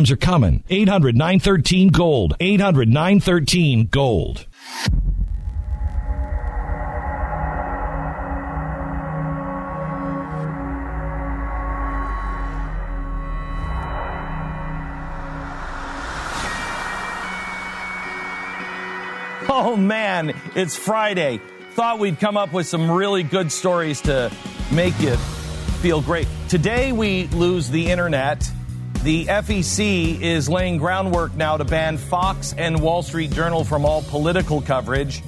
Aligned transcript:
times 0.00 0.10
are 0.10 0.16
coming. 0.16 0.64
800 0.70 1.14
913 1.14 1.88
Gold. 1.88 2.34
800 2.40 2.88
913 2.88 3.86
Gold. 3.86 4.46
Oh 19.52 19.76
man, 19.76 20.32
it's 20.54 20.76
Friday. 20.76 21.40
Thought 21.72 21.98
we'd 21.98 22.18
come 22.18 22.38
up 22.38 22.52
with 22.54 22.66
some 22.66 22.90
really 22.90 23.22
good 23.22 23.52
stories 23.52 24.00
to 24.02 24.32
make 24.72 24.98
you 25.00 25.16
feel 25.82 26.00
great. 26.00 26.26
Today 26.48 26.92
we 26.92 27.26
lose 27.28 27.68
the 27.68 27.90
internet 27.90 28.50
the 29.02 29.26
FEC 29.26 30.20
is 30.20 30.48
laying 30.48 30.76
groundwork 30.76 31.34
now 31.34 31.56
to 31.56 31.64
ban 31.64 31.96
Fox 31.96 32.54
and 32.58 32.80
Wall 32.80 33.02
Street 33.02 33.30
Journal 33.30 33.64
from 33.64 33.84
all 33.86 34.02
political 34.02 34.60
coverage. 34.60 35.22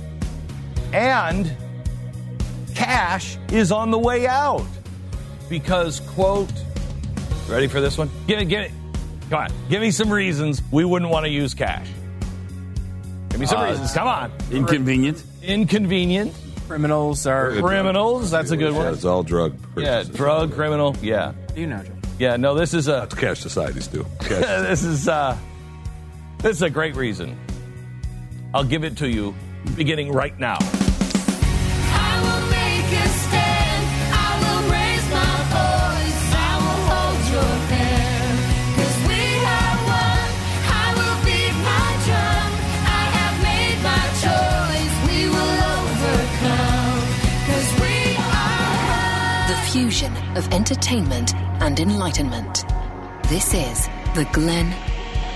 And 0.93 1.57
cash 2.75 3.39
is 3.51 3.73
on 3.73 3.91
the 3.91 3.99
way 3.99 4.27
out. 4.27 4.67
Because, 5.49 6.01
quote, 6.01 6.53
ready 7.49 7.67
for 7.67 7.81
this 7.81 7.97
one? 7.97 8.11
Give 8.27 8.39
it, 8.39 8.47
give 8.47 8.61
it. 8.61 8.73
come 9.31 9.45
on, 9.45 9.51
give 9.71 9.81
me 9.81 9.91
some 9.91 10.13
reasons 10.13 10.63
we 10.71 10.85
wouldn't 10.85 11.11
want 11.11 11.25
to 11.25 11.31
use 11.31 11.55
cash. 11.55 11.89
Give 13.31 13.41
me 13.41 13.47
some 13.47 13.61
uh, 13.61 13.71
reasons. 13.71 13.93
Come 13.95 14.07
on. 14.07 14.33
Inconvenient. 14.51 15.23
Inconvenient. 15.43 16.35
Criminals 16.69 17.27
are 17.27 17.53
criminals. 17.61 18.31
That's 18.31 18.51
a 18.51 18.57
good 18.57 18.75
one. 18.75 18.85
Yeah, 18.85 18.93
it's 18.93 19.05
all 19.07 19.23
drug. 19.23 19.59
Yeah, 19.77 20.03
drug 20.03 20.53
criminal. 20.53 20.95
Yeah. 21.01 21.33
You 21.57 21.67
know, 21.67 21.83
Joe. 21.83 22.02
Yeah, 22.23 22.37
no, 22.37 22.55
this 22.55 22.73
is 22.73 22.87
a 22.87 22.93
That's 22.93 23.17
cash 23.17 23.41
societies 23.41 23.89
do. 23.89 24.07
this 24.21 24.85
is 24.85 25.09
uh, 25.09 25.37
this 26.39 26.53
is 26.53 26.63
a 26.63 26.71
great 26.71 26.95
reason. 26.95 27.37
I'll 28.55 28.63
give 28.63 28.85
it 28.85 28.99
to 28.99 29.09
you, 29.09 29.35
beginning 29.75 30.13
right 30.13 30.39
now. 30.39 30.59
Fusion 49.73 50.15
of 50.37 50.53
entertainment 50.53 51.35
and 51.63 51.81
enlightenment. 51.81 52.67
This 53.29 53.55
is 53.55 53.87
the 54.15 54.29
Glenn 54.31 54.69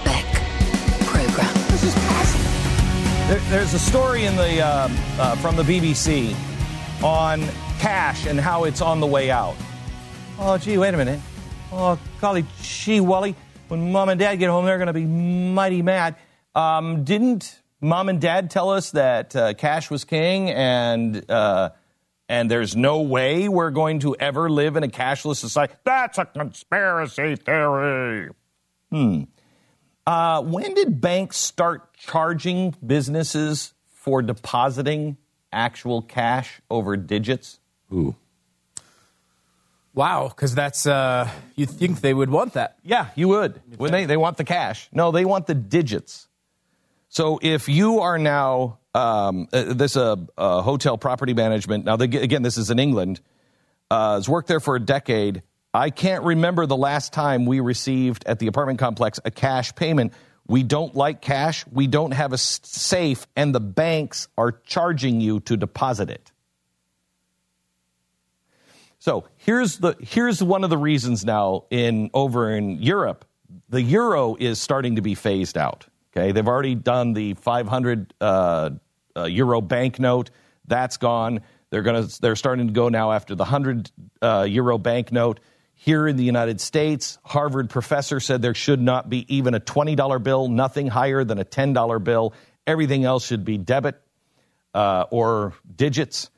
Beck 0.04 0.26
Program. 1.06 1.54
This 1.70 1.84
is 1.84 1.96
awesome. 1.96 3.28
There, 3.28 3.38
there's 3.48 3.72
a 3.72 3.78
story 3.78 4.26
in 4.26 4.36
the 4.36 4.60
uh, 4.60 4.88
uh, 5.18 5.36
from 5.36 5.56
the 5.56 5.62
BBC 5.62 6.36
on 7.02 7.48
cash 7.78 8.26
and 8.26 8.38
how 8.38 8.64
it's 8.64 8.82
on 8.82 9.00
the 9.00 9.06
way 9.06 9.30
out. 9.30 9.56
Oh, 10.38 10.58
gee, 10.58 10.76
wait 10.76 10.92
a 10.92 10.98
minute. 10.98 11.20
Oh, 11.72 11.98
golly, 12.20 12.44
gee, 12.60 13.00
Wally, 13.00 13.34
when 13.68 13.90
mom 13.90 14.10
and 14.10 14.20
dad 14.20 14.36
get 14.36 14.50
home, 14.50 14.66
they're 14.66 14.76
going 14.76 14.88
to 14.88 14.92
be 14.92 15.06
mighty 15.06 15.80
mad. 15.80 16.14
Um, 16.54 17.04
didn't 17.04 17.62
mom 17.80 18.10
and 18.10 18.20
dad 18.20 18.50
tell 18.50 18.68
us 18.68 18.90
that 18.90 19.34
uh, 19.34 19.54
cash 19.54 19.90
was 19.90 20.04
king 20.04 20.50
and 20.50 21.24
uh, 21.30 21.70
and 22.28 22.50
there's 22.50 22.74
no 22.74 23.00
way 23.00 23.48
we're 23.48 23.70
going 23.70 24.00
to 24.00 24.16
ever 24.18 24.50
live 24.50 24.76
in 24.76 24.82
a 24.82 24.88
cashless 24.88 25.36
society. 25.36 25.74
That's 25.84 26.18
a 26.18 26.24
conspiracy 26.24 27.36
theory. 27.36 28.30
Hmm. 28.90 29.24
Uh, 30.06 30.42
when 30.42 30.74
did 30.74 31.00
banks 31.00 31.36
start 31.36 31.94
charging 31.94 32.74
businesses 32.84 33.74
for 33.88 34.22
depositing 34.22 35.16
actual 35.52 36.02
cash 36.02 36.60
over 36.70 36.96
digits? 36.96 37.58
Ooh. 37.92 38.14
Wow, 39.94 40.28
because 40.28 40.54
that's 40.54 40.86
uh, 40.86 41.28
you 41.56 41.64
think 41.64 42.02
they 42.02 42.12
would 42.12 42.28
want 42.28 42.52
that? 42.52 42.76
Yeah, 42.84 43.08
you 43.14 43.28
would. 43.28 43.62
When 43.78 43.92
they 43.92 44.04
they 44.04 44.18
want 44.18 44.36
the 44.36 44.44
cash. 44.44 44.88
No, 44.92 45.10
they 45.10 45.24
want 45.24 45.46
the 45.46 45.54
digits. 45.54 46.28
So 47.08 47.38
if 47.40 47.66
you 47.66 48.00
are 48.00 48.18
now 48.18 48.78
um, 48.96 49.48
uh, 49.52 49.74
this 49.74 49.96
uh, 49.96 50.16
uh, 50.38 50.62
hotel 50.62 50.96
property 50.96 51.34
management. 51.34 51.84
Now, 51.84 51.96
they, 51.96 52.06
again, 52.06 52.42
this 52.42 52.56
is 52.56 52.70
in 52.70 52.78
England. 52.78 53.20
Uh, 53.90 54.14
has 54.14 54.28
worked 54.28 54.48
there 54.48 54.58
for 54.58 54.74
a 54.74 54.80
decade. 54.80 55.42
I 55.74 55.90
can't 55.90 56.24
remember 56.24 56.66
the 56.66 56.76
last 56.76 57.12
time 57.12 57.44
we 57.44 57.60
received 57.60 58.24
at 58.26 58.38
the 58.38 58.46
apartment 58.46 58.78
complex 58.78 59.20
a 59.24 59.30
cash 59.30 59.74
payment. 59.74 60.14
We 60.48 60.62
don't 60.62 60.94
like 60.94 61.20
cash. 61.20 61.64
We 61.70 61.86
don't 61.86 62.12
have 62.12 62.32
a 62.32 62.38
safe, 62.38 63.26
and 63.36 63.54
the 63.54 63.60
banks 63.60 64.28
are 64.38 64.52
charging 64.52 65.20
you 65.20 65.40
to 65.40 65.56
deposit 65.56 66.08
it. 66.08 66.32
So 68.98 69.28
here's 69.36 69.78
the 69.78 69.94
here's 70.00 70.42
one 70.42 70.64
of 70.64 70.70
the 70.70 70.78
reasons 70.78 71.24
now 71.24 71.64
in 71.70 72.10
over 72.14 72.50
in 72.50 72.82
Europe, 72.82 73.24
the 73.68 73.82
euro 73.82 74.36
is 74.36 74.60
starting 74.60 74.96
to 74.96 75.02
be 75.02 75.14
phased 75.14 75.58
out. 75.58 75.86
Okay, 76.16 76.32
they've 76.32 76.48
already 76.48 76.74
done 76.74 77.12
the 77.12 77.34
500 77.34 78.14
uh, 78.20 78.70
uh, 79.16 79.24
euro 79.24 79.60
banknote. 79.60 80.30
That's 80.66 80.96
gone. 80.96 81.40
They're 81.70 81.82
going 81.82 82.06
to 82.06 82.20
they're 82.20 82.36
starting 82.36 82.68
to 82.68 82.72
go 82.72 82.88
now 82.88 83.12
after 83.12 83.34
the 83.34 83.44
100 83.44 83.90
uh, 84.22 84.46
euro 84.48 84.78
banknote. 84.78 85.40
Here 85.74 86.08
in 86.08 86.16
the 86.16 86.24
United 86.24 86.60
States, 86.60 87.18
Harvard 87.22 87.68
professor 87.68 88.18
said 88.18 88.40
there 88.40 88.54
should 88.54 88.80
not 88.80 89.10
be 89.10 89.26
even 89.34 89.54
a 89.54 89.60
$20 89.60 90.22
bill, 90.22 90.48
nothing 90.48 90.86
higher 90.86 91.22
than 91.22 91.38
a 91.38 91.44
$10 91.44 92.02
bill. 92.02 92.32
Everything 92.66 93.04
else 93.04 93.26
should 93.26 93.44
be 93.44 93.58
debit 93.58 94.00
uh, 94.74 95.04
or 95.10 95.52
digits. 95.74 96.30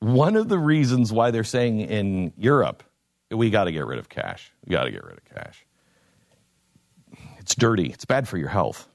One 0.00 0.36
of 0.36 0.48
the 0.48 0.58
reasons 0.58 1.12
why 1.12 1.30
they're 1.30 1.44
saying 1.44 1.80
in 1.80 2.32
Europe, 2.38 2.82
we 3.30 3.50
got 3.50 3.64
to 3.64 3.72
get 3.72 3.86
rid 3.86 3.98
of 3.98 4.08
cash. 4.08 4.50
We 4.64 4.72
got 4.72 4.84
to 4.84 4.90
get 4.90 5.04
rid 5.04 5.18
of 5.18 5.24
cash. 5.24 5.66
It's 7.38 7.54
dirty. 7.54 7.90
It's 7.90 8.06
bad 8.06 8.26
for 8.26 8.38
your 8.38 8.48
health. 8.48 8.88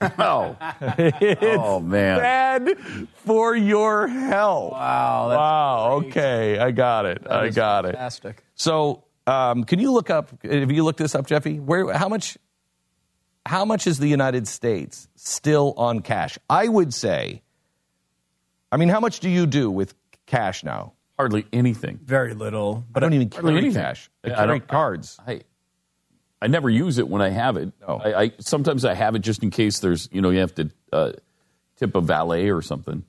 Oh, 0.00 0.56
oh 1.42 1.80
man, 1.80 2.18
bad 2.18 3.08
for 3.16 3.54
your 3.54 4.08
health. 4.08 4.72
Wow. 4.72 5.28
wow. 5.28 6.00
Great. 6.00 6.10
Okay, 6.10 6.58
I 6.58 6.70
got 6.70 7.04
it. 7.04 7.22
That 7.24 7.32
I 7.32 7.50
got 7.50 7.84
it. 7.84 7.92
fantastic. 7.92 8.38
it. 8.38 8.44
So, 8.54 9.04
um, 9.26 9.64
can 9.64 9.78
you 9.78 9.92
look 9.92 10.08
up? 10.08 10.30
Have 10.42 10.70
you 10.70 10.84
looked 10.84 10.98
this 10.98 11.14
up, 11.14 11.26
Jeffy? 11.26 11.60
Where? 11.60 11.92
How 11.92 12.08
much? 12.08 12.38
How 13.44 13.64
much 13.64 13.86
is 13.86 13.98
the 13.98 14.08
United 14.08 14.48
States 14.48 15.08
still 15.16 15.74
on 15.76 16.00
cash? 16.00 16.38
I 16.48 16.68
would 16.68 16.94
say. 16.94 17.42
I 18.72 18.76
mean, 18.76 18.88
how 18.88 19.00
much 19.00 19.20
do 19.20 19.28
you 19.28 19.46
do 19.46 19.70
with 19.70 19.94
cash 20.26 20.64
now? 20.64 20.94
Hardly 21.18 21.44
anything. 21.52 21.98
Very 22.02 22.32
little. 22.32 22.86
But 22.90 23.02
I 23.02 23.06
don't 23.06 23.14
even 23.14 23.28
carry 23.28 23.72
cash. 23.72 24.08
I 24.24 24.30
carry 24.30 24.60
cards. 24.60 25.18
I, 25.26 25.42
I 26.42 26.46
never 26.46 26.70
use 26.70 26.98
it 26.98 27.08
when 27.08 27.20
I 27.20 27.28
have 27.28 27.56
it. 27.56 27.72
No. 27.86 28.00
I, 28.02 28.22
I 28.22 28.32
sometimes 28.38 28.84
I 28.84 28.94
have 28.94 29.14
it 29.14 29.20
just 29.20 29.42
in 29.42 29.50
case 29.50 29.80
there's 29.80 30.08
you 30.12 30.20
know 30.20 30.30
you 30.30 30.40
have 30.40 30.54
to 30.56 30.70
uh, 30.92 31.12
tip 31.76 31.94
a 31.94 32.00
valet 32.00 32.48
or 32.48 32.62
something. 32.62 33.04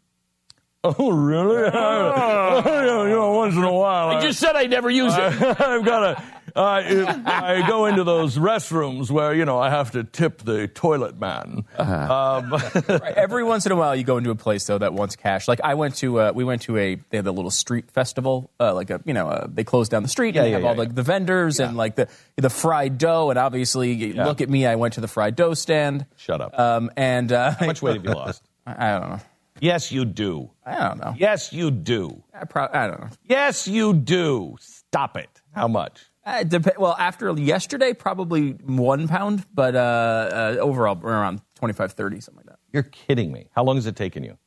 Oh 0.84 1.12
really? 1.12 1.66
you 1.66 1.72
know, 1.72 3.34
once 3.34 3.56
in 3.56 3.64
a 3.64 3.72
while. 3.72 4.10
I, 4.10 4.18
I 4.18 4.22
just 4.22 4.40
said 4.40 4.56
I 4.56 4.66
never 4.66 4.90
use 4.90 5.14
it. 5.16 5.20
I've 5.60 5.86
got 5.86 6.18
a 6.18 6.24
uh, 6.56 7.68
go 7.68 7.86
into 7.86 8.04
those 8.04 8.38
restrooms 8.38 9.10
where 9.10 9.34
you 9.34 9.46
know 9.46 9.60
I 9.60 9.70
have 9.70 9.92
to 9.92 10.04
tip 10.04 10.40
the 10.40 10.68
toilet 10.68 11.20
man. 11.20 11.66
Uh-huh. 11.78 12.42
Um, 12.52 13.02
Every 13.16 13.44
once 13.44 13.66
in 13.66 13.72
a 13.72 13.76
while, 13.76 13.96
you 13.96 14.04
go 14.04 14.18
into 14.18 14.32
a 14.32 14.36
place 14.36 14.66
though 14.66 14.78
that 14.78 14.94
wants 14.94 15.16
cash. 15.16 15.48
Like 15.48 15.62
I 15.64 15.76
went 15.76 15.96
to, 15.98 16.20
uh, 16.20 16.32
we 16.34 16.44
went 16.44 16.64
to 16.64 16.78
a 16.78 16.96
they 17.10 17.18
had 17.18 17.28
a 17.28 17.32
little 17.32 17.52
street 17.52 17.92
festival, 17.92 18.50
uh, 18.60 18.74
like 18.74 18.90
a 18.90 19.02
you 19.06 19.14
know 19.14 19.28
uh, 19.28 19.48
they 19.50 19.64
closed 19.64 19.92
down 19.92 20.04
the 20.04 20.10
street 20.10 20.36
yeah, 20.36 20.42
and 20.42 20.48
they 20.48 20.52
yeah, 20.52 20.56
have 20.58 20.64
yeah, 20.64 20.70
all 20.70 20.76
yeah. 20.76 20.80
like 20.80 20.96
the 20.96 21.04
vendors 21.04 21.60
and 21.60 21.78
like 21.78 21.96
the 21.96 22.08
the 22.36 22.50
fried 22.50 22.98
dough 22.98 23.30
and 23.30 23.40
obviously 23.40 24.14
look 24.14 24.42
at 24.42 24.50
me, 24.50 24.66
I 24.66 24.76
went 24.76 24.96
to 24.96 25.02
the 25.02 25.08
fried 25.08 25.36
dough 25.36 25.54
stand. 25.54 26.06
Shut 26.18 26.42
up. 26.42 26.58
Um, 26.60 26.92
and 26.98 27.32
uh, 27.32 27.52
how 27.52 27.66
much 27.66 27.82
weight 27.82 27.96
have 27.96 28.06
you 28.06 28.12
lost? 28.12 28.44
I, 28.66 28.88
I 28.88 29.00
don't 29.00 29.10
know. 29.10 29.20
Yes, 29.62 29.92
you 29.92 30.04
do. 30.06 30.50
I 30.66 30.76
don't 30.90 31.00
know. 31.00 31.14
Yes, 31.18 31.54
you 31.54 31.72
do. 31.72 32.24
I, 32.34 32.46
pro- 32.46 32.68
I 32.74 32.88
don't 32.88 33.00
know. 33.00 33.10
Yes, 33.24 33.68
you 33.68 33.94
do. 33.94 34.58
Stop 34.60 35.16
it. 35.16 35.30
How 35.56 35.68
much? 35.70 36.02
Uh, 36.26 36.44
dep- 36.44 36.78
well, 36.78 36.96
after 37.00 37.32
yesterday, 37.40 37.94
probably 37.94 38.52
one 38.66 39.08
pound, 39.08 39.46
but 39.54 39.76
uh, 39.76 39.80
uh, 39.80 40.58
overall 40.60 41.00
around 41.04 41.42
25, 41.56 41.94
30, 41.94 42.20
something 42.22 42.38
like 42.40 42.46
that. 42.48 42.60
You're 42.74 42.84
kidding 42.84 43.32
me. 43.32 43.48
How 43.56 43.64
long 43.64 43.76
has 43.78 43.86
it 43.86 43.96
taken 43.96 44.24
you? 44.24 44.38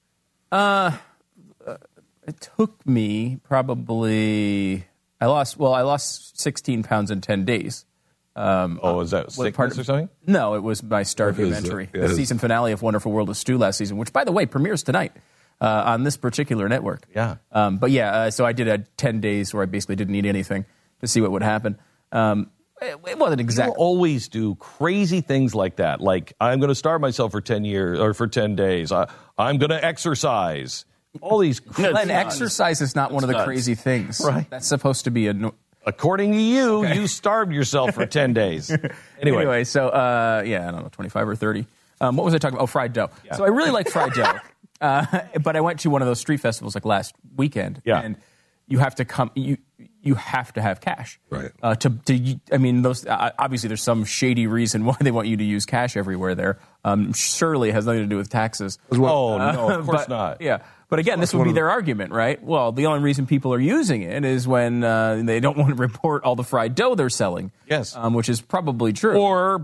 Uh, 0.53 0.93
It 2.27 2.41
took 2.57 2.87
me 2.87 3.39
probably. 3.43 4.87
I 5.21 5.27
lost. 5.27 5.59
Well, 5.59 5.75
I 5.75 5.83
lost 5.83 6.41
16 6.41 6.83
pounds 6.83 7.11
in 7.11 7.21
10 7.21 7.45
days. 7.45 7.85
Oh, 8.37 9.01
is 9.01 9.11
that 9.13 9.33
sickness 9.33 9.57
part 9.57 9.73
of- 9.73 9.79
or 9.79 9.85
something? 9.85 10.09
No, 10.27 10.55
it 10.55 10.63
was 10.63 10.83
my 10.83 11.03
star 11.03 11.29
What 11.33 11.41
is 11.41 11.49
it? 11.49 11.51
documentary, 11.63 11.89
the 11.93 12.15
season 12.15 12.39
finale 12.39 12.73
of 12.73 12.83
Wonderful 12.83 13.13
World 13.13 13.31
of 13.31 13.37
Stu 13.37 13.59
last 13.59 13.79
season, 13.79 13.97
which, 13.97 14.13
by 14.13 14.25
the 14.25 14.33
way, 14.33 14.47
premieres 14.47 14.83
tonight 14.83 15.13
uh, 15.61 15.83
on 15.87 16.03
this 16.03 16.17
particular 16.17 16.69
network. 16.69 17.07
Yeah. 17.15 17.37
Um, 17.53 17.79
but 17.79 17.91
yeah, 17.91 18.11
uh, 18.13 18.31
so 18.31 18.45
I 18.45 18.53
did 18.53 18.69
a 18.69 18.79
10 18.79 19.21
days 19.21 19.55
where 19.55 19.63
I 19.63 19.67
basically 19.67 19.97
didn't 19.97 20.15
eat 20.17 20.27
anything 20.27 20.65
to 21.01 21.07
see 21.07 21.21
what 21.21 21.31
would 21.31 21.43
happen. 21.43 21.79
Um, 22.13 22.51
it, 22.83 22.99
it 23.07 23.19
wasn't 23.19 23.39
People 23.39 23.41
exactly. 23.41 23.77
always 23.79 24.29
do 24.29 24.57
crazy 24.57 25.21
things 25.21 25.55
like 25.55 25.77
that. 25.77 26.01
Like, 26.01 26.33
I'm 26.41 26.59
going 26.59 26.69
to 26.71 26.75
starve 26.75 27.01
myself 27.01 27.31
for 27.31 27.41
10 27.41 27.65
years 27.65 27.99
or 28.01 28.15
for 28.15 28.27
10 28.27 28.57
days. 28.57 28.91
I, 28.91 29.09
I'm 29.39 29.59
going 29.59 29.71
to 29.71 29.83
exercise. 29.83 30.85
All 31.21 31.39
these, 31.39 31.61
crazy. 31.61 31.91
Glenn, 31.93 32.11
exercise 32.11 32.81
is 32.81 32.97
not 32.97 33.13
one 33.13 33.23
of 33.23 33.29
the 33.29 33.35
nuts. 33.35 33.47
crazy 33.47 33.77
things. 33.77 34.21
Right. 34.25 34.51
That's 34.51 34.67
supposed 34.67 35.05
to 35.05 35.11
be 35.13 35.29
a. 35.29 35.53
no- 35.85 35.91
according 35.91 36.33
to 36.33 36.41
you, 36.41 36.87
you 36.87 37.07
starved 37.07 37.53
yourself 37.53 37.95
for 37.95 38.07
10 38.07 38.33
days. 38.45 38.71
Anyway, 38.71 38.93
Anyway, 39.21 39.65
so 39.65 39.89
uh, 39.89 40.43
yeah, 40.47 40.69
I 40.69 40.71
don't 40.71 40.83
know, 40.83 40.89
25 40.91 41.29
or 41.29 41.37
30. 41.37 41.67
Um, 42.01 42.17
what 42.17 42.25
was 42.25 42.35
I 42.35 42.39
talking 42.39 42.57
about? 42.57 42.65
Oh, 42.65 42.67
fried 42.67 42.93
dough. 42.93 43.11
So 43.37 43.45
I 43.45 43.49
really 43.49 43.71
like 43.71 43.89
fried 43.89 44.13
dough. 44.13 44.39
Uh, 44.81 45.07
but 45.41 45.57
I 45.57 45.63
went 45.63 45.81
to 45.81 45.89
one 45.89 46.03
of 46.03 46.09
those 46.09 46.19
street 46.19 46.41
festivals 46.41 46.75
like 46.75 46.85
last 46.85 47.15
weekend. 47.37 47.81
Yeah. 47.87 48.01
And 48.01 48.17
you 48.67 48.81
have 48.81 48.97
to 48.97 49.05
come, 49.07 49.31
you, 49.35 49.57
you 50.03 50.15
have 50.15 50.53
to 50.55 50.61
have 50.61 50.81
cash. 50.83 51.19
Right. 51.31 51.53
Uh, 51.63 51.75
to, 51.77 51.91
to, 51.91 52.41
I 52.53 52.59
mean, 52.59 52.83
those, 52.83 53.07
uh, 53.07 53.31
obviously 53.39 53.69
there's 53.69 53.83
some 53.83 54.05
shady 54.05 54.47
reason 54.47 54.85
why 54.87 54.97
they 55.01 55.11
want 55.13 55.29
you 55.29 55.39
to 55.39 55.45
use 55.45 55.65
cash 55.65 55.97
everywhere 55.97 56.35
there. 56.35 56.59
Um, 56.85 57.15
surely 57.15 57.71
it 57.71 57.73
has 57.75 57.87
nothing 57.87 58.03
to 58.03 58.09
do 58.09 58.17
with 58.17 58.29
taxes. 58.29 58.79
oh, 58.93 59.39
no, 59.39 59.71
of 59.71 59.87
course 59.87 60.03
but, 60.03 60.09
not. 60.11 60.41
Yeah. 60.43 60.59
But 60.95 61.01
again, 61.01 61.19
this 61.19 61.35
would 61.35 61.43
be 61.43 61.51
their 61.51 61.71
argument, 61.71 62.13
right? 62.13 62.41
Well, 62.41 62.71
the 62.71 62.87
only 62.87 63.01
reason 63.01 63.27
people 63.27 63.53
are 63.53 63.59
using 63.59 64.03
it 64.03 64.25
is 64.25 64.47
when 64.47 64.85
uh, 64.85 65.23
they 65.25 65.41
don't 65.41 65.59
want 65.59 65.71
to 65.71 65.75
report 65.75 66.23
all 66.23 66.37
the 66.37 66.45
fried 66.45 66.77
dough 66.77 66.95
they're 66.95 67.11
selling. 67.11 67.51
Yes. 67.69 67.97
Um, 67.97 68.15
which 68.15 68.29
is 68.29 68.41
probably 68.41 68.93
true. 68.93 69.19
Or 69.21 69.61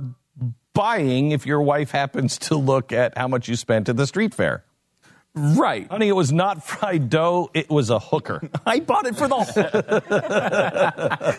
buying 0.74 1.30
if 1.30 1.46
your 1.46 1.62
wife 1.62 1.92
happens 1.92 2.36
to 2.38 2.56
look 2.56 2.90
at 2.90 3.16
how 3.16 3.28
much 3.28 3.46
you 3.46 3.54
spent 3.54 3.88
at 3.88 3.96
the 3.96 4.08
street 4.08 4.34
fair. 4.34 4.64
right. 5.36 5.86
Honey, 5.88 6.08
it 6.08 6.16
was 6.16 6.32
not 6.32 6.64
fried 6.64 7.08
dough, 7.08 7.48
it 7.54 7.70
was 7.70 7.90
a 7.90 8.00
hooker. 8.00 8.42
I 8.66 8.80
bought 8.80 9.06
it 9.06 9.14
for 9.14 9.28
the 9.28 9.36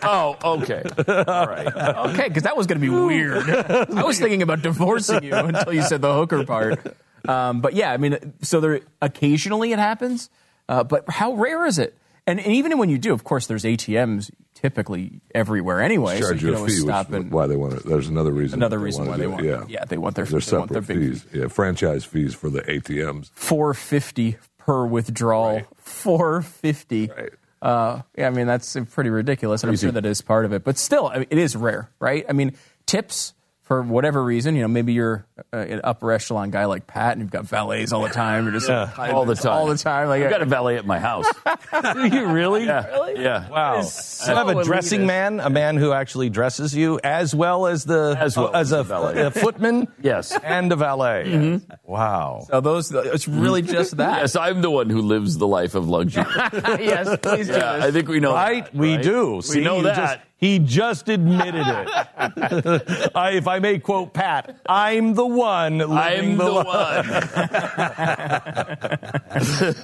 Oh, 0.04 0.38
okay. 0.56 0.82
All 1.06 1.46
right. 1.48 1.66
okay, 2.12 2.28
because 2.28 2.44
that 2.44 2.56
was 2.56 2.66
going 2.66 2.80
to 2.80 2.86
be 2.86 2.88
weird. 2.88 3.46
I 3.46 4.04
was 4.04 4.18
thinking 4.18 4.40
about 4.40 4.62
divorcing 4.62 5.22
you 5.22 5.34
until 5.34 5.74
you 5.74 5.82
said 5.82 6.00
the 6.00 6.14
hooker 6.14 6.46
part. 6.46 6.96
Um, 7.28 7.60
but 7.60 7.74
yeah, 7.74 7.92
I 7.92 7.96
mean, 7.96 8.34
so 8.42 8.60
there 8.60 8.80
occasionally 9.00 9.72
it 9.72 9.78
happens, 9.78 10.30
uh, 10.68 10.84
but 10.84 11.08
how 11.08 11.34
rare 11.34 11.66
is 11.66 11.78
it? 11.78 11.96
And, 12.26 12.38
and 12.38 12.52
even 12.52 12.78
when 12.78 12.88
you 12.88 12.98
do, 12.98 13.12
of 13.12 13.24
course, 13.24 13.46
there's 13.46 13.64
ATMs 13.64 14.30
typically 14.54 15.20
everywhere 15.34 15.82
anyway. 15.82 16.20
so 16.20 16.28
charge 16.28 16.42
you 16.42 16.50
you 16.50 16.54
a 16.54 16.58
fee, 16.58 16.62
which 16.62 16.74
stop 16.74 17.08
is 17.10 17.14
and 17.16 17.30
why 17.32 17.46
they 17.48 17.56
want 17.56 17.74
it. 17.74 17.84
There's 17.84 18.08
another 18.08 18.30
reason. 18.30 18.60
another 18.60 18.78
they 18.78 18.84
reason 18.84 19.06
wanna 19.06 19.10
why 19.10 19.18
they 19.18 19.26
want. 19.26 19.44
it. 19.44 19.48
Yeah, 19.48 19.64
yeah, 19.68 19.84
they 19.84 19.98
want 19.98 20.14
their 20.14 20.24
they 20.24 20.30
their 20.30 20.40
separate 20.40 20.86
big 20.86 20.98
fees. 20.98 21.26
Yeah, 21.32 21.48
franchise 21.48 22.04
fees 22.04 22.34
for 22.34 22.48
the 22.48 22.62
ATMs. 22.62 23.30
four 23.34 23.74
fifty 23.74 24.36
per 24.58 24.86
withdrawal. 24.86 25.56
Right. 25.56 25.66
Four 25.78 26.42
fifty. 26.42 27.08
Right. 27.08 27.30
Uh, 27.60 28.02
yeah, 28.16 28.28
I 28.28 28.30
mean 28.30 28.46
that's 28.46 28.76
pretty 28.90 29.10
ridiculous, 29.10 29.62
and 29.62 29.70
I'm 29.70 29.76
sure 29.76 29.92
that 29.92 30.06
is 30.06 30.22
part 30.22 30.44
of 30.44 30.52
it. 30.52 30.62
But 30.64 30.78
still, 30.78 31.08
I 31.08 31.18
mean, 31.18 31.26
it 31.30 31.38
is 31.38 31.56
rare, 31.56 31.90
right? 31.98 32.24
I 32.28 32.32
mean, 32.32 32.56
tips 32.86 33.34
for 33.62 33.80
whatever 33.82 34.22
reason, 34.22 34.56
you 34.56 34.62
know, 34.62 34.68
maybe 34.68 34.92
you're 34.92 35.24
uh, 35.52 35.56
an 35.56 35.80
upper 35.84 36.10
echelon 36.12 36.50
guy 36.50 36.64
like 36.64 36.86
Pat, 36.86 37.12
and 37.12 37.22
you've 37.22 37.30
got 37.30 37.44
valets 37.44 37.92
all 37.92 38.02
the 38.02 38.08
time, 38.08 38.44
you're 38.44 38.52
just 38.52 38.68
All 38.68 38.86
the 39.24 39.34
time. 39.36 39.52
all 39.52 39.66
the 39.66 39.76
time. 39.76 40.08
Like 40.08 40.22
I've 40.24 40.30
got 40.30 40.40
uh, 40.40 40.44
a 40.44 40.48
valet 40.48 40.76
at 40.76 40.84
my 40.84 40.98
house. 40.98 41.26
Do 41.94 42.06
you 42.06 42.26
really? 42.26 42.64
Yeah. 42.66 43.12
Yeah. 43.16 43.48
Wow. 43.48 43.78
is 43.78 44.24
you 44.26 44.34
have 44.34 44.48
a 44.48 44.64
dressing 44.64 45.02
elitist. 45.02 45.06
man, 45.06 45.40
a 45.40 45.48
man 45.50 45.76
who 45.76 45.92
actually 45.92 46.28
dresses 46.28 46.74
you 46.74 46.98
as 47.04 47.34
well 47.34 47.66
as 47.66 47.84
the 47.84 48.16
As 48.18 48.36
well 48.36 48.48
uh, 48.48 48.58
as 48.60 48.72
as 48.72 48.72
a, 48.72 48.76
the 48.78 48.82
valet. 48.84 49.22
a 49.22 49.30
footman. 49.30 49.88
Yes. 50.02 50.36
and 50.42 50.70
a 50.72 50.76
valet. 50.76 51.24
Mm-hmm. 51.32 51.72
Wow. 51.90 52.44
so 52.50 52.60
those. 52.60 52.90
It's 52.92 53.28
really 53.28 53.62
just 53.62 53.96
that. 53.98 54.20
Yes, 54.22 54.34
I'm 54.36 54.60
the 54.60 54.70
one 54.70 54.90
who 54.90 55.02
lives 55.02 55.38
the 55.38 55.46
life 55.46 55.74
of 55.74 55.88
luxury. 55.88 56.24
yes, 56.32 57.16
please 57.22 57.46
do 57.46 57.52
Yeah, 57.54 57.76
this. 57.76 57.84
I 57.84 57.90
think 57.92 58.08
we 58.08 58.18
know 58.20 58.32
Right, 58.34 58.64
that, 58.64 58.74
we 58.74 58.94
right? 58.96 59.02
do. 59.02 59.34
We 59.36 59.42
See, 59.42 59.60
know 59.62 59.82
that. 59.82 59.96
just- 59.96 60.18
he 60.42 60.58
just 60.58 61.08
admitted 61.08 61.64
it. 61.64 61.88
I, 63.14 63.30
if 63.34 63.46
I 63.46 63.60
may 63.60 63.78
quote 63.78 64.12
Pat, 64.12 64.58
I'm 64.68 65.14
the 65.14 65.24
one. 65.24 65.78
Living 65.78 65.96
I'm 65.96 66.36
the 66.36 66.50
li- 66.50 66.64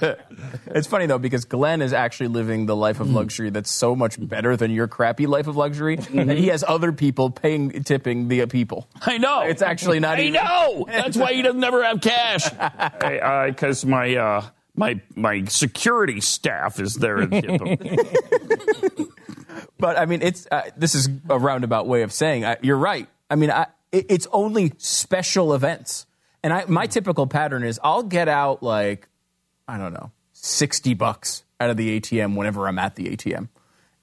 one. 0.05 0.15
It's 0.71 0.87
funny 0.87 1.05
though 1.05 1.17
because 1.17 1.45
Glenn 1.45 1.81
is 1.81 1.93
actually 1.93 2.27
living 2.27 2.65
the 2.65 2.75
life 2.75 2.99
of 2.99 3.07
hmm. 3.07 3.15
luxury 3.15 3.49
that's 3.49 3.71
so 3.71 3.95
much 3.95 4.17
better 4.19 4.55
than 4.55 4.71
your 4.71 4.87
crappy 4.87 5.25
life 5.27 5.47
of 5.47 5.55
luxury 5.55 5.97
mm-hmm. 5.97 6.27
that 6.27 6.37
he 6.37 6.47
has 6.47 6.63
other 6.67 6.91
people 6.91 7.31
paying 7.31 7.83
tipping 7.83 8.27
the 8.27 8.45
people. 8.45 8.87
I 9.01 9.17
know. 9.17 9.41
It's 9.41 9.61
actually 9.61 9.99
not 9.99 10.19
I 10.19 10.23
even- 10.23 10.33
know. 10.33 10.85
That's 10.87 11.17
why 11.17 11.33
he 11.33 11.41
doesn't 11.41 11.59
never 11.59 11.83
have 11.83 12.01
cash. 12.01 12.49
because 13.49 13.83
uh, 13.83 13.87
my 13.87 14.15
uh, 14.15 14.45
my 14.79 15.01
my 15.15 15.45
security 15.45 16.21
staff 16.21 16.79
is 16.79 16.95
there. 16.95 17.17
and 17.17 17.31
tip 17.31 17.49
'em. 17.49 19.09
But 19.77 19.97
I 19.97 20.05
mean, 20.05 20.21
it's 20.21 20.47
uh, 20.51 20.63
this 20.77 20.93
is 20.95 21.09
a 21.29 21.37
roundabout 21.39 21.87
way 21.87 22.01
of 22.01 22.11
saying 22.11 22.43
uh, 22.45 22.55
you're 22.61 22.77
right. 22.77 23.07
I 23.29 23.35
mean, 23.35 23.51
I, 23.51 23.67
it, 23.91 24.05
it's 24.09 24.27
only 24.31 24.73
special 24.77 25.53
events, 25.53 26.05
and 26.43 26.51
I, 26.53 26.65
my 26.67 26.85
typical 26.87 27.27
pattern 27.27 27.63
is 27.63 27.79
I'll 27.83 28.03
get 28.03 28.27
out 28.27 28.61
like 28.61 29.07
I 29.67 29.77
don't 29.77 29.93
know 29.93 30.11
sixty 30.33 30.93
bucks 30.93 31.43
out 31.59 31.69
of 31.69 31.77
the 31.77 31.99
ATM 31.99 32.35
whenever 32.35 32.67
I'm 32.67 32.79
at 32.79 32.95
the 32.95 33.05
ATM, 33.15 33.47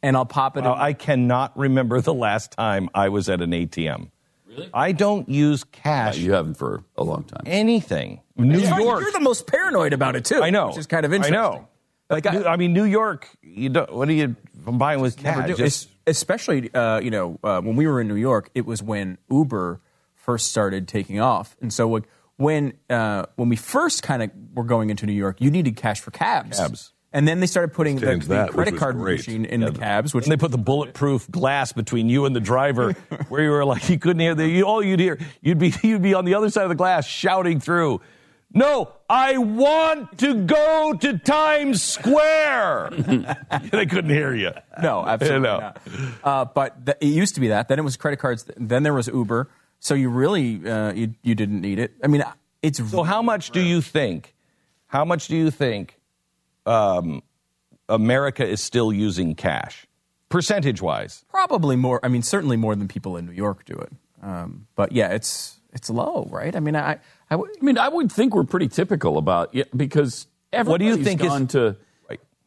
and 0.02 0.16
I'll 0.16 0.26
pop 0.26 0.56
it. 0.56 0.64
Wow, 0.64 0.74
in. 0.74 0.80
I 0.80 0.92
cannot 0.92 1.56
remember 1.58 2.00
the 2.00 2.14
last 2.14 2.52
time 2.52 2.88
I 2.94 3.08
was 3.10 3.28
at 3.28 3.40
an 3.40 3.50
ATM. 3.50 4.10
Really? 4.56 4.70
I 4.74 4.92
don't 4.92 5.28
use 5.28 5.64
cash. 5.64 6.16
you 6.18 6.32
haven't 6.32 6.54
for 6.54 6.82
a 6.96 7.04
long 7.04 7.24
time. 7.24 7.42
anything. 7.46 8.20
New 8.36 8.58
York. 8.58 9.02
You're 9.02 9.12
the 9.12 9.20
most 9.20 9.46
paranoid 9.46 9.92
about 9.92 10.16
it 10.16 10.24
too. 10.24 10.42
I 10.42 10.50
know. 10.50 10.68
which 10.68 10.78
is 10.78 10.86
kind 10.86 11.04
of 11.06 11.12
I 11.12 11.16
interesting. 11.16 11.34
know. 11.34 11.68
Like 12.10 12.24
New- 12.30 12.44
I, 12.44 12.52
I 12.52 12.56
mean, 12.56 12.72
New 12.72 12.84
York. 12.84 13.28
You 13.42 13.68
don't. 13.70 13.92
What 13.92 14.08
are 14.08 14.12
you 14.12 14.36
buying 14.56 15.00
with 15.00 15.22
never 15.22 15.40
cash? 15.40 15.50
do. 15.50 15.56
Just- 15.56 15.88
Es- 15.88 15.92
especially 16.18 16.72
uh, 16.74 17.00
you 17.00 17.10
know 17.10 17.38
uh, 17.42 17.60
when 17.60 17.76
we 17.76 17.86
were 17.86 18.00
in 18.00 18.08
New 18.08 18.14
York, 18.16 18.50
it 18.54 18.64
was 18.66 18.82
when 18.82 19.18
Uber 19.30 19.80
first 20.14 20.50
started 20.50 20.86
taking 20.88 21.18
off, 21.20 21.56
and 21.60 21.72
so 21.72 21.88
like, 21.88 22.04
when 22.36 22.74
uh, 22.90 23.26
when 23.36 23.48
we 23.48 23.56
first 23.56 24.02
kind 24.02 24.22
of 24.22 24.30
were 24.54 24.64
going 24.64 24.90
into 24.90 25.06
New 25.06 25.12
York, 25.12 25.40
you 25.40 25.50
needed 25.50 25.76
cash 25.76 26.00
for 26.00 26.10
cabs. 26.12 26.58
Cabs. 26.58 26.92
And 27.16 27.26
then 27.26 27.40
they 27.40 27.46
started 27.46 27.72
putting 27.72 27.96
the, 27.96 28.16
the 28.18 28.48
credit 28.52 28.76
card 28.76 28.96
great. 28.96 29.20
machine 29.20 29.46
in 29.46 29.60
the 29.62 29.72
cabs, 29.72 30.12
which 30.12 30.26
they 30.26 30.36
put 30.36 30.50
the 30.50 30.58
bulletproof 30.58 31.30
glass 31.30 31.72
between 31.72 32.10
you 32.10 32.26
and 32.26 32.36
the 32.36 32.40
driver, 32.40 32.92
where 33.30 33.42
you 33.42 33.48
were 33.50 33.64
like 33.64 33.88
you 33.88 33.98
couldn't 33.98 34.20
hear 34.20 34.34
the. 34.34 34.46
You, 34.46 34.64
all 34.64 34.82
you'd 34.82 35.00
hear, 35.00 35.18
you'd 35.40 35.58
be 35.58 35.72
you'd 35.82 36.02
be 36.02 36.12
on 36.12 36.26
the 36.26 36.34
other 36.34 36.50
side 36.50 36.64
of 36.64 36.68
the 36.68 36.74
glass 36.74 37.06
shouting 37.06 37.58
through. 37.58 38.02
No, 38.52 38.92
I 39.08 39.38
want 39.38 40.18
to 40.18 40.44
go 40.44 40.92
to 41.00 41.16
Times 41.16 41.82
Square. 41.82 42.90
they 43.70 43.86
couldn't 43.86 44.10
hear 44.10 44.34
you. 44.34 44.50
No, 44.82 45.02
absolutely 45.06 45.40
No. 45.40 45.58
not. 45.58 45.80
Uh, 46.22 46.44
but 46.44 46.84
th- 46.84 46.98
it 47.00 47.06
used 47.06 47.34
to 47.36 47.40
be 47.40 47.48
that. 47.48 47.68
Then 47.68 47.78
it 47.78 47.82
was 47.82 47.96
credit 47.96 48.18
cards. 48.18 48.44
Then 48.58 48.82
there 48.82 48.92
was 48.92 49.08
Uber. 49.08 49.48
So 49.80 49.94
you 49.94 50.10
really 50.10 50.68
uh, 50.68 50.92
you 50.92 51.14
you 51.22 51.34
didn't 51.34 51.62
need 51.62 51.78
it. 51.78 51.94
I 52.04 52.08
mean, 52.08 52.22
it's 52.62 52.78
So 52.90 53.04
how 53.04 53.22
much 53.22 53.52
do 53.52 53.60
you 53.60 53.80
think? 53.80 54.34
How 54.88 55.06
much 55.06 55.28
do 55.28 55.36
you 55.36 55.50
think 55.50 55.95
um, 56.66 57.22
America 57.88 58.46
is 58.46 58.60
still 58.60 58.92
using 58.92 59.34
cash, 59.34 59.86
percentage 60.28 60.82
wise? 60.82 61.24
probably 61.30 61.76
more. 61.76 62.00
I 62.02 62.08
mean, 62.08 62.22
certainly 62.22 62.56
more 62.56 62.74
than 62.74 62.88
people 62.88 63.16
in 63.16 63.26
New 63.26 63.32
York 63.32 63.64
do 63.64 63.74
it. 63.74 63.92
Um, 64.22 64.66
but 64.74 64.92
yeah, 64.92 65.08
it's 65.12 65.58
it's 65.72 65.88
low, 65.90 66.26
right? 66.30 66.54
I 66.56 66.60
mean, 66.60 66.74
I 66.76 66.98
I 67.30 67.36
would. 67.36 67.50
I 67.60 67.64
mean, 67.64 67.78
I 67.78 67.88
would 67.88 68.10
think 68.10 68.34
we're 68.34 68.44
pretty 68.44 68.68
typical 68.68 69.18
about 69.18 69.54
yeah, 69.54 69.64
because 69.76 70.26
What 70.52 70.78
do 70.78 70.84
you 70.84 70.92
everybody's 70.92 71.04
think 71.06 71.20
is- 71.22 71.28
gone 71.28 71.46
to 71.48 71.76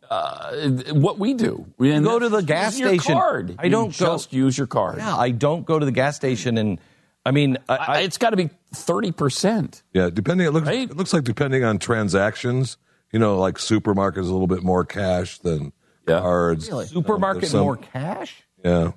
uh, 0.10 0.70
what 0.94 1.20
we 1.20 1.34
do? 1.36 1.68
And 1.80 2.04
go 2.04 2.18
to 2.20 2.30
the 2.30 2.42
gas 2.42 2.74
use 2.74 2.80
your 2.80 2.90
station. 2.90 3.14
Card. 3.14 3.56
I 3.60 3.70
don't 3.70 3.98
You 4.00 4.06
go- 4.06 4.14
just 4.14 4.34
use 4.34 4.58
your 4.58 4.68
card. 4.68 4.98
Yeah, 4.98 5.16
I 5.16 5.30
don't 5.32 5.66
go 5.66 5.78
to 5.78 5.86
the 5.86 5.92
gas 5.92 6.16
station, 6.16 6.58
and 6.58 6.80
I 7.26 7.32
mean, 7.32 7.58
I, 7.70 7.76
I, 7.76 7.86
I, 7.86 8.00
it's 8.02 8.18
got 8.18 8.32
to 8.32 8.38
be 8.38 8.50
thirty 8.74 9.12
percent. 9.12 9.84
Yeah, 9.94 10.10
depending. 10.10 10.48
It 10.48 10.52
looks. 10.52 10.68
Right? 10.68 10.90
It 10.90 10.98
looks 10.98 11.14
like 11.14 11.24
depending 11.24 11.64
on 11.64 11.78
transactions. 11.78 12.78
You 13.12 13.20
know, 13.20 13.38
like 13.38 13.56
supermarkets 13.56 14.18
a 14.18 14.22
little 14.32 14.48
bit 14.48 14.64
more 14.64 14.86
cash 14.86 15.40
than 15.40 15.74
Yeah. 16.08 16.20
cards. 16.20 16.68
supermarket 16.90 17.50
Some- 17.50 17.62
more 17.62 17.78
cash. 17.78 18.44
Yeah, 18.64 18.92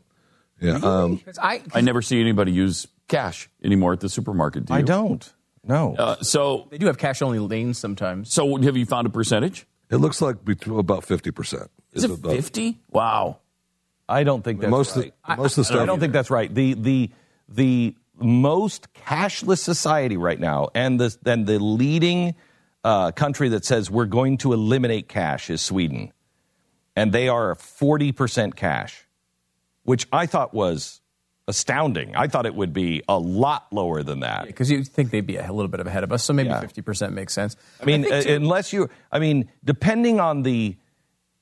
yeah. 0.60 0.74
Um, 0.82 1.18
'Cause 1.18 1.38
I, 1.40 1.62
I 1.74 1.80
never 1.80 2.02
see 2.02 2.20
anybody 2.20 2.52
use 2.52 2.86
cash 3.08 3.48
anymore 3.62 3.92
at 3.92 4.00
the 4.00 4.08
supermarket. 4.08 4.66
Do 4.66 4.74
you? 4.74 4.78
I 4.78 4.82
don't. 4.82 5.32
No. 5.64 5.94
Uh, 5.96 6.16
so, 6.22 6.66
they 6.70 6.78
do 6.78 6.86
have 6.86 6.98
cash 6.98 7.22
only 7.22 7.38
lanes 7.38 7.78
sometimes. 7.78 8.32
so 8.32 8.56
have 8.62 8.76
you 8.76 8.84
found 8.86 9.06
a 9.06 9.10
percentage? 9.10 9.66
it 9.90 9.96
looks 9.98 10.20
like 10.22 10.44
between 10.44 10.78
about 10.78 11.04
fifty 11.04 11.30
percent. 11.30 11.70
Is 11.92 12.04
it 12.04 12.10
fifty? 12.22 12.80
Wow. 12.90 13.38
I 14.08 14.24
don't 14.24 14.42
think 14.42 14.60
that's 14.60 14.70
most 14.70 14.96
right. 14.96 15.12
of 15.28 15.36
the, 15.36 15.42
most 15.42 15.52
of 15.52 15.56
the 15.56 15.64
stuff. 15.66 15.80
I 15.80 15.86
don't 15.86 16.00
think 16.00 16.12
that's 16.12 16.30
right. 16.30 16.52
The 16.52 16.74
the 16.74 17.10
the 17.48 17.94
most 18.18 18.88
cashless 18.94 19.58
society 19.58 20.16
right 20.16 20.40
now, 20.40 20.68
and 20.74 20.98
the 21.00 21.16
and 21.24 21.46
the 21.46 21.58
leading 21.58 22.34
uh, 22.84 23.12
country 23.12 23.48
that 23.50 23.64
says 23.64 23.90
we're 23.90 24.06
going 24.06 24.38
to 24.38 24.52
eliminate 24.52 25.08
cash 25.08 25.50
is 25.50 25.60
Sweden, 25.62 26.12
and 26.96 27.12
they 27.12 27.28
are 27.28 27.54
forty 27.54 28.12
percent 28.12 28.56
cash, 28.56 29.06
which 29.84 30.06
I 30.12 30.26
thought 30.26 30.52
was 30.52 31.00
astounding. 31.48 32.14
I 32.14 32.28
thought 32.28 32.46
it 32.46 32.54
would 32.54 32.72
be 32.72 33.02
a 33.08 33.18
lot 33.18 33.72
lower 33.72 34.02
than 34.02 34.20
that. 34.20 34.46
Because 34.46 34.70
you 34.70 34.84
think 34.84 35.10
they'd 35.10 35.26
be 35.26 35.36
a 35.36 35.52
little 35.52 35.68
bit 35.68 35.84
ahead 35.84 36.04
of 36.04 36.12
us, 36.12 36.22
so 36.24 36.32
maybe 36.32 36.48
Yeah. 36.50 36.60
fifty 36.60 36.82
percent 36.82 37.12
makes 37.14 37.32
sense. 37.32 37.56
I 37.80 37.84
mean, 37.84 38.02
think 38.02 38.14
uh, 38.14 38.22
too- 38.22 38.34
unless 38.34 38.72
you, 38.72 38.88
I 39.10 39.18
mean, 39.18 39.48
depending 39.64 40.20
on 40.20 40.42
the, 40.42 40.76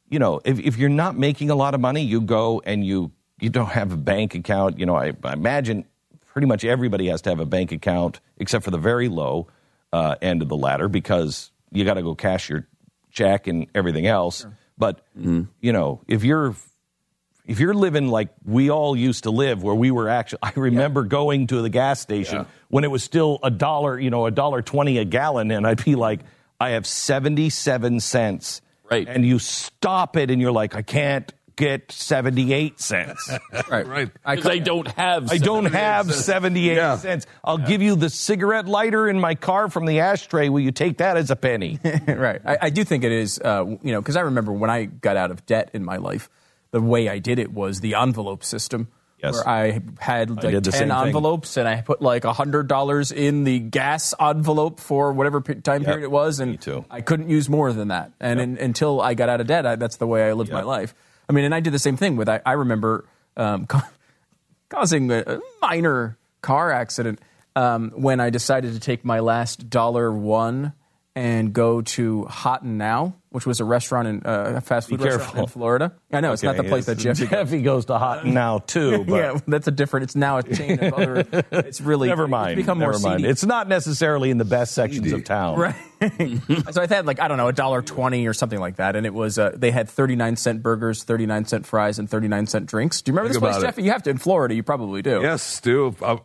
you 0.09 0.19
know, 0.19 0.41
if, 0.45 0.59
if 0.59 0.77
you're 0.79 0.89
not 0.89 1.17
making 1.19 1.51
a 1.51 1.55
lot 1.55 1.75
of 1.75 1.81
money, 1.81 2.03
you 2.03 2.21
go 2.21 2.63
and 2.65 2.85
you 2.85 3.13
you 3.41 3.49
don't 3.51 3.71
have 3.71 3.93
a 3.93 3.97
bank 3.97 4.35
account. 4.35 4.79
You 4.79 4.87
know, 4.87 4.97
I, 4.97 5.13
I 5.25 5.33
imagine 5.33 5.85
pretty 6.27 6.47
much 6.47 6.65
everybody 6.65 7.09
has 7.09 7.23
to 7.23 7.31
have 7.31 7.41
a 7.41 7.47
bank 7.47 7.73
account 7.73 8.21
except 8.37 8.65
for 8.65 8.71
the 8.71 8.79
very 8.79 9.09
low 9.09 9.49
uh, 9.93 10.17
end 10.21 10.43
of 10.43 10.49
the 10.49 10.57
ladder 10.57 10.89
because 10.89 11.51
you 11.71 11.85
got 11.85 11.95
to 11.95 12.03
go 12.03 12.15
cash 12.15 12.49
your 12.49 12.67
check 13.11 13.47
and 13.47 13.67
everything 13.75 14.07
else. 14.07 14.47
But 14.79 15.05
you 15.15 15.73
know, 15.73 16.01
if 16.09 16.25
you're 16.25 16.55
if 17.47 17.59
you're 17.59 17.75
living 17.75 18.09
like 18.09 18.29
we 18.45 18.71
all 18.71 18.97
used 18.97 19.25
to 19.25 19.31
live, 19.31 19.63
where 19.63 19.75
we 19.75 19.91
were 19.91 20.09
actually, 20.09 20.39
I 20.43 20.53
remember 20.57 21.05
going 21.05 21.49
to 21.49 21.63
the 21.63 21.69
gas 21.69 22.01
station 22.01 22.47
when 22.69 22.85
it 22.85 22.91
was 22.91 23.03
still 23.05 23.39
a 23.43 23.51
dollar, 23.51 23.99
you 23.99 24.11
know, 24.11 24.27
a 24.27 24.31
dollar 24.31 24.63
twenty 24.63 24.99
a 24.99 25.05
gallon, 25.05 25.51
and 25.51 25.67
I'd 25.67 25.85
be 25.85 25.97
like, 25.97 26.21
I 26.59 26.71
have 26.71 26.87
seventy 26.87 27.51
seven 27.51 28.01
cents, 28.01 28.63
Right. 28.91 29.07
And 29.07 29.25
you 29.25 29.39
stop 29.39 30.17
it, 30.17 30.31
and 30.31 30.41
you're 30.41 30.53
like, 30.53 30.75
I 30.75 30.83
can't 30.83 31.33
get 31.61 31.93
seventy 31.93 32.53
eight 32.53 32.81
cents. 32.81 33.31
right, 33.71 33.87
Right. 33.87 34.11
I, 34.25 34.35
Because 34.35 34.51
I 34.51 34.59
don't 34.59 34.89
have. 34.89 35.31
I 35.31 35.39
don't 35.39 35.67
78 35.67 35.73
have 35.79 36.07
cents. 36.07 36.25
78 36.25 36.75
Yeah. 36.77 36.97
cents. 36.97 37.27
I'll 37.45 37.59
give 37.59 37.83
you 37.83 37.95
the 37.95 38.11
cigarette 38.11 38.67
lighter 38.67 39.09
in 39.09 39.21
my 39.21 39.35
car 39.37 39.69
from 39.71 39.87
the 39.87 40.01
ashtray. 40.01 40.49
Will 40.49 40.61
you 40.61 40.73
take 40.73 40.99
that 40.99 41.17
as 41.17 41.31
a 41.31 41.37
penny? 41.37 41.79
right. 42.09 42.41
I, 42.45 42.59
I 42.63 42.71
do 42.71 42.83
think 42.83 43.05
it 43.05 43.13
is, 43.13 43.39
uh, 43.39 43.65
you 43.83 43.93
know, 43.93 44.01
because 44.01 44.17
I 44.17 44.23
remember 44.23 44.53
when 44.53 44.71
I 44.71 44.87
got 44.87 45.17
out 45.17 45.31
of 45.31 45.47
debt 45.47 45.71
in 45.75 45.85
my 45.85 45.99
life, 45.99 46.29
the 46.73 46.81
way 46.81 47.09
I 47.09 47.19
did 47.21 47.39
it 47.39 47.53
was 47.53 47.81
the 47.81 47.95
envelope 47.95 48.43
system. 48.43 48.89
Yes. 49.23 49.35
Where 49.35 49.47
I 49.49 49.81
had 49.99 50.31
like 50.31 50.41
did 50.51 50.65
the 50.65 50.71
10 50.71 50.73
same 50.73 50.89
thing. 50.89 51.07
envelopes 51.09 51.59
and 51.59 51.69
I 51.69 51.83
put 51.83 52.01
like 52.01 52.23
$100 52.23 53.13
in 53.13 53.45
the 53.45 53.59
gas 53.59 54.15
envelope 54.19 54.81
for 54.81 55.13
whatever 55.13 55.43
pe- 55.43 55.61
time 55.61 55.85
period 55.85 56.05
it 56.05 56.11
was. 56.11 56.41
And 56.41 56.59
too. 56.59 56.87
I 56.91 57.03
couldn't 57.03 57.29
use 57.29 57.47
more 57.47 57.71
than 57.75 57.89
that. 57.89 58.13
And 58.19 58.41
in, 58.41 58.57
until 58.57 58.99
I 59.03 59.13
got 59.13 59.29
out 59.29 59.43
of 59.43 59.47
debt, 59.47 59.67
I, 59.67 59.77
that's 59.77 59.97
the 59.97 60.07
way 60.07 60.27
I 60.27 60.33
lived 60.33 60.51
my 60.51 60.63
life. 60.63 60.95
I 61.31 61.33
mean, 61.33 61.45
and 61.45 61.55
I 61.55 61.61
did 61.61 61.73
the 61.73 61.79
same 61.79 61.97
thing 61.97 62.17
with, 62.17 62.29
I, 62.29 62.41
I 62.45 62.53
remember 62.55 63.05
um, 63.37 63.69
causing 64.69 65.13
a, 65.13 65.23
a 65.25 65.41
minor 65.63 66.19
car 66.43 66.73
accident 66.73 67.21
um, 67.55 67.93
when 67.95 68.19
I 68.19 68.31
decided 68.31 68.73
to 68.73 68.81
take 68.81 69.05
my 69.05 69.21
last 69.21 69.71
dollar 69.71 70.13
one 70.13 70.73
and 71.15 71.53
go 71.53 71.83
to 71.83 72.25
Hot 72.25 72.65
'n 72.65 72.79
Now, 72.79 73.15
which 73.31 73.47
was 73.47 73.61
a 73.61 73.65
restaurant 73.65 74.09
in 74.09 74.23
uh, 74.27 74.55
a 74.57 74.61
fast 74.61 74.89
food 74.89 75.01
restaurant 75.01 75.23
careful. 75.25 75.41
in 75.45 75.47
Florida. 75.49 75.93
I 76.13 76.21
know 76.21 76.33
it's 76.33 76.43
not 76.43 76.57
the 76.57 76.65
place 76.65 76.87
that 76.87 76.99
Jeffy. 76.99 77.27
Jeffy 77.29 77.63
goes 77.63 77.85
to 77.87 77.97
Hot 77.99 78.27
now 78.27 78.59
too. 78.59 79.05
But 79.09 79.15
yeah, 79.17 79.41
that's 79.47 79.69
a 79.69 79.71
different. 79.71 80.05
It's 80.05 80.17
now 80.17 80.39
a 80.39 80.43
chain 80.43 80.83
of 80.83 80.93
other. 80.93 81.45
It's 81.53 81.81
really 81.81 82.09
Never 82.09 82.27
mind. 82.29 82.53
It's 82.59 82.63
become 82.67 82.79
Never 82.79 82.93
more 82.93 83.01
mind. 83.01 83.21
seedy. 83.21 83.31
It's 83.31 83.45
not 83.45 83.69
necessarily 83.69 84.31
in 84.31 84.39
the 84.39 84.45
best 84.45 84.75
sections 84.75 85.13
of 85.13 85.25
town. 85.25 85.59
Right. 85.59 85.75
so 86.73 86.83
I 86.83 86.87
had 86.89 87.07
like 87.07 87.21
I 87.21 87.29
don't 87.29 87.37
know 87.39 87.49
a 87.49 87.53
dollar 87.53 87.83
twenty 87.83 88.27
or 88.27 88.33
something 88.35 88.59
like 88.59 88.77
that, 88.77 88.97
and 88.97 89.07
it 89.07 89.15
was 89.15 89.39
uh, 89.39 89.53
they 89.57 89.71
had 89.71 89.89
thirty 89.89 90.17
nine 90.17 90.37
cent 90.37 90.63
burgers, 90.63 91.05
thirty 91.05 91.27
nine 91.27 91.45
cent 91.45 91.67
fries, 91.67 91.99
and 91.99 92.09
thirty 92.11 92.27
nine 92.29 92.47
cent 92.47 92.67
drinks. 92.67 93.03
Do 93.03 93.11
you 93.11 93.15
remember 93.17 93.33
Think 93.33 93.43
this 93.43 93.49
place, 93.49 93.57
about 93.59 93.63
it. 93.65 93.73
Jeffy? 93.77 93.83
You 93.85 93.91
have 93.93 94.03
to 94.05 94.11
in 94.11 94.19
Florida. 94.19 94.55
You 94.55 94.63
probably 94.63 95.03
do. 95.03 95.21
Yes, 95.23 95.43
Stu. 95.43 95.95
Uh, 96.03 96.17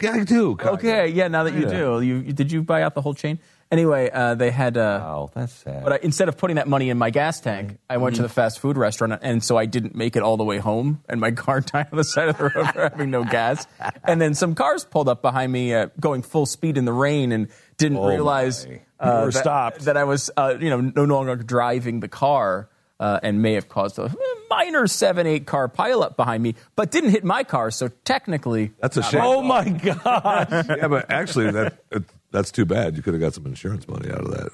yeah, 0.00 0.12
I 0.14 0.24
do. 0.24 0.56
kinda. 0.56 0.72
Okay. 0.72 1.08
Yeah. 1.08 1.28
Now 1.28 1.44
that 1.44 1.54
you 1.54 1.66
do, 1.68 2.00
you, 2.00 2.16
you- 2.16 2.32
did 2.32 2.50
you 2.50 2.62
buy 2.62 2.82
out 2.82 2.94
the 2.94 3.00
whole 3.02 3.14
chain? 3.14 3.38
Anyway, 3.72 4.10
uh, 4.12 4.34
they 4.34 4.50
had. 4.50 4.76
Uh, 4.76 5.00
Oh, 5.02 5.30
that's 5.34 5.52
sad. 5.54 5.82
But 5.82 5.92
I, 5.94 5.98
instead 6.02 6.28
of 6.28 6.36
putting 6.36 6.56
that 6.56 6.68
money 6.68 6.90
in 6.90 6.98
my 6.98 7.08
gas 7.10 7.40
tank, 7.40 7.78
I 7.88 7.96
went 7.96 8.16
to 8.16 8.22
the 8.22 8.28
fast 8.28 8.60
food 8.60 8.76
restaurant, 8.76 9.18
and 9.22 9.42
so 9.42 9.56
I 9.56 9.64
didn't 9.66 9.94
make 9.94 10.14
it 10.14 10.22
all 10.22 10.36
the 10.36 10.44
way 10.44 10.58
home, 10.58 11.02
and 11.08 11.20
my 11.20 11.30
car 11.30 11.60
died 11.72 11.86
on 11.90 11.96
the 11.96 12.04
side 12.04 12.28
of 12.28 12.36
the 12.36 12.44
road 12.54 12.70
for 12.72 12.82
having 12.82 13.10
no 13.10 13.24
gas. 13.24 13.66
And 14.04 14.20
then 14.20 14.34
some 14.34 14.54
cars 14.54 14.84
pulled 14.84 15.08
up 15.08 15.22
behind 15.22 15.50
me, 15.50 15.74
uh, 15.74 15.88
going 15.98 16.20
full 16.22 16.44
speed 16.46 16.76
in 16.76 16.84
the 16.84 16.92
rain, 16.92 17.32
and 17.32 17.48
didn't 17.78 17.96
Oh, 17.98 18.08
realize 18.08 18.66
my. 18.66 18.72
uh, 19.00 19.18
You 19.20 19.24
were 19.26 19.30
that, 19.32 19.38
stopped. 19.40 19.80
that 19.86 19.96
I 19.96 20.04
was, 20.04 20.30
uh, 20.36 20.54
you 20.60 20.68
know, 20.70 20.80
no 20.80 21.04
longer 21.04 21.34
driving 21.36 22.00
the 22.00 22.08
car, 22.08 22.68
uh, 23.00 23.20
and 23.22 23.40
may 23.40 23.54
have 23.54 23.68
caused 23.70 23.98
a 23.98 24.14
minor 24.50 24.86
seven, 24.86 25.26
eight 25.26 25.46
car 25.46 25.66
pileup 25.68 26.14
behind 26.16 26.42
me, 26.42 26.54
but 26.76 26.90
didn't 26.90 27.10
hit 27.10 27.24
my 27.24 27.42
car. 27.42 27.70
So 27.70 27.88
technically, 28.04 28.72
That's 28.80 28.98
a 28.98 29.02
shame. 29.02 29.22
oh 29.24 29.40
my 29.42 29.66
god! 29.70 30.48
Yeah, 30.68 30.88
but 30.88 31.10
actually, 31.10 31.50
that 31.52 31.78
it, 31.90 32.04
that's 32.32 32.50
too 32.50 32.64
bad. 32.64 32.96
You 32.96 33.02
could 33.02 33.14
have 33.14 33.20
got 33.20 33.34
some 33.34 33.46
insurance 33.46 33.86
money 33.86 34.10
out 34.10 34.20
of 34.22 34.30
that. 34.32 34.50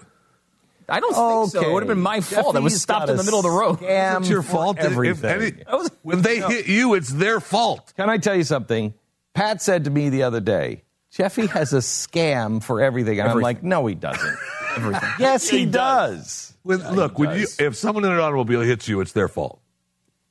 I 0.91 1.01
don't 1.01 1.13
think 1.51 1.63
so. 1.63 1.69
It 1.69 1.73
would 1.73 1.83
have 1.83 1.89
been 1.89 2.01
my 2.01 2.21
fault. 2.21 2.57
I 2.57 2.61
was 2.61 2.73
Jeffy's 2.73 2.83
stopped 2.83 3.07
got 3.07 3.11
in 3.11 3.17
the 3.17 3.23
a 3.23 3.25
middle 3.25 3.41
of 3.41 3.45
the 3.45 3.51
road. 3.51 3.79
scam 3.81 4.21
It's 4.21 4.29
your 4.31 4.43
for 4.43 4.51
fault. 4.53 4.79
If- 4.79 4.87
if 4.87 4.93
Everything. 5.25 5.65
any- 5.69 5.89
when 6.03 6.23
they 6.23 6.41
hit 6.41 6.67
you, 6.67 6.95
it's 6.95 7.11
their 7.11 7.41
fault. 7.41 7.93
Can 7.97 8.09
I 8.09 8.17
tell 8.17 8.35
you 8.35 8.45
something? 8.45 8.95
Pat 9.35 9.61
said 9.61 9.85
to 9.85 9.91
me 9.91 10.09
the 10.09 10.23
other 10.23 10.41
day, 10.41 10.83
Jeffy 11.11 11.47
has 11.47 11.73
a 11.75 11.79
scam 11.79 12.63
for 12.63 12.81
everything. 12.81 13.21
And 13.21 13.29
I'm 13.29 13.41
like, 13.41 13.63
no, 13.63 13.87
he 13.87 13.95
doesn't. 13.95 14.37
everything. 14.77 15.09
Yes, 15.19 15.49
he, 15.49 15.67
does. 15.67 16.55
When, 16.63 16.79
look, 16.95 17.19
when 17.19 17.39
you, 17.39 17.47
if 17.59 17.77
someone 17.77 18.05
in 18.05 18.13
an 18.13 18.19
automobile 18.19 18.63
hits 18.63 18.89
you, 18.89 19.01
it's 19.01 19.13
their 19.13 19.29
fault. 19.29 19.61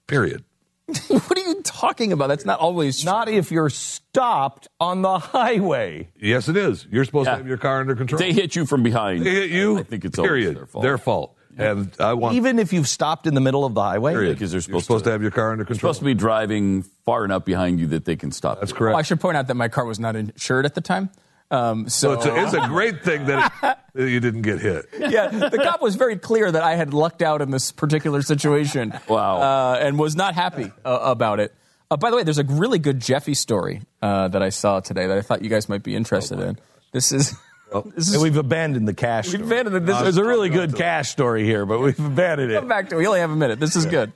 Period. 0.07 0.43
what 1.07 1.37
are 1.37 1.41
you 1.41 1.61
talking 1.63 2.13
about? 2.13 2.27
That's 2.27 2.45
not 2.45 2.59
always 2.59 3.01
true. 3.01 3.11
Not 3.11 3.27
if 3.29 3.51
you're 3.51 3.69
stopped 3.69 4.67
on 4.79 5.01
the 5.01 5.19
highway. 5.19 6.09
Yes, 6.19 6.47
it 6.47 6.55
is. 6.57 6.87
You're 6.89 7.05
supposed 7.05 7.27
Yeah. 7.27 7.33
to 7.33 7.37
have 7.39 7.47
your 7.47 7.57
car 7.57 7.81
under 7.81 7.95
control. 7.95 8.19
They 8.19 8.31
hit 8.33 8.55
you 8.55 8.65
from 8.65 8.83
behind. 8.83 9.25
They 9.25 9.31
hit 9.31 9.49
you. 9.51 9.79
I 9.79 9.83
think 9.83 10.05
it's 10.05 10.17
always 10.17 10.29
period. 10.29 10.67
their 10.81 10.97
fault. 10.97 11.35
And 11.57 11.91
I 11.99 12.13
want 12.13 12.35
Even 12.35 12.59
if 12.59 12.71
you've 12.71 12.87
stopped 12.87 13.25
in 13.25 13.33
the 13.33 13.41
middle 13.41 13.65
of 13.65 13.73
the 13.73 13.81
highway. 13.81 14.13
period. 14.13 14.33
because 14.35 14.51
they're 14.51 14.57
You're 14.57 14.61
supposed 14.61 14.85
supposed 14.85 15.03
to- 15.05 15.09
to 15.09 15.11
have 15.13 15.21
your 15.23 15.31
car 15.31 15.51
under 15.51 15.65
control. 15.65 15.89
You're 15.89 15.93
supposed 15.95 15.99
to 15.99 16.05
be 16.05 16.13
driving 16.13 16.83
far 17.03 17.25
enough 17.25 17.45
behind 17.45 17.79
you 17.79 17.87
that 17.87 18.05
they 18.05 18.15
can 18.15 18.31
stop. 18.31 18.59
That's 18.59 18.71
you. 18.71 18.77
correct. 18.77 18.93
Well, 18.93 18.99
I 18.99 19.03
should 19.03 19.19
point 19.19 19.37
out 19.37 19.47
that 19.47 19.55
my 19.55 19.67
car 19.67 19.83
was 19.85 19.99
not 19.99 20.15
insured 20.15 20.65
at 20.65 20.75
the 20.75 20.81
time. 20.81 21.09
Um, 21.49 21.87
so, 21.87 22.13
so 22.13 22.13
it's 22.19 22.25
a, 22.25 22.43
it's 22.57 22.65
a 22.65 22.67
great 22.67 23.03
thing 23.03 23.25
that, 23.27 23.53
it, 23.63 23.77
that 23.93 24.09
you 24.09 24.19
didn't 24.19 24.41
get 24.41 24.59
hit. 24.59 24.85
yeah, 24.99 25.27
the 25.29 25.57
cop 25.63 25.81
was 25.81 25.95
very 25.95 26.17
clear 26.17 26.51
that 26.51 26.61
I 26.61 26.75
had 26.75 26.93
lucked 26.93 27.21
out 27.21 27.41
in 27.41 27.51
this 27.51 27.71
particular 27.71 28.21
situation. 28.21 28.93
Wow. 29.07 29.37
Uh, 29.41 29.77
and 29.79 29.97
was 29.97 30.15
not 30.17 30.33
happy 30.35 30.71
uh, 30.83 30.99
about 31.01 31.39
it. 31.39 31.53
Uh, 31.89 31.95
by 31.95 32.09
the 32.09 32.17
way, 32.17 32.23
there's 32.23 32.37
a 32.39 32.43
really 32.43 32.79
good 32.79 32.99
Jeffy 32.99 33.33
story 33.33 33.81
uh, 34.01 34.27
that 34.27 34.43
I 34.43 34.49
saw 34.49 34.81
today 34.81 35.07
that 35.07 35.17
I 35.17 35.21
thought 35.21 35.41
you 35.41 35.49
guys 35.49 35.69
might 35.69 35.83
be 35.83 35.95
interested 35.95 36.39
in. 36.39 36.57
This 36.91 37.11
is. 37.11 37.33
This 37.69 38.07
And 38.07 38.15
is 38.15 38.17
we've 38.23 38.37
abandoned 38.37 38.87
the 38.87 38.93
cash. 38.93 39.25
We've 39.25 39.41
story. 39.41 39.59
abandoned 39.59 39.75
it. 39.75 39.85
This 39.85 39.99
There's 40.01 40.15
a 40.17 40.23
really 40.23 40.47
good 40.47 40.73
cash 40.77 41.09
story 41.09 41.43
here, 41.43 41.65
but 41.65 41.79
we've 41.79 41.99
abandoned 41.99 42.49
it. 42.49 42.55
come 42.59 42.69
back 42.69 42.87
to 42.87 42.95
it. 42.95 42.99
We 42.99 43.07
only 43.07 43.19
have 43.19 43.29
a 43.29 43.35
minute. 43.35 43.59
This 43.59 43.75
is 43.75 43.85
good. 43.85 44.13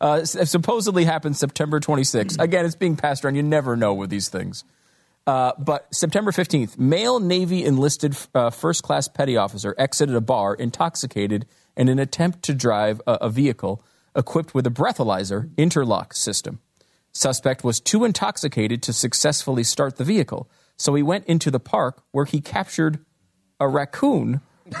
Uh, 0.00 0.14
s- 0.14 0.50
supposedly 0.50 1.04
happened 1.04 1.36
September 1.36 1.78
26th. 1.78 2.40
Again, 2.40 2.66
it's 2.66 2.74
being 2.74 2.96
passed 2.96 3.24
around. 3.24 3.36
You 3.36 3.44
never 3.44 3.76
know 3.76 3.94
with 3.94 4.10
these 4.10 4.28
things. 4.28 4.64
Uh, 5.28 5.52
but 5.58 5.94
September 5.94 6.30
15th, 6.30 6.78
male 6.78 7.20
Navy 7.20 7.62
enlisted 7.62 8.16
uh, 8.34 8.48
first 8.48 8.82
class 8.82 9.08
petty 9.08 9.36
officer 9.36 9.74
exited 9.76 10.16
a 10.16 10.22
bar 10.22 10.54
intoxicated 10.54 11.44
in 11.76 11.90
an 11.90 11.98
attempt 11.98 12.42
to 12.44 12.54
drive 12.54 13.02
a, 13.06 13.12
a 13.20 13.28
vehicle 13.28 13.84
equipped 14.16 14.54
with 14.54 14.66
a 14.66 14.70
breathalyzer 14.70 15.50
interlock 15.58 16.14
system. 16.14 16.60
Suspect 17.12 17.62
was 17.62 17.78
too 17.78 18.06
intoxicated 18.06 18.82
to 18.84 18.94
successfully 18.94 19.64
start 19.64 19.96
the 19.96 20.04
vehicle, 20.04 20.48
so 20.78 20.94
he 20.94 21.02
went 21.02 21.26
into 21.26 21.50
the 21.50 21.60
park 21.60 22.02
where 22.10 22.24
he 22.24 22.40
captured 22.40 23.04
a 23.60 23.68
raccoon 23.68 24.40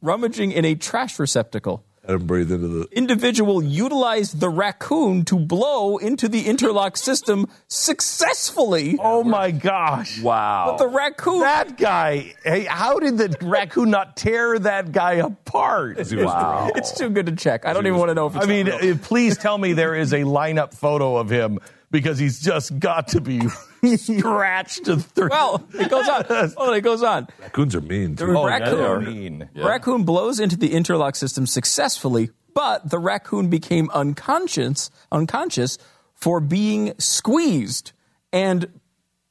rummaging 0.00 0.52
in 0.52 0.64
a 0.64 0.74
trash 0.74 1.18
receptacle 1.18 1.84
Let 2.06 2.20
him 2.20 2.26
breathe 2.26 2.52
into 2.52 2.68
the. 2.68 2.88
individual 2.92 3.62
utilized 3.62 4.38
the 4.38 4.48
raccoon 4.48 5.24
to 5.24 5.38
blow 5.38 5.96
into 5.96 6.28
the 6.28 6.46
interlock 6.46 6.96
system 6.96 7.46
successfully. 7.66 8.96
Oh 9.00 9.24
my 9.24 9.50
gosh. 9.50 10.20
Wow. 10.20 10.66
But 10.68 10.76
the 10.78 10.88
raccoon. 10.88 11.40
That 11.40 11.76
guy, 11.76 12.34
hey, 12.44 12.64
how 12.64 13.00
did 13.00 13.18
the 13.18 13.36
raccoon 13.42 13.90
not 13.90 14.16
tear 14.16 14.58
that 14.60 14.92
guy 14.92 15.14
apart? 15.14 15.98
wow. 16.12 16.70
It's 16.76 16.96
too 16.96 17.10
good 17.10 17.26
to 17.26 17.34
check. 17.34 17.66
I 17.66 17.72
don't 17.72 17.86
even 17.86 17.98
want 17.98 18.10
to 18.10 18.14
know 18.14 18.26
if 18.26 18.36
it's 18.36 18.44
I 18.44 18.48
mean, 18.48 18.66
real. 18.66 18.94
uh, 18.94 18.98
please 19.02 19.36
tell 19.36 19.58
me 19.58 19.72
there 19.72 19.94
is 19.94 20.12
a 20.12 20.20
lineup 20.20 20.74
photo 20.74 21.16
of 21.16 21.28
him 21.28 21.58
because 21.96 22.18
he's 22.18 22.40
just 22.40 22.78
got 22.78 23.08
to 23.08 23.22
be 23.22 23.40
scratched 23.96 24.84
to 24.84 24.96
three. 24.98 25.28
well, 25.30 25.66
it 25.72 25.88
goes 25.88 26.06
on. 26.06 26.26
Oh, 26.58 26.72
it 26.74 26.82
goes 26.82 27.02
on. 27.02 27.26
Raccoons 27.40 27.74
are 27.74 27.80
mean. 27.80 28.16
The 28.16 28.26
Too. 28.26 28.36
oh, 28.36 28.46
raccoon, 28.46 28.76
they're 28.78 29.00
mean. 29.00 29.48
raccoon 29.56 30.04
blows 30.04 30.38
into 30.38 30.58
the 30.58 30.74
interlock 30.74 31.16
system 31.16 31.46
successfully, 31.46 32.28
but 32.52 32.90
the 32.90 32.98
raccoon 32.98 33.48
became 33.48 33.88
unconscious, 33.94 34.90
unconscious 35.10 35.78
for 36.12 36.38
being 36.38 36.92
squeezed 36.98 37.92
and 38.30 38.66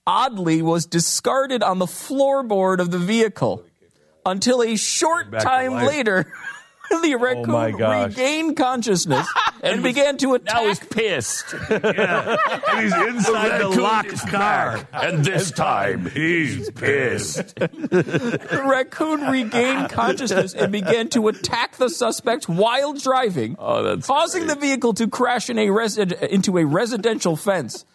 oddly 0.08 0.64
was 0.64 0.88
discarded 0.88 1.62
on 1.62 1.78
the 1.78 1.86
floorboard 1.86 2.80
of 2.80 2.90
the 2.90 2.98
vehicle 2.98 3.64
until 4.26 4.64
a 4.64 4.76
short 4.76 5.32
time 5.40 5.86
later 5.86 6.26
the 6.90 7.14
oh 7.16 7.20
raccoon 7.20 7.52
my 7.52 7.72
gosh. 7.72 8.10
regained 8.10 8.58
consciousness 8.58 9.28
and 9.66 9.84
began 9.84 10.18
to 10.18 10.34
attack. 10.36 10.54
Now 10.54 10.68
he's 10.68 10.80
pissed. 10.80 11.46
And 11.70 12.84
he's 12.84 12.94
inside 12.94 13.60
the 13.62 13.68
raccoon 13.70 13.84
locked 13.84 14.28
car. 14.28 14.78
back, 14.78 14.88
and 15.04 15.24
this 15.26 15.52
time 15.68 16.06
he's 16.10 16.70
pissed. 16.72 17.56
The 17.56 18.64
raccoon 18.66 19.22
regained 19.28 19.90
consciousness 19.90 20.54
and 20.54 20.72
began 20.72 21.10
to 21.10 21.28
attack 21.28 21.78
the 21.78 21.90
suspect 21.90 22.48
while 22.50 22.94
driving, 22.94 23.56
Oh, 23.60 23.84
that's 23.84 24.08
causing 24.08 24.48
the 24.48 24.56
vehicle 24.56 24.94
to 24.96 25.08
crash 25.08 25.50
in 25.50 25.58
a 25.58 25.68
resi- 25.68 26.22
into 26.28 26.58
a 26.58 26.66
residential 26.66 27.36
fence. 27.36 27.86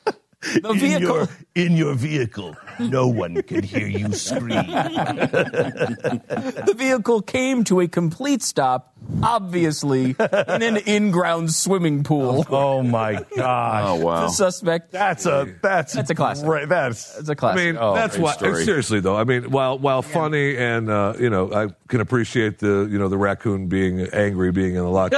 The 0.62 0.72
vehicle. 0.72 1.28
in 1.54 1.76
your 1.76 1.94
vehicle, 1.94 2.56
no 2.78 3.06
one 3.08 3.42
could 3.42 3.64
hear 3.64 3.86
you 3.86 4.10
scream. 4.12 4.50
The 4.70 6.74
vehicle 6.76 7.22
came 7.22 7.64
to 7.64 7.80
a 7.80 7.88
complete 7.88 8.42
stop, 8.42 8.94
obviously 9.22 10.14
in 10.18 10.62
an 10.62 10.76
in-ground 10.78 11.52
swimming 11.52 12.02
pool. 12.04 12.44
Oh 12.50 12.82
my 12.82 13.24
gosh. 13.36 13.84
Oh 13.86 13.94
wow. 13.96 14.20
The 14.22 14.28
suspect. 14.28 14.92
That's 14.92 15.26
a 15.26 15.54
that's 15.62 15.92
That's 15.92 16.10
a 16.10 16.14
classic. 16.14 16.46
Right, 16.46 16.68
that's 16.68 17.14
That's 17.16 17.28
a 17.28 17.32
I 17.32 17.34
classic. 17.34 17.60
I 17.60 17.64
mean, 17.72 17.76
Oh, 17.80 17.94
that's 17.94 18.16
great 18.16 18.24
why. 18.24 18.32
story. 18.32 18.64
Seriously 18.64 19.00
though, 19.00 19.16
I 19.16 19.24
mean, 19.24 19.50
while 19.50 19.78
while 19.78 20.02
funny 20.02 20.56
and 20.56 20.88
uh, 20.90 21.14
you 21.18 21.28
know, 21.30 21.52
I 21.52 21.68
can 21.88 22.00
appreciate 22.00 22.58
the 22.60 22.88
you 22.90 22.98
know 22.98 23.08
the 23.08 23.18
raccoon 23.18 23.66
being 23.68 24.00
angry, 24.12 24.52
being 24.52 24.74
in 24.74 24.82
the 24.82 24.88
lock. 24.90 25.12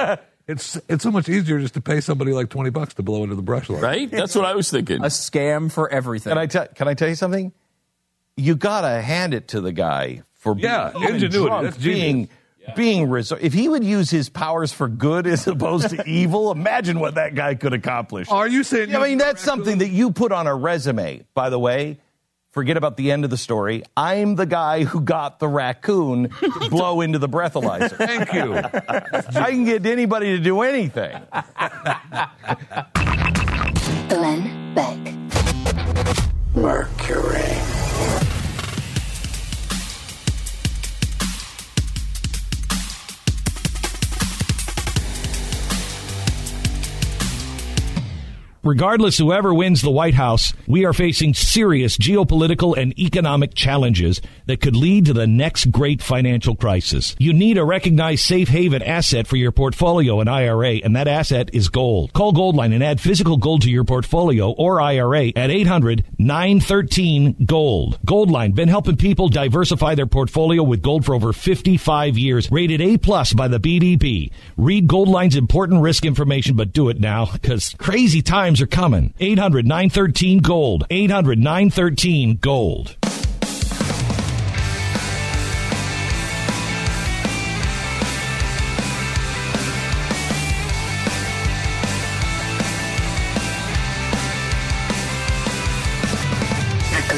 It's 0.52 0.78
it's 0.88 1.02
so 1.02 1.10
much 1.10 1.28
easier 1.28 1.58
just 1.60 1.74
to 1.74 1.80
pay 1.80 2.00
somebody 2.00 2.32
like 2.32 2.48
twenty 2.48 2.70
bucks 2.70 2.94
to 2.94 3.02
blow 3.02 3.22
into 3.24 3.34
the 3.34 3.42
breathalyzer. 3.42 3.82
Right? 3.82 4.10
That's 4.10 4.34
what 4.34 4.44
I 4.44 4.54
was 4.54 4.70
thinking. 4.70 4.98
a 4.98 5.06
scam 5.08 5.70
for 5.70 5.88
everything. 5.90 6.30
Can 6.30 6.38
I 6.38 6.46
tell? 6.46 6.66
Can 6.68 6.88
I 6.88 6.94
tell 6.94 7.08
you 7.08 7.14
something? 7.14 7.52
You 8.36 8.56
gotta 8.56 9.00
hand 9.02 9.34
it 9.34 9.48
to 9.48 9.60
the 9.60 9.72
guy 9.72 10.22
for 10.34 10.54
being, 10.54 10.64
Yeah, 10.64 10.88
even 10.96 11.14
ingenuity, 11.16 11.38
drunk, 11.48 11.64
that's 11.64 11.76
genius. 11.76 12.00
being 12.00 12.28
being 12.76 13.08
reser- 13.08 13.38
If 13.40 13.52
he 13.52 13.68
would 13.68 13.82
use 13.84 14.08
his 14.08 14.28
powers 14.28 14.72
for 14.72 14.88
good 14.88 15.26
as 15.26 15.46
opposed 15.48 15.90
to 15.90 16.02
evil, 16.08 16.50
imagine 16.52 17.00
what 17.00 17.16
that 17.16 17.34
guy 17.34 17.56
could 17.56 17.72
accomplish. 17.72 18.28
Are 18.30 18.46
you 18.48 18.62
saying? 18.62 18.90
Yeah, 18.90 19.00
I 19.00 19.08
mean, 19.08 19.18
that's 19.18 19.42
something 19.42 19.78
that 19.78 19.88
you 19.88 20.12
put 20.12 20.30
on 20.32 20.46
a 20.46 20.54
resume. 20.54 21.24
By 21.34 21.50
the 21.50 21.58
way, 21.58 21.98
forget 22.52 22.76
about 22.76 22.96
the 22.96 23.10
end 23.10 23.24
of 23.24 23.30
the 23.30 23.36
story. 23.36 23.82
I'm 23.96 24.36
the 24.36 24.46
guy 24.46 24.84
who 24.84 25.00
got 25.00 25.40
the 25.40 25.48
raccoon 25.48 26.28
to 26.28 26.68
blow 26.70 27.00
into 27.00 27.18
the 27.18 27.28
breathalyzer. 27.28 27.96
Thank 27.96 28.32
you. 28.32 28.54
I 29.40 29.50
can 29.50 29.64
get 29.64 29.84
anybody 29.86 30.36
to 30.36 30.38
do 30.38 30.60
anything. 30.60 31.20
Glenn 34.08 34.74
Beck. 34.74 34.98
Mercury. 36.54 37.81
Regardless 48.64 49.18
whoever 49.18 49.52
wins 49.52 49.82
the 49.82 49.90
White 49.90 50.14
House, 50.14 50.54
we 50.68 50.84
are 50.84 50.92
facing 50.92 51.34
serious 51.34 51.96
geopolitical 51.96 52.76
and 52.76 52.96
economic 52.96 53.54
challenges 53.54 54.20
that 54.46 54.60
could 54.60 54.76
lead 54.76 55.06
to 55.06 55.12
the 55.12 55.26
next 55.26 55.70
great 55.70 56.02
financial 56.02 56.54
crisis. 56.54 57.16
You 57.18 57.32
need 57.32 57.58
a 57.58 57.64
recognized 57.64 58.24
safe 58.24 58.48
haven 58.48 58.82
asset 58.82 59.26
for 59.26 59.36
your 59.36 59.52
portfolio 59.52 60.20
and 60.20 60.28
IRA, 60.28 60.76
and 60.76 60.96
that 60.96 61.08
asset 61.08 61.50
is 61.52 61.68
gold. 61.68 62.12
Call 62.12 62.32
Goldline 62.32 62.74
and 62.74 62.82
add 62.82 63.00
physical 63.00 63.36
gold 63.36 63.62
to 63.62 63.70
your 63.70 63.84
portfolio 63.84 64.50
or 64.50 64.80
IRA 64.80 65.28
at 65.28 65.50
800-913-GOLD. 65.50 67.98
Goldline 68.06 68.54
been 68.54 68.68
helping 68.68 68.96
people 68.96 69.28
diversify 69.28 69.94
their 69.94 70.06
portfolio 70.06 70.62
with 70.62 70.82
gold 70.82 71.04
for 71.04 71.14
over 71.14 71.32
55 71.32 72.18
years, 72.18 72.50
rated 72.50 72.80
A 72.80 72.98
plus 72.98 73.32
by 73.32 73.48
the 73.48 73.60
BBB. 73.60 74.30
Read 74.56 74.86
Goldline's 74.86 75.36
important 75.36 75.82
risk 75.82 76.04
information, 76.04 76.56
but 76.56 76.72
do 76.72 76.88
it 76.88 77.00
now 77.00 77.26
because 77.32 77.74
crazy 77.78 78.22
times 78.22 78.60
are 78.60 78.66
coming. 78.66 79.14
800 79.20 79.66
913 79.66 80.40
Gold. 80.40 80.84
800 80.90 81.38
913 81.38 82.36
Gold. 82.36 82.96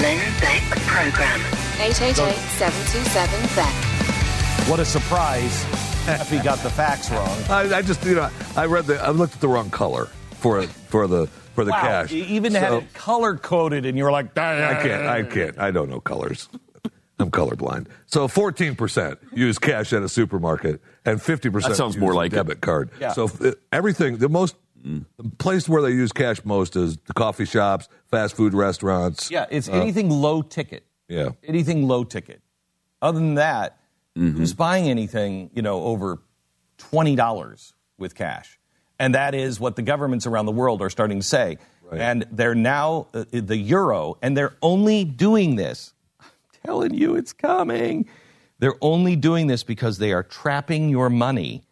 The 0.04 0.10
Beck 0.42 0.62
Program. 0.86 1.40
888-727-BECK. 1.78 4.68
What 4.68 4.78
a 4.78 4.84
surprise 4.84 5.64
if 6.20 6.28
he 6.30 6.38
got 6.40 6.58
the 6.58 6.68
facts 6.68 7.10
wrong. 7.10 7.26
I, 7.48 7.76
I 7.76 7.80
just 7.80 8.04
you 8.04 8.16
know 8.16 8.28
I 8.54 8.66
read 8.66 8.84
the 8.84 9.02
I 9.02 9.08
looked 9.08 9.36
at 9.36 9.40
the 9.40 9.48
wrong 9.48 9.70
color 9.70 10.04
for 10.32 10.62
for 10.64 11.06
the 11.06 11.26
for 11.54 11.64
the 11.64 11.70
Wow, 11.70 11.80
cash. 11.80 12.12
you 12.12 12.22
even 12.24 12.52
had 12.54 12.68
So- 12.68 12.78
it 12.80 12.92
color 12.92 13.38
coded, 13.38 13.86
and 13.86 13.96
you 13.96 14.04
were 14.04 14.12
like, 14.12 14.36
I 14.36 14.74
can't. 14.82 15.06
I 15.06 15.22
can't. 15.22 15.58
I 15.58 15.70
don't 15.70 15.88
know 15.88 16.00
colors. 16.00 16.50
I'm 17.18 17.30
colorblind. 17.30 17.86
So 18.04 18.28
14% 18.28 19.16
use 19.34 19.58
cash 19.58 19.94
at 19.94 20.02
a 20.02 20.08
supermarket, 20.10 20.82
and 21.06 21.18
50% 21.18 21.62
That 21.62 21.76
sounds 21.76 21.94
use 21.94 22.00
more 22.02 22.12
a 22.12 22.16
like 22.16 22.32
it. 22.32 22.36
debit 22.36 22.60
card. 22.60 22.90
Yeah. 23.00 23.12
So 23.12 23.30
uh, 23.40 23.52
everything, 23.72 24.18
the 24.18 24.28
most 24.28 24.54
the 24.84 25.30
place 25.38 25.68
where 25.68 25.80
they 25.82 25.90
use 25.92 26.12
cash 26.12 26.44
most 26.44 26.76
is 26.76 26.98
the 27.06 27.14
coffee 27.14 27.46
shops, 27.46 27.88
fast 28.10 28.36
food 28.36 28.52
restaurants. 28.54 29.30
Yeah, 29.30 29.46
it's 29.50 29.68
anything 29.68 30.10
low 30.10 30.42
ticket. 30.42 30.84
Yeah. 31.08 31.30
Anything 31.42 31.88
low 31.88 32.04
ticket. 32.04 32.42
Other 33.02 33.18
than 33.18 33.34
that, 33.34 33.78
Mm-hmm. 34.16 34.38
who's 34.38 34.54
buying 34.54 34.88
anything, 34.88 35.50
you 35.54 35.60
know, 35.62 35.82
over 35.82 36.20
$20 36.78 37.72
with 37.98 38.14
cash? 38.14 38.60
And 38.96 39.16
that 39.16 39.34
is 39.34 39.58
what 39.58 39.74
the 39.74 39.82
governments 39.82 40.24
around 40.24 40.46
the 40.46 40.52
world 40.52 40.82
are 40.82 40.90
starting 40.90 41.18
to 41.18 41.26
say. 41.26 41.58
Right. 41.82 42.00
And 42.00 42.24
they're 42.30 42.54
now 42.54 43.08
uh, 43.12 43.24
the 43.32 43.56
euro, 43.56 44.16
and 44.22 44.36
they're 44.36 44.54
only 44.62 45.04
doing 45.04 45.56
this. 45.56 45.92
I'm 46.20 46.28
telling 46.64 46.94
you, 46.94 47.16
it's 47.16 47.32
coming. 47.32 48.08
They're 48.60 48.76
only 48.80 49.16
doing 49.16 49.48
this 49.48 49.64
because 49.64 49.98
they 49.98 50.12
are 50.12 50.22
trapping 50.22 50.90
your 50.90 51.10
money 51.10 51.64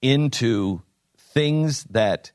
into 0.00 0.80
things 1.18 1.84
that 1.90 2.32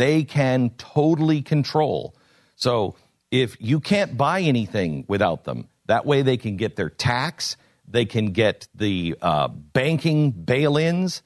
they 0.00 0.24
can 0.24 0.70
totally 0.78 1.42
control. 1.42 2.14
So 2.56 2.96
if 3.30 3.56
you 3.60 3.80
can't 3.80 4.16
buy 4.16 4.40
anything 4.40 5.04
without 5.08 5.44
them, 5.44 5.68
that 5.86 6.06
way 6.06 6.22
they 6.22 6.36
can 6.36 6.56
get 6.56 6.76
their 6.76 6.90
tax, 6.90 7.56
they 7.86 8.06
can 8.06 8.32
get 8.32 8.66
the 8.74 9.16
uh, 9.20 9.48
banking 9.48 10.30
bail 10.30 10.76
ins. 10.76 11.22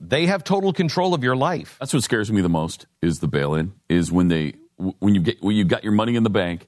They 0.00 0.26
have 0.26 0.42
total 0.44 0.72
control 0.72 1.14
of 1.14 1.22
your 1.22 1.36
life. 1.36 1.76
That's 1.78 1.92
what 1.94 2.02
scares 2.02 2.32
me 2.32 2.40
the 2.40 2.48
most 2.48 2.86
is 3.02 3.18
the 3.20 3.28
bail-in. 3.28 3.72
Is 3.88 4.10
when 4.10 4.28
they 4.28 4.54
when 4.98 5.14
you 5.14 5.20
get 5.20 5.42
when 5.42 5.54
you 5.56 5.64
got 5.64 5.84
your 5.84 5.92
money 5.92 6.16
in 6.16 6.22
the 6.22 6.30
bank, 6.30 6.66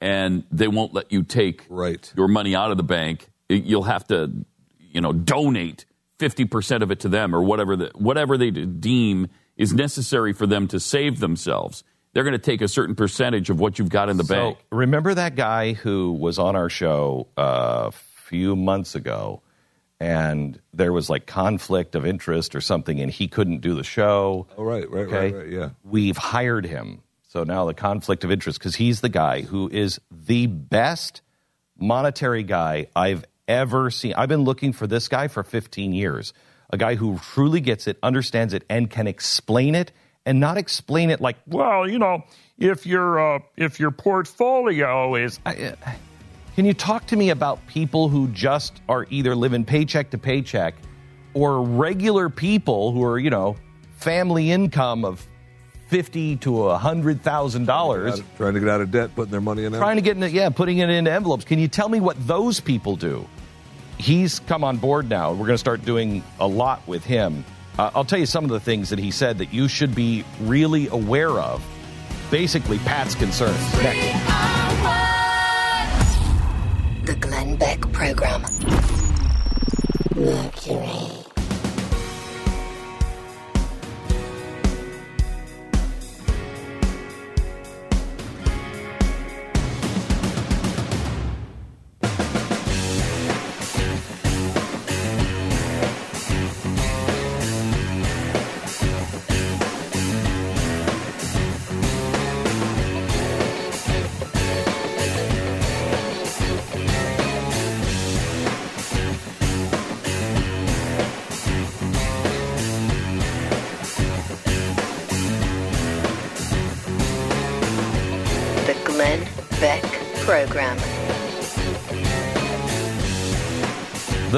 and 0.00 0.44
they 0.52 0.68
won't 0.68 0.94
let 0.94 1.10
you 1.12 1.22
take 1.22 1.66
Right. 1.68 2.12
your 2.16 2.28
money 2.28 2.54
out 2.54 2.70
of 2.70 2.76
the 2.76 2.82
bank. 2.84 3.28
It- 3.48 3.64
you'll 3.64 3.82
have 3.84 4.06
to, 4.08 4.30
you 4.78 5.00
know, 5.00 5.12
donate 5.12 5.84
fifty 6.18 6.44
percent 6.44 6.82
of 6.84 6.90
it 6.92 7.00
to 7.00 7.08
them 7.08 7.34
or 7.34 7.42
whatever 7.42 7.74
the, 7.76 7.90
whatever 7.94 8.38
they 8.38 8.50
deem 8.50 9.28
is 9.56 9.72
necessary 9.72 10.32
for 10.32 10.46
them 10.46 10.68
to 10.68 10.80
save 10.80 11.20
themselves. 11.20 11.84
They're 12.12 12.24
going 12.24 12.32
to 12.32 12.38
take 12.38 12.60
a 12.60 12.68
certain 12.68 12.94
percentage 12.94 13.48
of 13.48 13.58
what 13.58 13.78
you've 13.78 13.88
got 13.88 14.08
in 14.08 14.16
the 14.16 14.24
bank. 14.24 14.58
Remember 14.70 15.14
that 15.14 15.34
guy 15.34 15.72
who 15.72 16.12
was 16.12 16.38
on 16.38 16.56
our 16.56 16.68
show 16.68 17.28
uh, 17.38 17.88
a 17.88 17.92
few 17.92 18.54
months 18.54 18.94
ago, 18.94 19.42
and 19.98 20.60
there 20.74 20.92
was 20.92 21.08
like 21.08 21.26
conflict 21.26 21.94
of 21.94 22.04
interest 22.04 22.54
or 22.54 22.60
something, 22.60 23.00
and 23.00 23.10
he 23.10 23.28
couldn't 23.28 23.60
do 23.60 23.74
the 23.74 23.84
show. 23.84 24.46
Oh, 24.58 24.64
right, 24.64 24.90
right, 24.90 25.08
right, 25.08 25.34
right, 25.34 25.48
yeah. 25.48 25.70
We've 25.84 26.16
hired 26.16 26.66
him. 26.66 27.02
So 27.28 27.44
now 27.44 27.64
the 27.64 27.72
conflict 27.72 28.24
of 28.24 28.30
interest, 28.30 28.58
because 28.58 28.74
he's 28.74 29.00
the 29.00 29.08
guy 29.08 29.40
who 29.40 29.70
is 29.70 29.98
the 30.10 30.46
best 30.48 31.22
monetary 31.78 32.42
guy 32.42 32.88
I've 32.94 33.24
ever 33.48 33.90
seen. 33.90 34.14
I've 34.14 34.28
been 34.28 34.44
looking 34.44 34.72
for 34.72 34.86
this 34.86 35.08
guy 35.08 35.28
for 35.28 35.42
15 35.42 35.92
years. 35.92 36.32
A 36.72 36.78
guy 36.78 36.94
who 36.94 37.18
truly 37.18 37.60
gets 37.60 37.86
it, 37.86 37.98
understands 38.02 38.54
it, 38.54 38.64
and 38.70 38.90
can 38.90 39.06
explain 39.06 39.74
it, 39.74 39.92
and 40.24 40.40
not 40.40 40.56
explain 40.56 41.10
it 41.10 41.20
like, 41.20 41.36
Well, 41.46 41.88
you 41.88 41.98
know, 41.98 42.24
if 42.58 42.86
your 42.86 43.36
uh, 43.36 43.38
if 43.56 43.78
your 43.78 43.90
portfolio 43.90 45.14
is 45.16 45.38
I, 45.44 45.54
uh, 45.54 45.74
can 46.54 46.64
you 46.64 46.74
talk 46.74 47.06
to 47.08 47.16
me 47.16 47.30
about 47.30 47.66
people 47.66 48.08
who 48.08 48.28
just 48.28 48.80
are 48.88 49.06
either 49.10 49.34
living 49.34 49.64
paycheck 49.64 50.10
to 50.10 50.18
paycheck 50.18 50.74
or 51.34 51.62
regular 51.62 52.28
people 52.28 52.92
who 52.92 53.02
are, 53.04 53.18
you 53.18 53.30
know, 53.30 53.56
family 53.96 54.50
income 54.50 55.04
of 55.04 55.26
fifty 55.88 56.36
to 56.36 56.68
a 56.68 56.78
hundred 56.78 57.20
thousand 57.22 57.66
dollars 57.66 58.22
Trying 58.38 58.54
to 58.54 58.60
get 58.60 58.68
out 58.68 58.80
of 58.80 58.90
debt, 58.90 59.14
putting 59.14 59.30
their 59.30 59.40
money 59.40 59.64
in 59.64 59.72
trying 59.72 59.96
to 59.96 60.02
get 60.02 60.16
into 60.16 60.30
yeah, 60.30 60.48
putting 60.48 60.78
it 60.78 60.88
into 60.88 61.10
envelopes. 61.10 61.44
Can 61.44 61.58
you 61.58 61.68
tell 61.68 61.88
me 61.88 62.00
what 62.00 62.16
those 62.26 62.60
people 62.60 62.96
do? 62.96 63.28
He's 63.98 64.40
come 64.40 64.64
on 64.64 64.78
board 64.78 65.08
now. 65.08 65.30
We're 65.30 65.46
going 65.46 65.50
to 65.50 65.58
start 65.58 65.84
doing 65.84 66.22
a 66.40 66.46
lot 66.46 66.86
with 66.86 67.04
him. 67.04 67.44
Uh, 67.78 67.90
I'll 67.94 68.04
tell 68.04 68.18
you 68.18 68.26
some 68.26 68.44
of 68.44 68.50
the 68.50 68.60
things 68.60 68.90
that 68.90 68.98
he 68.98 69.10
said 69.10 69.38
that 69.38 69.52
you 69.52 69.68
should 69.68 69.94
be 69.94 70.24
really 70.40 70.88
aware 70.88 71.30
of. 71.30 71.64
Basically, 72.30 72.78
Pat's 72.78 73.14
concerns. 73.14 73.58
Next. 73.82 74.02
The 77.06 77.14
Glenn 77.16 77.56
Beck 77.56 77.80
Program. 77.92 78.42
Mercury. 80.14 81.21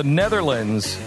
The 0.04 0.10
Netherlands 0.10 1.00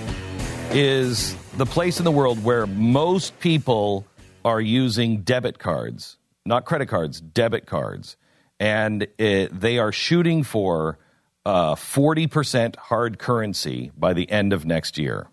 is 0.72 1.36
the 1.56 1.68
place 1.68 2.00
in 2.00 2.04
the 2.04 2.12
world 2.12 2.44
where 2.44 2.66
most 2.66 3.40
people 3.40 4.08
are 4.44 4.60
using 4.60 5.22
debit 5.22 5.60
cards, 5.60 6.18
not 6.48 6.66
credit 6.66 6.88
cards, 6.88 7.22
debit 7.22 7.68
cards. 7.68 8.18
And 8.60 9.06
it, 9.20 9.60
they 9.60 9.78
are 9.78 9.92
shooting 9.92 10.42
for 10.42 10.98
uh, 11.46 11.76
40% 11.76 12.76
hard 12.76 13.20
currency 13.20 13.92
by 13.96 14.14
the 14.14 14.32
end 14.32 14.52
of 14.52 14.66
next 14.66 14.98
year. 14.98 15.28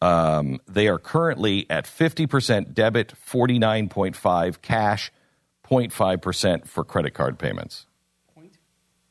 Um, 0.00 0.58
they 0.66 0.88
are 0.88 0.98
currently 0.98 1.66
at 1.68 1.84
50% 1.84 2.72
debit, 2.72 3.12
49.5 3.28 4.62
cash, 4.62 5.12
0.5% 5.68 6.66
for 6.66 6.84
credit 6.84 7.12
card 7.12 7.38
payments. 7.38 7.84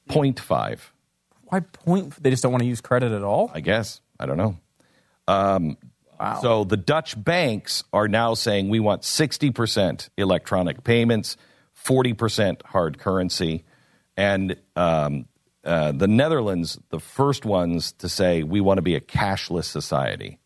0.5. 0.09 0.79
Why 1.49 1.59
point? 1.61 2.21
They 2.21 2.29
just 2.29 2.43
don't 2.43 2.51
want 2.51 2.61
to 2.61 2.67
use 2.67 2.81
credit 2.81 3.11
at 3.11 3.23
all. 3.23 3.51
I 3.53 3.59
guess. 3.59 4.01
I 4.19 4.25
don't 4.25 4.37
know. 4.37 4.57
Um, 5.27 5.77
So 6.41 6.63
the 6.63 6.77
Dutch 6.77 7.21
banks 7.21 7.83
are 7.93 8.07
now 8.07 8.33
saying 8.33 8.69
we 8.69 8.79
want 8.79 9.03
60% 9.03 10.09
electronic 10.17 10.83
payments, 10.83 11.37
40% 11.85 12.61
hard 12.65 12.99
currency. 12.99 13.63
And 14.17 14.57
um, 14.75 15.27
uh, 15.63 15.93
the 15.93 16.07
Netherlands, 16.07 16.77
the 16.89 16.99
first 16.99 17.45
ones 17.45 17.93
to 17.93 18.09
say 18.09 18.43
we 18.43 18.59
want 18.59 18.79
to 18.79 18.81
be 18.81 18.95
a 18.95 18.99
cashless 18.99 19.65
society. 19.65 20.39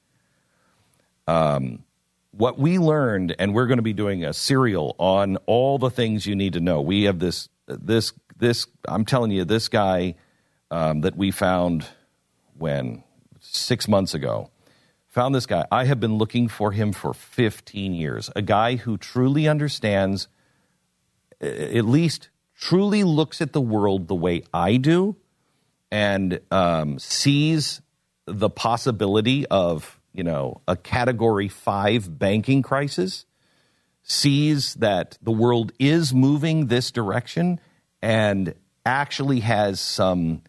Um, 1.27 1.83
what 2.31 2.59
we 2.59 2.77
learned, 2.77 3.35
and 3.39 3.53
we're 3.53 3.67
going 3.67 3.77
to 3.77 3.83
be 3.83 3.93
doing 3.93 4.25
a 4.25 4.33
serial 4.33 4.95
on 4.99 5.37
all 5.45 5.79
the 5.79 5.89
things 5.89 6.25
you 6.25 6.35
need 6.35 6.53
to 6.53 6.59
know. 6.59 6.81
We 6.81 7.03
have 7.03 7.19
this, 7.19 7.49
this, 7.67 8.13
this. 8.37 8.67
I'm 8.87 9.05
telling 9.05 9.31
you, 9.31 9.45
this 9.45 9.69
guy 9.69 10.15
um, 10.73 11.01
that 11.01 11.15
we 11.15 11.29
found 11.29 11.85
when 12.57 13.03
six 13.39 13.87
months 13.87 14.15
ago. 14.15 14.49
Found 15.09 15.35
this 15.35 15.45
guy. 15.45 15.67
I 15.71 15.85
have 15.85 15.99
been 15.99 16.17
looking 16.17 16.47
for 16.47 16.71
him 16.71 16.91
for 16.91 17.13
15 17.13 17.93
years. 17.93 18.31
A 18.35 18.41
guy 18.41 18.77
who 18.77 18.97
truly 18.97 19.47
understands, 19.47 20.27
at 21.39 21.85
least 21.85 22.29
truly 22.57 23.03
looks 23.03 23.39
at 23.39 23.53
the 23.53 23.61
world 23.61 24.07
the 24.07 24.15
way 24.15 24.43
I 24.51 24.77
do, 24.77 25.15
and 25.91 26.39
um, 26.49 26.97
sees 26.97 27.83
the 28.25 28.49
possibility 28.49 29.45
of 29.45 29.99
you 30.11 30.23
know 30.23 30.61
a 30.67 30.75
Category 30.75 31.49
Five 31.49 32.17
banking 32.17 32.63
crisis. 32.63 33.27
Sees 34.01 34.73
that 34.75 35.19
the 35.21 35.31
world 35.31 35.71
is 35.77 36.15
moving 36.15 36.65
this 36.65 36.89
direction, 36.89 37.59
and 38.01 38.55
actually 38.83 39.41
has 39.41 39.79
some 39.79 40.41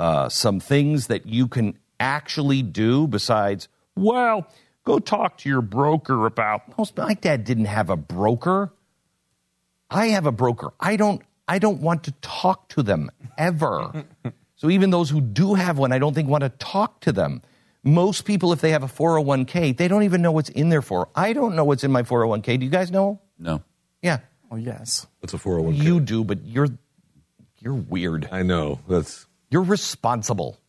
uh, 0.00 0.28
some 0.28 0.60
things 0.60 1.08
that 1.08 1.26
you 1.26 1.46
can 1.46 1.78
actually 2.00 2.62
do 2.62 3.06
besides, 3.06 3.68
well, 3.94 4.46
go 4.84 4.98
talk 4.98 5.36
to 5.38 5.48
your 5.48 5.60
broker 5.60 6.24
about. 6.24 6.76
Most, 6.78 6.96
my 6.96 7.14
dad 7.14 7.44
didn't 7.44 7.66
have 7.66 7.90
a 7.90 7.96
broker. 7.96 8.72
I 9.90 10.06
have 10.08 10.24
a 10.26 10.32
broker. 10.32 10.72
I 10.80 10.96
don't. 10.96 11.22
I 11.46 11.58
don't 11.58 11.80
want 11.80 12.04
to 12.04 12.12
talk 12.22 12.68
to 12.70 12.82
them 12.82 13.10
ever. 13.36 14.04
so 14.54 14.70
even 14.70 14.90
those 14.90 15.10
who 15.10 15.20
do 15.20 15.54
have 15.54 15.78
one, 15.78 15.90
I 15.92 15.98
don't 15.98 16.14
think 16.14 16.28
want 16.28 16.44
to 16.44 16.48
talk 16.48 17.00
to 17.00 17.12
them. 17.12 17.42
Most 17.82 18.24
people, 18.24 18.52
if 18.52 18.60
they 18.60 18.70
have 18.70 18.84
a 18.84 18.86
401k, 18.86 19.76
they 19.76 19.88
don't 19.88 20.04
even 20.04 20.22
know 20.22 20.30
what's 20.32 20.48
in 20.50 20.68
there 20.68 20.82
for. 20.82 21.08
I 21.14 21.32
don't 21.32 21.56
know 21.56 21.64
what's 21.64 21.82
in 21.82 21.90
my 21.90 22.02
401k. 22.02 22.58
Do 22.60 22.64
you 22.64 22.70
guys 22.70 22.90
know? 22.90 23.20
No. 23.38 23.62
Yeah, 24.00 24.18
Oh 24.50 24.56
yes. 24.56 25.06
That's 25.20 25.34
a 25.34 25.38
401k. 25.38 25.82
you 25.82 26.00
do, 26.00 26.24
but 26.24 26.44
you're 26.44 26.68
you're 27.60 27.74
weird. 27.74 28.28
I 28.32 28.42
know. 28.42 28.80
That's 28.88 29.26
You're 29.50 29.62
responsible. 29.62 30.60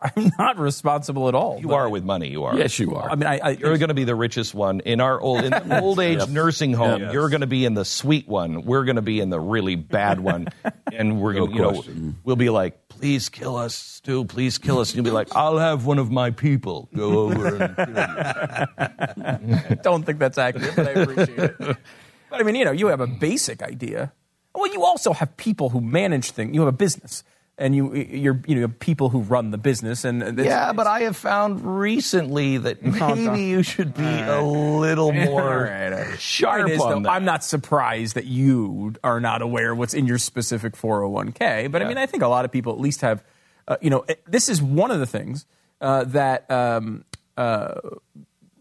I'm 0.00 0.30
not 0.38 0.58
responsible 0.58 1.28
at 1.28 1.34
all. 1.34 1.58
You 1.60 1.72
are 1.72 1.88
with 1.88 2.04
money. 2.04 2.28
You 2.28 2.44
are. 2.44 2.56
Yes, 2.56 2.78
you 2.78 2.94
are. 2.96 3.10
I 3.10 3.14
mean, 3.14 3.26
I, 3.26 3.38
I 3.38 3.50
You're 3.52 3.78
going 3.78 3.88
to 3.88 3.94
be 3.94 4.04
the 4.04 4.14
richest 4.14 4.54
one 4.54 4.80
in 4.80 5.00
our 5.00 5.18
old 5.18 5.42
in 5.44 5.50
the 5.50 5.80
old 5.82 6.00
age 6.00 6.28
nursing 6.28 6.74
home. 6.74 7.00
Yes. 7.00 7.12
You're 7.14 7.30
going 7.30 7.40
to 7.40 7.46
be 7.46 7.64
in 7.64 7.74
the 7.74 7.84
sweet 7.84 8.28
one. 8.28 8.64
We're 8.64 8.84
going 8.84 8.96
to 8.96 9.02
be 9.02 9.20
in 9.20 9.30
the 9.30 9.40
really 9.40 9.74
bad 9.74 10.20
one, 10.20 10.48
and 10.92 11.20
we're 11.20 11.32
No 11.32 11.46
going. 11.46 11.56
you 11.56 11.62
know, 11.62 11.72
mm. 11.82 12.14
we'll 12.24 12.36
be 12.36 12.50
like, 12.50 12.88
"Please 12.88 13.30
kill 13.30 13.56
us, 13.56 13.74
Stu. 13.74 14.26
Please 14.26 14.58
kill 14.58 14.80
us." 14.80 14.90
And 14.90 14.96
you'll 14.96 15.04
be 15.04 15.10
like, 15.10 15.34
"I'll 15.34 15.58
have 15.58 15.86
one 15.86 15.98
of 15.98 16.10
my 16.10 16.30
people 16.30 16.90
go 16.94 17.20
over 17.20 17.56
and 17.56 17.76
kill 17.76 19.68
you." 19.70 19.76
don't 19.82 20.04
think 20.04 20.18
that's 20.18 20.36
accurate, 20.36 20.76
but 20.76 20.88
I 20.88 20.90
appreciate 20.90 21.38
it. 21.38 21.58
But 21.58 22.40
I 22.40 22.42
mean, 22.42 22.54
you 22.54 22.66
know, 22.66 22.72
you 22.72 22.88
have 22.88 23.00
a 23.00 23.06
basic 23.06 23.62
idea. 23.62 24.12
Well, 24.54 24.70
you 24.72 24.84
also 24.84 25.12
have 25.14 25.36
people 25.36 25.70
who 25.70 25.80
manage 25.80 26.32
things. 26.32 26.54
You 26.54 26.60
have 26.60 26.68
a 26.68 26.76
business, 26.76 27.24
and 27.58 27.74
you 27.74 27.94
you're 27.94 28.40
you 28.46 28.60
know 28.60 28.68
people 28.68 29.08
who 29.08 29.20
run 29.20 29.50
the 29.50 29.58
business. 29.58 30.04
And 30.04 30.22
it's- 30.22 30.44
Yeah, 30.46 30.72
but 30.72 30.86
I 30.86 31.00
have 31.00 31.16
found 31.16 31.78
recently 31.80 32.58
that 32.58 32.82
maybe 32.84 33.44
you 33.44 33.62
should 33.62 33.94
be 33.94 34.04
a 34.04 34.42
little 34.42 35.12
more 35.26 35.42
All 35.42 35.56
right, 35.60 35.92
all 35.92 35.98
right. 35.98 36.20
sharp 36.20 36.68
is, 36.68 36.80
on 36.80 36.90
though, 36.90 37.00
that. 37.08 37.12
I'm 37.12 37.24
not 37.24 37.42
surprised 37.44 38.14
that 38.14 38.26
you 38.26 38.94
are 39.02 39.20
not 39.20 39.40
aware 39.42 39.72
of 39.72 39.78
what's 39.78 39.94
in 39.94 40.06
your 40.06 40.18
specific 40.18 40.74
401k. 40.74 41.70
But 41.70 41.82
I 41.82 41.86
mean, 41.88 41.98
I 41.98 42.06
think 42.06 42.22
a 42.22 42.28
lot 42.28 42.44
of 42.44 42.52
people 42.52 42.72
at 42.72 42.80
least 42.80 43.00
have, 43.00 43.24
uh, 43.68 43.76
you 43.80 43.90
know, 43.90 44.04
this 44.26 44.48
is 44.48 44.60
one 44.60 44.90
of 44.90 45.00
the 45.00 45.06
things 45.06 45.46
uh, 45.80 46.04
that 46.04 46.50
um, 46.50 47.04
uh, 47.36 47.80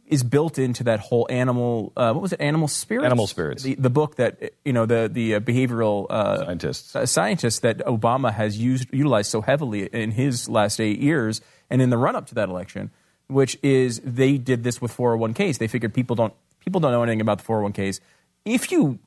is 0.07 0.23
built 0.23 0.59
into 0.59 0.83
that 0.83 0.99
whole 0.99 1.27
animal. 1.29 1.91
Uh, 1.97 2.13
what 2.13 2.21
was 2.21 2.33
it? 2.33 2.41
Animal 2.41 2.67
spirits. 2.67 3.05
Animal 3.05 3.27
Spirits. 3.27 3.63
The, 3.63 3.75
the 3.75 3.89
book 3.89 4.15
that 4.15 4.53
you 4.63 4.73
know 4.73 4.85
the 4.85 5.09
the 5.11 5.35
uh, 5.35 5.39
behavioral 5.39 6.05
uh, 6.09 6.45
Scientists. 6.45 6.95
uh, 6.95 7.05
scientists 7.05 7.59
that 7.59 7.79
Obama 7.79 8.33
has 8.33 8.57
used 8.57 8.93
utilized 8.93 9.31
so 9.31 9.41
heavily 9.41 9.85
in 9.87 10.11
his 10.11 10.47
last 10.47 10.79
eight 10.79 10.99
years 10.99 11.41
and 11.69 11.81
in 11.81 11.89
the 11.89 11.97
run 11.97 12.15
up 12.15 12.27
to 12.27 12.35
that 12.35 12.49
election, 12.49 12.91
which 13.27 13.57
is 13.63 13.99
they 14.03 14.37
did 14.37 14.63
this 14.63 14.79
with 14.81 14.95
401ks. 14.95 15.57
They 15.57 15.67
figured 15.67 15.93
people 15.93 16.15
don't 16.15 16.33
people 16.59 16.79
don't 16.79 16.91
know 16.91 17.03
anything 17.03 17.21
about 17.21 17.39
the 17.39 17.45
401ks. 17.45 17.99
If 18.45 18.71
you 18.71 18.99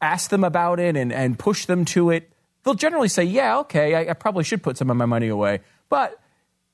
ask 0.00 0.30
them 0.30 0.44
about 0.44 0.80
it 0.80 0.96
and, 0.96 1.12
and 1.12 1.38
push 1.38 1.66
them 1.66 1.84
to 1.86 2.10
it, 2.10 2.30
they'll 2.64 2.74
generally 2.74 3.08
say, 3.08 3.24
"Yeah, 3.24 3.58
okay, 3.60 3.94
I, 3.94 4.10
I 4.10 4.12
probably 4.12 4.44
should 4.44 4.62
put 4.62 4.76
some 4.76 4.90
of 4.90 4.96
my 4.96 5.06
money 5.06 5.28
away." 5.28 5.60
But 5.88 6.20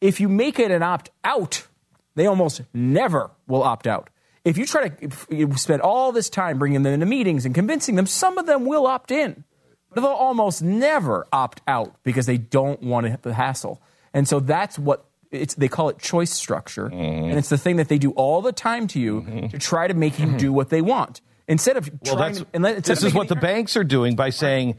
if 0.00 0.20
you 0.20 0.28
make 0.28 0.58
it 0.58 0.70
an 0.70 0.82
opt 0.82 1.10
out, 1.22 1.66
they 2.14 2.26
almost 2.26 2.62
never 2.74 3.30
will 3.48 3.62
opt 3.62 3.86
out. 3.86 4.10
If 4.44 4.56
you 4.56 4.66
try 4.66 4.88
to 4.88 5.10
you 5.30 5.54
spend 5.56 5.82
all 5.82 6.12
this 6.12 6.30
time 6.30 6.58
bringing 6.58 6.82
them 6.82 6.94
into 6.94 7.06
meetings 7.06 7.44
and 7.44 7.54
convincing 7.54 7.96
them, 7.96 8.06
some 8.06 8.38
of 8.38 8.46
them 8.46 8.64
will 8.66 8.86
opt 8.86 9.10
in, 9.10 9.44
but 9.92 10.00
they'll 10.00 10.10
almost 10.10 10.62
never 10.62 11.26
opt 11.32 11.60
out 11.66 11.96
because 12.04 12.26
they 12.26 12.38
don't 12.38 12.82
want 12.82 13.22
the 13.22 13.34
hassle. 13.34 13.82
And 14.14 14.26
so 14.28 14.40
that's 14.40 14.78
what 14.78 15.04
it's. 15.30 15.54
They 15.54 15.68
call 15.68 15.88
it 15.88 15.98
choice 15.98 16.30
structure, 16.30 16.88
mm-hmm. 16.88 17.24
and 17.28 17.38
it's 17.38 17.50
the 17.50 17.58
thing 17.58 17.76
that 17.76 17.88
they 17.88 17.98
do 17.98 18.12
all 18.12 18.40
the 18.40 18.52
time 18.52 18.86
to 18.88 19.00
you 19.00 19.22
mm-hmm. 19.22 19.46
to 19.48 19.58
try 19.58 19.88
to 19.88 19.94
make 19.94 20.18
you 20.18 20.36
do 20.38 20.52
what 20.52 20.70
they 20.70 20.80
want 20.80 21.20
instead 21.46 21.76
of 21.76 21.90
Well, 22.04 22.16
trying. 22.16 22.34
to, 22.34 22.46
instead 22.54 22.82
this 22.84 23.02
is 23.02 23.12
what 23.12 23.28
the 23.28 23.36
banks 23.36 23.76
are 23.76 23.84
doing 23.84 24.16
by 24.16 24.30
saying 24.30 24.78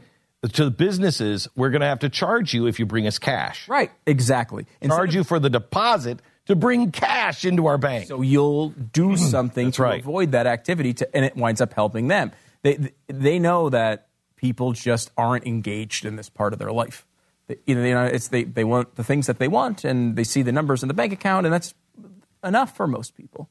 to 0.52 0.64
the 0.64 0.70
businesses, 0.70 1.48
we're 1.54 1.70
going 1.70 1.82
to 1.82 1.86
have 1.86 1.98
to 1.98 2.08
charge 2.08 2.54
you 2.54 2.66
if 2.66 2.78
you 2.78 2.86
bring 2.86 3.06
us 3.06 3.18
cash. 3.18 3.68
right 3.68 3.90
exactly 4.06 4.66
Instead 4.80 4.96
Charge 4.96 5.10
of- 5.10 5.14
you 5.16 5.24
for 5.24 5.38
the 5.38 5.50
deposit 5.50 6.20
to 6.46 6.56
bring 6.56 6.90
cash 6.90 7.44
into 7.44 7.66
our 7.66 7.78
bank. 7.78 8.08
So 8.08 8.22
you'll 8.22 8.70
do 8.70 9.16
something 9.16 9.70
to 9.72 9.82
right. 9.82 10.00
avoid 10.00 10.32
that 10.32 10.46
activity, 10.46 10.94
to, 10.94 11.16
and 11.16 11.24
it 11.24 11.36
winds 11.36 11.60
up 11.60 11.72
helping 11.72 12.08
them. 12.08 12.32
They 12.62 12.92
they 13.08 13.38
know 13.38 13.70
that 13.70 14.08
people 14.36 14.72
just 14.72 15.10
aren't 15.16 15.46
engaged 15.46 16.04
in 16.04 16.16
this 16.16 16.28
part 16.28 16.52
of 16.52 16.58
their 16.58 16.72
life. 16.72 17.06
They, 17.46 17.56
you 17.66 17.74
know, 17.74 17.84
you 17.84 17.94
know, 17.94 18.04
it's 18.04 18.28
they 18.28 18.44
they 18.44 18.64
want 18.64 18.96
the 18.96 19.04
things 19.04 19.26
that 19.26 19.38
they 19.38 19.48
want, 19.48 19.84
and 19.84 20.16
they 20.16 20.24
see 20.24 20.42
the 20.42 20.52
numbers 20.52 20.82
in 20.82 20.88
the 20.88 20.94
bank 20.94 21.12
account, 21.12 21.46
and 21.46 21.52
that's 21.52 21.74
enough 22.42 22.76
for 22.76 22.86
most 22.86 23.16
people. 23.16 23.48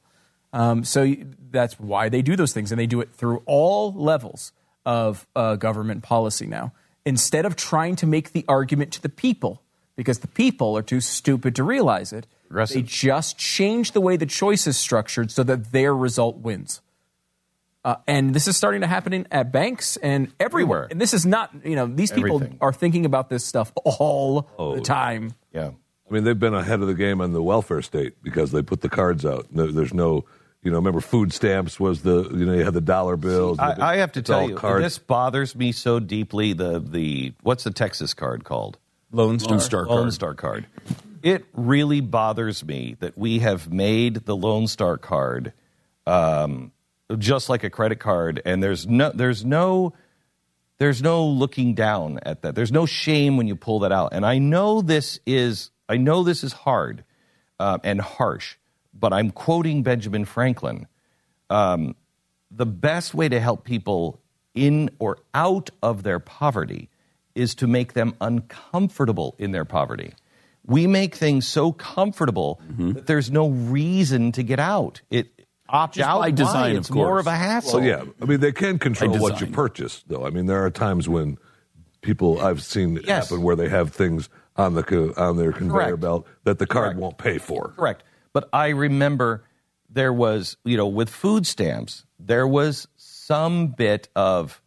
Um, 0.51 0.83
so 0.83 1.15
that's 1.51 1.79
why 1.79 2.09
they 2.09 2.21
do 2.21 2.35
those 2.35 2.53
things, 2.53 2.71
and 2.71 2.79
they 2.79 2.87
do 2.87 3.01
it 3.01 3.11
through 3.13 3.43
all 3.45 3.93
levels 3.93 4.51
of 4.85 5.27
uh, 5.35 5.55
government 5.55 6.03
policy 6.03 6.47
now. 6.47 6.73
Instead 7.05 7.45
of 7.45 7.55
trying 7.55 7.95
to 7.97 8.07
make 8.07 8.31
the 8.33 8.45
argument 8.47 8.91
to 8.93 9.01
the 9.01 9.09
people, 9.09 9.61
because 9.95 10.19
the 10.19 10.27
people 10.27 10.77
are 10.77 10.81
too 10.81 11.01
stupid 11.01 11.55
to 11.55 11.63
realize 11.63 12.11
it, 12.11 12.25
Aggressive. 12.49 12.75
they 12.75 12.81
just 12.81 13.37
change 13.37 13.91
the 13.91 14.01
way 14.01 14.17
the 14.17 14.25
choice 14.25 14.65
is 14.67 14.77
structured 14.77 15.31
so 15.31 15.43
that 15.43 15.71
their 15.71 15.95
result 15.95 16.37
wins. 16.37 16.81
Uh, 17.85 17.95
and 18.07 18.33
this 18.35 18.47
is 18.47 18.57
starting 18.57 18.81
to 18.81 18.87
happen 18.87 19.13
in, 19.13 19.27
at 19.31 19.51
banks 19.51 19.95
and 19.97 20.25
everywhere. 20.39 20.49
Everywhere. 20.49 20.87
And 20.91 20.99
this 20.99 21.13
is 21.13 21.25
not, 21.25 21.51
you 21.63 21.75
know, 21.75 21.85
these 21.87 22.11
people 22.11 22.35
Everything. 22.35 22.57
are 22.59 22.73
thinking 22.73 23.05
about 23.05 23.29
this 23.29 23.45
stuff 23.45 23.71
all 23.85 24.41
the 24.75 24.81
time. 24.81 25.33
yeah. 25.53 25.71
I 26.09 26.13
mean, 26.13 26.23
they've 26.23 26.37
been 26.39 26.55
ahead 26.55 26.81
of 26.81 26.87
the 26.87 26.95
game 26.95 27.21
on 27.21 27.33
the 27.33 27.41
welfare 27.43 27.83
state 27.83 28.15
because 28.23 28.51
they 28.51 28.63
put 28.63 28.81
the 28.81 28.89
cards 28.89 29.25
out. 29.27 29.45
There- 29.51 29.71
There's 29.71 29.93
no, 29.93 30.25
you 30.63 30.71
know, 30.71 30.77
remember 30.77 31.01
food 31.01 31.31
stamps 31.31 31.79
was 31.79 32.01
the, 32.01 32.23
you 32.31 32.45
know, 32.47 32.53
you 32.53 32.65
had 32.65 32.73
the 32.73 32.81
dollar 32.81 33.15
bills. 33.15 33.59
I, 33.59 33.75
I 33.79 33.95
have 33.97 34.11
to 34.13 34.19
It's 34.21 34.27
tell 34.27 34.49
you, 34.49 34.55
cards. 34.55 34.83
this 34.83 34.97
bothers 34.97 35.55
me 35.55 35.71
so 35.71 35.99
deeply. 35.99 36.53
The 36.53 36.79
the 36.79 37.33
what's 37.43 37.63
the 37.63 37.69
Texas 37.71 38.15
card 38.15 38.43
called? 38.43 38.79
Lone 39.11 39.37
Star. 39.39 39.51
Lone 39.85 40.11
Star 40.11 40.29
Lone 40.29 40.35
card. 40.35 40.65
It 41.21 41.45
really 41.53 42.01
bothers 42.01 42.63
me 42.63 42.95
that 42.99 43.17
we 43.17 43.39
have 43.39 43.71
made 43.71 44.25
the 44.25 44.35
Lone 44.35 44.67
Star 44.67 44.97
card 44.97 45.53
um, 46.05 46.71
just 47.17 47.49
like 47.49 47.63
a 47.63 47.69
credit 47.69 47.99
card, 47.99 48.41
and 48.45 48.61
there's 48.61 48.87
no 48.87 49.11
there's 49.13 49.45
no 49.45 49.93
there's 50.79 51.01
no 51.01 51.25
looking 51.25 51.73
down 51.73 52.19
at 52.23 52.41
that. 52.41 52.55
There's 52.55 52.71
no 52.71 52.85
shame 52.85 53.37
when 53.37 53.47
you 53.47 53.55
pull 53.55 53.79
that 53.79 53.91
out. 53.91 54.13
And 54.13 54.25
I 54.25 54.37
know 54.37 54.81
this 54.81 55.19
is 55.25 55.71
I 55.87 55.97
know 55.97 56.23
this 56.23 56.43
is 56.43 56.53
hard 56.53 57.03
uh, 57.59 57.77
and 57.83 57.99
harsh, 57.99 58.55
but 58.93 59.13
I'm 59.13 59.31
quoting 59.31 59.83
Benjamin 59.83 60.25
Franklin. 60.25 60.87
Um, 61.49 61.95
the 62.51 62.65
best 62.65 63.13
way 63.13 63.29
to 63.29 63.39
help 63.39 63.63
people 63.63 64.19
in 64.55 64.89
or 64.99 65.17
out 65.33 65.69
of 65.83 66.03
their 66.03 66.19
poverty 66.19 66.89
is 67.35 67.55
to 67.55 67.67
make 67.67 67.93
them 67.93 68.15
uncomfortable 68.19 69.35
in 69.37 69.51
their 69.51 69.65
poverty. 69.65 70.13
We 70.69 70.87
make 70.87 71.15
things 71.15 71.47
so 71.47 71.71
comfortable 71.73 72.61
mm-hmm. 72.63 72.93
that 72.93 73.07
there's 73.07 73.29
no 73.31 73.49
reason 73.49 74.31
to 74.33 74.43
get 74.43 74.59
out. 74.59 75.01
It 75.09 75.27
opt 75.67 75.95
Just 75.95 76.07
out 76.07 76.19
by 76.19 76.27
why? 76.27 76.31
design, 76.31 76.75
It's 76.75 76.89
of 76.89 76.95
more 76.95 77.19
of 77.19 77.27
a 77.27 77.35
hassle. 77.35 77.79
Well, 77.79 77.89
yeah. 77.89 78.03
I 78.21 78.25
mean, 78.25 78.39
they 78.39 78.51
can 78.51 78.79
control 78.79 79.17
what 79.17 79.41
you 79.41 79.47
purchase, 79.47 80.03
though. 80.07 80.25
I 80.25 80.29
mean, 80.29 80.45
there 80.45 80.63
are 80.63 80.69
times 80.69 81.09
when 81.09 81.37
people 82.01 82.39
I've 82.39 82.63
seen 82.63 82.99
Yes. 83.03 83.29
happen 83.29 83.43
where 83.43 83.55
they 83.55 83.67
have 83.69 83.91
things 83.93 84.29
on 84.55 84.75
the 84.75 84.83
co- 84.83 85.13
on 85.17 85.37
their 85.37 85.51
conveyor 85.51 85.79
Correct. 85.79 85.99
belt 85.99 86.27
that 86.43 86.59
the 86.59 86.65
card 86.67 86.85
Correct. 86.85 86.99
won't 86.99 87.17
pay 87.17 87.37
for. 87.39 87.73
Correct. 87.75 88.03
But 88.33 88.47
I 88.53 88.69
remember 88.69 89.43
there 89.89 90.13
was, 90.13 90.55
you 90.63 90.77
know, 90.77 90.87
with 90.87 91.09
food 91.09 91.47
stamps, 91.47 92.05
there 92.19 92.47
was 92.47 92.87
some 92.95 93.67
bit 93.69 94.07
of 94.15 94.61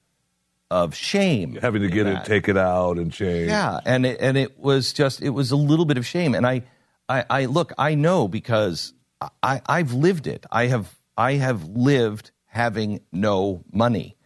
of 0.73 0.95
shame 0.95 1.59
Having 1.61 1.83
to 1.83 1.89
get 1.89 2.05
that. 2.05 2.23
it, 2.23 2.25
take 2.25 2.49
it 2.49 2.57
out, 2.57 2.97
and 2.97 3.13
change. 3.13 3.49
Yeah, 3.49 3.79
and 3.85 4.07
it, 4.07 4.19
and 4.21 4.39
it 4.39 4.59
was 4.59 4.93
just 4.95 5.21
it 5.21 5.29
was 5.29 5.51
a 5.51 5.57
little 5.57 5.85
bit 5.85 5.99
of 5.99 6.07
shame, 6.07 6.35
and 6.35 6.47
I, 6.47 6.63
I, 7.09 7.25
I 7.29 7.45
look, 7.45 7.73
I 7.77 7.95
know 7.95 8.27
because 8.27 8.95
I, 9.43 9.61
I've 9.67 9.93
lived 9.93 10.27
it. 10.27 10.47
I 10.51 10.67
have 10.69 10.95
I 11.17 11.35
have 11.35 11.65
lived 11.65 12.31
having 12.47 13.01
no 13.13 13.65
money. 13.71 14.17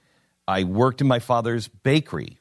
I 0.46 0.62
worked 0.64 1.00
in 1.00 1.08
my 1.08 1.18
father's 1.18 1.66
bakery. 1.66 2.38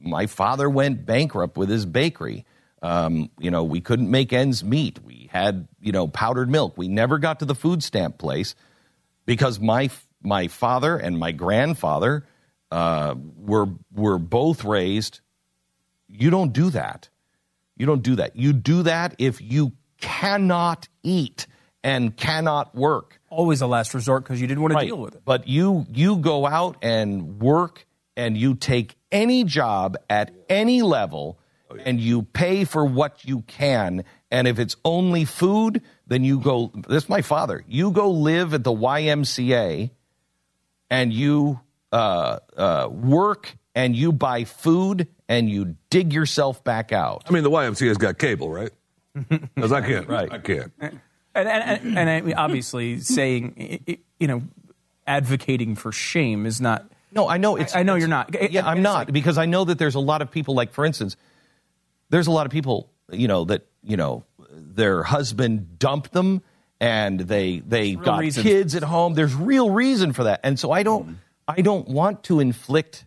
My 0.00 0.26
father 0.26 0.68
went 0.70 1.04
bankrupt 1.04 1.58
with 1.58 1.68
his 1.68 1.84
bakery. 1.84 2.46
Um, 2.80 3.30
you 3.38 3.50
know, 3.50 3.64
we 3.64 3.80
couldn't 3.80 4.10
make 4.10 4.32
ends 4.32 4.64
meet. 4.64 5.04
We 5.04 5.28
had 5.30 5.68
you 5.80 5.92
know 5.92 6.08
powdered 6.08 6.48
milk. 6.48 6.78
We 6.78 6.88
never 6.88 7.18
got 7.18 7.40
to 7.40 7.44
the 7.44 7.54
food 7.54 7.82
stamp 7.82 8.16
place 8.16 8.54
because 9.26 9.60
my 9.60 9.90
my 10.22 10.48
father 10.48 10.96
and 10.96 11.18
my 11.18 11.32
grandfather 11.32 12.24
uh, 12.72 13.14
were 13.36 13.68
were 13.94 14.18
both 14.18 14.64
raised 14.64 15.20
you 16.08 16.30
don't 16.30 16.52
do 16.52 16.70
that. 16.70 17.08
You 17.76 17.86
don't 17.86 18.02
do 18.02 18.16
that. 18.16 18.36
You 18.36 18.52
do 18.52 18.82
that 18.82 19.14
if 19.18 19.40
you 19.40 19.72
cannot 20.00 20.88
eat 21.02 21.46
and 21.82 22.16
cannot 22.16 22.74
work. 22.74 23.20
Always 23.30 23.62
a 23.62 23.66
last 23.66 23.94
resort 23.94 24.24
because 24.24 24.40
you 24.40 24.46
didn't 24.46 24.62
want 24.62 24.78
to 24.78 24.84
deal 24.84 24.98
with 24.98 25.14
it. 25.14 25.22
But 25.24 25.48
you 25.48 25.86
you 25.90 26.16
go 26.16 26.46
out 26.46 26.76
and 26.82 27.40
work 27.40 27.86
and 28.16 28.36
you 28.36 28.54
take 28.54 28.96
any 29.10 29.44
job 29.44 29.96
at 30.10 30.32
any 30.48 30.82
level 30.82 31.38
and 31.86 31.98
you 31.98 32.22
pay 32.22 32.64
for 32.64 32.84
what 32.84 33.24
you 33.24 33.40
can 33.42 34.04
and 34.30 34.46
if 34.46 34.58
it's 34.58 34.76
only 34.84 35.24
food 35.24 35.80
then 36.06 36.22
you 36.22 36.38
go 36.38 36.70
this 36.88 37.04
is 37.04 37.08
my 37.08 37.22
father. 37.22 37.64
You 37.66 37.90
go 37.90 38.10
live 38.10 38.52
at 38.52 38.64
the 38.64 38.72
YMCA 38.72 39.90
and 40.90 41.12
you 41.12 41.60
uh, 41.92 42.38
uh, 42.56 42.88
work 42.90 43.56
and 43.74 43.94
you 43.94 44.12
buy 44.12 44.44
food 44.44 45.06
and 45.28 45.48
you 45.48 45.76
dig 45.90 46.12
yourself 46.12 46.64
back 46.64 46.92
out. 46.92 47.24
I 47.28 47.32
mean, 47.32 47.42
the 47.42 47.50
YMCA's 47.50 47.98
got 47.98 48.18
cable, 48.18 48.50
right? 48.50 48.70
Because 49.54 49.72
I 49.72 49.80
can't. 49.82 50.08
Right. 50.08 50.32
I 50.32 50.38
can't. 50.38 50.72
And, 50.80 51.00
and, 51.34 51.48
and, 51.48 51.98
and 51.98 52.10
I 52.10 52.20
mean, 52.22 52.34
obviously, 52.34 53.00
saying, 53.00 53.54
i- 53.58 53.80
i- 53.92 53.98
you 54.18 54.26
know, 54.26 54.42
advocating 55.06 55.76
for 55.76 55.92
shame 55.92 56.46
is 56.46 56.60
not. 56.60 56.86
No, 57.12 57.28
I 57.28 57.36
know 57.36 57.56
it's. 57.56 57.74
I 57.74 57.82
know 57.82 57.92
it's- 57.94 58.00
you're 58.00 58.08
not. 58.08 58.34
It- 58.34 58.52
Yeah, 58.52 58.66
I'm 58.66 58.82
not 58.82 58.94
like- 59.06 59.12
because 59.12 59.36
I 59.38 59.46
know 59.46 59.64
that 59.64 59.78
there's 59.78 59.94
a 59.94 60.00
lot 60.00 60.22
of 60.22 60.30
people. 60.30 60.54
Like 60.54 60.72
for 60.72 60.84
instance, 60.84 61.16
there's 62.10 62.26
a 62.26 62.30
lot 62.30 62.46
of 62.46 62.52
people, 62.52 62.90
you 63.10 63.28
know, 63.28 63.44
that 63.44 63.66
you 63.82 63.96
know 63.96 64.24
their 64.50 65.02
husband 65.02 65.78
dumped 65.78 66.12
them 66.12 66.42
and 66.80 67.20
they 67.20 67.60
they 67.60 67.94
got 67.94 68.20
reason. 68.20 68.42
kids 68.42 68.74
at 68.74 68.82
home. 68.82 69.14
There's 69.14 69.34
real 69.34 69.70
reason 69.70 70.12
for 70.12 70.24
that, 70.24 70.40
and 70.44 70.58
so 70.58 70.70
I 70.70 70.82
don't 70.82 71.18
I 71.46 71.60
don't 71.60 71.88
want 71.88 72.24
to 72.24 72.40
inflict 72.40 73.04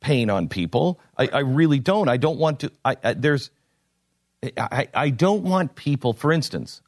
pain 0.00 0.30
on 0.30 0.48
people. 0.48 1.00
I, 1.16 1.28
I 1.28 1.38
really 1.40 1.78
don't. 1.78 2.08
I 2.08 2.16
don't 2.16 2.38
want 2.38 2.60
to. 2.60 2.72
I, 2.84 2.96
I 3.02 3.14
there's 3.14 3.50
I, 4.56 4.88
I 4.94 5.10
don't 5.10 5.42
want 5.42 5.74
people. 5.74 6.12
For 6.12 6.32
instance, 6.32 6.82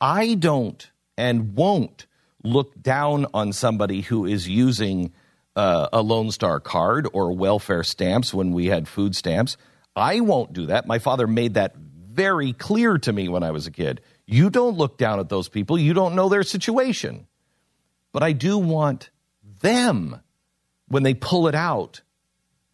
I 0.00 0.34
don't 0.34 0.90
and 1.16 1.54
won't 1.54 2.06
look 2.42 2.80
down 2.80 3.26
on 3.34 3.52
somebody 3.52 4.00
who 4.00 4.24
is 4.26 4.48
using 4.48 5.12
uh, 5.54 5.88
a 5.92 6.02
Lone 6.02 6.30
Star 6.30 6.60
card 6.60 7.08
or 7.12 7.32
welfare 7.32 7.84
stamps 7.84 8.32
when 8.32 8.52
we 8.52 8.66
had 8.66 8.88
food 8.88 9.14
stamps. 9.14 9.56
I 9.94 10.20
won't 10.20 10.52
do 10.52 10.66
that. 10.66 10.86
My 10.86 10.98
father 10.98 11.26
made 11.26 11.54
that 11.54 11.76
very 11.76 12.52
clear 12.52 12.98
to 12.98 13.12
me 13.12 13.28
when 13.28 13.42
I 13.42 13.50
was 13.50 13.66
a 13.66 13.70
kid. 13.70 14.00
You 14.26 14.50
don't 14.50 14.76
look 14.76 14.96
down 14.96 15.20
at 15.20 15.28
those 15.28 15.48
people. 15.48 15.78
You 15.78 15.92
don't 15.92 16.14
know 16.14 16.28
their 16.28 16.42
situation. 16.42 17.26
But 18.12 18.22
I 18.22 18.32
do 18.32 18.58
want 18.58 19.10
them, 19.62 20.20
when 20.88 21.02
they 21.02 21.14
pull 21.14 21.48
it 21.48 21.54
out, 21.54 22.02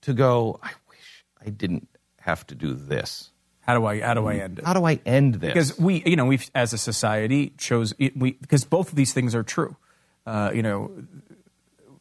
to 0.03 0.13
go, 0.13 0.59
I 0.63 0.71
wish 0.89 1.25
I 1.45 1.51
didn't 1.51 1.89
have 2.21 2.47
to 2.49 2.55
do 2.55 2.75
this. 2.75 3.31
How 3.61 3.75
do 3.75 3.85
I? 3.85 4.01
How 4.01 4.15
do 4.15 4.27
I 4.27 4.37
end 4.37 4.59
it? 4.59 4.65
How 4.65 4.73
do 4.73 4.85
I 4.85 4.99
end 5.05 5.35
this? 5.37 5.53
because 5.53 5.79
we 5.79 6.03
you 6.07 6.17
know 6.17 6.25
we've 6.25 6.51
as 6.55 6.73
a 6.73 6.79
society 6.79 7.53
chose 7.59 7.93
we 7.99 8.33
because 8.33 8.65
both 8.65 8.89
of 8.89 8.95
these 8.95 9.13
things 9.13 9.35
are 9.35 9.43
true 9.43 9.77
uh, 10.27 10.51
you 10.55 10.63
know 10.63 10.91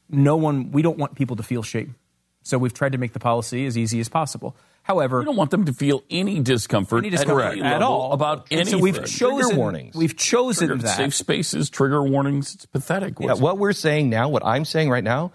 no 0.09 0.37
one 0.37 0.71
we 0.71 0.81
don't 0.81 0.97
want 0.97 1.15
people 1.15 1.35
to 1.35 1.43
feel 1.43 1.61
shame 1.61 1.95
so 2.41 2.57
we've 2.57 2.73
tried 2.73 2.93
to 2.93 2.97
make 2.97 3.11
the 3.11 3.19
policy 3.19 3.65
as 3.65 3.77
easy 3.77 3.99
as 3.99 4.07
possible 4.07 4.55
however 4.87 5.19
We 5.19 5.25
don't 5.25 5.35
want 5.35 5.51
them 5.51 5.65
to 5.65 5.73
feel 5.73 6.03
any 6.09 6.39
discomfort, 6.39 6.99
any 6.99 7.09
discomfort 7.09 7.43
at, 7.45 7.51
any 7.53 7.61
at 7.61 7.81
all 7.83 8.13
about 8.13 8.47
And 8.49 8.61
anything. 8.61 8.79
so 8.79 8.83
we've 8.83 8.95
Trigger 8.95 9.07
chosen 9.07 9.57
warnings. 9.57 9.95
we've 9.95 10.15
chosen 10.17 10.67
Trigger- 10.69 10.83
that 10.83 10.95
safe 10.97 11.13
spaces, 11.13 11.69
trigger 11.69 12.01
warnings. 12.01 12.55
It's 12.55 12.65
pathetic. 12.65 13.15
Yeah, 13.19 13.33
what 13.33 13.57
we're 13.57 13.73
saying 13.73 14.09
now, 14.09 14.29
what 14.29 14.45
I'm 14.45 14.65
saying 14.65 14.89
right 14.89 15.03
now, 15.03 15.31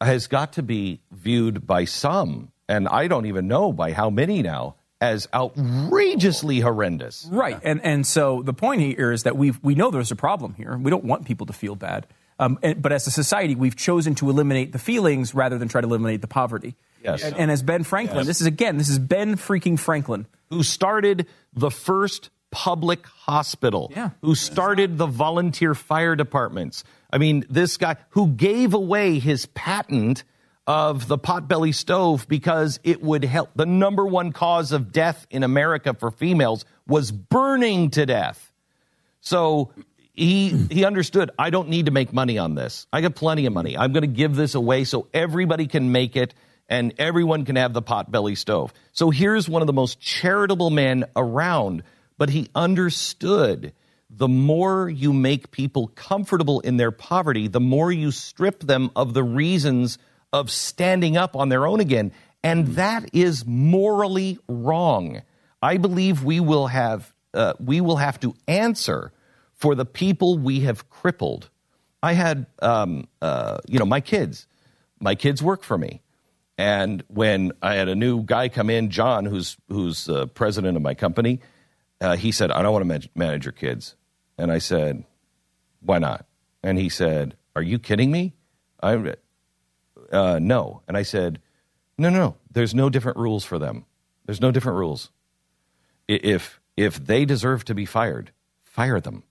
has 0.00 0.26
got 0.26 0.54
to 0.54 0.62
be 0.62 1.00
viewed 1.12 1.66
by 1.66 1.84
some, 1.84 2.50
and 2.68 2.88
I 2.88 3.06
don't 3.06 3.26
even 3.26 3.46
know 3.48 3.72
by 3.72 3.92
how 3.92 4.10
many 4.10 4.42
now, 4.42 4.76
as 5.00 5.28
outrageously 5.32 6.60
horrendous. 6.60 7.28
Right, 7.30 7.58
and 7.62 7.80
and 7.84 8.06
so 8.06 8.42
the 8.42 8.52
point 8.54 8.80
here 8.80 9.12
is 9.12 9.22
that 9.24 9.36
we 9.36 9.52
we 9.62 9.74
know 9.74 9.90
there's 9.90 10.10
a 10.10 10.16
problem 10.16 10.54
here. 10.54 10.76
We 10.76 10.90
don't 10.90 11.04
want 11.04 11.24
people 11.26 11.46
to 11.46 11.52
feel 11.52 11.74
bad, 11.76 12.06
um, 12.38 12.58
and, 12.62 12.80
but 12.82 12.92
as 12.92 13.06
a 13.06 13.10
society, 13.10 13.54
we've 13.54 13.76
chosen 13.76 14.14
to 14.16 14.30
eliminate 14.30 14.72
the 14.72 14.78
feelings 14.78 15.34
rather 15.34 15.58
than 15.58 15.68
try 15.68 15.80
to 15.80 15.86
eliminate 15.86 16.20
the 16.20 16.26
poverty. 16.28 16.74
Yes. 17.02 17.22
and, 17.22 17.36
and 17.36 17.50
as 17.50 17.62
Ben 17.62 17.84
Franklin, 17.84 18.26
this 18.26 18.40
is 18.40 18.46
again, 18.46 18.76
this 18.76 18.88
is 18.88 18.98
Ben 18.98 19.36
freaking 19.36 19.78
Franklin. 19.78 20.26
Who 20.50 20.62
started 20.62 21.26
the 21.54 21.70
first 21.70 22.30
public 22.50 23.06
hospital? 23.06 23.92
Yeah. 23.94 24.10
Who 24.22 24.34
started 24.34 24.98
the 24.98 25.06
volunteer 25.06 25.74
fire 25.74 26.16
departments? 26.16 26.84
I 27.12 27.18
mean, 27.18 27.44
this 27.48 27.76
guy 27.76 27.96
who 28.10 28.28
gave 28.28 28.74
away 28.74 29.18
his 29.18 29.46
patent 29.46 30.24
of 30.66 31.08
the 31.08 31.18
potbelly 31.18 31.74
stove 31.74 32.28
because 32.28 32.78
it 32.84 33.02
would 33.02 33.24
help. 33.24 33.50
The 33.56 33.66
number 33.66 34.06
one 34.06 34.32
cause 34.32 34.72
of 34.72 34.92
death 34.92 35.26
in 35.30 35.42
America 35.42 35.94
for 35.94 36.10
females 36.10 36.64
was 36.86 37.10
burning 37.10 37.90
to 37.90 38.06
death. 38.06 38.52
So 39.20 39.72
he 40.12 40.50
he 40.70 40.84
understood 40.84 41.30
I 41.38 41.50
don't 41.50 41.68
need 41.68 41.86
to 41.86 41.92
make 41.92 42.12
money 42.12 42.38
on 42.38 42.54
this. 42.54 42.86
I 42.92 43.00
got 43.00 43.14
plenty 43.14 43.46
of 43.46 43.52
money. 43.52 43.76
I'm 43.76 43.92
going 43.92 44.02
to 44.02 44.06
give 44.06 44.36
this 44.36 44.54
away 44.54 44.84
so 44.84 45.08
everybody 45.12 45.66
can 45.66 45.92
make 45.92 46.14
it 46.16 46.34
and 46.70 46.94
everyone 46.98 47.44
can 47.44 47.56
have 47.56 47.74
the 47.74 47.82
potbelly 47.82 48.38
stove. 48.38 48.72
So 48.92 49.10
here's 49.10 49.48
one 49.48 49.60
of 49.60 49.66
the 49.66 49.72
most 49.72 50.00
charitable 50.00 50.70
men 50.70 51.04
around, 51.16 51.82
but 52.16 52.30
he 52.30 52.48
understood 52.54 53.72
the 54.08 54.28
more 54.28 54.88
you 54.88 55.12
make 55.12 55.50
people 55.50 55.88
comfortable 55.88 56.60
in 56.60 56.76
their 56.76 56.90
poverty, 56.92 57.48
the 57.48 57.60
more 57.60 57.92
you 57.92 58.10
strip 58.12 58.60
them 58.60 58.90
of 58.96 59.14
the 59.14 59.22
reasons 59.22 59.98
of 60.32 60.50
standing 60.50 61.16
up 61.16 61.36
on 61.36 61.48
their 61.48 61.66
own 61.66 61.80
again. 61.80 62.12
And 62.42 62.68
that 62.68 63.10
is 63.12 63.44
morally 63.44 64.38
wrong. 64.48 65.22
I 65.62 65.76
believe 65.76 66.24
we 66.24 66.40
will 66.40 66.68
have 66.68 67.12
uh, 67.32 67.52
we 67.60 67.80
will 67.80 67.96
have 67.96 68.18
to 68.20 68.34
answer 68.48 69.12
for 69.54 69.76
the 69.76 69.84
people 69.84 70.38
we 70.38 70.60
have 70.60 70.90
crippled. 70.90 71.48
I 72.02 72.14
had 72.14 72.46
um, 72.60 73.06
uh, 73.20 73.58
you 73.68 73.78
know 73.78 73.84
my 73.84 74.00
kids, 74.00 74.46
my 75.00 75.14
kids 75.14 75.42
work 75.42 75.62
for 75.62 75.76
me, 75.76 76.00
and 76.60 77.02
when 77.08 77.52
I 77.62 77.74
had 77.74 77.88
a 77.88 77.94
new 77.94 78.22
guy 78.22 78.48
come 78.48 78.68
in, 78.70 78.90
John, 78.90 79.24
who's 79.24 79.56
who's 79.68 80.08
uh, 80.08 80.26
president 80.26 80.76
of 80.76 80.82
my 80.82 80.94
company, 80.94 81.40
uh, 82.00 82.16
he 82.16 82.32
said, 82.32 82.50
"I 82.50 82.62
don't 82.62 82.72
want 82.72 82.82
to 82.82 82.88
man- 82.88 83.08
manage 83.14 83.44
your 83.46 83.52
kids," 83.52 83.96
and 84.38 84.52
I 84.52 84.58
said, 84.58 85.04
"Why 85.80 85.98
not?" 85.98 86.26
And 86.62 86.78
he 86.78 86.88
said, 86.88 87.36
"Are 87.56 87.62
you 87.62 87.78
kidding 87.78 88.10
me?" 88.10 88.34
I 88.82 89.14
uh, 90.12 90.38
no. 90.40 90.82
And 90.88 90.96
I 90.96 91.02
said, 91.02 91.40
no, 91.98 92.08
no, 92.08 92.18
no. 92.18 92.36
There's 92.50 92.74
no 92.74 92.88
different 92.90 93.18
rules 93.18 93.44
for 93.44 93.58
them. 93.58 93.84
There's 94.26 94.40
no 94.40 94.50
different 94.50 94.78
rules. 94.78 95.10
If 96.08 96.60
if 96.76 97.04
they 97.04 97.24
deserve 97.26 97.64
to 97.66 97.74
be 97.74 97.84
fired, 97.84 98.32
fire 98.62 99.00
them. 99.00 99.22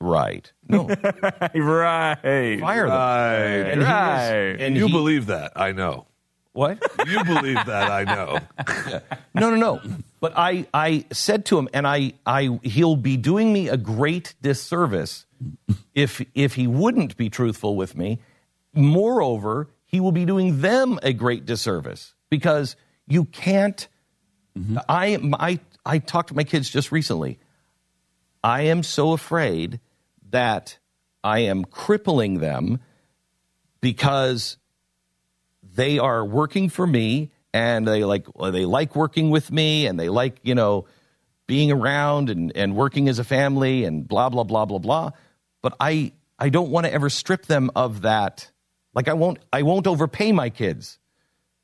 Right. 0.00 0.52
No. 0.68 0.88
right. 1.54 2.60
Fire 2.60 2.86
them. 2.88 2.96
Right. 2.96 3.70
And 3.70 3.80
he 3.80 3.86
is- 3.86 3.88
Right. 3.88 4.60
and 4.66 4.76
you 4.76 4.86
he- 4.88 4.92
believe 4.92 5.26
that? 5.26 5.52
I 5.56 5.70
know. 5.72 6.06
What? 6.52 6.82
You 7.06 7.24
believe 7.24 7.64
that? 7.66 7.90
I 7.90 8.04
know. 8.04 9.00
No, 9.34 9.48
no, 9.48 9.56
no. 9.56 9.80
But 10.20 10.34
I, 10.36 10.66
I 10.74 11.06
said 11.10 11.46
to 11.46 11.58
him, 11.58 11.66
and 11.72 11.86
I, 11.86 12.12
I, 12.26 12.60
he'll 12.62 12.96
be 12.96 13.16
doing 13.16 13.50
me 13.50 13.68
a 13.68 13.78
great 13.78 14.34
disservice 14.42 15.24
if, 15.94 16.22
if 16.34 16.54
he 16.54 16.66
wouldn't 16.66 17.16
be 17.16 17.30
truthful 17.30 17.74
with 17.74 17.96
me. 17.96 18.20
Moreover, 18.74 19.70
he 19.86 20.00
will 20.00 20.12
be 20.12 20.26
doing 20.26 20.60
them 20.60 20.98
a 21.02 21.14
great 21.14 21.46
disservice 21.46 22.12
because 22.28 22.76
you 23.06 23.24
can't. 23.24 23.88
Mm-hmm. 24.56 24.78
I, 24.86 25.18
I, 25.40 25.60
I 25.86 25.98
talked 25.98 26.28
to 26.28 26.34
my 26.34 26.44
kids 26.44 26.68
just 26.68 26.92
recently. 26.92 27.38
I 28.44 28.62
am 28.62 28.82
so 28.82 29.12
afraid 29.12 29.80
that 30.30 30.78
I 31.24 31.40
am 31.40 31.64
crippling 31.64 32.40
them 32.40 32.80
because 33.80 34.58
they 35.74 35.98
are 35.98 36.24
working 36.24 36.68
for 36.68 36.86
me 36.86 37.30
and 37.52 37.86
they 37.86 38.04
like 38.04 38.26
they 38.52 38.64
like 38.64 38.96
working 38.96 39.30
with 39.30 39.50
me 39.50 39.86
and 39.86 39.98
they 39.98 40.08
like 40.08 40.38
you 40.42 40.54
know 40.54 40.86
being 41.46 41.70
around 41.70 42.30
and, 42.30 42.52
and 42.56 42.74
working 42.76 43.08
as 43.08 43.18
a 43.18 43.24
family 43.24 43.84
and 43.84 44.06
blah 44.06 44.28
blah 44.28 44.44
blah 44.44 44.64
blah 44.64 44.78
blah 44.78 45.10
but 45.60 45.74
i 45.80 46.12
i 46.38 46.48
don't 46.48 46.70
want 46.70 46.86
to 46.86 46.92
ever 46.92 47.10
strip 47.10 47.46
them 47.46 47.70
of 47.76 48.02
that 48.02 48.50
like 48.94 49.08
i 49.08 49.12
won't 49.12 49.38
i 49.52 49.62
won't 49.62 49.86
overpay 49.86 50.32
my 50.32 50.50
kids 50.50 50.98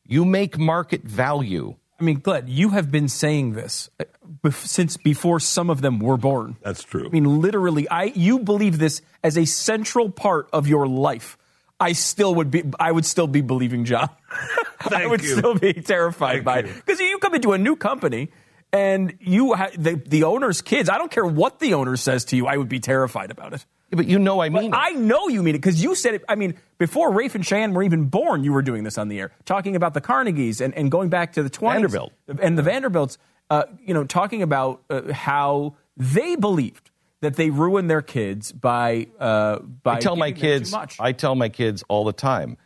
you 0.04 0.24
make 0.24 0.58
market 0.58 1.02
value 1.02 1.76
I 2.00 2.04
mean, 2.04 2.20
Glad, 2.20 2.48
you 2.48 2.70
have 2.70 2.92
been 2.92 3.08
saying 3.08 3.54
this 3.54 3.90
uh, 3.98 4.50
since 4.50 4.96
before 4.96 5.40
some 5.40 5.68
of 5.68 5.80
them 5.80 5.98
were 5.98 6.16
born. 6.16 6.56
That's 6.62 6.84
true. 6.84 7.06
I 7.06 7.08
mean, 7.08 7.40
literally, 7.40 7.88
I 7.88 8.04
you 8.04 8.38
believe 8.38 8.78
this 8.78 9.02
as 9.24 9.36
a 9.36 9.44
central 9.44 10.08
part 10.08 10.48
of 10.52 10.68
your 10.68 10.86
life. 10.86 11.36
I 11.80 11.92
still 11.92 12.34
would 12.36 12.50
be. 12.50 12.64
I 12.78 12.90
would 12.90 13.04
still 13.04 13.26
be 13.26 13.40
believing 13.40 13.84
John. 13.84 14.10
I 14.90 15.06
would 15.06 15.22
you. 15.22 15.36
still 15.36 15.54
be 15.54 15.74
terrified 15.74 16.44
Thank 16.44 16.44
by 16.44 16.58
you. 16.60 16.66
it 16.66 16.74
because 16.74 17.00
you 17.00 17.18
come 17.18 17.34
into 17.34 17.52
a 17.52 17.58
new 17.58 17.76
company 17.76 18.30
and 18.72 19.16
you 19.20 19.54
ha- 19.54 19.70
the 19.76 19.94
the 19.94 20.24
owner's 20.24 20.60
kids. 20.60 20.88
I 20.88 20.98
don't 20.98 21.10
care 21.10 21.24
what 21.24 21.60
the 21.60 21.74
owner 21.74 21.96
says 21.96 22.24
to 22.26 22.36
you. 22.36 22.46
I 22.46 22.56
would 22.56 22.68
be 22.68 22.80
terrified 22.80 23.30
about 23.30 23.54
it. 23.54 23.64
Yeah, 23.90 23.96
but 23.96 24.06
you 24.06 24.18
know 24.18 24.42
i 24.42 24.50
mean 24.50 24.74
it. 24.74 24.76
I 24.76 24.90
know 24.90 25.28
you 25.28 25.42
mean 25.42 25.54
it 25.54 25.58
because 25.58 25.82
you 25.82 25.94
said 25.94 26.14
it. 26.14 26.24
I 26.28 26.34
mean, 26.34 26.58
before 26.76 27.10
Raphe 27.10 27.34
and 27.36 27.46
Cheyenne 27.46 27.72
were 27.72 27.82
even 27.82 28.06
born, 28.06 28.44
you 28.44 28.52
were 28.52 28.60
doing 28.60 28.84
this 28.84 28.98
on 28.98 29.08
the 29.08 29.18
air, 29.18 29.32
talking 29.46 29.76
about 29.76 29.94
the 29.94 30.02
Carnegies 30.02 30.60
and, 30.60 30.74
and 30.74 30.90
going 30.90 31.08
back 31.08 31.32
to 31.34 31.42
the 31.42 31.48
20s. 31.48 31.72
Vanderbilt. 31.72 32.12
And 32.42 32.58
the 32.58 32.62
Vanderbilts, 32.62 33.16
uh, 33.48 33.64
you 33.80 33.94
know, 33.94 34.04
talking 34.04 34.42
about 34.42 34.82
uh, 34.90 35.10
how 35.12 35.76
they 35.96 36.36
believed 36.36 36.87
that 37.20 37.36
they 37.36 37.50
ruin 37.50 37.88
their 37.88 38.02
kids 38.02 38.52
by, 38.52 39.08
uh, 39.18 39.58
by 39.58 39.96
I 39.96 40.00
tell 40.00 40.16
my 40.16 40.32
kids. 40.32 40.74
I 41.00 41.12
tell 41.12 41.34
my 41.34 41.48
kids 41.48 41.82
all 41.88 42.04
the 42.04 42.12
time, 42.12 42.56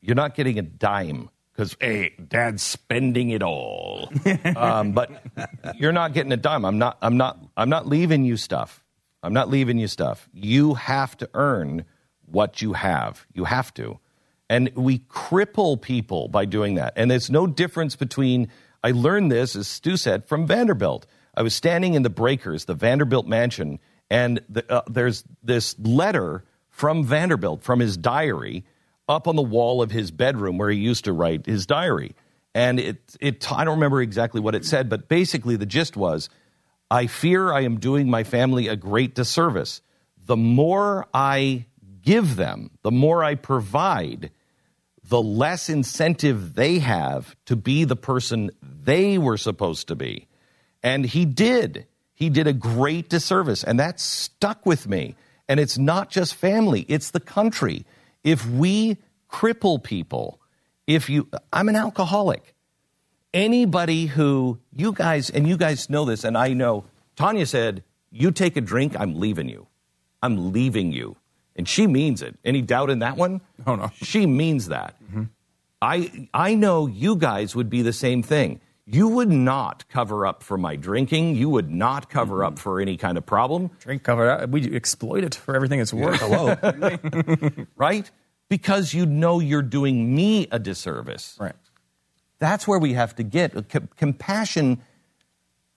you're 0.00 0.16
not 0.16 0.34
getting 0.34 0.58
a 0.58 0.62
dime 0.62 1.30
because 1.58 1.76
hey, 1.80 2.12
dad's 2.28 2.62
spending 2.62 3.30
it 3.30 3.42
all. 3.42 4.12
um, 4.56 4.92
but 4.92 5.10
you're 5.76 5.92
not 5.92 6.12
getting 6.12 6.30
a 6.30 6.36
dime. 6.36 6.64
I'm 6.64 6.78
not. 6.78 6.98
I'm 7.02 7.16
not. 7.16 7.38
I'm 7.56 7.68
not 7.68 7.86
leaving 7.88 8.24
you 8.24 8.36
stuff. 8.36 8.84
I'm 9.24 9.32
not 9.32 9.50
leaving 9.50 9.78
you 9.78 9.88
stuff. 9.88 10.28
You 10.32 10.74
have 10.74 11.16
to 11.16 11.28
earn 11.34 11.84
what 12.26 12.62
you 12.62 12.74
have. 12.74 13.26
You 13.32 13.44
have 13.44 13.74
to, 13.74 13.98
and 14.48 14.70
we 14.76 15.00
cripple 15.00 15.80
people 15.80 16.28
by 16.28 16.44
doing 16.44 16.76
that. 16.76 16.92
And 16.94 17.10
there's 17.10 17.30
no 17.30 17.46
difference 17.46 17.96
between. 17.96 18.48
I 18.84 18.92
learned 18.92 19.32
this, 19.32 19.56
as 19.56 19.66
Stu 19.66 19.96
said, 19.96 20.26
from 20.26 20.46
Vanderbilt. 20.46 21.06
I 21.38 21.42
was 21.42 21.54
standing 21.54 21.94
in 21.94 22.02
the 22.02 22.10
breakers, 22.10 22.64
the 22.64 22.74
Vanderbilt 22.74 23.28
mansion, 23.28 23.78
and 24.10 24.40
the, 24.48 24.68
uh, 24.68 24.82
there's 24.88 25.22
this 25.40 25.78
letter 25.78 26.42
from 26.68 27.04
Vanderbilt, 27.04 27.62
from 27.62 27.78
his 27.78 27.96
diary, 27.96 28.64
up 29.08 29.28
on 29.28 29.36
the 29.36 29.42
wall 29.42 29.80
of 29.80 29.92
his 29.92 30.10
bedroom 30.10 30.58
where 30.58 30.68
he 30.68 30.78
used 30.78 31.04
to 31.04 31.12
write 31.12 31.46
his 31.46 31.64
diary. 31.64 32.16
And 32.56 32.80
it, 32.80 33.16
it, 33.20 33.52
I 33.52 33.62
don't 33.64 33.76
remember 33.76 34.02
exactly 34.02 34.40
what 34.40 34.56
it 34.56 34.64
said, 34.64 34.88
but 34.88 35.08
basically 35.08 35.54
the 35.54 35.64
gist 35.64 35.96
was 35.96 36.28
I 36.90 37.06
fear 37.06 37.52
I 37.52 37.60
am 37.60 37.78
doing 37.78 38.10
my 38.10 38.24
family 38.24 38.66
a 38.66 38.74
great 38.74 39.14
disservice. 39.14 39.80
The 40.26 40.36
more 40.36 41.06
I 41.14 41.66
give 42.02 42.34
them, 42.34 42.72
the 42.82 42.90
more 42.90 43.22
I 43.22 43.36
provide, 43.36 44.32
the 45.04 45.22
less 45.22 45.68
incentive 45.68 46.54
they 46.54 46.80
have 46.80 47.36
to 47.46 47.54
be 47.54 47.84
the 47.84 47.94
person 47.94 48.50
they 48.60 49.18
were 49.18 49.36
supposed 49.36 49.86
to 49.86 49.94
be. 49.94 50.26
And 50.82 51.04
he 51.04 51.24
did. 51.24 51.86
He 52.14 52.30
did 52.30 52.46
a 52.46 52.52
great 52.52 53.08
disservice. 53.08 53.64
And 53.64 53.78
that 53.78 54.00
stuck 54.00 54.66
with 54.66 54.88
me. 54.88 55.16
And 55.48 55.58
it's 55.58 55.78
not 55.78 56.10
just 56.10 56.34
family, 56.34 56.84
it's 56.88 57.10
the 57.10 57.20
country. 57.20 57.86
If 58.22 58.46
we 58.46 58.98
cripple 59.30 59.82
people, 59.82 60.40
if 60.86 61.08
you, 61.08 61.28
I'm 61.52 61.68
an 61.68 61.76
alcoholic. 61.76 62.54
Anybody 63.32 64.06
who, 64.06 64.58
you 64.74 64.92
guys, 64.92 65.30
and 65.30 65.46
you 65.46 65.56
guys 65.56 65.88
know 65.90 66.04
this, 66.04 66.24
and 66.24 66.36
I 66.36 66.54
know, 66.54 66.84
Tania 67.16 67.46
said, 67.46 67.84
You 68.10 68.30
take 68.30 68.56
a 68.56 68.60
drink, 68.60 68.98
I'm 68.98 69.18
leaving 69.20 69.48
you. 69.48 69.66
I'm 70.22 70.52
leaving 70.52 70.92
you. 70.92 71.16
And 71.56 71.68
she 71.68 71.86
means 71.86 72.22
it. 72.22 72.38
Any 72.44 72.62
doubt 72.62 72.90
in 72.90 73.00
that 73.00 73.16
one? 73.16 73.40
Oh, 73.66 73.74
no. 73.74 73.90
She 74.02 74.26
means 74.26 74.68
that. 74.68 74.94
Mm-hmm. 75.04 75.24
I 75.80 76.28
I 76.34 76.54
know 76.54 76.86
you 76.86 77.16
guys 77.16 77.54
would 77.54 77.70
be 77.70 77.82
the 77.82 77.92
same 77.92 78.22
thing. 78.22 78.60
You 78.90 79.08
would 79.08 79.30
not 79.30 79.86
cover 79.90 80.26
up 80.26 80.42
for 80.42 80.56
my 80.56 80.74
drinking. 80.76 81.36
You 81.36 81.50
would 81.50 81.70
not 81.70 82.08
cover 82.08 82.42
up 82.42 82.58
for 82.58 82.80
any 82.80 82.96
kind 82.96 83.18
of 83.18 83.26
problem, 83.26 83.70
Drink 83.80 84.02
cover 84.02 84.30
out. 84.30 84.48
We 84.48 84.74
exploit 84.74 85.24
it 85.24 85.34
for 85.34 85.54
everything 85.54 85.78
it's 85.78 85.92
worth. 85.92 86.18
Hello. 86.20 86.56
right? 87.76 88.10
Because 88.48 88.94
you 88.94 89.04
know 89.04 89.40
you're 89.40 89.60
doing 89.60 90.14
me 90.14 90.48
a 90.50 90.58
disservice. 90.58 91.36
right. 91.38 91.54
That's 92.38 92.66
where 92.66 92.78
we 92.78 92.94
have 92.94 93.14
to 93.16 93.24
get. 93.24 93.52
C- 93.70 93.80
compassion 93.96 94.80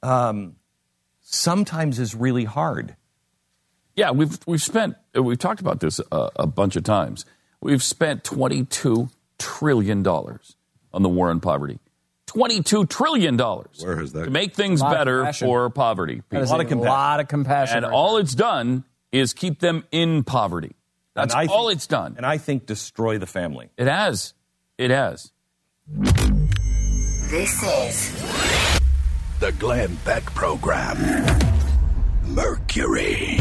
um, 0.04 0.56
sometimes 1.20 2.00
is 2.00 2.16
really 2.16 2.46
hard. 2.46 2.96
Yeah, 3.96 4.12
we've 4.12 4.40
we've 4.48 4.62
spent 4.62 4.96
we've 5.14 5.40
talked 5.40 5.60
about 5.60 5.82
this 5.82 6.00
a, 6.12 6.30
a 6.38 6.48
bunch 6.48 6.76
of 6.76 6.84
times. 6.84 7.26
We've 7.60 7.84
spent 7.84 8.24
twenty 8.24 8.64
two 8.64 9.10
trillion 9.38 10.02
dollars 10.02 10.56
on 10.94 11.04
the 11.04 11.10
war 11.10 11.30
on 11.30 11.40
poverty. 11.42 11.80
Twenty 12.34 12.62
two 12.64 12.86
trillion 12.86 13.36
dollars. 13.36 13.82
Where 13.84 13.98
has 13.98 14.14
that- 14.14 14.24
to 14.26 14.30
make 14.32 14.54
things 14.56 14.82
better 14.82 15.34
for 15.34 15.70
poverty 15.70 16.22
That 16.30 16.44
is 16.44 16.50
people. 16.50 16.62
a 16.62 16.66
compassion. 16.66 16.90
lot 16.90 17.20
of 17.20 17.28
compassion. 17.28 17.78
and 17.78 17.86
right 17.88 17.94
all 17.94 18.14
there. 18.14 18.22
it's 18.24 18.34
done 18.36 18.86
is 19.12 19.34
keep 19.34 19.60
them 19.60 19.84
in 19.92 20.24
poverty. 20.24 20.72
That's 21.14 21.34
I 21.36 21.48
all 21.48 21.68
think- 21.68 21.76
it's 21.78 21.88
done. 21.88 22.14
And 22.16 22.26
I 22.26 22.38
think 22.38 22.66
destroy 22.66 23.18
the 23.18 23.26
family. 23.26 23.70
It 23.78 23.88
has. 23.88 24.34
It 24.78 24.92
has. 24.92 25.34
This 27.30 27.62
is 27.64 28.80
The 29.42 29.52
Glenn 29.60 29.98
Beck 30.06 30.24
Program. 30.34 30.98
Mercury. 32.24 33.40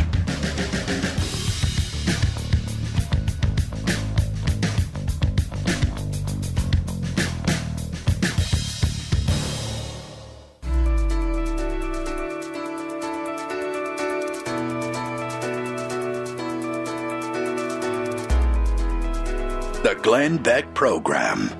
Glenn 20.02 20.38
Beck 20.38 20.72
Program. 20.74 21.50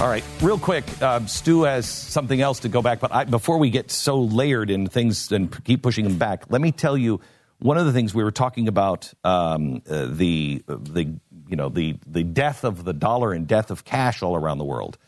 All 0.00 0.08
right, 0.08 0.24
real 0.42 0.58
quick, 0.58 0.84
um, 1.02 1.28
Stu 1.28 1.62
has 1.62 1.88
something 1.88 2.40
else 2.40 2.60
to 2.60 2.68
go 2.68 2.82
back, 2.82 2.98
but 2.98 3.14
I, 3.14 3.24
before 3.24 3.58
we 3.58 3.70
get 3.70 3.92
so 3.92 4.20
layered 4.20 4.68
in 4.68 4.88
things 4.88 5.30
and 5.30 5.64
keep 5.64 5.82
pushing 5.82 6.04
them 6.04 6.18
back, 6.18 6.50
let 6.50 6.60
me 6.60 6.72
tell 6.72 6.98
you 6.98 7.20
one 7.60 7.78
of 7.78 7.86
the 7.86 7.92
things 7.92 8.12
we 8.12 8.24
were 8.24 8.32
talking 8.32 8.66
about 8.66 9.14
um, 9.22 9.82
uh, 9.88 10.06
the 10.10 10.64
the 10.66 11.14
you 11.48 11.56
know 11.56 11.68
the 11.68 11.96
the 12.06 12.24
death 12.24 12.64
of 12.64 12.84
the 12.84 12.92
dollar 12.92 13.32
and 13.32 13.46
death 13.46 13.70
of 13.70 13.84
cash 13.84 14.20
all 14.20 14.34
around 14.34 14.58
the 14.58 14.64
world. 14.64 14.98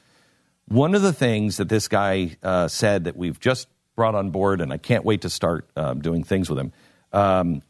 One 0.69 0.95
of 0.95 1.03
the 1.03 1.13
things 1.13 1.57
that 1.57 1.69
this 1.69 1.89
guy 1.89 2.37
uh, 2.43 2.69
said 2.69 3.05
that 3.05 3.17
we've 3.17 3.41
just 3.41 3.67
brought 3.97 4.15
on 4.15 4.31
board, 4.31 4.61
and 4.61 4.73
I 4.73 4.77
can't 4.77 5.05
wait 5.05 5.23
to 5.23 5.31
start 5.31 5.69
um, 5.75 6.01
doing 6.01 6.23
things 6.23 6.49
with 6.49 6.61
him. 6.61 6.73
Um, 7.13 7.63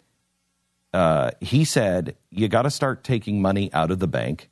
uh, 0.96 1.30
he 1.42 1.66
said 1.66 2.16
you 2.30 2.48
got 2.48 2.62
to 2.62 2.70
start 2.70 3.04
taking 3.04 3.42
money 3.42 3.70
out 3.74 3.90
of 3.90 3.98
the 3.98 4.08
bank, 4.08 4.48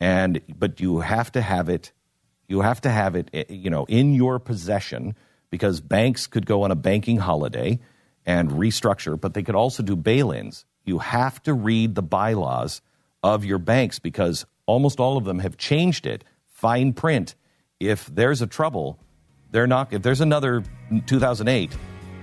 and 0.00 0.40
but 0.48 0.80
you 0.80 0.98
have 0.98 1.30
to 1.30 1.40
have 1.40 1.68
it, 1.68 1.92
you 2.48 2.62
have 2.62 2.80
to 2.80 2.90
have 2.90 3.14
it, 3.14 3.30
eh, 3.32 3.44
you 3.48 3.70
know, 3.70 3.84
in 3.84 4.12
your 4.12 4.40
possession 4.40 5.14
because 5.48 5.80
banks 5.80 6.26
could 6.26 6.44
go 6.44 6.62
on 6.64 6.72
a 6.72 6.74
banking 6.74 7.18
holiday 7.18 7.78
and 8.26 8.50
restructure, 8.50 9.18
but 9.18 9.34
they 9.34 9.44
could 9.44 9.54
also 9.54 9.80
do 9.84 9.94
bail-ins. 9.94 10.64
You 10.84 10.98
have 10.98 11.40
to 11.44 11.54
read 11.54 11.94
the 11.94 12.02
bylaws 12.02 12.82
of 13.22 13.44
your 13.44 13.58
banks 13.58 14.00
because 14.00 14.44
almost 14.66 14.98
all 14.98 15.16
of 15.16 15.24
them 15.24 15.38
have 15.38 15.56
changed 15.56 16.04
it, 16.04 16.24
fine 16.46 16.94
print. 16.94 17.36
If 17.78 18.06
there's 18.06 18.42
a 18.42 18.48
trouble, 18.48 18.98
they're 19.52 19.68
not. 19.68 19.92
If 19.92 20.02
there's 20.02 20.20
another 20.20 20.64
2008, 21.06 21.70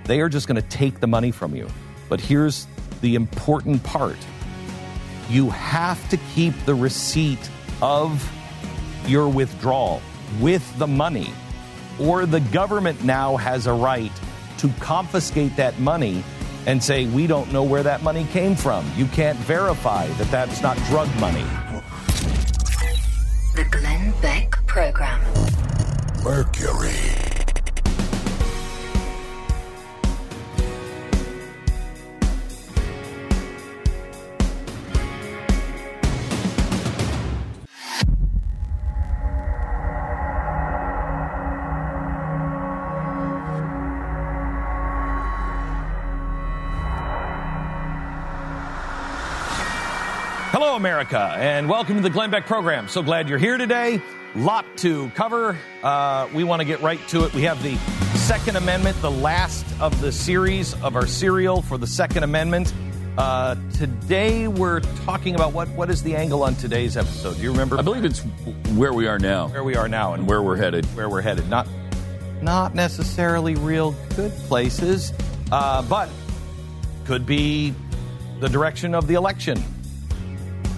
they 0.04 0.20
are 0.20 0.28
just 0.28 0.50
going 0.50 0.62
to 0.62 0.68
take 0.68 1.00
the 1.00 1.08
money 1.08 1.32
from 1.32 1.56
you. 1.56 1.70
But 2.10 2.20
here's 2.20 2.68
the 3.04 3.16
important 3.16 3.84
part 3.84 4.18
you 5.30 5.50
have 5.50 6.10
to 6.10 6.18
keep 6.34 6.54
the 6.66 6.74
receipt 6.74 7.50
of 7.82 8.32
your 9.06 9.28
withdrawal 9.28 10.02
with 10.40 10.78
the 10.80 10.88
money, 10.88 11.34
or 12.00 12.26
the 12.26 12.40
government 12.40 13.04
now 13.04 13.36
has 13.36 13.68
a 13.68 13.74
right 13.74 14.12
to 14.58 14.70
confiscate 14.80 15.56
that 15.58 15.78
money 15.80 16.24
and 16.66 16.82
say, 16.82 17.06
We 17.08 17.28
don't 17.28 17.52
know 17.52 17.64
where 17.64 17.84
that 17.84 18.04
money 18.04 18.26
came 18.26 18.56
from. 18.56 18.90
You 18.96 19.06
can't 19.08 19.38
verify 19.40 20.08
that 20.08 20.32
that's 20.32 20.62
not 20.62 20.78
drug 20.88 21.14
money. 21.20 21.46
The 23.56 23.66
Glenn 23.70 24.14
Beck 24.22 24.52
Program. 24.66 25.22
Mercury. 26.24 27.23
America, 50.84 51.34
and 51.38 51.70
welcome 51.70 51.96
to 51.96 52.02
the 52.02 52.10
Glenn 52.10 52.30
Beck 52.30 52.46
program. 52.46 52.90
So 52.90 53.02
glad 53.02 53.30
you're 53.30 53.38
here 53.38 53.58
today. 53.58 54.02
Lot 54.36 54.66
to 54.80 55.10
cover. 55.12 55.58
Uh, 55.82 56.28
we 56.34 56.44
want 56.44 56.60
to 56.60 56.66
get 56.66 56.82
right 56.82 57.00
to 57.08 57.24
it. 57.24 57.34
We 57.34 57.44
have 57.44 57.64
the 57.64 57.78
Second 58.18 58.58
Amendment, 58.58 59.00
the 59.00 59.10
last 59.10 59.66
of 59.80 60.02
the 60.02 60.12
series 60.12 60.74
of 60.84 60.98
our 60.98 61.08
serial 61.08 61.62
for 61.62 61.78
the 61.78 61.88
Second 61.88 62.24
Amendment. 62.24 62.74
Uh, 63.18 63.56
today, 63.78 64.50
we're 64.50 64.82
talking 65.06 65.36
about 65.36 65.54
what, 65.54 65.70
what 65.70 65.90
is 65.90 66.04
the 66.04 66.18
angle 66.18 66.44
on 66.44 66.54
today's 66.56 66.98
episode? 66.98 67.38
Do 67.38 67.44
you 67.44 67.52
remember 67.52 67.78
I 67.78 67.82
believe 67.82 68.04
it's 68.04 68.20
where 68.76 68.92
we 68.92 69.08
are 69.08 69.18
now 69.18 69.48
where 69.48 69.64
we 69.64 69.78
are 69.78 69.88
now 69.88 70.16
and 70.16 70.28
where 70.28 70.42
we're 70.42 70.58
headed. 70.58 70.84
where 70.98 71.08
we're 71.08 71.22
headed. 71.22 71.48
Not 71.48 71.66
not 72.42 72.76
necessarily 72.76 73.56
real 73.56 73.96
good 74.18 74.34
places, 74.50 75.14
uh, 75.50 75.82
but 75.84 76.10
could 77.06 77.26
be 77.26 77.74
the 78.42 78.50
direction 78.50 78.94
of 78.94 79.08
the 79.08 79.14
election. 79.14 79.64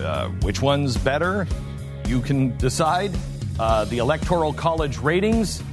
Uh, 0.02 0.30
which 0.42 0.62
one's 0.62 0.98
better? 0.98 1.48
You 2.08 2.22
can 2.22 2.56
decide. 2.58 3.12
Uh, 3.60 3.86
the 3.86 4.00
Electoral 4.00 4.54
College 4.54 4.98
ratings. 4.98 5.64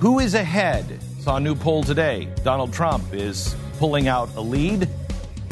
Who 0.00 0.20
is 0.20 0.34
ahead? 0.34 1.00
Saw 1.20 1.36
a 1.36 1.40
new 1.40 1.54
poll 1.54 1.82
today. 1.82 2.28
Donald 2.44 2.72
Trump 2.72 3.12
is 3.12 3.56
pulling 3.78 4.08
out 4.08 4.28
a 4.36 4.40
lead, 4.40 4.88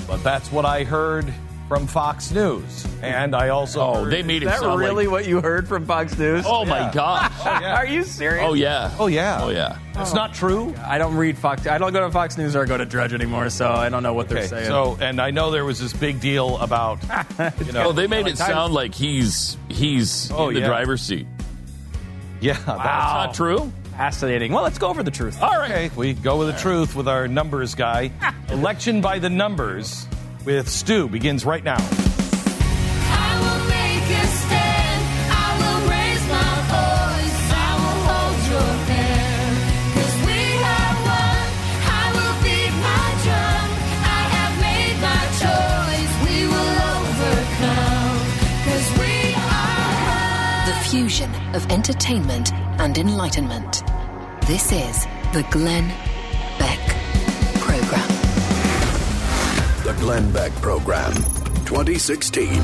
but 0.07 0.23
that's 0.23 0.53
what 0.53 0.65
I 0.65 0.85
heard 0.85 1.33
from 1.69 1.87
Fox 1.87 2.31
News. 2.31 2.87
And 3.03 3.35
I 3.35 3.49
also 3.49 3.81
Oh, 3.81 4.05
heard- 4.05 4.13
they 4.13 4.23
made 4.23 4.43
it 4.43 4.47
Is 4.47 4.53
that 4.53 4.61
sound 4.61 4.79
really 4.81 5.07
like. 5.07 5.13
what 5.13 5.27
you 5.27 5.41
heard 5.41 5.67
from 5.67 5.85
Fox 5.85 6.17
News? 6.17 6.45
Oh 6.47 6.65
my 6.65 6.91
gosh! 6.93 7.33
Are 7.47 7.87
you 7.87 8.05
serious? 8.05 8.45
Oh 8.49 8.55
yeah! 8.55 8.95
Oh 8.99 9.07
yeah. 9.09 9.41
Oh 9.43 9.49
yeah! 9.51 9.79
It's 9.97 10.15
not 10.15 10.33
true. 10.35 10.75
I 10.85 10.99
don't 10.99 11.17
read 11.17 11.37
Fox. 11.37 11.67
I 11.67 11.79
don't 11.79 11.93
go 11.93 12.01
to 12.01 12.11
Fox 12.11 12.39
News 12.39 12.55
or 12.55 12.67
go 12.67 12.77
to 12.77 12.85
Drudge 12.87 13.13
anymore, 13.15 13.51
so 13.51 13.71
I 13.71 13.89
don't 13.89 14.03
know 14.03 14.15
what 14.15 14.29
they're 14.29 14.47
saying. 14.47 14.67
so 14.67 14.97
and 15.01 15.21
I 15.21 15.31
know 15.33 15.51
there 15.51 15.65
was 15.65 15.81
this 15.81 15.93
big 15.93 16.21
deal 16.21 16.57
about 16.59 16.99
you 17.67 17.73
know 17.73 17.87
Oh, 17.89 17.93
they 17.93 18.07
made 18.07 18.27
it 18.29 18.39
sound 18.39 18.73
like 18.73 18.95
he's 18.95 19.57
he's 19.69 20.31
Oh, 20.31 20.49
in 20.49 20.55
the 20.55 20.61
yeah. 20.61 20.67
driver's 20.67 21.03
seat. 21.03 21.27
yeah. 22.41 22.53
That's 22.55 22.67
not 22.67 23.35
true. 23.35 23.73
fascinating. 23.97 24.53
Well, 24.53 24.63
let's 24.63 24.79
go 24.79 24.89
over 24.89 25.03
the 25.03 25.11
truth. 25.11 25.43
All 25.43 25.57
right. 25.59 25.71
Okay, 25.71 25.91
we 25.97 26.13
go 26.13 26.37
with 26.39 26.55
the 26.55 26.61
truth 26.61 26.95
with 26.95 27.09
our 27.09 27.27
numbers 27.29 27.75
guy. 27.75 28.13
Election 28.51 29.01
by 29.01 29.19
the 29.19 29.31
numbers 29.31 30.07
with 30.47 30.69
Stu 30.69 31.09
begins 31.09 31.45
right 31.45 31.63
now. 31.65 31.77
I 31.77 33.31
will 33.43 33.63
make 33.69 34.09
a 34.23 34.27
stand. 34.41 35.03
I 35.29 35.49
will 35.61 35.81
raise 35.91 36.25
my 36.31 36.53
voice. 36.77 37.39
I 37.51 37.71
will 37.81 38.01
hold 38.09 38.39
your 38.55 38.73
hand. 38.93 39.57
'Cause 39.93 40.15
we 40.25 40.41
are 40.75 40.95
one. 41.21 41.51
I 42.01 42.05
will 42.17 42.37
beat 42.47 42.75
my 42.89 43.07
drum. 43.27 43.69
I 44.19 44.23
have 44.37 44.55
made 44.69 44.97
my 45.11 45.23
choice. 45.43 46.13
We 46.27 46.37
will 46.53 46.77
overcome. 46.95 48.19
'Cause 48.65 48.89
we 49.03 49.15
are 49.35 49.91
one. 50.15 50.67
The 50.71 50.79
fusion 50.89 51.31
of 51.55 51.71
entertainment 51.71 52.53
and 52.79 52.97
enlightenment. 52.97 53.83
This 54.47 54.71
is 54.71 55.07
the 55.33 55.43
Glenn 55.51 55.93
Glenn 60.07 60.31
Beck 60.31 60.53
Program. 60.63 61.13
2016. 61.67 62.63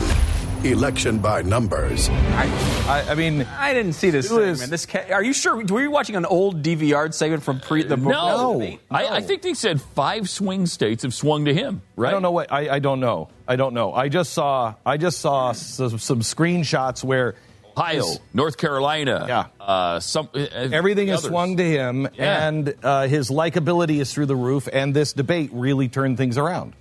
Election 0.62 1.18
by 1.18 1.43
numbers. 1.43 2.09
I, 2.09 3.05
I 3.09 3.14
mean, 3.16 3.43
I 3.59 3.74
didn't 3.74 3.95
see 3.95 4.11
this 4.11 4.28
Who 4.30 4.38
is- 4.38 4.59
segment. 4.61 4.70
This 4.70 4.86
ca- 4.86 5.12
are 5.12 5.24
you 5.24 5.32
sure? 5.32 5.57
Were 5.64 5.82
you 5.82 5.90
watching 5.90 6.14
an 6.14 6.24
old 6.24 6.62
DVR 6.62 7.12
segment 7.12 7.43
from 7.43 7.59
pre 7.59 7.82
the 7.82 7.97
No, 7.97 8.53
debate? 8.61 8.78
I, 8.93 9.09
I 9.16 9.20
think 9.22 9.43
they 9.43 9.55
said 9.55 9.80
five 9.80 10.30
swing 10.30 10.66
states 10.66 11.03
have 11.03 11.12
swung 11.14 11.47
to 11.47 11.53
him. 11.53 11.82
Right? 11.97 12.11
I 12.11 12.12
don't 12.12 12.22
know 12.22 12.30
what 12.30 12.53
I, 12.53 12.76
I 12.76 12.78
don't 12.78 13.01
know. 13.01 13.28
I 13.49 13.57
don't 13.57 13.74
know. 13.74 13.93
I 13.93 14.09
just 14.09 14.32
saw 14.32 14.74
I 14.86 14.97
just 14.97 15.18
saw 15.18 15.51
some, 15.51 15.99
some 15.99 16.20
screenshots 16.20 17.03
where 17.03 17.34
Ohio, 17.76 18.05
his- 18.07 18.20
North 18.32 18.57
Carolina. 18.57 19.24
Yeah. 19.26 19.47
Uh, 19.59 19.99
some 19.99 20.28
uh, 20.32 20.38
everything 20.53 21.09
is 21.09 21.18
others. 21.18 21.28
swung 21.28 21.57
to 21.57 21.64
him, 21.64 22.07
Yeah. 22.14 22.47
and 22.47 22.72
uh, 22.84 23.09
his 23.09 23.30
likability 23.30 24.01
is 24.01 24.14
through 24.14 24.26
the 24.26 24.36
roof. 24.36 24.68
And 24.72 24.95
this 24.95 25.12
debate 25.12 25.51
really 25.53 25.88
turned 25.88 26.18
things 26.18 26.38
around. 26.38 26.74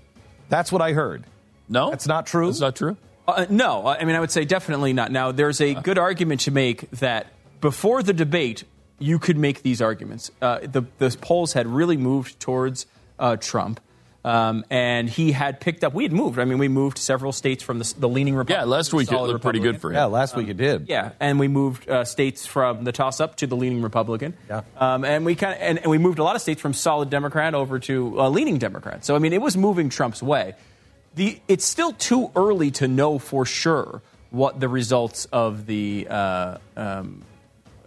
That's 0.52 0.70
what 0.70 0.82
I 0.82 0.92
heard. 0.92 1.24
No, 1.70 1.90
That's 1.90 2.08
not 2.08 2.26
true? 2.26 2.48
That's 2.48 2.60
not 2.60 2.76
true. 2.76 2.98
Uh, 3.26 3.46
no, 3.50 3.88
I 3.88 4.04
mean 4.04 4.18
I 4.18 4.20
would 4.20 4.32
say 4.32 4.44
definitely 4.44 4.92
not. 4.92 5.10
Now 5.10 5.32
there's 5.32 5.62
a 5.62 5.74
good 5.74 5.98
argument 5.98 6.42
to 6.42 6.52
make 6.52 6.92
that 6.92 7.28
before 7.62 8.04
the 8.04 8.12
debate 8.12 8.66
you 9.00 9.18
could 9.18 9.38
make 9.38 9.62
these 9.62 9.82
arguments. 9.82 10.30
Uh, 10.42 10.60
the 10.64 10.84
the 10.98 11.16
polls 11.22 11.54
had 11.54 11.68
really 11.68 11.96
moved 11.96 12.40
towards 12.42 12.86
uh, 13.18 13.38
Trump. 13.38 13.80
Um, 14.24 14.66
and 14.70 15.10
he 15.10 15.32
had 15.32 15.60
picked 15.60 15.84
up. 15.84 15.94
We 15.94 16.04
had 16.04 16.14
moved. 16.14 16.38
I 16.38 16.46
mean, 16.46 16.60
we 16.60 16.68
moved 16.68 17.00
several 17.00 17.32
states 17.32 17.64
from 17.64 17.80
the, 17.80 17.94
the 17.98 18.08
leaning 18.08 18.36
Republican. 18.36 18.70
Yeah, 18.70 18.76
last 18.76 18.94
week 18.94 19.08
it 19.08 19.12
solid 19.12 19.32
looked 19.32 19.44
pretty 19.44 19.60
good 19.60 19.82
for 19.82 19.90
him. 19.90 19.96
Yeah, 19.96 20.06
last 20.06 20.36
week 20.36 20.48
it 20.48 20.58
did. 20.58 20.88
Yeah, 20.88 21.14
and 21.20 21.40
we 21.40 21.48
moved 21.48 21.90
uh, 21.90 22.06
states 22.06 22.46
from 22.46 22.84
the 22.84 22.92
toss-up 22.92 23.38
to 23.38 23.48
the 23.48 23.56
leaning 23.56 23.82
Republican. 23.82 24.36
Yeah. 24.48 24.62
um, 24.78 25.06
and 25.06 25.26
we 25.26 25.34
kind 25.36 25.54
of 25.54 25.60
and, 25.62 25.80
and 25.80 25.90
we 25.90 25.98
moved 25.98 26.20
a 26.20 26.24
lot 26.24 26.36
of 26.36 26.42
states 26.42 26.62
from 26.62 26.74
solid 26.74 27.10
Democrat 27.10 27.56
over 27.56 27.80
to 27.80 28.22
uh, 28.22 28.30
leaning 28.30 28.60
Democrat. 28.60 29.04
So 29.06 29.16
I 29.16 29.20
mean, 29.20 29.34
it 29.34 29.42
was 29.42 29.58
moving 29.58 29.90
Trump's 29.90 30.22
way. 30.22 30.54
The 31.16 31.40
it's 31.48 31.66
still 31.66 31.92
too 31.94 32.32
early 32.36 32.72
to 32.72 32.88
know 32.88 33.18
for 33.18 33.46
sure 33.46 34.02
what 34.30 34.60
the 34.60 34.70
results 34.70 35.26
of 35.34 35.66
the 35.66 36.08
uh, 36.10 36.58
um, 36.78 37.24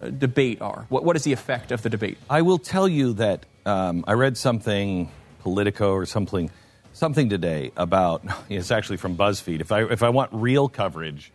uh, 0.03 0.09
debate 0.09 0.61
are. 0.61 0.87
What 0.89 1.05
what 1.05 1.15
is 1.15 1.23
the 1.23 1.33
effect 1.33 1.71
of 1.71 1.83
the 1.83 1.91
debate? 1.91 2.19
I 2.29 2.43
will 2.43 2.59
tell 2.59 2.89
you 2.89 3.15
that 3.15 3.47
um, 3.65 4.05
I 4.07 4.13
read 4.15 4.37
something 4.37 5.11
Politico 5.45 5.93
or 5.93 6.07
something 6.07 6.51
something 6.95 7.29
today 7.29 7.71
about 7.77 8.25
it's 8.49 8.71
actually 8.71 8.97
from 8.97 9.17
BuzzFeed. 9.17 9.61
If 9.61 9.71
I 9.71 9.85
if 9.85 10.03
I 10.03 10.09
want 10.09 10.31
real 10.33 10.69
coverage, 10.69 11.31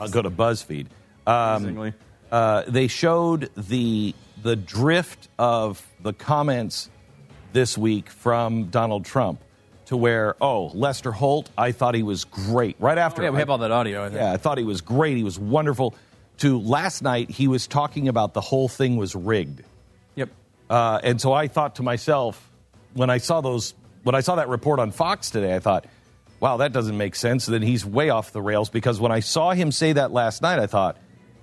I'll 0.00 0.08
go 0.08 0.20
to 0.20 0.30
BuzzFeed. 0.30 0.88
Um, 1.26 1.94
uh, 2.30 2.64
they 2.68 2.86
showed 2.86 3.48
the 3.56 4.14
the 4.42 4.56
drift 4.56 5.28
of 5.38 5.82
the 6.02 6.12
comments 6.12 6.90
this 7.54 7.78
week 7.78 8.10
from 8.10 8.64
Donald 8.64 9.06
Trump 9.06 9.40
to 9.86 9.96
where 9.96 10.36
oh 10.42 10.66
Lester 10.74 11.12
Holt 11.12 11.48
I 11.56 11.72
thought 11.72 11.94
he 11.94 12.02
was 12.02 12.24
great 12.24 12.76
right 12.78 12.98
after 12.98 13.22
Yeah, 13.22 13.30
we 13.30 13.38
have 13.38 13.48
all 13.48 13.56
that 13.56 13.70
audio. 13.70 14.04
I 14.04 14.08
think. 14.10 14.20
yeah, 14.20 14.32
I 14.32 14.36
thought 14.36 14.58
he 14.58 14.64
was 14.64 14.82
great. 14.82 15.16
He 15.16 15.24
was 15.24 15.38
wonderful. 15.38 15.94
To 16.38 16.60
last 16.60 17.00
night, 17.00 17.30
he 17.30 17.48
was 17.48 17.66
talking 17.66 18.08
about 18.08 18.34
the 18.34 18.42
whole 18.42 18.68
thing 18.68 18.96
was 18.98 19.14
rigged. 19.14 19.62
Yep. 20.16 20.28
Uh, 20.68 21.00
and 21.02 21.18
so 21.18 21.32
I 21.32 21.48
thought 21.48 21.76
to 21.76 21.82
myself, 21.82 22.50
when 22.94 23.10
I 23.10 23.18
saw 23.18 23.40
those, 23.40 23.74
when 24.02 24.14
I 24.14 24.20
saw 24.20 24.36
that 24.36 24.48
report 24.48 24.80
on 24.80 24.90
Fox 24.90 25.30
today, 25.30 25.54
I 25.54 25.58
thought, 25.58 25.86
wow, 26.40 26.58
that 26.58 26.72
doesn't 26.72 26.96
make 26.96 27.14
sense. 27.14 27.46
Then 27.46 27.62
he's 27.62 27.84
way 27.84 28.10
off 28.10 28.32
the 28.32 28.42
rails 28.42 28.70
because 28.70 28.98
when 28.98 29.12
I 29.12 29.20
saw 29.20 29.52
him 29.52 29.72
say 29.72 29.92
that 29.94 30.12
last 30.12 30.42
night, 30.42 30.58
I 30.58 30.66
thought 30.66 30.96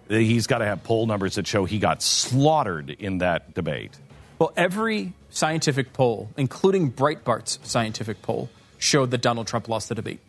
he's 0.09 0.47
got 0.47 0.59
to 0.59 0.65
have 0.65 0.83
poll 0.83 1.05
numbers 1.05 1.35
that 1.35 1.47
show 1.47 1.65
he 1.65 1.79
got 1.79 2.01
slaughtered 2.01 2.89
in 2.89 3.19
that 3.19 3.53
debate. 3.53 3.97
Well, 4.39 4.51
every 4.57 5.13
scientific 5.29 5.93
poll, 5.93 6.29
including 6.35 6.91
Breitbart's 6.91 7.59
scientific 7.63 8.21
poll, 8.21 8.49
showed 8.77 9.11
that 9.11 9.21
Donald 9.21 9.47
Trump 9.47 9.67
lost 9.67 9.89
the 9.89 9.95
debate. 9.95 10.19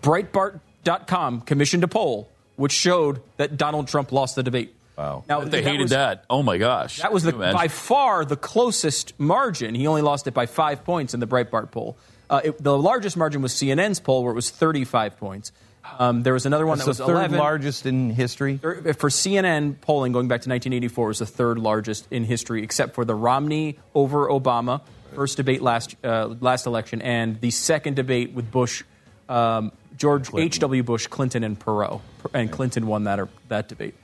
Breitbart.com 0.00 1.42
commissioned 1.42 1.84
a 1.84 1.88
poll 1.88 2.28
which 2.56 2.72
showed 2.72 3.20
that 3.36 3.56
Donald 3.56 3.88
Trump 3.88 4.12
lost 4.12 4.36
the 4.36 4.42
debate. 4.42 4.74
Wow. 4.96 5.24
Now 5.28 5.40
They 5.40 5.62
that 5.62 5.64
hated 5.64 5.82
was- 5.82 5.90
that. 5.92 6.24
Oh 6.28 6.42
my 6.42 6.58
gosh. 6.58 6.98
That 7.00 7.12
was 7.12 7.22
the, 7.22 7.32
Can 7.32 7.40
you 7.40 7.44
imagine? 7.46 7.58
by 7.58 7.68
far 7.68 8.24
the 8.24 8.36
closest 8.36 9.18
margin. 9.18 9.74
He 9.74 9.86
only 9.86 10.02
lost 10.02 10.26
it 10.26 10.34
by 10.34 10.46
five 10.46 10.84
points 10.84 11.14
in 11.14 11.20
the 11.20 11.26
Breitbart 11.26 11.70
poll. 11.70 11.96
Uh, 12.28 12.40
it, 12.44 12.62
the 12.62 12.76
largest 12.78 13.16
margin 13.16 13.42
was 13.42 13.52
CNN's 13.52 14.00
poll, 14.00 14.22
where 14.22 14.32
it 14.32 14.36
was 14.36 14.50
35 14.50 15.16
points. 15.18 15.52
Um, 15.98 16.22
there 16.22 16.32
was 16.32 16.46
another 16.46 16.64
one 16.66 16.76
It's 16.78 16.84
that 16.84 16.90
was 16.90 16.98
the 16.98 17.06
third 17.06 17.12
11. 17.16 17.38
largest 17.38 17.86
in 17.86 18.10
history. 18.10 18.56
Thir- 18.58 18.94
For 18.94 19.08
CNN 19.10 19.80
polling 19.80 20.12
going 20.12 20.28
back 20.28 20.42
to 20.42 20.48
1984 20.48 21.10
is 21.10 21.18
the 21.18 21.26
third 21.26 21.58
largest 21.58 22.06
in 22.10 22.24
history, 22.24 22.62
except 22.62 22.94
for 22.94 23.04
the 23.04 23.14
Romney 23.14 23.78
over 23.94 24.28
Obama 24.28 24.82
first 25.14 25.36
debate 25.36 25.60
last 25.60 25.94
uh, 26.04 26.28
last 26.40 26.66
election, 26.66 27.02
and 27.02 27.38
the 27.40 27.50
second 27.50 27.96
debate 27.96 28.32
with 28.32 28.50
Bush, 28.50 28.82
um, 29.28 29.72
George 29.98 30.32
H. 30.34 30.58
W. 30.60 30.82
Bush, 30.82 31.06
Clinton, 31.08 31.44
and 31.44 31.58
Perot, 31.58 32.00
and 32.32 32.50
Clinton 32.50 32.86
won 32.86 33.04
that 33.04 33.18
or, 33.20 33.28
that 33.48 33.68
debate. 33.68 33.94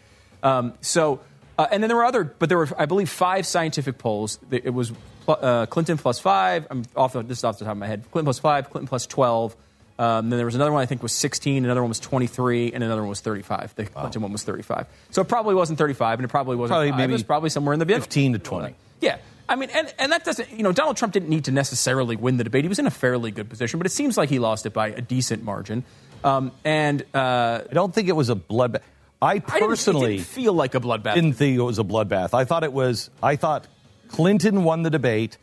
Um, 0.43 0.75
so, 0.81 1.21
uh, 1.59 1.67
and 1.71 1.83
then 1.83 1.89
there 1.89 1.97
were 1.97 2.05
other, 2.05 2.25
but 2.25 2.49
there 2.49 2.59
were 2.59 2.69
I 2.79 2.87
believe 2.87 3.09
five 3.11 3.47
scientific 3.47 3.99
polls. 3.99 4.39
It 4.51 4.73
was 4.73 4.93
uh, 5.27 5.67
Clinton 5.67 5.99
plus 5.99 6.19
five. 6.19 6.67
I'm 6.71 6.85
off 6.97 7.13
the, 7.13 7.23
this 7.23 7.39
is 7.39 7.45
off 7.45 7.59
the 7.59 7.65
top 7.65 7.73
of 7.73 7.79
my 7.79 7.87
head. 7.87 8.05
Clinton 8.11 8.27
plus 8.27 8.39
five, 8.39 8.71
Clinton 8.71 8.89
plus 8.89 9.07
twelve. 9.07 9.57
Um, 9.99 10.31
then 10.31 10.37
there 10.37 10.47
was 10.47 10.55
another 10.55 10.71
one 10.71 10.81
I 10.81 10.87
think 10.87 11.03
was 11.03 11.11
16, 11.11 11.65
another 11.65 11.83
one 11.83 11.89
was 11.89 11.99
23, 11.99 12.71
and 12.73 12.85
another 12.85 13.01
one 13.01 13.09
was 13.09 13.21
35. 13.21 13.75
The 13.75 13.87
Clinton 13.87 14.23
one 14.23 14.31
was 14.31 14.45
35. 14.45 14.87
So 15.11 15.23
it 15.23 15.27
probably 15.27 15.57
wasn't 15.57 15.81
35, 15.81 16.21
and 16.21 16.25
it 16.25 16.29
probably 16.29 16.55
wasn't 16.55 16.75
Probably 16.75 16.91
five. 16.91 16.99
maybe 16.99 17.15
it 17.15 17.17
was 17.17 17.25
probably 17.25 17.51
somewhere 17.51 17.73
in 17.73 17.81
the 17.81 17.85
middle. 17.85 18.03
15 18.03 18.35
to 18.35 18.39
20. 18.39 18.75
Yeah. 19.01 19.19
I 19.49 19.57
mean, 19.57 19.71
and, 19.71 19.93
and 19.99 20.13
that 20.13 20.25
doesn't, 20.25 20.53
you 20.53 20.63
know, 20.63 20.71
Donald 20.71 20.99
Trump 20.99 21.15
didn't 21.15 21.31
need 21.31 21.47
to 21.47 21.51
necessarily 21.51 22.15
win 22.15 22.37
the 22.37 22.45
debate. 22.45 22.63
He 22.63 22.69
was 22.69 22.79
in 22.79 22.87
a 22.87 22.93
fairly 22.93 23.33
good 23.33 23.49
position, 23.51 23.79
but 23.81 23.87
it 23.87 23.91
seems 23.91 24.17
like 24.17 24.29
he 24.29 24.39
lost 24.39 24.67
it 24.67 24.73
by 24.73 24.89
a 24.91 25.01
decent 25.01 25.43
margin. 25.43 25.83
Um, 26.23 26.53
and 26.65 27.05
uh, 27.13 27.63
I 27.69 27.75
don't 27.75 27.93
think 27.93 28.09
it 28.09 28.13
was 28.15 28.31
a 28.31 28.37
bloodbath. 28.37 28.83
I 29.21 29.31
I 29.31 29.39
didn't, 29.39 29.69
personally 29.69 30.17
didn't 30.19 30.29
feel 30.29 30.53
like 30.53 30.75
a 30.75 30.81
bloodbath. 30.81 31.15
didn't 31.15 31.35
think 31.35 31.59
it 31.59 31.63
was 31.63 31.79
a 31.79 31.85
bloodbath. 31.85 32.35
I 32.35 32.45
thought 32.45 32.65
it 32.65 32.73
was. 32.73 33.11
I 33.23 33.37
thought 33.37 33.67
Clinton 34.09 34.65
won 34.65 34.83
the 34.83 34.91
debate, 34.91 35.39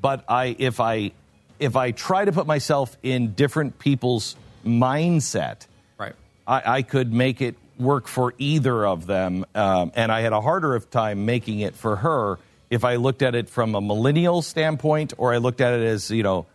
but 0.00 0.24
I 0.28 0.56
if 0.58 0.80
I 0.80 1.12
if 1.58 1.76
I 1.76 1.92
try 1.92 2.24
to 2.24 2.32
put 2.32 2.46
myself 2.46 2.96
in 3.02 3.34
different 3.34 3.78
people's 3.78 4.36
mindset, 4.66 5.66
right. 5.98 6.14
I, 6.46 6.62
I 6.78 6.82
could 6.82 7.12
make 7.12 7.40
it 7.40 7.56
work 7.78 8.08
for 8.08 8.34
either 8.38 8.86
of 8.86 9.06
them, 9.06 9.46
um, 9.54 9.92
and 9.94 10.10
I 10.10 10.20
had 10.22 10.32
a 10.32 10.40
harder 10.40 10.74
of 10.74 10.90
time 10.90 11.24
making 11.24 11.60
it 11.60 11.74
for 11.74 11.96
her 11.96 12.38
if 12.68 12.84
I 12.84 12.96
looked 12.96 13.22
at 13.22 13.34
it 13.34 13.48
from 13.48 13.74
a 13.74 13.80
millennial 13.80 14.42
standpoint 14.42 15.12
or 15.18 15.32
I 15.32 15.38
looked 15.38 15.60
at 15.60 15.74
it 15.74 15.84
as 15.84 16.10
you 16.10 16.22
know. 16.22 16.46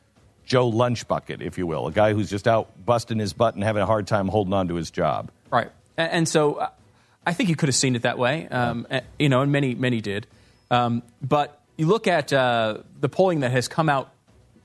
Joe 0.45 0.71
Lunchbucket, 0.71 1.41
if 1.41 1.57
you 1.57 1.65
will, 1.65 1.87
a 1.87 1.91
guy 1.91 2.13
who's 2.13 2.29
just 2.29 2.47
out 2.47 2.69
busting 2.85 3.17
his 3.17 3.33
butt 3.33 3.55
and 3.55 3.63
having 3.63 3.81
a 3.81 3.87
hard 3.87 4.05
time 4.05 4.27
holding 4.27 4.53
on 4.53 4.67
to 4.67 4.75
his 4.75 4.91
job. 4.91 5.31
Right. 5.49 5.71
And, 5.97 6.27
so 6.27 6.55
uh, 6.55 6.69
I 7.25 7.33
think 7.33 7.49
you 7.49 7.55
could 7.55 7.69
have 7.69 7.75
seen 7.75 7.95
it 7.95 8.03
that 8.03 8.17
way, 8.17 8.47
um, 8.47 8.87
you 9.17 9.29
know, 9.29 9.41
and 9.41 9.51
many, 9.51 9.75
many 9.75 10.01
did. 10.01 10.27
Um, 10.69 11.03
but 11.21 11.61
you 11.77 11.87
look 11.87 12.07
at 12.07 12.31
uh, 12.33 12.79
the 12.99 13.09
polling 13.09 13.41
that 13.41 13.51
has 13.51 13.67
come 13.67 13.89
out 13.89 14.11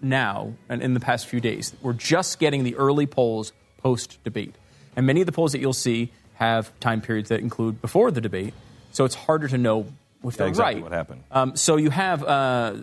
now 0.00 0.54
and 0.68 0.82
in 0.82 0.94
the 0.94 1.00
past 1.00 1.26
few 1.26 1.40
days, 1.40 1.74
we're 1.82 1.92
just 1.92 2.38
getting 2.38 2.64
the 2.64 2.76
early 2.76 3.06
polls 3.06 3.52
post 3.78 4.22
debate. 4.24 4.54
And 4.96 5.06
many 5.06 5.20
of 5.20 5.26
the 5.26 5.32
polls 5.32 5.52
that 5.52 5.60
you'll 5.60 5.72
see 5.72 6.10
have 6.34 6.78
time 6.80 7.00
periods 7.00 7.28
that 7.28 7.40
include 7.40 7.80
before 7.80 8.10
the 8.10 8.20
debate. 8.20 8.54
So 8.92 9.04
it's 9.04 9.14
harder 9.14 9.46
to 9.48 9.58
know 9.58 9.86
if 10.24 10.36
they're 10.36 10.48
exactly 10.48 10.76
right. 10.76 10.82
what 10.82 10.92
happened. 10.92 11.22
Um, 11.30 11.56
so 11.56 11.76
you 11.76 11.90
have, 11.90 12.24
uh, 12.24 12.74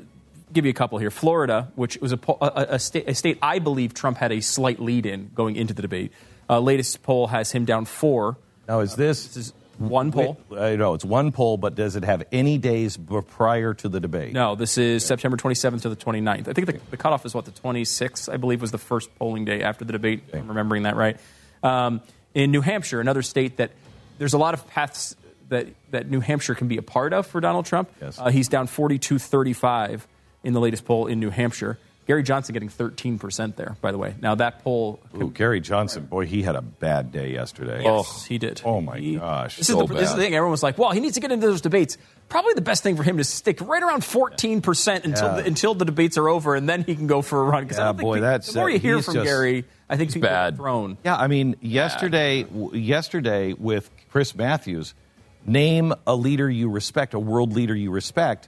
give 0.53 0.65
you 0.65 0.71
a 0.71 0.73
couple 0.73 0.97
here. 0.97 1.11
Florida, 1.11 1.71
which 1.75 1.97
was 1.97 2.13
a, 2.13 2.19
a, 2.41 2.67
a, 2.71 2.79
state, 2.79 3.07
a 3.07 3.13
state 3.13 3.37
I 3.41 3.59
believe 3.59 3.93
Trump 3.93 4.17
had 4.17 4.31
a 4.31 4.41
slight 4.41 4.79
lead 4.79 5.05
in 5.05 5.31
going 5.35 5.55
into 5.55 5.73
the 5.73 5.81
debate. 5.81 6.11
Uh, 6.49 6.59
latest 6.59 7.03
poll 7.03 7.27
has 7.27 7.51
him 7.51 7.65
down 7.65 7.85
four. 7.85 8.37
Now, 8.67 8.79
is 8.81 8.95
this, 8.95 9.27
This 9.27 9.37
is 9.47 9.53
one 9.77 10.11
poll. 10.11 10.39
I 10.57 10.75
know 10.75 10.93
it's 10.93 11.05
one 11.05 11.31
poll, 11.31 11.57
but 11.57 11.75
does 11.75 11.95
it 11.95 12.03
have 12.03 12.23
any 12.31 12.57
days 12.57 12.97
prior 13.29 13.73
to 13.75 13.89
the 13.89 13.99
debate? 13.99 14.33
No, 14.33 14.55
this 14.55 14.77
is 14.77 15.05
September 15.05 15.37
27th 15.37 15.81
to 15.83 15.89
the 15.89 15.95
29th. 15.95 16.47
I 16.47 16.53
think 16.53 16.67
the, 16.67 16.79
the 16.91 16.97
cutoff 16.97 17.25
is 17.25 17.33
what, 17.33 17.45
the 17.45 17.51
26th, 17.51 18.31
I 18.31 18.37
believe, 18.37 18.61
was 18.61 18.71
the 18.71 18.77
first 18.77 19.13
polling 19.17 19.45
day 19.45 19.61
after 19.61 19.85
the 19.85 19.91
debate, 19.93 20.23
if 20.27 20.35
I'm 20.35 20.47
remembering 20.47 20.83
that 20.83 20.95
right. 20.95 21.17
Um, 21.63 22.01
in 22.33 22.51
New 22.51 22.61
Hampshire, 22.61 22.99
another 22.99 23.21
state 23.21 23.57
that 23.57 23.71
there's 24.17 24.33
a 24.33 24.37
lot 24.37 24.53
of 24.53 24.67
paths 24.67 25.15
that, 25.49 25.67
that 25.91 26.09
New 26.09 26.19
Hampshire 26.19 26.55
can 26.55 26.67
be 26.67 26.77
a 26.77 26.81
part 26.81 27.13
of 27.13 27.27
for 27.27 27.39
Donald 27.39 27.65
Trump. 27.65 27.89
Yes. 28.01 28.19
Uh, 28.19 28.29
he's 28.29 28.47
down 28.47 28.67
42 28.67 29.19
35 29.19 30.07
in 30.43 30.53
the 30.53 30.59
latest 30.59 30.85
poll 30.85 31.07
in 31.07 31.19
New 31.19 31.29
Hampshire. 31.29 31.77
Gary 32.08 32.24
Johnson 32.24 32.53
getting 32.53 32.70
13% 32.70 33.58
there, 33.58 33.76
by 33.82 33.91
the 33.91 33.97
way. 33.97 34.16
Now, 34.22 34.36
that 34.36 34.64
poll. 34.64 35.01
Ooh, 35.22 35.30
Gary 35.30 35.60
Johnson, 35.60 36.05
boy, 36.05 36.26
he 36.26 36.41
had 36.41 36.55
a 36.55 36.62
bad 36.62 37.12
day 37.12 37.34
yesterday. 37.34 37.84
Yes, 37.84 38.24
he 38.26 38.38
did. 38.38 38.62
Oh 38.64 38.80
my 38.80 38.97
He- 38.97 39.18
gosh, 39.18 39.58
This 39.58 39.70
is, 39.70 39.76
so 39.76 39.86
the, 39.86 39.93
this 39.93 40.10
is 40.10 40.16
the 40.16 40.22
thing. 40.22 40.34
Everyone 40.34 40.51
was 40.51 40.64
like, 40.64 40.78
"Well, 40.78 40.91
he 40.91 41.01
needs 41.01 41.16
to 41.16 41.20
get 41.20 41.32
into 41.34 41.45
those 41.45 41.60
debates." 41.62 41.97
Probably 42.30 42.53
the 42.53 42.62
best 42.62 42.82
thing 42.82 42.95
for 42.95 43.03
him 43.03 43.18
to 43.18 43.24
stick 43.26 43.60
right 43.62 43.84
around 43.84 44.05
fourteen 44.05 44.62
percent 44.62 45.03
until 45.05 45.28
Yeah. 45.28 45.41
the, 45.41 45.45
until 45.47 45.74
the 45.76 45.84
debates 45.86 46.18
are 46.18 46.30
over, 46.30 46.55
and 46.55 46.68
then 46.68 46.84
he 46.84 46.95
can 46.95 47.08
go 47.08 47.22
for 47.22 47.41
a 47.41 47.43
run. 47.43 47.68
'Cause 47.68 47.78
I 47.78 47.82
Yeah, 47.82 47.86
don't 47.88 47.97
think 47.97 48.05
boy, 48.08 48.16
pe- 48.16 48.22
that's- 48.22 48.53
the 48.53 48.60
more 48.60 48.70
you 48.70 48.78
uh, 48.78 48.80
hear 48.80 49.01
from 49.01 49.14
just- 49.16 49.26
Gary, 49.26 49.66
I 49.89 49.97
think 49.97 50.14
people 50.14 50.30
bad. 50.30 50.53
are 50.53 50.58
thrown. 50.58 50.97
Yeah, 51.03 51.18
I 51.18 51.28
mean, 51.28 51.58
yesterday, 51.62 52.43
w- 52.43 52.74
yesterday 52.78 53.51
with 53.53 53.89
Chris 54.12 54.34
Matthews, 54.34 54.93
name 55.45 55.93
a 56.05 56.16
leader 56.16 56.49
you 56.49 56.70
respect, 56.70 57.14
a 57.14 57.20
world 57.20 57.53
leader 57.53 57.76
you 57.76 57.91
respect. 57.91 58.47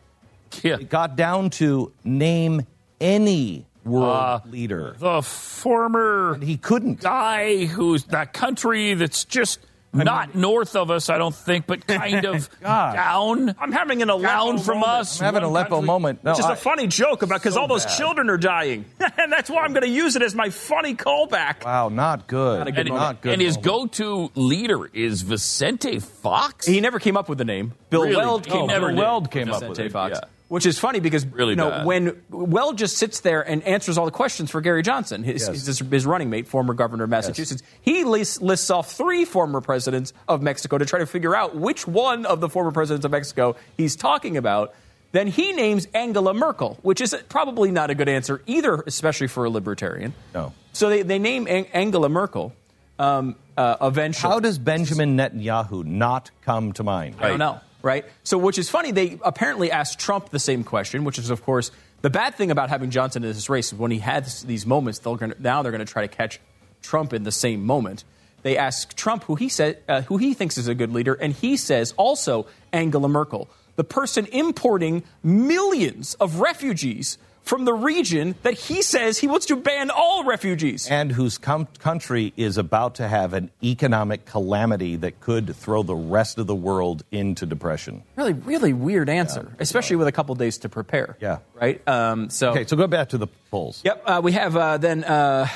Yeah. 0.64 0.76
It 0.80 0.90
got 0.90 1.16
down 1.16 1.50
to 1.52 1.92
name 2.04 2.66
any 3.02 3.66
world 3.86 4.06
uh, 4.08 4.40
leader, 4.46 4.96
The 5.00 5.22
former 5.22 6.34
and 6.34 6.44
he 6.44 6.58
couldn't. 6.58 7.02
guy 7.02 7.66
who's 7.66 8.04
that 8.06 8.34
country 8.34 8.94
that's 8.94 9.26
just 9.26 9.60
not 9.92 10.36
north 10.36 10.76
of 10.76 10.92
us, 10.92 11.10
I 11.10 11.18
don't 11.18 11.34
think, 11.34 11.66
but 11.66 11.88
kind 11.88 12.24
of 12.24 12.48
God. 12.62 12.94
down. 12.94 13.56
I'm 13.60 13.72
having 13.72 14.04
an 14.04 14.12
Aleppo 14.12 14.28
down 14.28 14.60
from 14.60 14.82
moment. 14.82 15.00
us. 15.00 15.20
I'm 15.20 15.26
having 15.26 15.40
an 15.42 15.50
Aleppo 15.50 15.70
country. 15.78 15.88
moment. 15.88 16.24
No, 16.24 16.32
Which 16.34 16.40
is 16.42 16.46
I- 16.46 16.54
a 16.54 16.56
funny 16.56 16.86
joke 16.86 17.24
about 17.24 17.40
because 17.42 17.56
so 17.56 17.62
all 17.62 17.68
those 17.68 17.86
bad. 17.86 17.98
children 17.98 18.30
are 18.30 18.38
dying, 18.38 18.86
and 19.18 19.32
that's 19.32 19.50
why 19.50 19.64
I'm 19.64 19.74
going 19.74 19.82
to 19.86 19.90
use 19.90 20.16
it 20.16 20.22
as 20.22 20.36
my 20.36 20.52
funny 20.52 20.94
callback. 20.94 21.66
Wow, 21.66 21.90
not 21.90 22.28
good. 22.28 22.68
a 22.68 22.72
good 22.72 22.88
not 22.90 23.22
good. 23.22 23.34
and 23.34 23.42
his 23.42 23.56
moment. 23.56 23.98
go-to 23.98 24.32
leader 24.36 24.86
is 24.94 25.24
Vicente 25.24 25.98
Fox. 25.98 26.68
He 26.68 26.82
never 26.82 27.00
came 27.00 27.18
up 27.18 27.28
with 27.28 27.40
the 27.40 27.46
name. 27.46 27.74
Bill 27.90 28.04
Really? 28.04 28.16
Weld 28.18 28.46
He 28.46 28.52
came 28.52 28.68
never 28.68 28.88
up 28.88 28.92
with. 28.92 29.00
Weld 29.00 29.32
came 29.32 29.50
up 29.52 29.68
with 29.68 29.80
it, 29.80 29.92
Fox. 29.92 30.20
yeah. 30.22 30.30
Which 30.50 30.66
is 30.66 30.78
funny 30.80 31.00
because 31.00 31.26
Really 31.28 31.52
you 31.52 31.56
know 31.58 31.70
bad. 31.70 31.86
when 31.86 32.22
Weld 32.30 32.78
just 32.78 32.98
sits 32.98 33.20
there 33.22 33.42
and 33.48 33.64
answers 33.64 33.98
all 33.98 34.06
the 34.06 34.12
questions 34.12 34.50
for 34.52 34.62
Gary 34.62 34.82
Johnson, 34.82 35.24
his, 35.24 35.48
Yes. 35.48 35.66
his, 35.66 35.80
his 35.80 36.06
running 36.06 36.30
mate, 36.32 36.48
former 36.48 36.74
governor 36.74 37.04
of 37.06 37.10
Massachusetts, 37.12 37.62
he 37.82 38.04
lists, 38.04 38.42
lists 38.42 38.70
off 38.72 38.92
three 38.92 39.26
former 39.26 39.62
presidents 39.62 40.12
of 40.28 40.42
Mexico 40.42 40.78
to 40.80 40.86
try 40.86 41.00
to 41.00 41.06
figure 41.06 41.36
out 41.36 41.56
which 41.56 41.88
one 41.88 42.26
of 42.26 42.42
the 42.42 42.50
former 42.50 42.72
presidents 42.72 43.06
of 43.06 43.12
Mexico 43.12 43.56
he's 43.78 43.96
talking 43.96 44.38
about. 44.38 44.74
Then 45.12 45.28
he 45.28 45.54
names 45.54 45.88
Angela 45.94 46.34
Merkel, 46.34 46.78
which 46.82 47.00
is 47.02 47.16
probably 47.30 47.72
not 47.72 47.90
a 47.90 47.96
good 47.96 48.10
answer 48.10 48.42
either, 48.46 48.84
especially 48.86 49.28
for 49.28 49.46
a 49.46 49.50
libertarian. 49.50 50.14
No. 50.36 50.54
So 50.74 50.90
they, 50.90 51.02
they 51.04 51.18
name 51.20 51.48
Ang- 51.48 51.68
Angela 51.74 52.10
Merkel 52.10 52.54
um, 53.00 53.36
uh, 53.58 53.76
eventually. 53.82 54.32
How 54.34 54.40
does 54.40 54.58
Benjamin 54.60 55.18
Netanyahu 55.18 55.84
not 55.84 56.30
come 56.42 56.74
to 56.74 56.84
mind? 56.84 57.16
I 57.20 57.30
don't 57.30 57.40
know, 57.40 57.60
right? 57.82 58.06
So, 58.24 58.38
which 58.38 58.58
is 58.58 58.70
funny, 58.70 58.92
they 58.92 59.20
apparently 59.24 59.72
asked 59.72 60.00
Trump 60.00 60.30
the 60.30 60.40
same 60.40 60.64
question, 60.64 61.04
which 61.04 61.18
is, 61.18 61.30
of 61.30 61.44
course, 61.44 61.72
the 62.02 62.10
bad 62.10 62.36
thing 62.36 62.52
about 62.52 62.70
having 62.70 62.90
Johnson 62.90 63.24
in 63.24 63.30
this 63.30 63.50
race 63.50 63.74
is 63.74 63.80
when 63.80 63.92
he 63.92 64.00
had 64.00 64.26
these 64.46 64.66
moments, 64.66 65.00
they're 65.00 65.16
gonna, 65.16 65.36
now 65.40 65.62
they're 65.62 65.72
going 65.72 65.86
to 65.86 65.92
try 65.92 66.02
to 66.02 66.14
catch 66.14 66.40
Trump 66.82 67.14
in 67.14 67.24
the 67.24 67.32
same 67.32 67.66
moment. 67.66 68.04
They 68.42 68.58
ask 68.58 68.96
Trump 68.96 69.26
who 69.26 69.36
he 69.36 69.50
said, 69.50 69.82
uh, 69.88 70.02
who 70.04 70.18
he 70.18 70.34
thinks 70.34 70.58
is 70.58 70.68
a 70.68 70.76
good 70.76 70.94
leader, 70.94 71.14
and 71.14 71.34
he 71.34 71.58
says 71.58 71.94
also 71.98 72.48
Angela 72.72 73.10
Merkel, 73.10 73.50
the 73.76 73.84
person 73.84 74.28
importing 74.28 75.04
millions 75.24 76.14
of 76.16 76.40
refugees 76.40 77.18
from 77.50 77.66
the 77.66 77.74
region 77.74 78.36
that 78.44 78.54
he 78.54 78.84
says 78.84 79.18
he 79.18 79.26
wants 79.26 79.48
to 79.48 79.56
ban 79.56 79.90
all 79.90 80.24
refugees. 80.24 80.88
and 80.88 81.12
whose 81.12 81.40
com- 81.40 81.68
country 81.80 82.32
is 82.38 82.60
about 82.60 82.94
to 82.94 83.08
have 83.08 83.34
an 83.34 83.50
economic 83.64 84.24
calamity 84.24 84.96
that 84.96 85.20
could 85.20 85.56
throw 85.56 85.82
the 85.82 85.96
rest 85.96 86.38
of 86.38 86.46
the 86.46 86.54
world 86.54 87.04
into 87.12 87.48
depression. 87.48 88.04
Really, 88.16 88.34
really 88.34 88.72
weird 88.72 89.10
answer, 89.10 89.52
especially 89.58 89.96
with 89.96 90.08
a 90.08 90.12
couple 90.12 90.36
days 90.36 90.60
to 90.60 90.70
prepare. 90.70 91.18
Yeah. 91.20 91.40
Right. 91.56 91.86
Um, 91.88 92.30
so. 92.30 92.52
Okay, 92.52 92.68
so 92.68 92.78
go 92.78 92.86
back 92.86 93.10
to 93.10 93.18
the 93.18 93.26
polls. 93.50 93.82
Yep, 93.84 94.04
uh, 94.06 94.22
we 94.24 94.34
have 94.34 94.56
uh, 94.56 94.78
then 94.78 95.04
uh, 95.04 95.48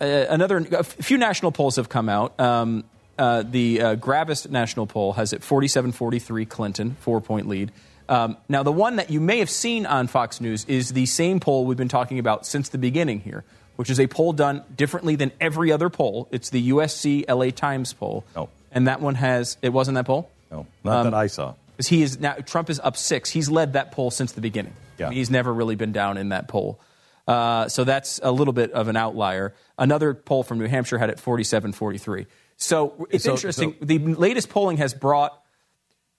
uh, 0.00 0.04
another. 0.04 0.56
A 0.72 0.82
few 0.82 1.18
national 1.18 1.52
polls 1.52 1.76
have 1.76 1.88
come 1.88 2.08
out. 2.08 2.38
Um, 2.40 2.82
uh, 3.16 3.44
the 3.48 3.80
uh, 3.80 3.94
Gravis 3.94 4.48
national 4.48 4.88
poll 4.88 5.12
has 5.12 5.32
it 5.32 5.42
47-43 5.42 6.48
Clinton, 6.48 6.96
four 7.00 7.20
point 7.20 7.46
lead. 7.46 7.70
Um, 8.08 8.36
now, 8.48 8.62
the 8.62 8.72
one 8.72 8.96
that 8.96 9.10
you 9.10 9.20
may 9.20 9.38
have 9.40 9.50
seen 9.50 9.84
on 9.86 10.06
Fox 10.06 10.40
News 10.40 10.64
is 10.66 10.92
the 10.92 11.06
same 11.06 11.40
poll 11.40 11.66
we've 11.66 11.76
been 11.76 11.88
talking 11.88 12.18
about 12.18 12.46
since 12.46 12.70
the 12.70 12.78
beginning 12.78 13.20
here, 13.20 13.44
which 13.76 13.90
is 13.90 14.00
a 14.00 14.06
poll 14.06 14.32
done 14.32 14.64
differently 14.74 15.14
than 15.16 15.30
every 15.40 15.72
other 15.72 15.90
poll. 15.90 16.28
It's 16.30 16.50
the 16.50 16.70
USC 16.70 17.24
LA 17.28 17.50
Times 17.50 17.92
poll. 17.92 18.24
No. 18.34 18.48
And 18.72 18.86
that 18.88 19.00
one 19.00 19.14
has, 19.14 19.56
it 19.62 19.70
wasn't 19.70 19.96
that 19.96 20.06
poll? 20.06 20.30
No, 20.50 20.66
not 20.84 20.98
Um, 21.00 21.04
that 21.10 21.14
I 21.14 21.26
saw. 21.26 21.54
Because 21.76 21.88
he 21.88 22.02
is 22.02 22.18
now 22.18 22.34
Trump 22.34 22.70
is 22.70 22.80
up 22.80 22.96
six. 22.96 23.30
He's 23.30 23.48
led 23.50 23.74
that 23.74 23.92
poll 23.92 24.10
since 24.10 24.32
the 24.32 24.40
beginning. 24.40 24.72
Yeah. 24.98 25.10
He's 25.10 25.30
never 25.30 25.52
really 25.54 25.76
been 25.76 25.92
down 25.92 26.16
in 26.16 26.30
that 26.30 26.48
poll. 26.48 26.80
Uh, 27.26 27.68
so 27.68 27.84
that's 27.84 28.18
a 28.22 28.32
little 28.32 28.54
bit 28.54 28.72
of 28.72 28.88
an 28.88 28.96
outlier. 28.96 29.54
Another 29.78 30.14
poll 30.14 30.42
from 30.42 30.58
New 30.58 30.66
Hampshire 30.66 30.98
had 30.98 31.10
it 31.10 31.20
47 31.20 31.72
43. 31.72 32.26
So 32.56 33.06
it's 33.10 33.24
So- 33.24 33.32
interesting. 33.32 33.76
so- 33.78 33.84
the 33.84 33.98
latest 33.98 34.48
polling 34.48 34.78
has 34.78 34.92
brought 34.94 35.38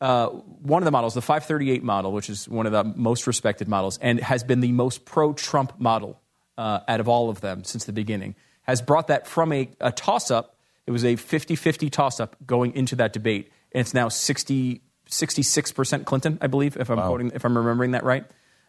uh, 0.02 0.28
one 0.28 0.82
of 0.82 0.86
the 0.86 0.91
models, 0.91 1.14
the 1.14 1.22
538 1.22 1.84
model, 1.84 2.12
which 2.12 2.30
is 2.30 2.47
one 2.47 2.66
of 2.66 2.72
the 2.72 2.84
most 2.84 3.28
respected 3.28 3.68
models, 3.68 3.97
and 4.02 4.20
has 4.20 4.43
been 4.43 4.62
the 4.62 4.72
most 4.72 5.06
pro 5.06 5.34
Trump 5.34 5.80
model 5.80 6.20
uh, 6.58 6.80
out 6.88 7.00
of 7.00 7.08
all 7.08 7.30
of 7.30 7.41
them 7.41 7.64
since 7.64 7.86
the 7.86 7.93
beginning, 7.93 8.36
has 8.64 8.82
brought 8.82 9.08
that 9.08 9.28
from 9.28 9.52
a, 9.52 9.70
a 9.80 9.91
toss 9.91 10.32
up. 10.32 10.56
It 10.86 10.91
was 10.91 11.04
a 11.04 11.16
50 11.16 11.56
50 11.56 11.89
toss 11.89 12.20
up 12.20 12.36
going 12.45 12.74
into 12.76 12.95
that 12.97 13.14
debate. 13.14 13.52
And 13.72 13.82
it's 13.82 13.93
now 13.93 14.10
60, 14.10 14.82
66% 15.10 16.06
Clinton, 16.06 16.38
I 16.41 16.47
believe, 16.47 16.78
if 16.78 16.89
I'm, 16.89 16.97
quoting, 16.97 17.32
if 17.36 17.45
I'm 17.45 17.58
remembering 17.58 17.91
that 17.91 18.04
right. 18.04 18.26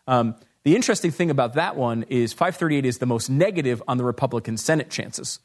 Um, 0.07 0.35
the 0.63 0.77
interesting 0.77 1.11
thing 1.11 1.31
about 1.31 1.55
that 1.55 1.77
one 1.77 2.05
is 2.05 2.33
538 2.33 2.85
is 2.85 2.99
the 2.99 3.07
most 3.07 3.31
negative 3.31 3.83
on 3.89 3.97
the 3.97 4.05
Republican 4.05 4.57
Senate 4.57 4.91
chances. 4.91 5.39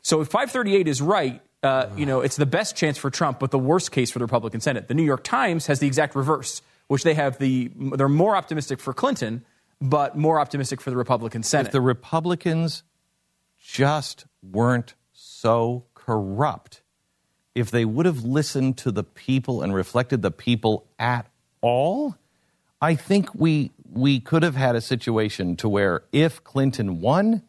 So 0.00 0.20
if 0.20 0.28
538 0.28 0.88
is 0.88 1.02
right, 1.02 1.42
uh, 1.62 1.86
you 1.96 2.06
know, 2.06 2.20
it's 2.20 2.36
the 2.36 2.46
best 2.46 2.76
chance 2.76 2.98
for 2.98 3.10
Trump, 3.10 3.40
but 3.40 3.50
the 3.50 3.58
worst 3.58 3.90
case 3.90 4.10
for 4.10 4.18
the 4.18 4.24
Republican 4.24 4.60
Senate. 4.60 4.88
The 4.88 4.94
New 4.94 5.02
York 5.02 5.24
Times 5.24 5.66
has 5.66 5.80
the 5.80 5.86
exact 5.86 6.14
reverse, 6.14 6.62
which 6.86 7.02
they 7.02 7.14
have 7.14 7.38
the 7.38 7.70
they're 7.76 8.08
more 8.08 8.36
optimistic 8.36 8.78
for 8.78 8.94
Clinton, 8.94 9.44
but 9.80 10.16
more 10.16 10.38
optimistic 10.38 10.80
for 10.80 10.90
the 10.90 10.96
Republican 10.96 11.42
Senate. 11.42 11.66
If 11.68 11.72
the 11.72 11.80
Republicans 11.80 12.84
just 13.60 14.26
weren't 14.42 14.94
so 15.12 15.84
corrupt, 15.94 16.82
if 17.54 17.70
they 17.72 17.84
would 17.84 18.06
have 18.06 18.24
listened 18.24 18.78
to 18.78 18.92
the 18.92 19.02
people 19.02 19.62
and 19.62 19.74
reflected 19.74 20.22
the 20.22 20.30
people 20.30 20.86
at 20.98 21.26
all, 21.60 22.16
I 22.80 22.94
think 22.94 23.34
we 23.34 23.72
we 23.90 24.20
could 24.20 24.44
have 24.44 24.54
had 24.54 24.76
a 24.76 24.80
situation 24.80 25.56
to 25.56 25.68
where 25.68 26.02
if 26.12 26.44
Clinton 26.44 27.00
won, 27.00 27.42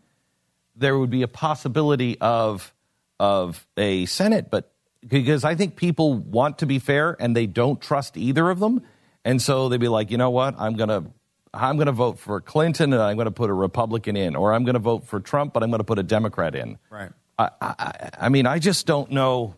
there 0.75 0.97
would 0.97 1.11
be 1.11 1.21
a 1.21 1.27
possibility 1.27 2.17
of 2.19 2.73
of 3.19 3.67
a 3.77 4.05
Senate, 4.05 4.49
but 4.49 4.71
because 5.07 5.43
I 5.43 5.55
think 5.55 5.75
people 5.75 6.13
want 6.13 6.59
to 6.59 6.65
be 6.65 6.79
fair 6.79 7.15
and 7.19 7.35
they 7.35 7.45
don't 7.45 7.81
trust 7.81 8.17
either 8.17 8.49
of 8.49 8.59
them, 8.59 8.81
and 9.25 9.41
so 9.41 9.69
they'd 9.69 9.79
be 9.79 9.87
like, 9.87 10.11
you 10.11 10.17
know 10.17 10.29
what, 10.29 10.55
I'm 10.57 10.75
gonna 10.75 11.05
I'm 11.53 11.77
gonna 11.77 11.91
vote 11.91 12.19
for 12.19 12.41
Clinton 12.41 12.93
and 12.93 13.01
I'm 13.01 13.17
gonna 13.17 13.31
put 13.31 13.49
a 13.49 13.53
Republican 13.53 14.15
in, 14.15 14.35
or 14.35 14.53
I'm 14.53 14.63
gonna 14.63 14.79
vote 14.79 15.05
for 15.05 15.19
Trump 15.19 15.53
but 15.53 15.63
I'm 15.63 15.71
gonna 15.71 15.83
put 15.83 15.99
a 15.99 16.03
Democrat 16.03 16.55
in. 16.55 16.77
right. 16.89 17.11
I, 17.37 17.49
I, 17.61 18.09
I 18.19 18.29
mean, 18.29 18.45
I 18.45 18.59
just 18.59 18.85
don't 18.85 19.11
know. 19.11 19.55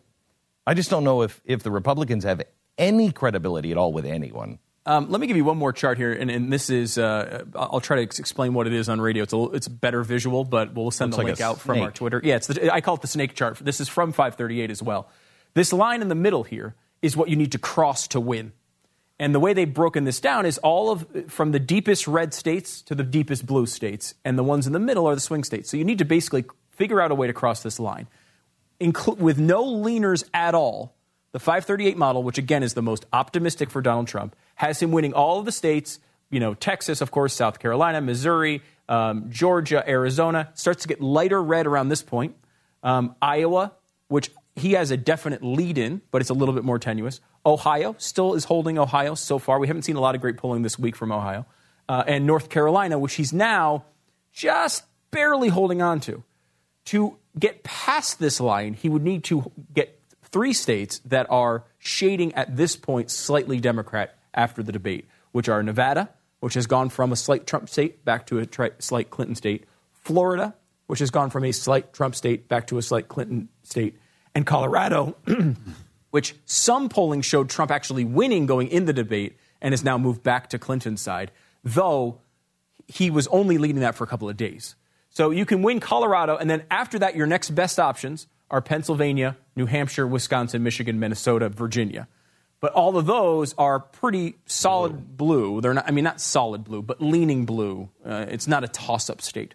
I 0.64 0.74
just 0.74 0.88
don't 0.88 1.02
know 1.02 1.22
if 1.22 1.40
if 1.44 1.62
the 1.62 1.70
Republicans 1.72 2.24
have 2.24 2.42
any 2.78 3.10
credibility 3.10 3.72
at 3.72 3.76
all 3.76 3.92
with 3.92 4.06
anyone. 4.06 4.58
Um, 4.84 5.10
let 5.10 5.20
me 5.20 5.26
give 5.28 5.36
you 5.36 5.44
one 5.44 5.58
more 5.58 5.72
chart 5.72 5.96
here, 5.96 6.12
and, 6.12 6.30
and 6.30 6.52
this 6.52 6.68
is 6.68 6.98
uh, 6.98 7.44
I'll 7.54 7.80
try 7.80 7.96
to 7.98 8.02
ex- 8.02 8.18
explain 8.18 8.52
what 8.52 8.66
it 8.66 8.72
is 8.72 8.88
on 8.88 9.00
radio. 9.00 9.22
It's 9.22 9.32
a, 9.32 9.44
it's 9.52 9.68
better 9.68 10.02
visual, 10.02 10.44
but 10.44 10.74
we'll 10.74 10.90
send 10.90 11.12
Looks 11.12 11.16
the 11.18 11.22
like 11.22 11.38
link 11.38 11.40
out 11.40 11.60
from 11.60 11.80
our. 11.80 11.90
Twitter. 11.90 12.20
Yeah, 12.22 12.36
it's 12.36 12.48
the, 12.48 12.72
I 12.72 12.80
call 12.80 12.96
it 12.96 13.00
the 13.00 13.06
snake 13.06 13.34
chart. 13.34 13.58
This 13.58 13.80
is 13.80 13.88
from 13.88 14.10
538 14.10 14.70
as 14.70 14.82
well. 14.82 15.08
This 15.54 15.72
line 15.72 16.02
in 16.02 16.08
the 16.08 16.16
middle 16.16 16.42
here 16.42 16.74
is 17.00 17.16
what 17.16 17.28
you 17.28 17.36
need 17.36 17.52
to 17.52 17.58
cross 17.58 18.08
to 18.08 18.20
win. 18.20 18.52
And 19.20 19.32
the 19.32 19.40
way 19.40 19.52
they've 19.52 19.72
broken 19.72 20.02
this 20.02 20.18
down 20.18 20.46
is 20.46 20.58
all 20.58 20.90
of 20.90 21.06
from 21.28 21.52
the 21.52 21.60
deepest 21.60 22.08
red 22.08 22.34
states 22.34 22.82
to 22.82 22.96
the 22.96 23.04
deepest 23.04 23.46
blue 23.46 23.66
states, 23.66 24.14
and 24.24 24.36
the 24.36 24.42
ones 24.42 24.66
in 24.66 24.72
the 24.72 24.80
middle 24.80 25.06
are 25.06 25.14
the 25.14 25.20
swing 25.20 25.44
states. 25.44 25.70
So 25.70 25.76
you 25.76 25.84
need 25.84 25.98
to 25.98 26.04
basically 26.04 26.44
figure 26.70 27.00
out 27.00 27.12
a 27.12 27.14
way 27.14 27.28
to 27.28 27.32
cross 27.32 27.62
this 27.62 27.78
line 27.78 28.08
inclu- 28.82 29.18
with 29.18 29.38
no 29.38 29.64
leaners 29.64 30.24
at 30.34 30.54
all, 30.54 30.94
the 31.32 31.38
538 31.38 31.96
model, 31.96 32.22
which 32.22 32.38
again 32.38 32.62
is 32.62 32.74
the 32.74 32.82
most 32.82 33.06
optimistic 33.12 33.70
for 33.70 33.80
Donald 33.80 34.08
Trump, 34.08 34.36
has 34.54 34.80
him 34.80 34.92
winning 34.92 35.14
all 35.14 35.38
of 35.38 35.44
the 35.44 35.52
states. 35.52 35.98
You 36.30 36.40
know, 36.40 36.54
Texas, 36.54 37.00
of 37.00 37.10
course, 37.10 37.34
South 37.34 37.58
Carolina, 37.58 38.00
Missouri, 38.00 38.62
um, 38.88 39.30
Georgia, 39.30 39.84
Arizona. 39.86 40.50
Starts 40.54 40.82
to 40.82 40.88
get 40.88 41.00
lighter 41.00 41.42
red 41.42 41.66
around 41.66 41.88
this 41.88 42.02
point. 42.02 42.36
Um, 42.82 43.14
Iowa, 43.20 43.72
which 44.08 44.30
he 44.56 44.72
has 44.72 44.90
a 44.90 44.96
definite 44.96 45.42
lead 45.42 45.78
in, 45.78 46.02
but 46.10 46.20
it's 46.20 46.30
a 46.30 46.34
little 46.34 46.54
bit 46.54 46.64
more 46.64 46.78
tenuous. 46.78 47.20
Ohio 47.44 47.94
still 47.98 48.34
is 48.34 48.44
holding 48.44 48.78
Ohio 48.78 49.14
so 49.14 49.38
far. 49.38 49.58
We 49.58 49.66
haven't 49.66 49.82
seen 49.82 49.96
a 49.96 50.00
lot 50.00 50.14
of 50.14 50.20
great 50.20 50.36
polling 50.36 50.62
this 50.62 50.78
week 50.78 50.96
from 50.96 51.10
Ohio. 51.10 51.46
Uh, 51.88 52.04
and 52.06 52.26
North 52.26 52.48
Carolina, 52.48 52.98
which 52.98 53.14
he's 53.14 53.32
now 53.32 53.84
just 54.32 54.84
barely 55.10 55.48
holding 55.48 55.82
on 55.82 56.00
to 56.00 56.22
to 56.84 57.16
get 57.38 57.62
past 57.62 58.18
this 58.18 58.40
line, 58.40 58.74
he 58.74 58.88
would 58.88 59.02
need 59.02 59.24
to 59.24 59.50
get 59.72 60.00
three 60.24 60.52
states 60.52 61.00
that 61.04 61.26
are 61.30 61.64
shading 61.78 62.34
at 62.34 62.56
this 62.56 62.76
point 62.76 63.10
slightly 63.10 63.60
Democrat 63.60 64.16
after 64.34 64.62
the 64.62 64.72
debate, 64.72 65.06
which 65.32 65.48
are 65.48 65.62
Nevada, 65.62 66.10
which 66.40 66.54
has 66.54 66.66
gone 66.66 66.88
from 66.88 67.12
a 67.12 67.16
slight 67.16 67.46
Trump 67.46 67.68
state 67.68 68.04
back 68.04 68.26
to 68.26 68.38
a 68.38 68.46
tri- 68.46 68.70
slight 68.78 69.10
Clinton 69.10 69.34
state, 69.36 69.64
Florida, 69.92 70.54
which 70.86 70.98
has 70.98 71.10
gone 71.10 71.30
from 71.30 71.44
a 71.44 71.52
slight 71.52 71.92
Trump 71.92 72.14
state 72.14 72.48
back 72.48 72.66
to 72.66 72.78
a 72.78 72.82
slight 72.82 73.08
Clinton 73.08 73.48
state, 73.62 73.98
and 74.34 74.44
Colorado, 74.46 75.16
which 76.10 76.34
some 76.44 76.88
polling 76.88 77.22
showed 77.22 77.48
Trump 77.48 77.70
actually 77.70 78.04
winning 78.04 78.46
going 78.46 78.68
in 78.68 78.84
the 78.84 78.92
debate 78.92 79.36
and 79.60 79.72
has 79.72 79.84
now 79.84 79.96
moved 79.96 80.22
back 80.22 80.50
to 80.50 80.58
Clinton's 80.58 81.00
side, 81.00 81.30
though 81.62 82.20
he 82.88 83.10
was 83.10 83.26
only 83.28 83.58
leading 83.58 83.80
that 83.80 83.94
for 83.94 84.04
a 84.04 84.06
couple 84.06 84.28
of 84.28 84.36
days. 84.36 84.74
So 85.10 85.30
you 85.30 85.46
can 85.46 85.62
win 85.62 85.78
Colorado, 85.78 86.36
and 86.36 86.50
then 86.50 86.64
after 86.70 86.98
that, 86.98 87.14
your 87.16 87.26
next 87.26 87.50
best 87.50 87.78
options 87.78 88.26
are 88.50 88.60
Pennsylvania, 88.60 89.36
New 89.56 89.66
Hampshire, 89.66 90.06
Wisconsin, 90.06 90.62
Michigan, 90.62 90.98
Minnesota, 90.98 91.48
Virginia. 91.48 92.08
But 92.62 92.74
all 92.74 92.96
of 92.96 93.06
those 93.06 93.54
are 93.58 93.80
pretty 93.80 94.36
solid 94.46 95.16
blue. 95.16 95.60
They're 95.60 95.74
not, 95.74 95.88
I 95.88 95.90
mean, 95.90 96.04
not 96.04 96.20
solid 96.20 96.62
blue, 96.62 96.80
but 96.80 97.02
leaning 97.02 97.44
blue. 97.44 97.88
Uh, 98.06 98.26
it's 98.28 98.46
not 98.46 98.62
a 98.62 98.68
toss 98.68 99.10
up 99.10 99.20
state. 99.20 99.54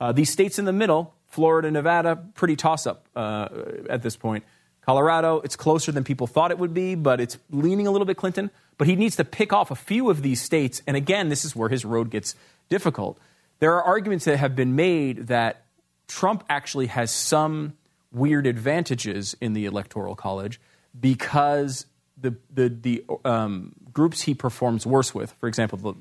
Uh, 0.00 0.12
these 0.12 0.30
states 0.30 0.58
in 0.58 0.64
the 0.64 0.72
middle, 0.72 1.14
Florida, 1.26 1.70
Nevada, 1.70 2.16
pretty 2.16 2.56
toss 2.56 2.86
up 2.86 3.06
uh, 3.14 3.48
at 3.90 4.02
this 4.02 4.16
point. 4.16 4.42
Colorado, 4.80 5.40
it's 5.40 5.54
closer 5.54 5.92
than 5.92 6.02
people 6.02 6.26
thought 6.26 6.50
it 6.50 6.58
would 6.58 6.72
be, 6.72 6.94
but 6.94 7.20
it's 7.20 7.36
leaning 7.50 7.86
a 7.86 7.90
little 7.90 8.06
bit 8.06 8.16
Clinton. 8.16 8.50
But 8.78 8.86
he 8.86 8.96
needs 8.96 9.16
to 9.16 9.24
pick 9.24 9.52
off 9.52 9.70
a 9.70 9.76
few 9.76 10.08
of 10.08 10.22
these 10.22 10.40
states. 10.40 10.80
And 10.86 10.96
again, 10.96 11.28
this 11.28 11.44
is 11.44 11.54
where 11.54 11.68
his 11.68 11.84
road 11.84 12.08
gets 12.08 12.34
difficult. 12.70 13.18
There 13.58 13.74
are 13.74 13.82
arguments 13.82 14.24
that 14.24 14.38
have 14.38 14.56
been 14.56 14.74
made 14.74 15.26
that 15.26 15.64
Trump 16.08 16.42
actually 16.48 16.86
has 16.86 17.10
some 17.10 17.74
weird 18.12 18.46
advantages 18.46 19.36
in 19.42 19.52
the 19.52 19.66
Electoral 19.66 20.14
College 20.14 20.58
because 20.98 21.84
the, 22.16 22.36
the, 22.52 22.68
the 22.68 23.04
um, 23.24 23.72
groups 23.92 24.22
he 24.22 24.34
performs 24.34 24.86
worse 24.86 25.14
with, 25.14 25.32
for 25.32 25.48
example, 25.48 25.78
the, 25.78 25.94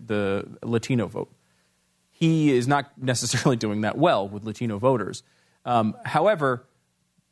the 0.62 0.68
Latino 0.68 1.08
vote, 1.08 1.32
he 2.12 2.52
is 2.52 2.68
not 2.68 2.92
necessarily 2.98 3.56
doing 3.56 3.82
that 3.82 3.98
well 3.98 4.28
with 4.28 4.44
Latino 4.44 4.78
voters. 4.78 5.24
Um, 5.66 5.96
however, 6.06 6.66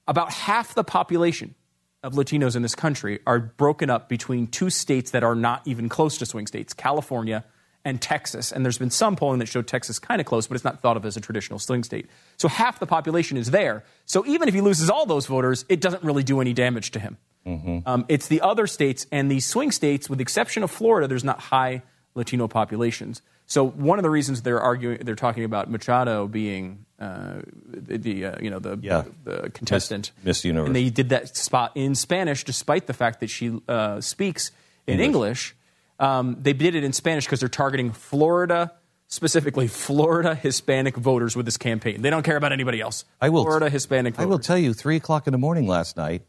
about 0.07 0.31
half 0.31 0.73
the 0.73 0.84
population 0.84 1.55
of 2.01 2.13
Latinos 2.13 2.55
in 2.55 2.61
this 2.61 2.75
country 2.75 3.19
are 3.25 3.39
broken 3.39 3.89
up 3.89 4.09
between 4.09 4.47
two 4.47 4.69
states 4.69 5.11
that 5.11 5.23
are 5.23 5.36
not 5.36 5.61
even 5.65 5.88
close 5.88 6.17
to 6.17 6.25
swing 6.25 6.47
states 6.47 6.73
California 6.73 7.45
and 7.86 8.01
Texas. 8.01 8.51
And 8.51 8.63
there's 8.65 8.77
been 8.77 8.89
some 8.89 9.15
polling 9.15 9.39
that 9.39 9.47
showed 9.47 9.67
Texas 9.67 9.99
kind 9.99 10.19
of 10.21 10.27
close, 10.27 10.47
but 10.47 10.55
it's 10.55 10.63
not 10.63 10.81
thought 10.81 10.97
of 10.97 11.05
as 11.05 11.17
a 11.17 11.21
traditional 11.21 11.59
swing 11.59 11.84
state. 11.84 12.07
So 12.38 12.47
half 12.47 12.79
the 12.79 12.88
population 12.88 13.38
is 13.38 13.51
there. 13.51 13.84
So 14.05 14.25
even 14.25 14.47
if 14.47 14.53
he 14.53 14.61
loses 14.61 14.89
all 14.89 15.05
those 15.05 15.25
voters, 15.25 15.65
it 15.69 15.81
doesn't 15.81 16.03
really 16.03 16.23
do 16.23 16.39
any 16.39 16.53
damage 16.53 16.91
to 16.91 16.99
him. 16.99 17.17
Um, 17.45 18.05
it's 18.07 18.27
the 18.27 18.41
other 18.41 18.67
states 18.67 19.05
and 19.11 19.29
the 19.29 19.39
swing 19.39 19.71
states, 19.71 20.09
with 20.09 20.19
the 20.19 20.23
exception 20.23 20.63
of 20.63 20.71
Florida, 20.71 21.07
there's 21.07 21.23
not 21.23 21.39
high 21.39 21.81
Latino 22.15 22.47
populations. 22.47 23.21
So 23.45 23.67
one 23.67 23.99
of 23.99 24.03
the 24.03 24.09
reasons 24.09 24.41
they're 24.43 24.61
arguing, 24.61 24.99
they're 25.03 25.15
talking 25.15 25.43
about 25.43 25.69
Machado 25.69 26.27
being 26.27 26.85
uh, 26.99 27.41
the, 27.67 27.97
the 27.97 28.25
uh, 28.25 28.35
you 28.41 28.49
know 28.49 28.59
the, 28.59 28.79
Yeah. 28.81 29.03
the 29.25 29.49
contestant 29.53 30.11
Miss 30.23 30.45
Universe. 30.45 30.67
and 30.67 30.75
they 30.75 30.89
did 30.89 31.09
that 31.09 31.35
spot 31.35 31.73
in 31.75 31.95
Spanish, 31.95 32.45
despite 32.45 32.87
the 32.87 32.93
fact 32.93 33.19
that 33.19 33.29
she 33.29 33.59
uh, 33.67 33.99
speaks 33.99 34.51
in 34.87 34.99
English. 35.01 35.55
Um, 35.99 36.37
they 36.41 36.53
did 36.53 36.75
it 36.75 36.83
in 36.83 36.93
Spanish 36.93 37.25
because 37.25 37.39
they're 37.41 37.49
targeting 37.49 37.91
Florida, 37.91 38.71
specifically 39.07 39.67
Florida 39.67 40.33
Hispanic 40.33 40.95
voters 40.95 41.35
with 41.35 41.45
this 41.45 41.57
campaign. 41.57 42.01
They 42.01 42.09
don't 42.09 42.23
care 42.23 42.37
about 42.37 42.53
anybody 42.53 42.79
else. 42.79 43.03
I 43.21 43.29
will 43.29 43.43
Florida 43.43 43.69
Hispanic 43.69 44.17
I 44.17 44.25
will 44.25 44.39
tell 44.39 44.57
you, 44.57 44.73
three 44.73 44.95
o'clock 44.95 45.27
in 45.27 45.31
the 45.33 45.37
morning 45.37 45.67
last 45.67 45.97
night, 45.97 46.23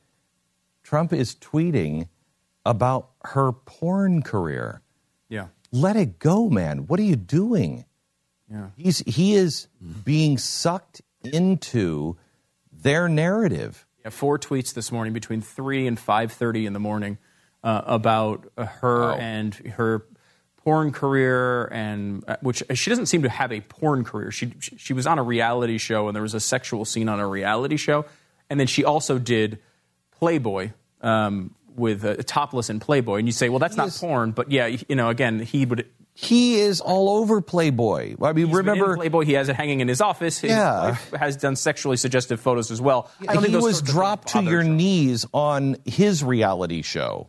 Trump 0.85 1.13
is 1.13 1.35
tweeting 1.35 2.09
about 2.65 3.11
her 3.25 3.51
porn 3.53 4.23
career. 4.23 4.83
yeah. 5.29 5.49
Let 5.73 5.97
it 5.97 6.21
go, 6.21 6.49
man. 6.49 6.87
What 6.87 7.01
are 7.01 7.05
you 7.05 7.17
doing? 7.17 7.85
Yeah. 8.49 8.69
He's 8.77 8.99
he 9.01 9.35
is 9.35 9.67
being 10.05 10.39
sucked 10.39 11.03
into 11.25 12.17
their 12.73 13.09
narrative. 13.09 13.85
Yeah, 14.05 14.11
four 14.11 14.39
tweets 14.39 14.73
this 14.73 14.93
morning 14.93 15.13
between 15.13 15.41
three 15.41 15.89
and 15.89 15.99
five 15.99 16.31
thirty 16.31 16.65
in 16.67 16.75
the 16.75 16.79
morning 16.79 17.19
uh, 17.65 17.83
about 17.87 18.47
uh, 18.57 18.67
her 18.67 19.15
and 19.15 19.53
her 19.55 20.07
porn 20.59 20.93
career, 20.93 21.65
and 21.73 22.23
uh, 22.29 22.37
which 22.41 22.63
she 22.75 22.91
doesn't 22.91 23.07
seem 23.07 23.23
to 23.23 23.29
have 23.29 23.51
a 23.51 23.61
porn 23.63 24.05
career. 24.05 24.31
She, 24.31 24.55
she 24.61 24.77
she 24.77 24.93
was 24.93 25.09
on 25.09 25.19
a 25.19 25.25
reality 25.25 25.79
show, 25.79 26.07
and 26.07 26.15
there 26.15 26.23
was 26.23 26.35
a 26.35 26.41
sexual 26.41 26.85
scene 26.85 27.09
on 27.09 27.19
a 27.19 27.27
reality 27.27 27.79
show, 27.79 28.05
and 28.49 28.61
then 28.61 28.69
she 28.69 28.85
also 28.85 29.19
did 29.19 29.59
Playboy. 30.19 30.71
Um, 31.01 31.55
with 31.77 32.05
uh, 32.05 32.15
topless 32.25 32.71
in 32.71 32.79
Playboy, 32.79 33.17
and 33.19 33.27
you 33.27 33.33
say, 33.33 33.49
"Well, 33.49 33.59
that's 33.59 33.77
not 33.77 33.91
porn," 33.91 34.31
but 34.31 34.53
yeah, 34.53 34.67
you 34.67 34.95
know, 34.95 35.09
again, 35.09 35.41
he 35.41 35.67
would. 35.67 35.87
He 36.17 36.61
is 36.61 36.81
all 36.81 37.11
over 37.11 37.41
Playboy. 37.41 38.15
I 38.23 38.33
mean, 38.33 38.47
He's 38.47 38.55
been 38.57 38.61
in 38.61 38.67
remember 38.69 38.97
Playboy? 38.97 39.25
He 39.25 39.33
has 39.33 39.49
it 39.49 39.57
hanging 39.57 39.81
in 39.81 39.89
his 39.89 40.01
office. 40.01 40.39
His 40.39 40.53
Yeah. 40.53 40.91
wife 40.91 41.11
has 41.19 41.37
done 41.37 41.57
sexually 41.57 41.97
suggestive 41.97 42.39
photos 42.41 42.71
as 42.71 42.81
well. 42.81 43.11
I 43.27 43.35
think 43.39 43.49
he 43.49 43.57
was 43.57 43.83
dropped 43.83 44.29
to 44.29 44.43
your 44.45 44.63
knees 44.63 45.27
on 45.35 45.77
his 45.85 46.23
reality 46.23 46.83
show 46.83 47.29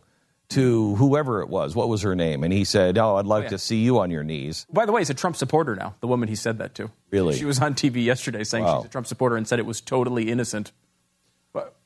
to 0.50 0.94
whoever 0.94 1.42
it 1.42 1.48
was. 1.48 1.74
What 1.74 1.88
was 1.88 2.02
her 2.02 2.14
name? 2.14 2.44
And 2.44 2.52
he 2.52 2.62
said, 2.62 2.96
"Oh, 2.98 3.16
I'd 3.16 3.26
like 3.26 3.44
yeah. 3.44 3.48
to 3.50 3.58
see 3.58 3.78
you 3.82 3.98
on 3.98 4.12
your 4.12 4.22
knees." 4.22 4.64
By 4.72 4.86
the 4.86 4.92
way, 4.92 5.00
he's 5.00 5.10
a 5.10 5.14
Trump 5.14 5.34
supporter 5.34 5.74
now. 5.74 5.96
The 5.98 6.06
woman 6.06 6.28
he 6.28 6.36
said 6.36 6.58
that 6.58 6.76
to. 6.76 6.88
Really? 7.10 7.36
She 7.36 7.44
was 7.44 7.58
on 7.58 7.74
TV 7.74 8.04
yesterday 8.04 8.44
saying 8.44 8.62
Wow. 8.64 8.78
she's 8.82 8.86
a 8.86 8.92
Trump 8.92 9.08
supporter 9.08 9.36
and 9.36 9.48
said 9.48 9.58
it 9.58 9.66
was 9.66 9.80
totally 9.80 10.30
innocent. 10.30 10.70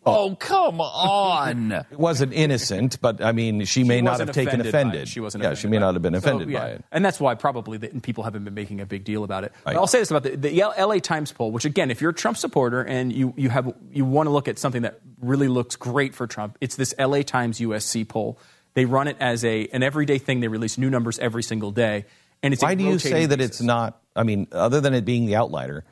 But 0.02 0.18
Oh, 0.18 0.34
come 0.34 0.80
on. 0.80 1.72
It 1.90 1.98
wasn't 1.98 2.32
innocent, 2.32 3.00
but 3.00 3.22
I 3.22 3.32
mean, 3.32 3.64
she 3.64 3.84
may 3.84 4.00
not 4.00 4.18
have 4.20 4.32
taken 4.32 4.60
offended. 4.60 5.08
She 5.08 5.20
wasn't. 5.20 5.44
Yeah, 5.44 5.54
she 5.54 5.68
may 5.68 5.78
not 5.78 5.94
have 5.94 6.02
been 6.02 6.14
offended 6.14 6.52
by 6.52 6.68
it. 6.70 6.84
and 6.90 7.04
that's 7.04 7.20
why 7.20 7.34
probably 7.34 7.76
the, 7.78 7.88
people 8.00 8.24
haven't 8.24 8.44
been 8.44 8.54
making 8.54 8.80
a 8.80 8.86
big 8.86 9.04
deal 9.04 9.24
about 9.24 9.44
it. 9.44 9.52
But. 9.64 9.76
I'll 9.76 9.86
say 9.86 9.98
this 9.98 10.10
about 10.10 10.22
the, 10.22 10.36
the 10.36 10.64
LA 10.78 10.98
Times 10.98 11.32
poll, 11.32 11.50
which 11.50 11.64
again, 11.66 11.90
if 11.90 12.00
you're 12.00 12.12
a 12.12 12.14
Trump 12.14 12.38
supporter 12.38 12.82
and 12.82 13.12
you 13.12 13.34
you 13.36 13.50
have 13.50 13.72
you 13.92 14.04
want 14.04 14.26
to 14.26 14.30
look 14.30 14.48
at 14.48 14.58
something 14.58 14.82
that 14.82 15.00
really 15.20 15.48
looks 15.48 15.76
great 15.76 16.14
for 16.14 16.26
Trump, 16.26 16.56
it's 16.60 16.76
this 16.76 16.94
LA 16.98 17.22
Times 17.22 17.60
USC 17.60 18.08
poll. 18.08 18.38
They 18.74 18.84
run 18.86 19.06
it 19.08 19.16
as 19.20 19.44
a 19.44 19.66
an 19.68 19.82
everyday 19.82 20.18
thing. 20.18 20.40
They 20.40 20.48
release 20.48 20.78
new 20.78 20.88
numbers 20.88 21.18
every 21.18 21.42
single 21.42 21.72
day, 21.72 22.06
and 22.42 22.54
it's 22.54 22.62
Why 22.62 22.74
do 22.74 22.84
you 22.84 22.98
say 22.98 23.26
that 23.26 23.40
it's 23.40 23.60
not? 23.60 24.00
I 24.16 24.22
mean, 24.22 24.46
other 24.52 24.80
than 24.80 24.94
it 24.94 25.04
being 25.04 25.26
the 25.26 25.36
outlier, 25.36 25.84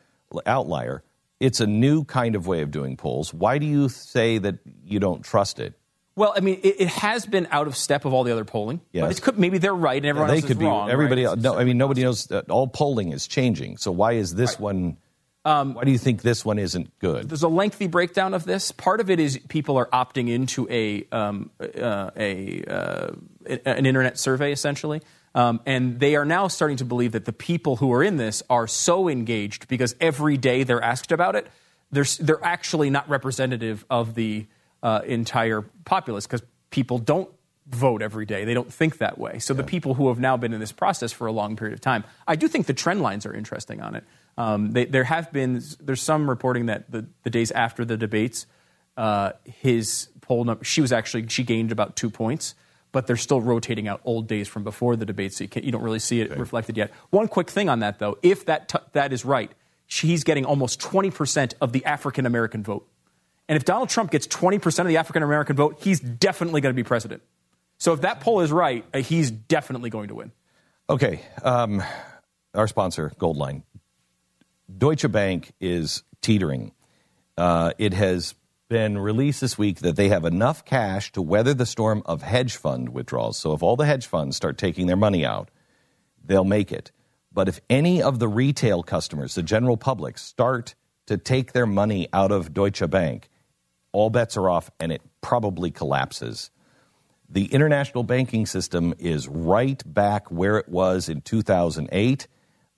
outlier, 0.46 1.02
it's 1.41 1.61
a 1.61 1.66
new 1.66 2.05
kind 2.05 2.34
of 2.34 2.47
way 2.47 2.62
of 2.62 2.70
doing 2.70 2.97
polls. 2.97 3.32
Why 3.32 3.59
do 3.59 3.66
you 3.66 3.89
say 3.89 4.39
that 4.39 4.59
you 4.84 4.99
don't 4.99 5.22
trust 5.22 5.61
it? 5.61 5.74
Well, 6.16 6.34
I 6.36 6.41
mean, 6.41 6.59
it, 6.64 6.80
it 6.80 6.89
has 6.89 7.26
been 7.26 7.47
out 7.53 7.68
of 7.68 7.76
step 7.76 8.05
of 8.05 8.12
all 8.12 8.24
the 8.24 8.32
other 8.32 8.45
polling. 8.45 8.80
Yes. 8.91 9.03
But 9.03 9.18
it 9.18 9.22
could, 9.22 9.39
maybe 9.39 9.59
they're 9.59 9.72
right 9.72 9.99
and 9.99 10.07
everyone 10.07 10.30
they 10.30 10.36
else 10.36 10.47
could 10.47 10.53
is 10.53 10.59
be. 10.59 10.64
wrong. 10.64 10.91
everybody. 10.91 11.24
right? 11.24 11.30
else 11.30 11.41
No, 11.41 11.57
I 11.57 11.62
mean 11.62 11.78
nobody 11.78 12.03
knows. 12.03 12.30
All 12.49 12.66
polling 12.66 13.12
is 13.12 13.28
changing. 13.28 13.76
So 13.76 13.93
why 13.93 14.12
is 14.14 14.34
this 14.34 14.59
one? 14.59 14.97
why 15.45 15.84
do 15.84 15.91
you 15.91 15.99
think 15.99 16.22
this 16.22 16.45
one 16.45 16.59
isn't 16.59 16.99
good? 16.99 17.28
There's 17.28 17.45
a 17.45 17.49
lengthy 17.49 17.86
breakdown 17.86 18.34
of 18.34 18.45
this. 18.45 18.72
Part 18.72 19.01
of 19.01 19.11
it 19.11 19.20
is 19.20 19.39
people 19.49 19.76
are 19.78 19.86
opting 19.86 20.28
into 20.28 20.68
a 20.68 21.07
um, 21.12 21.51
uh, 21.61 22.11
a 22.16 22.64
uh, 22.64 23.12
an 23.64 23.86
internet 23.86 24.18
survey 24.18 24.53
essentially, 24.53 25.01
um, 25.35 25.61
and 25.66 26.01
they 26.01 26.16
are 26.16 26.24
now 26.24 26.49
starting 26.49 26.76
to 26.79 26.85
believe 26.85 27.12
that 27.12 27.24
the 27.24 27.33
people 27.33 27.76
who 27.76 27.93
are 27.93 28.03
in 28.03 28.16
this 28.16 28.43
are 28.49 28.66
so 28.66 29.09
engaged 29.09 29.68
because 29.68 29.95
every 30.01 30.37
day 30.37 30.64
they're 30.64 30.83
asked 30.83 31.12
about 31.12 31.37
it. 31.37 31.47
They're 31.91 32.07
they're 32.20 32.45
actually 32.45 32.91
not 32.91 33.09
representative 33.09 33.85
of 33.89 34.14
the 34.14 34.47
uh, 34.83 35.01
entire 35.07 35.62
populace 35.85 36.26
because 36.26 36.43
people 36.70 36.99
don't 36.99 37.31
vote 37.68 38.03
every 38.03 38.24
day. 38.24 38.45
They 38.45 38.55
don't 38.55 38.72
think 38.72 38.99
that 38.99 39.18
way. 39.18 39.39
So 39.39 39.53
the 39.53 39.62
people 39.62 39.95
who 39.95 40.09
have 40.09 40.18
now 40.18 40.37
been 40.37 40.55
in 40.55 40.61
this 40.61 40.72
process 40.72 41.12
for 41.12 41.26
a 41.26 41.33
long 41.33 41.57
period 41.57 41.74
of 41.74 41.81
time, 41.81 42.05
I 42.26 42.37
do 42.37 42.49
think 42.49 42.66
the 42.66 42.74
trend 42.74 43.03
lines 43.03 43.26
are 43.26 43.35
interesting 43.35 43.81
on 43.81 43.95
it. 43.95 44.05
Um, 44.39 44.70
they, 44.72 44.85
there 44.85 45.05
have 45.05 45.33
been 45.33 45.62
there's 45.81 46.01
some 46.01 46.31
reporting 46.31 46.66
that 46.66 46.91
the, 46.91 47.07
the 47.24 47.31
days 47.31 47.51
after 47.51 47.85
the 47.85 47.97
debates, 47.97 48.47
uh, 48.97 49.33
his 49.45 50.09
poll 50.20 50.45
number 50.45 50.64
she 50.64 50.81
was 50.81 50.93
actually 50.93 51.26
she 51.29 51.43
gained 51.43 51.72
about 51.72 51.97
two 51.97 52.09
points, 52.09 52.55
but 52.99 53.07
they're 53.07 53.16
still 53.16 53.40
rotating 53.40 53.86
out 53.86 54.01
old 54.05 54.26
days 54.26 54.49
from 54.49 54.64
before 54.64 54.96
the 54.96 55.07
debate, 55.07 55.32
so 55.32 55.44
you, 55.44 55.49
can't, 55.49 55.64
you 55.64 55.70
don't 55.70 55.84
really 55.84 56.01
see 56.01 56.20
it 56.20 56.36
reflected 56.36 56.76
yet. 56.76 56.90
One 57.11 57.28
quick 57.28 57.49
thing 57.49 57.68
on 57.68 57.78
that 57.78 58.01
though, 58.01 58.18
if 58.24 58.46
that 58.46 58.70
t- 58.70 58.80
that 58.90 59.12
is 59.12 59.24
right, 59.24 59.53
he's 59.86 60.24
getting 60.24 60.44
almost 60.44 60.80
20 60.80 61.12
percent 61.12 61.55
of 61.61 61.72
the 61.72 61.84
African 61.84 62.26
American 62.26 62.64
vote. 62.64 62.88
And 63.49 63.55
if 63.55 63.64
Donald 63.64 63.88
Trump 63.88 64.11
gets 64.11 64.26
20% 64.26 64.80
of 64.80 64.88
the 64.88 64.96
African 64.96 65.22
American 65.22 65.55
vote, 65.55 65.78
he's 65.80 66.01
definitely 66.01 66.61
going 66.61 66.72
to 66.72 66.76
be 66.76 66.82
president. 66.82 67.22
So 67.78 67.92
if 67.92 68.01
that 68.01 68.18
poll 68.18 68.40
is 68.40 68.51
right, 68.51 68.84
uh, 68.92 68.99
he's 68.99 69.30
definitely 69.30 69.90
going 69.90 70.09
to 70.09 70.16
win. 70.16 70.32
Okay, 70.90 71.20
um, 71.44 71.80
our 72.53 72.66
sponsor, 72.66 73.12
Goldline. 73.20 73.62
Deutsche 74.76 75.09
Bank 75.09 75.53
is 75.61 76.03
teetering. 76.20 76.72
Uh, 77.36 77.74
it 77.78 77.92
has 77.92 78.34
been 78.69 78.99
released 78.99 79.41
this 79.41 79.57
week 79.57 79.79
that 79.79 79.97
they 79.97 80.09
have 80.09 80.25
enough 80.25 80.64
cash 80.64 81.11
to 81.12 81.23
weather 81.23 81.55
the 81.55 81.66
storm 81.66 82.03
of 82.05 82.23
hedge 82.23 82.57
fund 82.57 82.91
withdrawals. 82.91 83.39
So 83.39 83.53
if 83.53 83.62
all 83.62 83.77
the 83.77 83.87
hedge 83.87 84.07
funds 84.07 84.37
start 84.37 84.59
taking 84.59 84.87
their 84.87 84.97
money 84.97 85.25
out, 85.25 85.51
they'll 86.25 86.45
make 86.45 86.71
it. 86.71 86.93
But 87.33 87.49
if 87.49 87.61
any 87.71 88.03
of 88.03 88.19
the 88.19 88.29
retail 88.29 88.83
customers, 88.83 89.35
the 89.35 89.43
general 89.43 89.77
public, 89.77 90.19
start 90.19 90.75
to 91.07 91.16
take 91.16 91.53
their 91.53 91.66
money 91.66 92.09
out 92.12 92.31
of 92.31 92.53
Deutsche 92.53 92.89
Bank, 92.91 93.29
all 93.93 94.11
bets 94.11 94.37
are 94.37 94.51
off 94.51 94.71
and 94.79 94.93
it 94.93 95.03
probably 95.21 95.71
collapses. 95.71 96.51
The 97.31 97.47
international 97.47 98.05
banking 98.05 98.47
system 98.47 98.95
is 98.99 99.29
right 99.29 99.83
back 99.87 100.31
where 100.31 100.59
it 100.59 100.69
was 100.69 101.09
in 101.09 101.21
2008, 101.21 102.27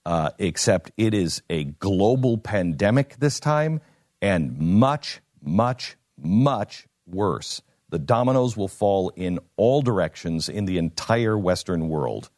uh, 0.06 0.30
except 0.38 0.90
it 0.96 1.14
is 1.14 1.42
a 1.48 1.64
global 1.64 2.38
pandemic 2.38 3.16
this 3.18 3.38
time 3.40 3.80
and 4.22 4.58
much, 4.58 5.20
much, 5.42 5.96
much 6.18 6.86
worse. 7.06 7.62
The 7.88 7.98
dominoes 7.98 8.56
will 8.56 8.68
fall 8.68 9.10
in 9.16 9.40
all 9.56 9.82
directions 9.82 10.48
in 10.48 10.64
the 10.64 10.78
entire 10.78 11.36
Western 11.36 11.88
world. 11.88 12.30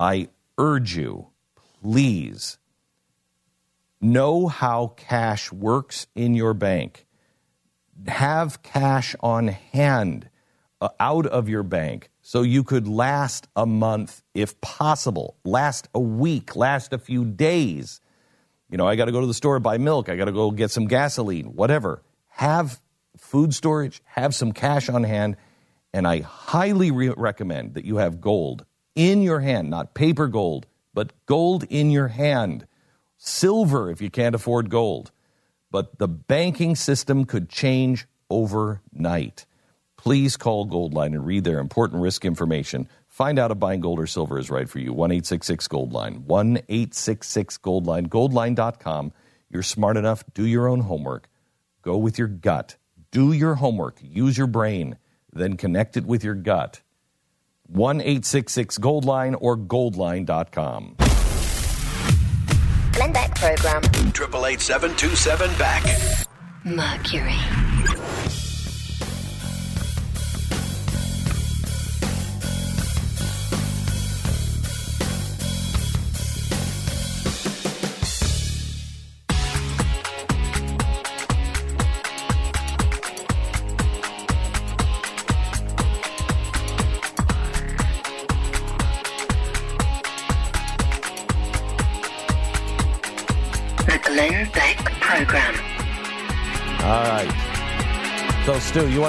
I 0.00 0.28
urge 0.58 0.96
you, 0.96 1.28
please 1.82 2.58
know 4.00 4.46
how 4.46 4.88
cash 4.96 5.52
works 5.52 6.06
in 6.14 6.34
your 6.34 6.54
bank. 6.54 7.06
Have 8.06 8.62
cash 8.62 9.16
on 9.20 9.48
hand 9.48 10.28
uh, 10.80 10.88
out 11.00 11.26
of 11.26 11.48
your 11.48 11.62
bank 11.62 12.10
so 12.20 12.42
you 12.42 12.62
could 12.62 12.86
last 12.86 13.48
a 13.56 13.64
month 13.64 14.22
if 14.34 14.60
possible, 14.60 15.36
last 15.44 15.88
a 15.94 16.00
week, 16.00 16.56
last 16.56 16.92
a 16.92 16.98
few 16.98 17.24
days. 17.24 18.00
You 18.68 18.76
know, 18.76 18.86
I 18.86 18.96
got 18.96 19.04
to 19.04 19.12
go 19.12 19.20
to 19.20 19.26
the 19.26 19.34
store 19.34 19.58
buy 19.60 19.78
milk, 19.78 20.08
I 20.08 20.16
got 20.16 20.24
to 20.26 20.32
go 20.32 20.50
get 20.50 20.70
some 20.70 20.86
gasoline, 20.86 21.54
whatever. 21.54 22.02
Have 22.28 22.80
food 23.16 23.54
storage, 23.54 24.02
have 24.04 24.34
some 24.34 24.52
cash 24.52 24.88
on 24.88 25.04
hand, 25.04 25.36
and 25.92 26.06
I 26.06 26.20
highly 26.20 26.90
re- 26.90 27.14
recommend 27.16 27.74
that 27.74 27.84
you 27.84 27.96
have 27.96 28.20
gold 28.20 28.64
in 28.94 29.22
your 29.22 29.40
hand, 29.40 29.70
not 29.70 29.94
paper 29.94 30.26
gold, 30.26 30.66
but 30.92 31.12
gold 31.26 31.64
in 31.64 31.90
your 31.90 32.08
hand. 32.08 32.66
Silver 33.18 33.90
if 33.90 34.00
you 34.00 34.10
can't 34.10 34.34
afford 34.34 34.70
gold. 34.70 35.12
But 35.70 35.98
the 35.98 36.08
banking 36.08 36.76
system 36.76 37.24
could 37.24 37.48
change 37.48 38.06
overnight. 38.30 39.46
Please 39.96 40.36
call 40.36 40.66
Goldline 40.66 41.14
and 41.14 41.26
read 41.26 41.44
their 41.44 41.58
important 41.58 42.02
risk 42.02 42.24
information. 42.24 42.88
Find 43.16 43.38
out 43.38 43.50
if 43.50 43.58
buying 43.58 43.80
gold 43.80 43.98
or 43.98 44.06
silver 44.06 44.38
is 44.38 44.50
right 44.50 44.68
for 44.68 44.78
you. 44.78 44.92
1 44.92 45.10
866 45.10 45.68
Goldline. 45.68 46.18
1 46.26 46.58
866 46.68 47.56
Goldline. 47.56 48.08
Goldline.com. 48.08 49.10
You're 49.48 49.62
smart 49.62 49.96
enough. 49.96 50.22
Do 50.34 50.44
your 50.44 50.68
own 50.68 50.80
homework. 50.80 51.30
Go 51.80 51.96
with 51.96 52.18
your 52.18 52.28
gut. 52.28 52.76
Do 53.10 53.32
your 53.32 53.54
homework. 53.54 54.00
Use 54.02 54.36
your 54.36 54.46
brain. 54.46 54.98
Then 55.32 55.56
connect 55.56 55.96
it 55.96 56.04
with 56.04 56.22
your 56.24 56.34
gut. 56.34 56.82
1 57.68 58.02
866 58.02 58.76
Goldline 58.76 59.34
or 59.40 59.56
Goldline.com. 59.56 60.96
Glenn 62.92 63.12
Beck 63.14 63.34
program. 63.34 63.82
Triple 64.12 64.44
eight 64.44 64.60
seven 64.60 64.94
two 64.96 65.16
seven 65.16 65.50
Beck. 65.56 65.82
Mercury. 66.64 67.65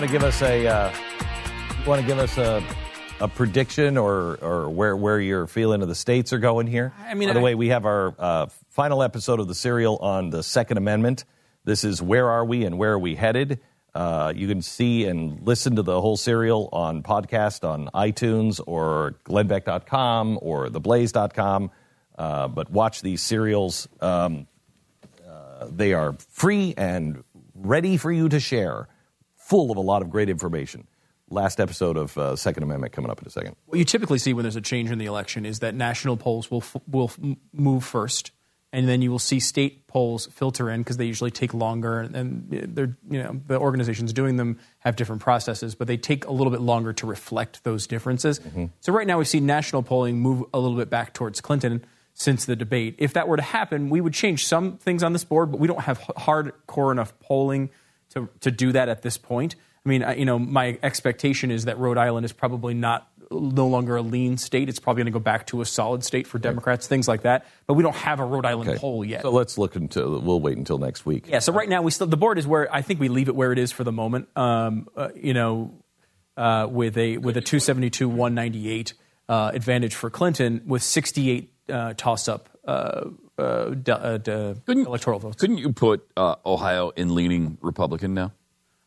To 0.08 0.14
give 0.14 0.24
us 0.24 0.42
a 0.42 0.66
uh, 0.66 0.94
you 1.84 1.90
want 1.90 2.00
to 2.02 2.08
give 2.08 2.18
us 2.18 2.38
a, 2.38 2.64
a 3.20 3.28
prediction 3.28 3.98
or 3.98 4.38
or 4.42 4.70
where 4.70 4.96
where 4.96 5.20
your 5.20 5.48
feeling 5.48 5.82
of 5.82 5.90
the 5.90 5.96
states 5.96 6.32
are 6.32 6.40
going 6.40 6.66
here? 6.66 6.94
I 6.98 7.14
mean, 7.14 7.28
by 7.28 7.34
the 7.34 7.42
I- 7.42 7.44
way, 7.44 7.56
we 7.56 7.68
have 7.70 7.86
our 7.86 8.16
uh, 8.18 8.46
final 8.70 9.04
episode 9.04 9.42
of 9.42 9.50
the 9.50 9.56
serial 9.56 9.98
on 9.98 10.30
the 10.30 10.44
Second 10.44 10.78
Amendment. 10.78 11.26
This 11.66 11.84
is 11.84 12.02
where 12.02 12.30
are 12.30 12.46
we 12.46 12.64
and 12.64 12.78
where 12.78 12.94
are 12.94 13.00
we 13.00 13.16
headed? 13.16 13.60
Uh, 13.94 14.32
you 14.34 14.48
can 14.48 14.62
see 14.62 15.04
and 15.04 15.46
listen 15.46 15.76
to 15.76 15.82
the 15.82 16.00
whole 16.00 16.16
serial 16.16 16.70
on 16.72 17.04
podcast 17.04 17.68
on 17.68 17.90
iTunes 17.94 18.62
or 18.66 19.16
glennbeck.com 19.26 20.40
or 20.42 20.68
theblaze.com. 20.68 21.70
Uh, 22.18 22.48
but 22.48 22.72
watch 22.72 23.02
these 23.02 23.22
serials. 23.22 23.90
Um, 24.00 24.48
uh, 25.28 25.68
they 25.70 25.92
are 25.92 26.14
free 26.30 26.74
and 26.78 27.26
ready 27.56 27.98
for 27.98 28.10
you 28.12 28.30
to 28.30 28.40
share, 28.40 28.88
full 29.48 29.72
of 29.72 29.78
a 29.78 29.82
lot 29.82 30.02
of 30.02 30.10
great 30.10 30.30
information. 30.30 30.88
Last 31.30 31.60
episode 31.60 31.98
of 31.98 32.18
uh, 32.18 32.36
Second 32.36 32.64
Amendment 32.64 32.94
coming 32.94 33.12
up 33.12 33.22
in 33.22 33.28
a 33.28 33.30
second. 33.30 33.56
What 33.66 33.78
you 33.78 33.86
typically 33.86 34.18
see 34.18 34.34
when 34.34 34.44
there's 34.44 34.56
a 34.56 34.62
change 34.62 34.92
in 34.92 34.98
the 34.98 35.06
election 35.06 35.46
is 35.46 35.60
that 35.60 35.76
national 35.76 36.18
polls 36.18 36.50
will 36.50 36.62
f- 36.62 36.78
will 36.88 37.06
f- 37.06 37.20
move 37.52 37.84
first, 37.84 38.32
and 38.72 38.88
then 38.88 39.02
you 39.02 39.12
will 39.12 39.20
see 39.20 39.42
state 39.42 39.88
polls 39.88 40.28
filter 40.28 40.70
in 40.70 40.82
because 40.82 40.96
they 40.96 41.06
usually 41.06 41.32
take 41.32 41.54
longer, 41.54 42.00
and 42.00 42.46
they're 42.50 42.96
you 43.10 43.24
know 43.24 43.42
the 43.46 43.60
organizations 43.60 44.14
doing 44.14 44.38
them 44.38 44.58
have 44.80 44.96
different 44.96 45.22
processes, 45.22 45.76
but 45.76 45.88
they 45.88 45.98
take 45.98 46.26
a 46.26 46.32
little 46.32 46.52
bit 46.52 46.62
longer 46.62 46.94
to 46.94 47.06
reflect 47.06 47.64
those 47.66 47.88
differences. 47.88 48.40
So 48.80 48.94
right 48.94 49.08
now 49.08 49.18
we 49.18 49.26
see 49.26 49.42
national 49.42 49.84
polling 49.84 50.20
move 50.20 50.46
a 50.54 50.60
little 50.60 50.78
bit 50.78 50.90
back 50.90 51.14
towards 51.14 51.42
Clinton 51.42 51.84
since 52.14 52.46
the 52.46 52.56
debate. 52.56 52.96
If 53.00 53.14
that 53.14 53.28
were 53.28 53.38
to 53.38 53.44
happen, 53.44 53.90
we 53.90 54.00
would 54.00 54.14
change 54.14 54.48
some 54.48 54.78
things 54.78 55.04
on 55.04 55.12
this 55.12 55.26
board, 55.26 55.52
but 55.52 55.60
we 55.60 55.68
don't 55.68 55.82
have 55.82 56.00
hardcore 56.00 56.94
enough 56.94 57.20
polling 57.20 57.70
to 58.18 58.30
to 58.42 58.52
do 58.52 58.72
that 58.74 58.90
at 58.90 59.02
this 59.02 59.18
point. 59.18 59.56
I 59.86 59.90
mean, 59.90 60.04
I, 60.04 60.16
you 60.16 60.26
know, 60.26 60.38
my 60.38 60.78
expectation 60.84 61.50
is 61.52 61.66
that 61.66 61.78
Rhode 61.78 61.98
Island 61.98 62.26
is 62.26 62.34
probably 62.34 62.74
not 62.74 63.08
no 63.32 63.68
longer 63.68 63.96
a 63.98 64.02
lean 64.02 64.38
state. 64.38 64.70
It's 64.70 64.80
probably 64.80 65.02
going 65.02 65.14
to 65.14 65.20
go 65.20 65.24
back 65.24 65.48
to 65.48 65.62
a 65.62 65.66
solid 65.66 66.04
state 66.04 66.28
for 66.28 66.40
Democrats, 66.40 66.88
things 66.88 67.08
like 67.08 67.24
that. 67.24 67.46
But 67.68 67.74
we 67.74 67.84
don't 67.84 67.96
have 67.96 68.20
a 68.20 68.26
Rhode 68.26 68.46
Island 68.46 68.70
Okay. 68.70 68.80
poll 68.80 69.04
yet. 69.06 69.22
So 69.22 69.32
let's 69.32 69.58
look 69.58 69.76
until 69.76 70.20
we'll 70.20 70.40
wait 70.40 70.58
until 70.58 70.78
next 70.78 71.06
week. 71.06 71.28
Yeah, 71.28 71.40
so 71.40 71.52
right 71.54 71.68
now 71.70 71.82
we 71.82 71.92
still 71.92 72.08
the 72.08 72.18
board 72.18 72.38
is 72.38 72.48
where 72.48 72.74
I 72.74 72.82
think 72.82 73.00
we 73.00 73.08
leave 73.10 73.28
it 73.30 73.36
where 73.36 73.52
it 73.52 73.60
is 73.60 73.72
for 73.72 73.84
the 73.84 73.92
moment. 73.92 74.28
Um, 74.36 74.88
uh, 74.96 75.10
you 75.16 75.34
know, 75.34 75.74
uh, 76.38 76.68
with 76.70 76.98
a 76.98 77.18
with 77.18 77.38
a 77.38 77.42
272 77.42 78.08
198 78.08 78.94
uh, 79.30 79.52
advantage 79.54 79.96
for 79.96 80.10
Clinton 80.10 80.62
with 80.66 80.84
68 80.84 81.52
uh, 81.70 81.94
toss 81.98 82.28
up 82.28 82.50
uh, 83.38 83.42
uh, 83.42 83.70
de- 83.74 83.96
uh, 83.96 84.18
de- 84.18 84.56
electoral 84.68 85.20
votes. 85.20 85.38
Couldn't 85.38 85.58
you 85.58 85.74
put 85.74 86.08
uh, 86.18 86.36
Ohio 86.46 86.90
in 86.90 87.16
leaning 87.16 87.58
Republican 87.62 88.14
now? 88.14 88.32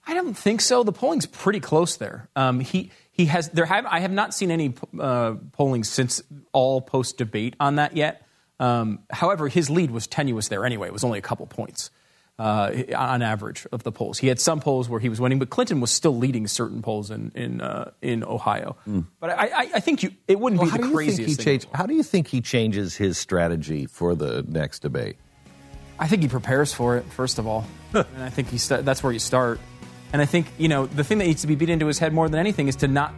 I 0.06 0.14
don't 0.14 0.34
think 0.34 0.60
so. 0.60 0.82
The 0.82 0.92
polling's 0.92 1.26
pretty 1.26 1.60
close 1.60 1.96
there. 1.96 2.28
Um, 2.34 2.60
he 2.60 2.90
he 3.12 3.26
has 3.26 3.48
there 3.50 3.66
have 3.66 3.86
I 3.86 4.00
have 4.00 4.12
not 4.12 4.34
seen 4.34 4.50
any 4.50 4.74
uh, 4.98 5.34
polling 5.52 5.84
since 5.84 6.22
all 6.52 6.80
post 6.80 7.18
debate 7.18 7.54
on 7.60 7.76
that 7.76 7.96
yet. 7.96 8.26
Um, 8.58 9.00
however, 9.10 9.48
his 9.48 9.70
lead 9.70 9.90
was 9.90 10.06
tenuous 10.06 10.48
there 10.48 10.64
anyway. 10.66 10.88
It 10.88 10.92
was 10.92 11.04
only 11.04 11.18
a 11.18 11.22
couple 11.22 11.46
points 11.46 11.90
uh, 12.40 12.72
on 12.96 13.20
average 13.20 13.66
of 13.70 13.82
the 13.82 13.92
polls. 13.92 14.18
He 14.18 14.28
had 14.28 14.40
some 14.40 14.60
polls 14.60 14.88
where 14.88 14.98
he 14.98 15.10
was 15.10 15.20
winning, 15.20 15.38
but 15.38 15.50
Clinton 15.50 15.78
was 15.78 15.90
still 15.90 16.16
leading 16.16 16.46
certain 16.46 16.80
polls 16.80 17.10
in 17.10 17.30
in 17.34 17.60
uh, 17.60 17.90
in 18.00 18.24
Ohio. 18.24 18.76
But 19.20 19.30
I, 19.30 19.46
I, 19.46 19.70
I 19.74 19.80
think 19.80 20.02
you 20.02 20.12
it 20.26 20.40
wouldn't 20.40 20.58
Well, 20.58 20.68
be 20.68 20.70
how 20.70 20.76
the 20.78 20.82
do 20.84 20.88
you 20.88 20.96
think 20.96 21.16
craziest 21.16 21.40
change, 21.42 21.66
How 21.74 21.84
do 21.84 21.92
you 21.94 22.02
think 22.02 22.28
he 22.28 22.40
changes 22.40 22.96
his 22.96 23.18
strategy 23.18 23.84
for 23.84 24.14
the 24.14 24.42
next 24.48 24.78
debate? 24.80 25.16
I 25.98 26.06
think 26.08 26.22
he 26.22 26.28
prepares 26.28 26.72
for 26.72 26.96
it 26.96 27.04
first 27.04 27.38
of 27.38 27.46
all, 27.46 27.66
and 27.92 28.06
I 28.22 28.30
think 28.30 28.48
he 28.48 28.56
sta 28.56 28.80
that's 28.80 29.02
where 29.02 29.12
you 29.12 29.18
start. 29.18 29.60
And 30.14 30.22
I 30.22 30.24
think 30.24 30.46
you 30.56 30.68
know 30.68 30.86
the 30.86 31.04
thing 31.04 31.18
that 31.18 31.26
needs 31.26 31.42
to 31.42 31.46
be 31.46 31.56
beat 31.56 31.68
into 31.68 31.86
his 31.86 31.98
head 31.98 32.14
more 32.14 32.26
than 32.30 32.40
anything 32.40 32.68
is 32.68 32.76
to 32.76 32.88
not 32.88 33.12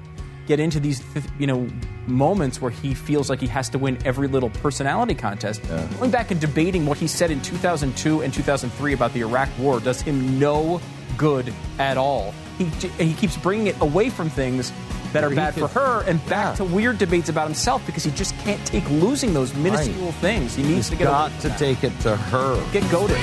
get 0.47 0.61
into 0.61 0.81
these 0.81 1.03
you 1.39 1.47
know 1.47 1.69
moments 2.07 2.61
where 2.61 2.71
he 2.71 2.95
feels 2.95 3.31
like 3.31 3.41
he 3.41 3.47
has 3.47 3.69
to 3.71 3.79
win 3.79 3.99
every 4.05 4.29
little 4.29 4.51
personality 4.51 5.15
contest. 5.15 5.63
Going 5.99 6.11
back 6.11 6.31
and 6.31 6.41
debating 6.41 6.85
what 6.87 6.99
he 6.99 7.07
said 7.07 7.31
in 7.31 7.41
2002 7.43 8.23
and 8.23 8.33
2003 8.35 8.93
about 8.93 9.13
the 9.13 9.21
Iraq 9.21 9.49
War 9.59 9.81
does 9.81 10.01
him 10.01 10.39
no 10.39 10.81
good 11.17 11.53
at 11.79 11.97
all. 11.97 12.35
He 12.59 12.65
he 13.05 13.15
keeps 13.15 13.37
bringing 13.37 13.69
it 13.69 13.81
away 13.81 14.11
from 14.11 14.29
things 14.31 14.73
that 15.13 15.23
are 15.25 15.31
He 15.31 15.37
bad 15.37 15.55
for 15.55 15.69
her 15.69 16.03
and 16.07 16.25
back 16.27 16.57
to 16.57 16.65
weird 16.65 16.97
debates 16.99 17.29
about 17.29 17.47
himself 17.47 17.85
because 17.87 18.03
he 18.03 18.11
just 18.13 18.37
can't 18.39 18.65
take 18.67 18.89
losing 18.91 19.35
those 19.35 19.55
minuscule 19.55 20.13
things. 20.13 20.55
He 20.55 20.63
needs 20.63 20.75
He's 20.77 20.91
to 20.91 20.97
get 20.97 21.05
got 21.05 21.31
to 21.33 21.39
from 21.41 21.51
that. 21.51 21.59
take 21.59 21.85
it 21.85 22.01
to 22.01 22.17
her. 22.17 22.73
get 22.73 22.91
goaded. 22.91 23.17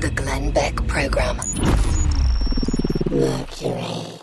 The 0.00 0.10
Glenn 0.10 0.50
Beck 0.50 0.74
Program. 0.88 1.38
Mercury. 3.12 4.21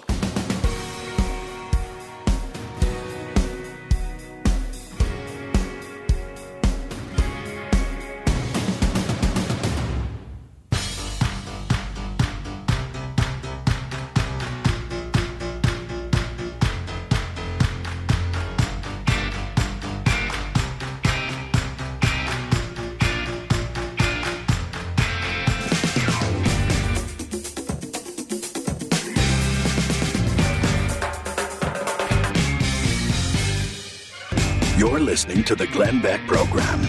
To 35.50 35.56
the 35.56 35.66
Glenn 35.66 36.00
Beck 36.00 36.22
Program. 36.28 36.80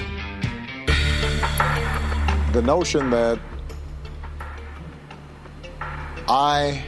the 2.52 2.60
notion 2.60 3.08
that 3.08 3.40
I 6.28 6.84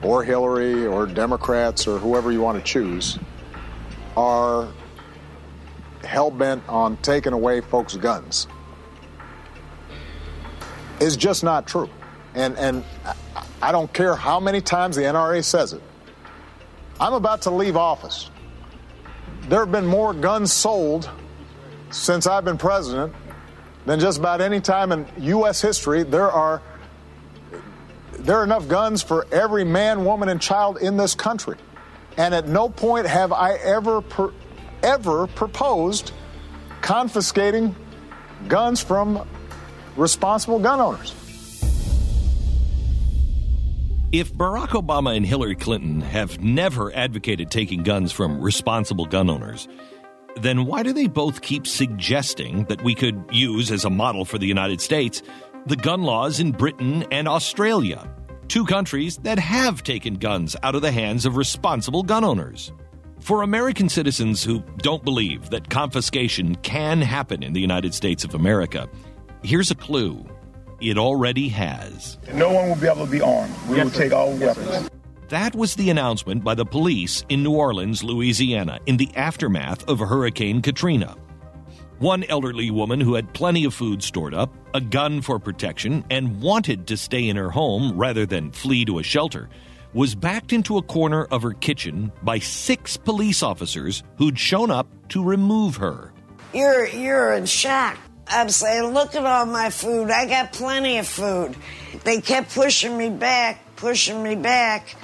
or 0.00 0.22
Hillary 0.22 0.86
or 0.86 1.06
Democrats 1.06 1.88
or 1.88 1.98
whoever 1.98 2.30
you 2.30 2.40
want 2.40 2.56
to 2.56 2.62
choose 2.64 3.18
are 4.16 4.68
hell 6.04 6.30
bent 6.30 6.62
on 6.68 6.96
taking 6.98 7.32
away 7.32 7.60
folks' 7.62 7.96
guns 7.96 8.46
is 11.00 11.16
just 11.16 11.42
not 11.42 11.66
true. 11.66 11.90
And 12.36 12.56
and 12.56 12.84
I- 13.04 13.14
I 13.60 13.72
don't 13.72 13.92
care 13.92 14.14
how 14.14 14.38
many 14.38 14.60
times 14.60 14.94
the 14.94 15.02
NRA 15.02 15.42
says 15.42 15.72
it. 15.72 15.82
I'm 17.00 17.14
about 17.14 17.42
to 17.42 17.50
leave 17.50 17.76
office. 17.76 18.30
There 19.50 19.58
have 19.58 19.72
been 19.72 19.86
more 19.86 20.14
guns 20.14 20.52
sold 20.52 21.10
since 21.90 22.28
I've 22.28 22.44
been 22.44 22.56
president 22.56 23.12
than 23.84 23.98
just 23.98 24.16
about 24.16 24.40
any 24.40 24.60
time 24.60 24.92
in 24.92 25.08
U.S. 25.18 25.60
history. 25.60 26.04
There 26.04 26.30
are 26.30 26.62
there 28.12 28.38
are 28.38 28.44
enough 28.44 28.68
guns 28.68 29.02
for 29.02 29.26
every 29.32 29.64
man, 29.64 30.04
woman, 30.04 30.28
and 30.28 30.40
child 30.40 30.78
in 30.78 30.96
this 30.96 31.16
country, 31.16 31.56
and 32.16 32.32
at 32.32 32.46
no 32.46 32.68
point 32.68 33.08
have 33.08 33.32
I 33.32 33.54
ever 33.54 34.02
per, 34.02 34.32
ever 34.84 35.26
proposed 35.26 36.12
confiscating 36.80 37.74
guns 38.46 38.80
from 38.80 39.26
responsible 39.96 40.60
gun 40.60 40.78
owners. 40.78 41.12
If 44.12 44.34
Barack 44.34 44.70
Obama 44.70 45.16
and 45.16 45.24
Hillary 45.24 45.54
Clinton 45.54 46.00
have 46.00 46.42
never 46.42 46.92
advocated 46.96 47.48
taking 47.48 47.84
guns 47.84 48.10
from 48.10 48.40
responsible 48.40 49.06
gun 49.06 49.30
owners, 49.30 49.68
then 50.34 50.66
why 50.66 50.82
do 50.82 50.92
they 50.92 51.06
both 51.06 51.42
keep 51.42 51.64
suggesting 51.64 52.64
that 52.64 52.82
we 52.82 52.92
could 52.92 53.22
use 53.30 53.70
as 53.70 53.84
a 53.84 53.90
model 53.90 54.24
for 54.24 54.36
the 54.36 54.48
United 54.48 54.80
States 54.80 55.22
the 55.66 55.76
gun 55.76 56.02
laws 56.02 56.40
in 56.40 56.50
Britain 56.50 57.04
and 57.12 57.28
Australia, 57.28 58.12
two 58.48 58.66
countries 58.66 59.16
that 59.18 59.38
have 59.38 59.84
taken 59.84 60.14
guns 60.14 60.56
out 60.64 60.74
of 60.74 60.82
the 60.82 60.90
hands 60.90 61.24
of 61.24 61.36
responsible 61.36 62.02
gun 62.02 62.24
owners? 62.24 62.72
For 63.20 63.42
American 63.42 63.88
citizens 63.88 64.42
who 64.42 64.58
don't 64.78 65.04
believe 65.04 65.50
that 65.50 65.70
confiscation 65.70 66.56
can 66.56 67.00
happen 67.00 67.44
in 67.44 67.52
the 67.52 67.60
United 67.60 67.94
States 67.94 68.24
of 68.24 68.34
America, 68.34 68.88
here's 69.44 69.70
a 69.70 69.76
clue. 69.76 70.26
It 70.80 70.96
already 70.96 71.48
has. 71.48 72.18
No 72.32 72.52
one 72.52 72.68
will 72.68 72.76
be 72.76 72.86
able 72.86 73.04
to 73.04 73.10
be 73.10 73.20
armed. 73.20 73.54
We 73.68 73.76
will 73.76 73.90
take 73.90 74.12
all 74.12 74.32
weapons. 74.32 74.88
That 75.28 75.54
was 75.54 75.76
the 75.76 75.90
announcement 75.90 76.42
by 76.42 76.54
the 76.54 76.64
police 76.64 77.24
in 77.28 77.42
New 77.42 77.52
Orleans, 77.52 78.02
Louisiana, 78.02 78.80
in 78.86 78.96
the 78.96 79.10
aftermath 79.14 79.88
of 79.88 80.00
Hurricane 80.00 80.60
Katrina. 80.60 81.16
One 81.98 82.24
elderly 82.24 82.70
woman 82.70 82.98
who 82.98 83.14
had 83.14 83.32
plenty 83.34 83.64
of 83.64 83.74
food 83.74 84.02
stored 84.02 84.34
up, 84.34 84.52
a 84.74 84.80
gun 84.80 85.20
for 85.20 85.38
protection, 85.38 86.04
and 86.10 86.40
wanted 86.40 86.86
to 86.86 86.96
stay 86.96 87.28
in 87.28 87.36
her 87.36 87.50
home 87.50 87.96
rather 87.96 88.24
than 88.24 88.50
flee 88.50 88.84
to 88.86 88.98
a 88.98 89.02
shelter, 89.02 89.50
was 89.92 90.14
backed 90.14 90.52
into 90.52 90.78
a 90.78 90.82
corner 90.82 91.24
of 91.26 91.42
her 91.42 91.52
kitchen 91.52 92.10
by 92.22 92.38
six 92.38 92.96
police 92.96 93.42
officers 93.42 94.02
who'd 94.16 94.38
shown 94.38 94.70
up 94.70 94.88
to 95.10 95.22
remove 95.22 95.76
her. 95.76 96.12
You're 96.54 96.86
you're 96.88 97.34
in 97.34 97.46
shock. 97.46 97.98
I'm 98.30 98.48
saying, 98.48 98.94
look 98.94 99.14
at 99.14 99.26
all 99.26 99.46
my 99.46 99.70
food. 99.70 100.10
I 100.10 100.26
got 100.26 100.52
plenty 100.52 100.98
of 100.98 101.06
food. 101.06 101.56
They 102.04 102.20
kept 102.20 102.54
pushing 102.54 102.96
me 102.96 103.10
back, 103.10 103.76
pushing 103.76 104.22
me 104.22 104.36
back, 104.36 104.96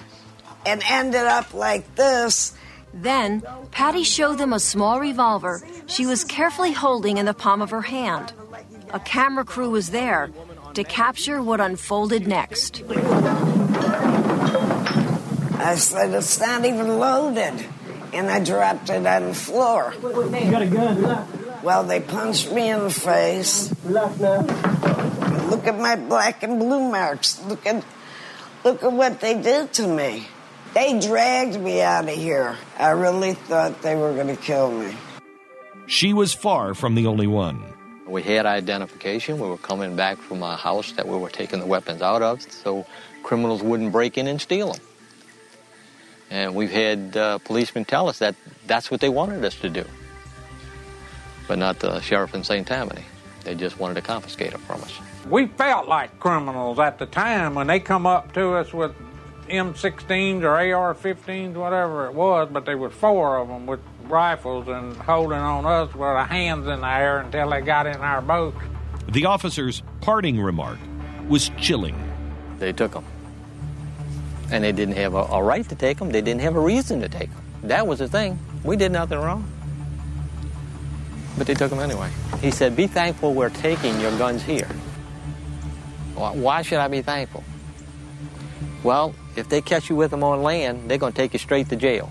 and 0.64 0.82
ended 0.88 1.22
up 1.22 1.52
like 1.52 1.96
this. 1.96 2.54
Then, 2.94 3.42
Patty 3.72 4.04
showed 4.04 4.38
them 4.38 4.52
a 4.52 4.60
small 4.60 5.00
revolver 5.00 5.62
she 5.86 6.06
was 6.06 6.24
carefully 6.24 6.72
holding 6.72 7.18
in 7.18 7.26
the 7.26 7.34
palm 7.34 7.62
of 7.62 7.70
her 7.70 7.82
hand. 7.82 8.32
A 8.90 9.00
camera 9.00 9.44
crew 9.44 9.70
was 9.70 9.90
there 9.90 10.30
to 10.74 10.84
capture 10.84 11.42
what 11.42 11.60
unfolded 11.60 12.26
next. 12.26 12.82
I 15.58 15.74
said, 15.76 16.12
it's 16.14 16.38
not 16.40 16.64
even 16.64 16.98
loaded. 16.98 17.66
And 18.12 18.30
I 18.30 18.42
dropped 18.42 18.88
it 18.88 19.06
on 19.06 19.26
the 19.26 19.34
floor. 19.34 19.94
You 20.02 20.50
got 20.50 20.62
a 20.62 20.66
gun. 20.66 21.26
Well, 21.66 21.82
they 21.82 21.98
punched 21.98 22.52
me 22.52 22.70
in 22.70 22.84
the 22.84 22.90
face. 22.90 23.74
Look 23.82 25.66
at 25.66 25.76
my 25.76 25.96
black 25.96 26.44
and 26.44 26.60
blue 26.60 26.78
marks. 26.78 27.42
Look 27.42 27.66
at 27.66 27.84
look 28.62 28.84
at 28.84 28.92
what 28.92 29.18
they 29.18 29.34
did 29.34 29.72
to 29.72 29.88
me. 29.88 30.28
They 30.74 31.00
dragged 31.00 31.58
me 31.58 31.82
out 31.82 32.08
of 32.08 32.14
here. 32.14 32.54
I 32.78 32.90
really 32.90 33.34
thought 33.34 33.82
they 33.82 33.96
were 33.96 34.14
going 34.14 34.28
to 34.28 34.36
kill 34.36 34.70
me. 34.70 34.94
She 35.88 36.12
was 36.12 36.32
far 36.32 36.72
from 36.72 36.94
the 36.94 37.08
only 37.08 37.26
one. 37.26 37.60
We 38.06 38.22
had 38.22 38.46
identification. 38.46 39.40
We 39.40 39.48
were 39.48 39.58
coming 39.58 39.96
back 39.96 40.18
from 40.18 40.44
a 40.44 40.54
house 40.54 40.92
that 40.92 41.08
we 41.08 41.18
were 41.18 41.30
taking 41.30 41.58
the 41.58 41.66
weapons 41.66 42.00
out 42.00 42.22
of 42.22 42.42
so 42.42 42.86
criminals 43.24 43.64
wouldn't 43.64 43.90
break 43.90 44.16
in 44.16 44.28
and 44.28 44.40
steal 44.40 44.72
them. 44.72 44.82
And 46.30 46.54
we've 46.54 46.70
had 46.70 47.16
uh, 47.16 47.38
policemen 47.38 47.84
tell 47.86 48.08
us 48.08 48.20
that 48.20 48.36
that's 48.68 48.88
what 48.88 49.00
they 49.00 49.08
wanted 49.08 49.44
us 49.44 49.56
to 49.56 49.68
do, 49.68 49.84
but 51.46 51.58
not 51.58 51.78
the 51.78 52.00
sheriff 52.00 52.34
in 52.34 52.44
St. 52.44 52.66
Tammany. 52.66 53.04
They 53.44 53.54
just 53.54 53.78
wanted 53.78 53.94
to 53.94 54.02
confiscate 54.02 54.52
them 54.52 54.60
from 54.62 54.82
us. 54.82 54.98
We 55.28 55.46
felt 55.46 55.88
like 55.88 56.18
criminals 56.18 56.78
at 56.78 56.98
the 56.98 57.06
time 57.06 57.54
when 57.54 57.68
they 57.68 57.80
come 57.80 58.06
up 58.06 58.32
to 58.34 58.54
us 58.54 58.72
with 58.72 58.92
M16s 59.48 60.42
or 60.42 60.56
AR-15s, 60.56 61.54
whatever 61.54 62.06
it 62.06 62.14
was, 62.14 62.48
but 62.50 62.64
there 62.64 62.76
was 62.76 62.92
four 62.92 63.38
of 63.38 63.48
them 63.48 63.66
with 63.66 63.80
rifles 64.04 64.68
and 64.68 64.96
holding 64.96 65.38
on 65.38 65.64
us 65.64 65.92
with 65.94 66.02
our 66.02 66.24
hands 66.24 66.66
in 66.66 66.80
the 66.80 66.88
air 66.88 67.18
until 67.18 67.50
they 67.50 67.60
got 67.60 67.86
in 67.86 67.96
our 67.96 68.20
boat. 68.20 68.54
The 69.08 69.26
officer's 69.26 69.82
parting 70.00 70.40
remark 70.40 70.78
was 71.28 71.50
chilling. 71.58 71.96
They 72.58 72.72
took 72.72 72.92
them. 72.92 73.04
And 74.50 74.62
they 74.64 74.72
didn't 74.72 74.96
have 74.96 75.14
a, 75.14 75.22
a 75.22 75.42
right 75.42 75.68
to 75.68 75.74
take 75.74 75.98
them. 75.98 76.10
They 76.10 76.22
didn't 76.22 76.40
have 76.40 76.56
a 76.56 76.60
reason 76.60 77.00
to 77.00 77.08
take 77.08 77.32
them. 77.32 77.42
That 77.64 77.86
was 77.86 77.98
the 77.98 78.08
thing. 78.08 78.38
We 78.64 78.76
did 78.76 78.92
nothing 78.92 79.18
wrong. 79.18 79.48
But 81.36 81.46
they 81.46 81.54
took 81.54 81.70
them 81.70 81.80
anyway. 81.80 82.10
He 82.40 82.50
said, 82.50 82.74
Be 82.76 82.86
thankful 82.86 83.34
we're 83.34 83.50
taking 83.50 84.00
your 84.00 84.16
guns 84.18 84.42
here. 84.42 84.68
Why- 86.14 86.32
Why 86.32 86.62
should 86.62 86.78
I 86.78 86.88
be 86.88 87.02
thankful? 87.02 87.44
Well, 88.82 89.14
if 89.36 89.48
they 89.48 89.60
catch 89.60 89.90
you 89.90 89.96
with 89.96 90.10
them 90.10 90.22
on 90.24 90.42
land, 90.42 90.88
they're 90.88 90.98
going 90.98 91.12
to 91.12 91.16
take 91.16 91.32
you 91.32 91.38
straight 91.38 91.68
to 91.70 91.76
jail. 91.76 92.10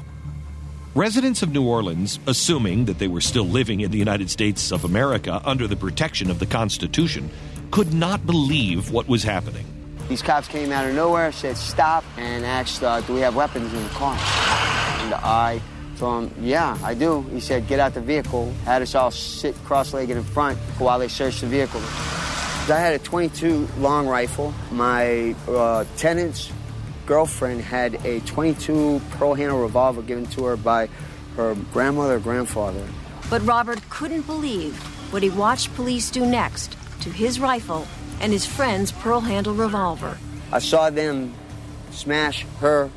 Residents 0.93 1.41
of 1.41 1.51
New 1.51 1.65
Orleans, 1.67 2.19
assuming 2.27 2.85
that 2.85 2.99
they 2.99 3.07
were 3.07 3.19
still 3.21 3.45
living 3.45 3.81
in 3.81 3.91
the 3.91 3.97
United 3.97 4.29
States 4.29 4.71
of 4.71 4.85
America 4.85 5.41
under 5.43 5.67
the 5.67 5.75
protection 5.75 6.29
of 6.31 6.39
the 6.39 6.45
Constitution, 6.45 7.29
could 7.71 7.93
not 7.93 8.25
believe 8.25 8.91
what 8.91 9.07
was 9.07 9.23
happening. 9.23 9.65
These 10.07 10.21
cops 10.21 10.47
came 10.47 10.71
out 10.71 10.87
of 10.87 10.95
nowhere, 10.95 11.31
said 11.31 11.57
stop, 11.57 12.03
and 12.17 12.45
asked, 12.45 12.83
uh, 12.83 13.01
"Do 13.01 13.13
we 13.13 13.21
have 13.21 13.35
weapons 13.35 13.73
in 13.73 13.83
the 13.83 13.89
car?" 13.89 14.13
And 14.13 15.13
I 15.15 15.59
told 15.97 16.29
him, 16.29 16.45
"Yeah, 16.45 16.77
I 16.83 16.93
do." 16.93 17.21
He 17.31 17.39
said, 17.39 17.67
"Get 17.67 17.79
out 17.79 17.93
the 17.93 18.01
vehicle." 18.01 18.53
Had 18.65 18.81
us 18.81 18.95
all 18.95 19.11
sit 19.11 19.55
cross-legged 19.65 20.15
in 20.15 20.23
front 20.23 20.57
while 20.77 20.99
they 20.99 21.07
searched 21.07 21.41
the 21.41 21.47
vehicle. 21.47 21.81
I 22.67 22.79
had 22.79 22.93
a 22.93 22.99
22 22.99 23.67
long 23.77 24.07
rifle. 24.07 24.53
My 24.71 25.35
uh, 25.47 25.85
tenant's 25.97 26.51
girlfriend 27.05 27.61
had 27.61 28.03
a 28.05 28.21
22 28.21 29.01
pearl 29.11 29.35
handle 29.35 29.61
revolver 29.61 30.01
given 30.01 30.25
to 30.27 30.45
her 30.45 30.57
by 30.57 30.89
her 31.35 31.55
grandmother 31.71 32.15
or 32.15 32.19
grandfather. 32.19 32.83
But 33.29 33.45
Robert 33.45 33.87
couldn't 33.89 34.23
believe 34.23 34.75
what 35.11 35.21
he 35.21 35.29
watched 35.29 35.75
police 35.75 36.09
do 36.09 36.25
next 36.25 36.75
to 37.01 37.09
his 37.09 37.39
rifle 37.39 37.87
and 38.19 38.31
his 38.31 38.45
friend's 38.45 38.91
pearl 38.91 39.21
handle 39.21 39.53
revolver. 39.53 40.17
I 40.51 40.59
saw 40.59 40.89
them 40.89 41.33
smash 41.91 42.45
her 42.59 42.89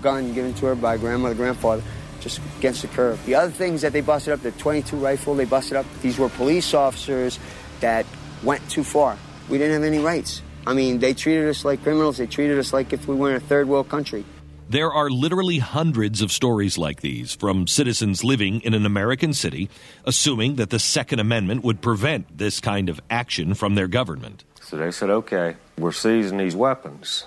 gun 0.00 0.34
given 0.34 0.54
to 0.54 0.66
her 0.66 0.74
by 0.74 0.96
grandmother, 0.96 1.34
grandfather, 1.34 1.82
just 2.22 2.40
against 2.58 2.82
the 2.82 2.88
curb. 2.88 3.18
The 3.24 3.34
other 3.34 3.50
things 3.50 3.82
that 3.82 3.92
they 3.92 4.00
busted 4.00 4.32
up, 4.32 4.40
the 4.40 4.52
22 4.52 4.96
rifle 4.96 5.34
they 5.34 5.44
busted 5.44 5.76
up, 5.76 5.86
these 6.00 6.18
were 6.18 6.28
police 6.28 6.72
officers 6.72 7.38
that 7.80 8.06
went 8.42 8.68
too 8.70 8.84
far. 8.84 9.18
We 9.48 9.58
didn't 9.58 9.74
have 9.74 9.84
any 9.84 9.98
rights. 9.98 10.42
I 10.66 10.74
mean, 10.74 11.00
they 11.00 11.12
treated 11.12 11.48
us 11.48 11.64
like 11.64 11.82
criminals. 11.82 12.18
They 12.18 12.26
treated 12.26 12.58
us 12.58 12.72
like 12.72 12.92
if 12.92 13.08
we 13.08 13.16
were 13.16 13.30
in 13.30 13.36
a 13.36 13.40
third 13.40 13.68
world 13.68 13.88
country. 13.88 14.24
There 14.68 14.92
are 14.92 15.10
literally 15.10 15.58
hundreds 15.58 16.22
of 16.22 16.32
stories 16.32 16.78
like 16.78 17.02
these 17.02 17.34
from 17.34 17.66
citizens 17.66 18.24
living 18.24 18.60
in 18.62 18.72
an 18.72 18.86
American 18.86 19.34
city, 19.34 19.68
assuming 20.06 20.54
that 20.56 20.70
the 20.70 20.78
Second 20.78 21.18
Amendment 21.18 21.62
would 21.62 21.82
prevent 21.82 22.38
this 22.38 22.60
kind 22.60 22.88
of 22.88 23.00
action 23.10 23.54
from 23.54 23.74
their 23.74 23.88
government. 23.88 24.44
So 24.62 24.78
they 24.78 24.90
said, 24.90 25.10
okay, 25.10 25.56
we're 25.76 25.92
seizing 25.92 26.38
these 26.38 26.56
weapons. 26.56 27.26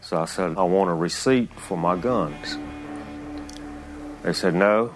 So 0.00 0.18
I 0.18 0.26
said, 0.26 0.56
I 0.56 0.62
want 0.62 0.90
a 0.90 0.94
receipt 0.94 1.52
for 1.58 1.76
my 1.76 1.96
guns. 1.96 2.56
They 4.26 4.32
said, 4.32 4.56
no, 4.56 4.92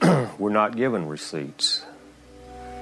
we're 0.38 0.48
not 0.48 0.74
giving 0.74 1.06
receipts. 1.06 1.84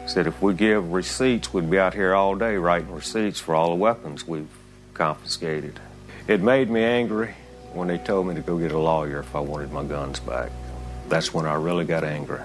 Said 0.06 0.28
if 0.28 0.40
we 0.40 0.54
give 0.54 0.92
receipts, 0.92 1.52
we'd 1.52 1.68
be 1.68 1.76
out 1.76 1.92
here 1.92 2.14
all 2.14 2.36
day 2.36 2.54
writing 2.54 2.92
receipts 2.92 3.40
for 3.40 3.56
all 3.56 3.70
the 3.70 3.74
weapons 3.74 4.24
we've 4.24 4.46
confiscated. 4.94 5.80
It 6.28 6.40
made 6.40 6.70
me 6.70 6.84
angry 6.84 7.34
when 7.72 7.88
they 7.88 7.98
told 7.98 8.28
me 8.28 8.36
to 8.36 8.40
go 8.42 8.58
get 8.58 8.70
a 8.70 8.78
lawyer 8.78 9.18
if 9.18 9.34
I 9.34 9.40
wanted 9.40 9.72
my 9.72 9.82
guns 9.82 10.20
back. 10.20 10.52
That's 11.08 11.34
when 11.34 11.46
I 11.46 11.54
really 11.54 11.84
got 11.84 12.04
angry. 12.04 12.42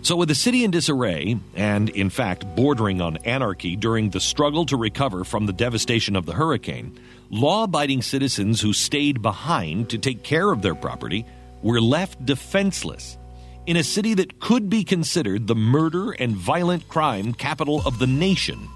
So, 0.00 0.16
with 0.16 0.30
the 0.30 0.34
city 0.34 0.64
in 0.64 0.70
disarray, 0.70 1.38
and 1.54 1.90
in 1.90 2.08
fact 2.08 2.56
bordering 2.56 3.02
on 3.02 3.18
anarchy 3.18 3.76
during 3.76 4.08
the 4.08 4.18
struggle 4.18 4.64
to 4.66 4.78
recover 4.78 5.24
from 5.24 5.44
the 5.44 5.52
devastation 5.52 6.16
of 6.16 6.24
the 6.24 6.32
hurricane, 6.32 6.98
law 7.28 7.64
abiding 7.64 8.00
citizens 8.00 8.62
who 8.62 8.72
stayed 8.72 9.20
behind 9.20 9.90
to 9.90 9.98
take 9.98 10.22
care 10.22 10.50
of 10.50 10.62
their 10.62 10.74
property 10.74 11.26
were 11.62 11.80
left 11.80 12.24
defenseless 12.24 13.18
in 13.66 13.76
a 13.76 13.84
city 13.84 14.14
that 14.14 14.40
could 14.40 14.68
be 14.68 14.84
considered 14.84 15.46
the 15.46 15.54
murder 15.54 16.12
and 16.12 16.36
violent 16.36 16.88
crime 16.88 17.32
capital 17.32 17.82
of 17.86 17.98
the 17.98 18.06
nation. 18.06 18.68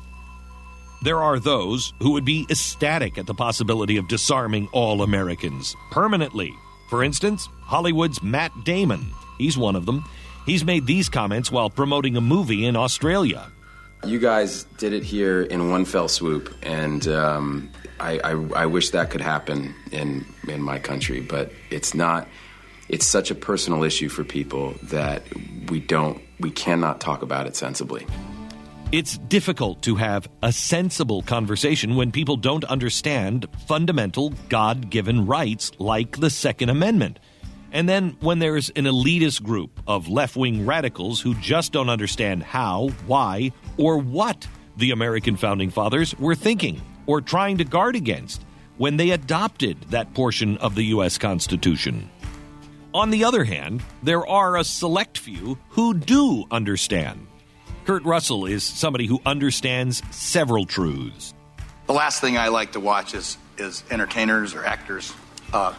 There 1.03 1.22
are 1.22 1.39
those 1.39 1.93
who 2.01 2.12
would 2.12 2.24
be 2.24 2.47
ecstatic 2.51 3.18
at 3.18 3.26
the 3.26 3.34
possibility 3.34 3.97
of 3.97 4.09
disarming 4.09 4.68
all 4.72 5.03
Americans 5.03 5.74
permanently. 5.91 6.55
For 6.89 7.03
instance, 7.03 7.49
Hollywood's 7.62 8.22
Matt 8.22 8.53
Damon. 8.64 9.12
He's 9.39 9.59
one 9.59 9.76
of 9.76 9.87
them. 9.87 10.05
He's 10.47 10.64
made 10.64 10.87
these 10.87 11.09
comments 11.09 11.51
while 11.51 11.68
promoting 11.68 12.16
a 12.16 12.20
movie 12.20 12.64
in 12.64 12.76
Australia. 12.76 13.51
You 14.05 14.20
guys 14.20 14.64
did 14.78 14.93
it 14.93 15.03
here 15.03 15.43
in 15.43 15.70
one 15.70 15.84
fell 15.84 16.07
swoop, 16.07 16.55
and 16.62 17.09
um, 17.09 17.70
I, 17.99 18.20
I, 18.22 18.30
I 18.62 18.66
wish 18.66 18.91
that 18.91 19.11
could 19.11 19.20
happen 19.20 19.74
in 19.91 20.24
in 20.47 20.62
my 20.62 20.78
country, 20.78 21.20
but 21.20 21.51
it's 21.70 21.95
not. 21.95 22.28
It's 22.89 23.07
such 23.07 23.30
a 23.30 23.34
personal 23.34 23.82
issue 23.82 24.09
for 24.09 24.24
people 24.24 24.74
that 24.84 25.22
we 25.70 25.80
don't, 25.80 26.20
we 26.39 26.51
cannot 26.51 27.01
talk 27.01 27.22
about 27.22 27.47
it 27.47 27.57
sensibly. 27.57 28.07
It's 28.93 29.18
difficult 29.18 29.82
to 29.82 29.97
have 29.97 30.28
a 30.45 30.53
sensible 30.53 31.22
conversation 31.22 31.97
when 31.97 32.12
people 32.12 32.37
don't 32.37 32.62
understand 32.64 33.47
fundamental 33.66 34.30
God 34.49 34.91
given 34.91 35.26
rights 35.26 35.72
like 35.80 36.18
the 36.18 36.30
Second 36.30 36.68
Amendment. 36.68 37.18
And 37.72 37.89
then 37.89 38.16
when 38.20 38.39
there's 38.39 38.70
an 38.70 38.84
elitist 38.84 39.43
group 39.43 39.80
of 39.89 40.09
left 40.09 40.37
wing 40.37 40.64
radicals 40.64 41.20
who 41.20 41.34
just 41.34 41.72
don't 41.72 41.91
understand 41.91 42.45
how, 42.45 42.91
why, 43.07 43.51
or 43.76 43.99
what 43.99 44.47
the 44.76 44.93
American 44.93 45.37
founding 45.37 45.70
fathers 45.70 46.16
were 46.18 46.37
thinking 46.37 46.80
or 47.07 47.20
trying 47.20 47.59
to 47.59 47.64
guard 47.64 47.97
against 47.97 48.45
when 48.78 48.97
they 48.97 49.11
adopted 49.11 49.80
that 49.91 50.14
portion 50.14 50.59
of 50.59 50.74
the 50.76 50.84
U.S. 50.84 51.18
Constitution. 51.18 52.09
On 52.97 53.11
the 53.11 53.24
other 53.24 53.44
hand, 53.44 53.82
there 54.03 54.26
are 54.26 54.57
a 54.57 54.64
select 54.64 55.18
few 55.18 55.59
who 55.68 55.92
do 55.92 56.47
understand. 56.51 57.26
Kurt 57.84 58.03
Russell 58.05 58.47
is 58.47 58.64
somebody 58.64 59.05
who 59.05 59.20
understands 59.26 60.03
several 60.11 60.64
truths. 60.64 61.34
The 61.88 61.92
last 61.92 62.22
thing 62.22 62.38
I 62.38 62.49
like 62.49 62.72
to 62.72 62.80
watch 62.80 63.12
is 63.12 63.36
is 63.59 63.84
entertainers 63.90 64.55
or 64.55 64.64
actors 64.64 65.12
uh, 65.53 65.74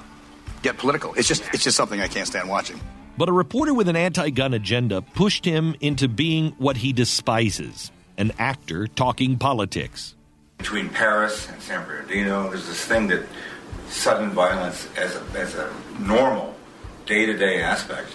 get 0.61 0.77
political. 0.77 1.15
It's 1.15 1.27
just 1.27 1.43
it's 1.55 1.63
just 1.63 1.75
something 1.75 1.99
I 1.99 2.07
can't 2.07 2.27
stand 2.27 2.49
watching. 2.49 2.79
But 3.17 3.29
a 3.29 3.33
reporter 3.33 3.73
with 3.73 3.87
an 3.89 3.95
anti 3.95 4.29
gun 4.29 4.53
agenda 4.53 5.01
pushed 5.01 5.43
him 5.43 5.75
into 5.81 6.07
being 6.07 6.51
what 6.59 6.77
he 6.77 6.93
despises 6.93 7.91
an 8.19 8.31
actor 8.37 8.85
talking 8.85 9.39
politics. 9.39 10.15
between 10.59 10.87
Paris 10.89 11.49
and 11.49 11.59
San 11.63 11.83
Bernardino. 11.83 12.49
There's 12.49 12.67
this 12.67 12.85
thing 12.85 13.07
that 13.07 13.25
sudden 13.89 14.29
violence 14.29 14.87
as 14.95 15.15
a, 15.15 15.23
as 15.35 15.55
a 15.55 15.73
normal 15.99 16.56
day 17.07 17.25
to 17.25 17.35
day 17.35 17.61
aspect, 17.61 18.09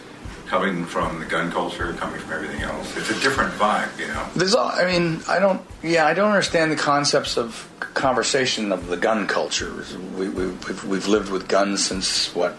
coming 0.47 0.85
from 0.85 1.19
the 1.19 1.25
gun 1.25 1.51
culture, 1.51 1.93
coming 1.95 2.21
from 2.21 2.33
everything 2.33 2.61
else. 2.63 2.97
It's 2.97 3.11
a 3.11 3.21
different 3.21 3.53
vibe, 3.55 3.99
you 3.99 4.07
know. 4.07 4.27
There's 4.37 4.55
all, 4.55 4.69
I 4.69 4.85
mean, 4.85 5.21
I 5.27 5.39
don't, 5.39 5.63
yeah, 5.83 6.07
I 6.07 6.15
don't 6.15 6.29
understand 6.29 6.71
the 6.71 6.77
concepts 6.77 7.37
of 7.37 7.69
conversation 7.95 8.71
of 8.71 8.87
the 8.87 8.97
gun 8.97 9.27
culture. 9.27 9.85
We, 10.17 10.29
we, 10.29 10.47
we've, 10.47 10.85
we've 10.85 11.09
lived 11.09 11.31
with 11.31 11.49
guns 11.49 11.85
since, 11.85 12.35
what, 12.35 12.57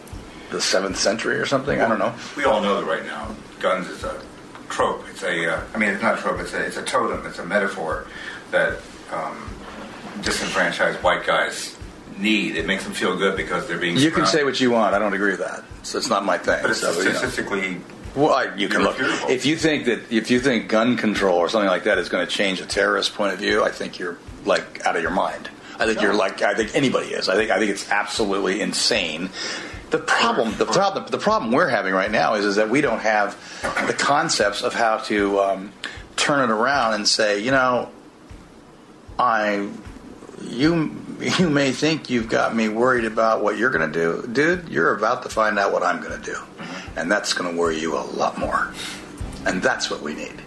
the 0.50 0.58
7th 0.58 0.98
century 0.98 1.38
or 1.38 1.46
something? 1.46 1.82
I 1.82 1.88
don't 1.88 2.00
know. 2.00 2.14
We 2.36 2.44
all 2.46 2.62
know 2.62 2.80
that 2.80 2.88
right 2.88 3.06
now, 3.06 3.36
guns 3.60 3.88
is 3.88 4.04
a 4.04 4.22
trope. 4.70 5.06
It's 5.10 5.24
a, 5.24 5.54
uh, 5.54 5.64
I 5.74 5.78
mean, 5.78 5.90
it's 5.90 6.02
not 6.02 6.18
a 6.18 6.22
trope. 6.22 6.40
It's 6.40 6.54
a, 6.54 6.66
it's 6.66 6.78
a 6.78 6.84
totem. 6.84 7.26
It's 7.26 7.40
a 7.40 7.46
metaphor 7.46 8.08
that 8.52 8.80
um, 9.12 9.50
disenfranchised 10.22 11.02
white 11.04 11.26
guys 11.26 11.73
need. 12.20 12.56
It 12.56 12.66
makes 12.66 12.84
them 12.84 12.94
feel 12.94 13.18
good 13.18 13.36
because 13.38 13.68
they're 13.68 13.78
being. 13.78 13.96
You 13.98 14.12
can 14.12 14.26
surrounded- 14.26 14.32
say 14.32 14.44
what 14.44 14.60
you 14.60 14.72
want. 14.72 14.96
I 14.96 15.00
don't 15.00 15.14
agree 15.14 15.32
with 15.32 15.40
that. 15.40 15.64
So 15.84 15.98
it's 15.98 16.10
not 16.10 16.24
my 16.26 16.38
thing. 16.38 16.60
But 16.62 16.72
it's 16.72 16.82
So, 16.82 16.92
you 16.92 17.06
know. 17.06 17.12
statistically. 17.14 17.82
Well, 18.16 18.34
I, 18.34 18.54
you 18.56 18.70
can 18.70 18.84
look. 18.84 18.96
If 19.30 19.46
you 19.46 19.56
think 19.58 19.86
that 19.86 20.12
if 20.12 20.30
you 20.30 20.40
think 20.40 20.70
gun 20.70 20.98
control 20.98 21.38
or 21.40 21.50
something 21.50 21.70
like 21.70 21.86
that 21.86 21.98
is 21.98 22.10
going 22.10 22.26
to 22.26 22.32
change 22.32 22.62
a 22.62 22.66
terrorist 22.66 23.16
point 23.16 23.34
of 23.34 23.40
view, 23.40 23.64
I 23.64 23.70
think 23.72 23.98
you're 23.98 24.18
like 24.46 24.86
out 24.86 24.96
of 24.96 25.02
your 25.02 25.12
mind. 25.12 25.50
I 25.80 25.88
think 25.88 26.02
you're 26.02 26.14
like 26.14 26.42
I 26.44 26.54
think 26.54 26.76
anybody 26.76 27.08
is. 27.08 27.28
I 27.28 27.36
think 27.36 27.50
I 27.50 27.58
think 27.58 27.72
it's 27.72 27.90
absolutely 27.90 28.62
insane. 28.62 29.30
The 29.90 29.98
problem, 29.98 30.56
the 30.58 30.66
problem, 30.66 31.06
the 31.10 31.18
problem 31.18 31.52
we're 31.52 31.68
having 31.70 31.94
right 31.94 32.10
now 32.12 32.36
is 32.36 32.46
is 32.46 32.56
that 32.58 32.70
we 32.70 32.82
don't 32.82 33.00
have 33.02 33.36
the 33.88 33.94
concepts 33.94 34.62
of 34.62 34.74
how 34.76 34.98
to 34.98 35.40
um, 35.40 35.72
turn 36.16 36.48
it 36.48 36.54
around 36.54 36.94
and 36.96 37.08
say, 37.08 37.40
you 37.40 37.52
know, 37.52 37.90
I, 39.20 39.70
you, 40.44 40.96
you 41.40 41.50
may 41.50 41.72
think 41.72 42.10
you've 42.10 42.30
got 42.30 42.56
me 42.56 42.70
worried 42.70 43.06
about 43.06 43.44
what 43.44 43.58
you're 43.58 43.70
going 43.70 43.92
to 43.92 44.00
do, 44.00 44.28
dude. 44.28 44.70
You're 44.70 44.96
about 44.96 45.24
to 45.24 45.30
find 45.30 45.58
out 45.58 45.72
what 45.72 45.84
I'm 45.84 46.02
going 46.02 46.20
to 46.20 46.26
do, 46.26 46.36
mm-hmm. 46.36 47.00
and 47.00 47.12
that's 47.12 47.34
going 47.34 47.52
to 47.52 47.60
worry 47.60 47.80
you 47.80 47.98
a 47.98 48.00
lot 48.00 48.38
more. 48.38 48.74
And 49.46 49.62
that's 49.62 49.90
what 49.90 50.02
we 50.02 50.14
need. 50.14 50.42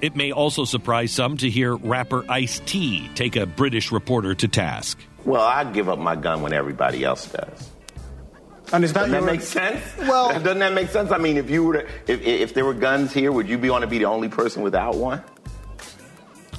It 0.00 0.16
may 0.16 0.32
also 0.32 0.64
surprise 0.64 1.12
some 1.12 1.36
to 1.38 1.48
hear 1.48 1.76
rapper 1.76 2.24
Ice 2.28 2.60
T 2.66 3.08
take 3.14 3.36
a 3.36 3.46
British 3.46 3.90
reporter 3.90 4.34
to 4.34 4.48
task. 4.48 4.98
Well, 5.24 5.40
I 5.40 5.64
give 5.64 5.88
up 5.88 5.98
my 5.98 6.16
gun 6.16 6.42
when 6.42 6.52
everybody 6.52 7.04
else 7.04 7.26
does. 7.26 7.70
And 8.72 8.84
is 8.84 8.92
that 8.92 9.00
Doesn't 9.00 9.12
that 9.12 9.22
your- 9.22 9.30
make 9.30 9.40
sense? 9.40 9.82
Well- 9.98 10.28
doesn't 10.40 10.58
that 10.58 10.72
make 10.72 10.90
sense? 10.90 11.10
I 11.10 11.18
mean, 11.18 11.36
if 11.36 11.48
you 11.48 11.64
were 11.64 11.82
to, 11.82 12.12
if 12.12 12.20
if 12.22 12.54
there 12.54 12.64
were 12.64 12.74
guns 12.74 13.12
here, 13.12 13.32
would 13.32 13.48
you 13.48 13.56
be 13.56 13.70
want 13.70 13.82
to 13.82 13.88
be 13.88 13.98
the 13.98 14.06
only 14.06 14.28
person 14.28 14.62
without 14.62 14.96
one? 14.96 15.22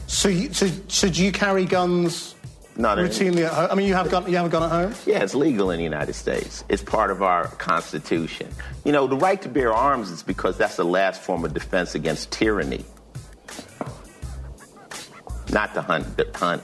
So, 0.08 0.30
you, 0.30 0.54
so, 0.54 0.68
so 0.88 1.10
do 1.10 1.24
you 1.24 1.32
carry 1.32 1.66
guns 1.66 2.36
Not 2.78 2.98
routinely 2.98 3.46
at 3.46 3.54
home? 3.54 3.68
I 3.72 3.76
mean, 3.76 3.88
you 3.88 3.94
have 3.94 4.12
gun, 4.12 4.30
you 4.30 4.36
have 4.36 4.48
a 4.48 4.50
gun 4.50 4.64
at 4.64 4.70
home. 4.70 4.94
Yeah, 5.06 5.24
it's 5.24 5.34
legal 5.34 5.72
in 5.72 5.78
the 5.78 5.84
United 5.84 6.14
States. 6.14 6.66
It's 6.68 6.84
part 6.84 7.10
of 7.10 7.24
our 7.24 7.48
Constitution. 7.48 8.50
You 8.84 8.92
know, 8.92 9.08
the 9.08 9.16
right 9.16 9.42
to 9.44 9.50
bear 9.50 9.74
arms 9.74 10.10
is 10.10 10.24
because 10.24 10.58
that's 10.58 10.76
the 10.76 10.84
last 10.84 11.22
form 11.22 11.46
of 11.46 11.54
defense 11.54 11.96
against 11.96 12.32
tyranny. 12.32 12.84
Not 15.52 15.74
to 15.76 15.82
hunt, 15.82 16.18
to 16.18 16.30
hunt. 16.36 16.64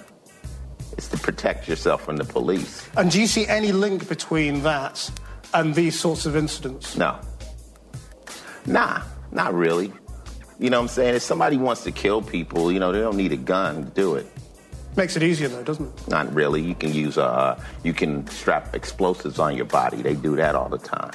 It's 0.97 1.07
to 1.09 1.18
protect 1.18 1.70
yourself 1.70 2.03
from 2.03 2.18
the 2.18 2.26
police. 2.26 2.86
And 2.97 3.09
do 3.09 3.22
you 3.22 3.28
see 3.28 3.47
any 3.47 3.72
link 3.72 4.09
between 4.09 4.64
that 4.64 5.09
and 5.53 5.74
these 5.74 5.97
sorts 5.97 6.26
of 6.26 6.36
incidents? 6.36 6.97
No. 6.97 7.18
Nah, 8.66 9.01
not 9.32 9.53
really. 9.53 9.93
You 10.59 10.70
know 10.70 10.78
what 10.78 10.84
I'm 10.84 10.89
saying? 10.89 11.16
If 11.16 11.22
somebody 11.22 11.57
wants 11.57 11.84
to 11.86 11.91
kill 11.91 12.22
people, 12.22 12.72
you 12.72 12.80
know, 12.80 12.91
they 12.91 12.99
don't 12.99 13.16
need 13.16 13.32
a 13.32 13.38
gun 13.38 13.86
to 13.86 13.89
do 13.91 14.16
it. 14.16 14.30
Makes 14.96 15.16
it 15.16 15.24
easier, 15.24 15.48
though, 15.48 15.64
doesn't 15.64 15.86
it? 15.88 16.08
Not 16.10 16.34
really. 16.34 16.62
You 16.62 16.76
can 16.76 16.94
use 16.94 17.18
uh, 17.18 17.62
you 17.84 17.94
can 17.94 18.28
strap 18.28 18.76
explosives 18.76 19.39
on 19.39 19.56
your 19.56 19.66
body. 19.66 20.02
They 20.02 20.16
do 20.16 20.36
that 20.36 20.54
all 20.56 20.70
the 20.70 20.78
time. 20.78 21.12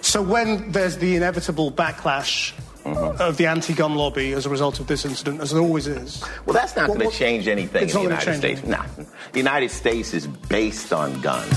So 0.00 0.20
when 0.22 0.72
there's 0.72 0.96
the 0.96 1.16
inevitable 1.16 1.70
backlash 1.72 2.52
Mm-hmm. 2.80 3.20
of 3.20 3.36
the 3.36 3.46
anti-gun 3.46 3.94
lobby 3.94 4.32
as 4.32 4.46
a 4.46 4.48
result 4.48 4.80
of 4.80 4.86
this 4.86 5.04
incident, 5.04 5.42
as 5.42 5.52
it 5.52 5.58
always 5.58 5.86
is. 5.86 6.24
Well, 6.46 6.54
that's 6.54 6.74
not 6.74 6.86
going 6.86 7.00
to 7.00 7.10
change 7.10 7.46
anything 7.46 7.82
It's 7.82 7.94
in 7.94 8.04
the 8.04 8.08
not 8.08 8.24
gonna 8.24 8.36
United 8.36 8.42
change 8.42 8.58
States. 8.58 8.96
Nah, 8.96 9.04
the 9.32 9.38
United 9.38 9.70
States 9.70 10.14
is 10.14 10.26
based 10.26 10.90
on 10.90 11.20
guns. 11.20 11.50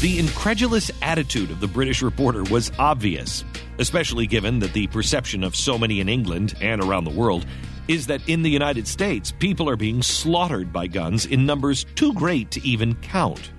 The 0.00 0.18
incredulous 0.18 0.90
attitude 1.02 1.52
of 1.52 1.60
the 1.60 1.68
British 1.68 2.02
reporter 2.02 2.42
was 2.50 2.72
obvious, 2.80 3.44
especially 3.78 4.26
given 4.26 4.58
that 4.58 4.72
the 4.72 4.88
perception 4.88 5.44
of 5.44 5.54
so 5.54 5.78
many 5.78 6.00
in 6.00 6.08
England 6.08 6.56
and 6.60 6.82
around 6.82 7.04
the 7.04 7.10
world 7.10 7.46
is 7.88 8.06
that 8.06 8.26
in 8.28 8.42
the 8.42 8.50
United 8.50 8.86
States, 8.86 9.32
people 9.32 9.68
are 9.68 9.76
being 9.76 10.02
slaughtered 10.02 10.72
by 10.72 10.86
guns 10.86 11.26
in 11.26 11.46
numbers 11.46 11.84
too 11.94 12.12
great 12.14 12.50
to 12.52 12.66
even 12.66 12.94
count. 12.96 13.50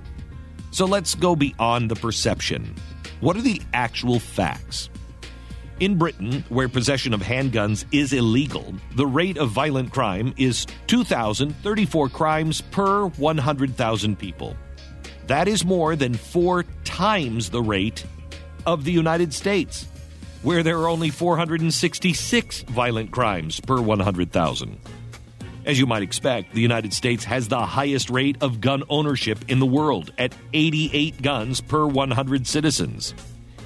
So 0.72 0.86
let's 0.86 1.16
go 1.16 1.36
beyond 1.36 1.92
the 1.92 1.96
perception. 1.96 2.76
What 3.20 3.38
are 3.38 3.42
the 3.42 3.62
actual 3.74 4.20
facts? 4.20 4.90
In 5.80 5.98
Britain, 5.98 6.44
where 6.50 6.70
possession 6.70 7.14
of 7.14 7.22
handguns 7.22 7.86
is 7.92 8.14
illegal, 8.14 8.74
the 8.96 9.06
rate 9.06 9.38
of 9.38 9.50
violent 9.50 9.92
crime 9.92 10.34
is 10.38 10.66
2,034 10.88 12.10
crimes 12.10 12.62
per 12.62 13.08
100,000 13.08 14.18
people. 14.18 14.56
That 15.28 15.48
is 15.48 15.66
more 15.66 15.96
than 15.96 16.14
four 16.14 16.64
times 16.84 17.50
the 17.50 17.62
rate 17.62 18.06
of 18.66 18.84
the 18.84 18.92
United 18.92 19.34
States, 19.34 19.88
where 20.44 20.62
there 20.62 20.78
are 20.80 20.90
only 20.90 21.10
466 21.10 22.62
violent 22.64 23.12
crimes 23.12 23.60
per 23.60 23.82
100,000. 23.82 24.78
As 25.66 25.80
you 25.80 25.86
might 25.86 26.04
expect, 26.04 26.54
the 26.54 26.62
United 26.62 26.94
States 26.94 27.24
has 27.24 27.48
the 27.48 27.66
highest 27.66 28.10
rate 28.10 28.36
of 28.42 28.60
gun 28.60 28.84
ownership 28.90 29.40
in 29.48 29.60
the 29.60 29.66
world 29.66 30.12
at 30.18 30.36
88 30.54 31.22
guns 31.22 31.62
per 31.62 31.88
100 31.88 32.46
citizens. 32.46 33.14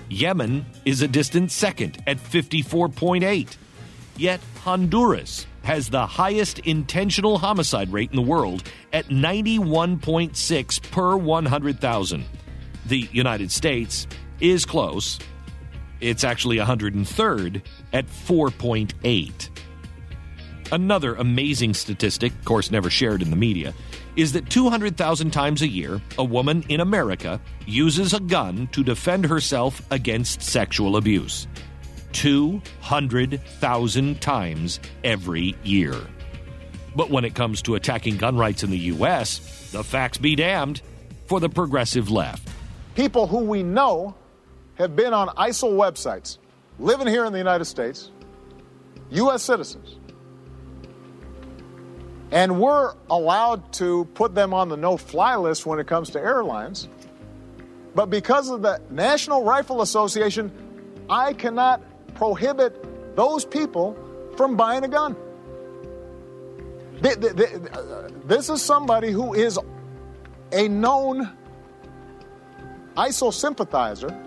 Yemen 0.08 0.66
is 0.86 1.02
a 1.02 1.08
distant 1.08 1.52
second 1.52 2.02
at 2.06 2.18
54.8. 2.18 3.58
Yet 4.16 4.40
Honduras 4.64 5.48
has 5.64 5.90
the 5.90 6.06
highest 6.06 6.60
intentional 6.60 7.40
homicide 7.40 7.92
rate 7.92 8.12
in 8.12 8.16
the 8.16 8.22
world 8.22 8.64
at 8.94 9.08
91.6 9.08 10.92
per 10.92 11.18
100,000. 11.18 12.26
The 12.86 13.10
United 13.12 13.52
States 13.52 14.08
is 14.40 14.66
close. 14.66 15.20
It's 16.00 16.24
actually 16.24 16.58
103rd 16.58 17.62
at 17.94 18.08
4.8. 18.08 19.50
Another 20.72 21.16
amazing 21.16 21.74
statistic, 21.74 22.34
of 22.34 22.46
course 22.46 22.72
never 22.72 22.90
shared 22.90 23.22
in 23.22 23.30
the 23.30 23.38
media, 23.38 23.74
is 24.18 24.34
that 24.34 24.50
200,000 24.50 25.32
times 25.32 25.62
a 25.62 25.68
year, 25.68 26.02
a 26.18 26.24
woman 26.24 26.64
in 26.70 26.82
America 26.82 27.40
uses 27.66 28.14
a 28.14 28.20
gun 28.20 28.68
to 28.74 28.84
defend 28.84 29.26
herself 29.26 29.82
against 29.92 30.42
sexual 30.42 30.98
abuse. 30.98 31.48
200,000 32.14 34.22
times 34.22 34.80
every 35.04 35.56
year. 35.64 35.96
But 36.96 37.12
when 37.12 37.26
it 37.26 37.36
comes 37.36 37.62
to 37.62 37.76
attacking 37.76 38.18
gun 38.18 38.38
rights 38.38 38.64
in 38.64 38.72
the 38.72 38.78
U.S., 38.78 39.70
the 39.72 39.84
facts 39.84 40.18
be 40.18 40.36
damned 40.36 40.82
for 41.28 41.40
the 41.40 41.50
progressive 41.50 42.10
left. 42.10 42.50
People 42.96 43.28
who 43.28 43.42
we 43.42 43.62
know 43.62 44.16
have 44.78 44.96
been 44.96 45.14
on 45.14 45.30
ISIL 45.30 45.74
websites, 45.74 46.38
living 46.80 47.08
here 47.08 47.26
in 47.26 47.32
the 47.32 47.38
United 47.38 47.66
States, 47.66 48.12
U.S. 49.10 49.44
citizens, 49.44 49.98
and 52.32 52.60
we're 52.60 52.94
allowed 53.10 53.72
to 53.74 54.06
put 54.14 54.36
them 54.36 54.54
on 54.54 54.70
the 54.70 54.78
no 54.78 54.98
fly 54.98 55.36
list 55.36 55.66
when 55.66 55.80
it 55.80 55.88
comes 55.88 56.10
to 56.12 56.20
airlines. 56.20 56.88
But 57.96 58.08
because 58.08 58.50
of 58.50 58.62
the 58.62 58.80
National 58.92 59.44
Rifle 59.44 59.82
Association, 59.82 60.52
I 61.10 61.34
cannot 61.34 61.82
prohibit 62.16 63.16
those 63.16 63.46
people 63.46 63.98
from 64.36 64.56
buying 64.56 64.84
a 64.84 64.88
gun. 64.88 65.16
Uh, 67.04 68.10
This 68.26 68.50
is 68.50 68.62
somebody 68.62 69.12
who 69.12 69.34
is 69.34 69.58
a 70.52 70.68
known 70.68 71.30
ISIL 72.96 73.34
sympathizer. 73.34 74.27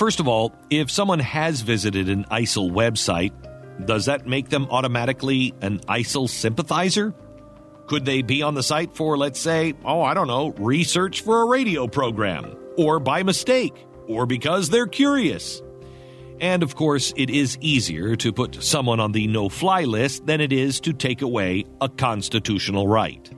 First 0.00 0.18
of 0.18 0.26
all, 0.26 0.54
if 0.70 0.90
someone 0.90 1.18
has 1.18 1.60
visited 1.60 2.08
an 2.08 2.24
ISIL 2.30 2.70
website, 2.70 3.34
does 3.84 4.06
that 4.06 4.26
make 4.26 4.48
them 4.48 4.66
automatically 4.70 5.52
an 5.60 5.80
ISIL 5.80 6.26
sympathizer? 6.26 7.12
Could 7.86 8.06
they 8.06 8.22
be 8.22 8.40
on 8.40 8.54
the 8.54 8.62
site 8.62 8.96
for, 8.96 9.18
let's 9.18 9.38
say, 9.38 9.74
oh, 9.84 10.00
I 10.00 10.14
don't 10.14 10.26
know, 10.26 10.54
research 10.56 11.20
for 11.20 11.42
a 11.42 11.44
radio 11.44 11.86
program, 11.86 12.56
or 12.78 12.98
by 12.98 13.22
mistake, 13.22 13.74
or 14.08 14.24
because 14.24 14.70
they're 14.70 14.86
curious? 14.86 15.60
And 16.40 16.62
of 16.62 16.76
course, 16.76 17.12
it 17.14 17.28
is 17.28 17.58
easier 17.60 18.16
to 18.16 18.32
put 18.32 18.62
someone 18.62 19.00
on 19.00 19.12
the 19.12 19.26
no 19.26 19.50
fly 19.50 19.82
list 19.84 20.24
than 20.24 20.40
it 20.40 20.54
is 20.54 20.80
to 20.80 20.94
take 20.94 21.20
away 21.20 21.66
a 21.82 21.90
constitutional 21.90 22.88
right. 22.88 23.30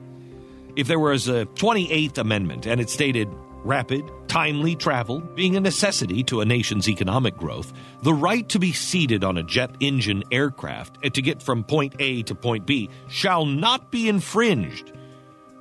If 0.77 0.87
there 0.87 0.97
was 0.97 1.27
a 1.27 1.45
28th 1.45 2.19
Amendment 2.19 2.67
and 2.67 2.79
it 2.79 2.89
stated 2.89 3.27
rapid, 3.63 4.09
timely 4.27 4.75
travel 4.75 5.19
being 5.19 5.55
a 5.55 5.59
necessity 5.59 6.23
to 6.23 6.41
a 6.41 6.45
nation's 6.45 6.89
economic 6.89 7.37
growth, 7.37 7.73
the 8.01 8.13
right 8.13 8.47
to 8.49 8.59
be 8.59 8.73
seated 8.73 9.23
on 9.23 9.37
a 9.37 9.43
jet 9.43 9.71
engine 9.79 10.23
aircraft 10.31 10.97
and 11.03 11.13
to 11.13 11.21
get 11.21 11.41
from 11.41 11.63
point 11.63 11.95
A 11.99 12.23
to 12.23 12.35
point 12.35 12.65
B 12.65 12.89
shall 13.07 13.45
not 13.45 13.91
be 13.91 14.09
infringed, 14.09 14.91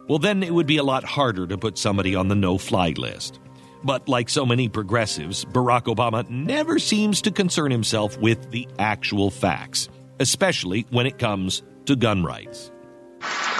well, 0.09 0.19
then 0.19 0.43
it 0.43 0.53
would 0.53 0.67
be 0.67 0.77
a 0.77 0.83
lot 0.83 1.05
harder 1.05 1.47
to 1.47 1.57
put 1.57 1.79
somebody 1.79 2.15
on 2.15 2.29
the 2.29 2.35
no 2.35 2.59
fly 2.59 2.93
list. 2.97 3.39
But 3.85 4.09
like 4.09 4.29
so 4.29 4.45
many 4.45 4.69
progressives, 4.69 5.45
Barack 5.45 5.85
Obama 5.85 6.29
never 6.29 6.79
seems 6.79 7.23
to 7.23 7.31
concern 7.31 7.71
himself 7.71 8.19
with 8.19 8.51
the 8.51 8.69
actual 8.79 9.31
facts, 9.31 9.89
especially 10.21 10.87
when 10.91 11.07
it 11.07 11.19
comes 11.19 11.63
to 11.87 11.97
gun 11.97 12.25
rights. 12.25 12.71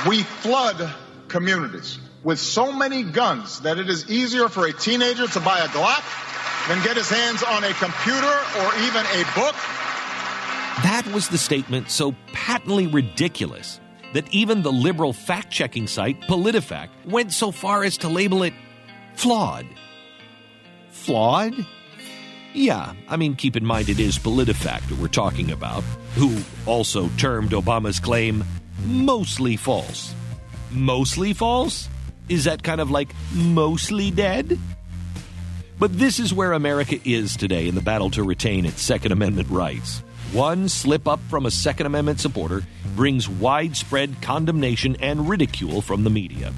We 0.07 0.23
flood 0.23 0.93
communities 1.29 1.99
with 2.23 2.39
so 2.39 2.73
many 2.73 3.03
guns 3.03 3.61
that 3.61 3.79
it 3.79 3.89
is 3.89 4.11
easier 4.11 4.49
for 4.49 4.67
a 4.67 4.73
teenager 4.73 5.27
to 5.27 5.41
buy 5.41 5.59
a 5.61 5.69
Glock 5.69 6.03
than 6.69 6.83
get 6.85 6.97
his 6.97 7.09
hands 7.09 7.43
on 7.43 7.65
a 7.65 7.73
computer 7.75 8.35
or 8.61 8.75
even 8.83 9.05
a 9.05 9.25
book. 9.35 9.55
That 10.83 11.09
was 11.13 11.29
the 11.29 11.39
statement 11.39 11.91
so 11.91 12.15
patently 12.33 12.87
ridiculous 12.87 13.81
that 14.15 14.33
even 14.33 14.63
the 14.63 14.73
liberal 14.73 15.13
fact 15.13 15.51
checking 15.51 15.87
site 15.87 16.21
PolitiFact 16.23 16.91
went 17.07 17.33
so 17.33 17.51
far 17.51 17.83
as 17.83 17.99
to 17.99 18.09
label 18.09 18.43
it 18.43 18.55
flawed. 19.15 19.67
Flawed? 20.91 21.55
Yeah, 22.55 22.93
I 23.09 23.17
mean, 23.17 23.35
keep 23.35 23.57
in 23.57 23.65
mind 23.65 23.89
it 23.89 23.99
is 23.99 24.19
PolitiFact 24.19 24.89
that 24.89 24.99
we're 24.99 25.09
talking 25.09 25.51
about, 25.51 25.83
who 26.15 26.37
also 26.67 27.09
termed 27.17 27.51
Obama's 27.51 27.99
claim 27.99 28.45
mostly 28.85 29.57
false. 29.57 30.15
Mostly 30.71 31.33
false? 31.33 31.89
Is 32.29 32.45
that 32.45 32.63
kind 32.63 32.81
of 32.81 32.91
like 32.91 33.09
mostly 33.35 34.11
dead? 34.11 34.59
But 35.79 35.99
this 35.99 36.21
is 36.21 36.33
where 36.33 36.53
America 36.53 36.99
is 37.05 37.37
today 37.37 37.67
in 37.67 37.75
the 37.75 37.81
battle 37.81 38.11
to 38.11 38.23
retain 38.23 38.67
its 38.67 38.81
Second 38.83 39.13
Amendment 39.13 39.51
rights. 39.51 40.03
One 40.33 40.69
slip 40.69 41.09
up 41.09 41.21
from 41.29 41.45
a 41.45 41.51
Second 41.51 41.87
Amendment 41.87 42.21
supporter 42.21 42.63
brings 42.95 43.29
widespread 43.29 44.23
condemnation 44.23 44.97
and 45.01 45.29
ridicule 45.29 45.83
from 45.83 46.05
the 46.05 46.11
media. 46.11 46.53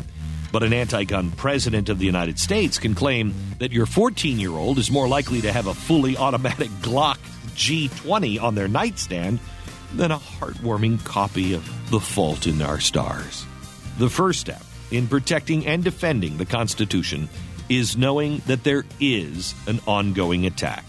But 0.52 0.62
an 0.62 0.72
anti 0.72 1.04
gun 1.04 1.32
president 1.32 1.88
of 1.88 1.98
the 1.98 2.06
United 2.06 2.38
States 2.38 2.78
can 2.78 2.94
claim 2.94 3.34
that 3.58 3.72
your 3.72 3.86
14 3.86 4.38
year 4.38 4.52
old 4.52 4.78
is 4.78 4.90
more 4.90 5.08
likely 5.08 5.40
to 5.40 5.52
have 5.52 5.66
a 5.66 5.74
fully 5.74 6.16
automatic 6.16 6.68
Glock 6.82 7.18
G20 7.56 8.40
on 8.40 8.54
their 8.54 8.68
nightstand 8.68 9.40
than 9.94 10.10
a 10.10 10.18
heartwarming 10.18 11.02
copy 11.04 11.54
of 11.54 11.90
The 11.90 11.98
Fault 11.98 12.46
in 12.46 12.62
Our 12.62 12.78
Stars. 12.78 13.46
The 13.98 14.10
first 14.10 14.40
step 14.40 14.62
in 14.94 15.08
protecting 15.08 15.66
and 15.66 15.82
defending 15.82 16.38
the 16.38 16.46
Constitution 16.46 17.28
is 17.68 17.96
knowing 17.96 18.42
that 18.46 18.64
there 18.64 18.84
is 19.00 19.54
an 19.66 19.80
ongoing 19.86 20.46
attack. 20.46 20.84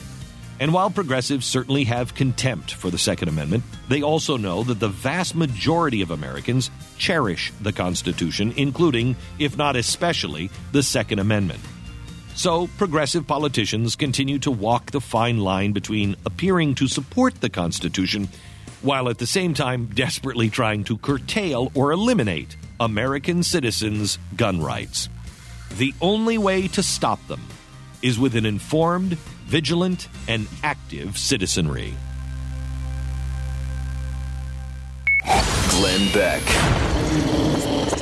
And 0.59 0.73
while 0.73 0.89
progressives 0.89 1.45
certainly 1.45 1.83
have 1.85 2.15
contempt 2.15 2.73
for 2.73 2.89
the 2.89 2.97
Second 2.97 3.27
Amendment, 3.27 3.63
they 3.89 4.01
also 4.01 4.37
know 4.37 4.63
that 4.63 4.79
the 4.79 4.87
vast 4.87 5.35
majority 5.35 6.01
of 6.01 6.11
Americans 6.11 6.71
cherish 6.97 7.51
the 7.61 7.73
Constitution, 7.73 8.53
including, 8.55 9.17
if 9.37 9.57
not 9.57 9.75
especially, 9.75 10.49
the 10.71 10.83
Second 10.83 11.19
Amendment. 11.19 11.59
So, 12.35 12.67
progressive 12.77 13.27
politicians 13.27 13.95
continue 13.95 14.39
to 14.39 14.51
walk 14.51 14.91
the 14.91 15.01
fine 15.01 15.39
line 15.39 15.71
between 15.71 16.15
appearing 16.25 16.75
to 16.75 16.87
support 16.87 17.41
the 17.41 17.49
Constitution 17.49 18.29
while 18.81 19.09
at 19.09 19.17
the 19.17 19.27
same 19.27 19.53
time 19.53 19.87
desperately 19.87 20.49
trying 20.49 20.83
to 20.85 20.97
curtail 20.97 21.71
or 21.73 21.91
eliminate 21.91 22.55
American 22.79 23.43
citizens' 23.43 24.17
gun 24.35 24.61
rights. 24.61 25.09
The 25.77 25.93
only 26.01 26.37
way 26.37 26.67
to 26.69 26.83
stop 26.83 27.25
them 27.27 27.41
is 28.01 28.19
with 28.19 28.35
an 28.35 28.45
informed, 28.45 29.13
vigilant, 29.45 30.07
and 30.27 30.47
active 30.63 31.17
citizenry. 31.17 31.93
Glenn 35.69 36.13
Beck. 36.13 36.41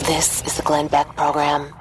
This 0.06 0.44
is 0.46 0.58
the 0.58 0.64
Glenn 0.64 0.88
Beck 0.88 1.16
program. 1.16 1.74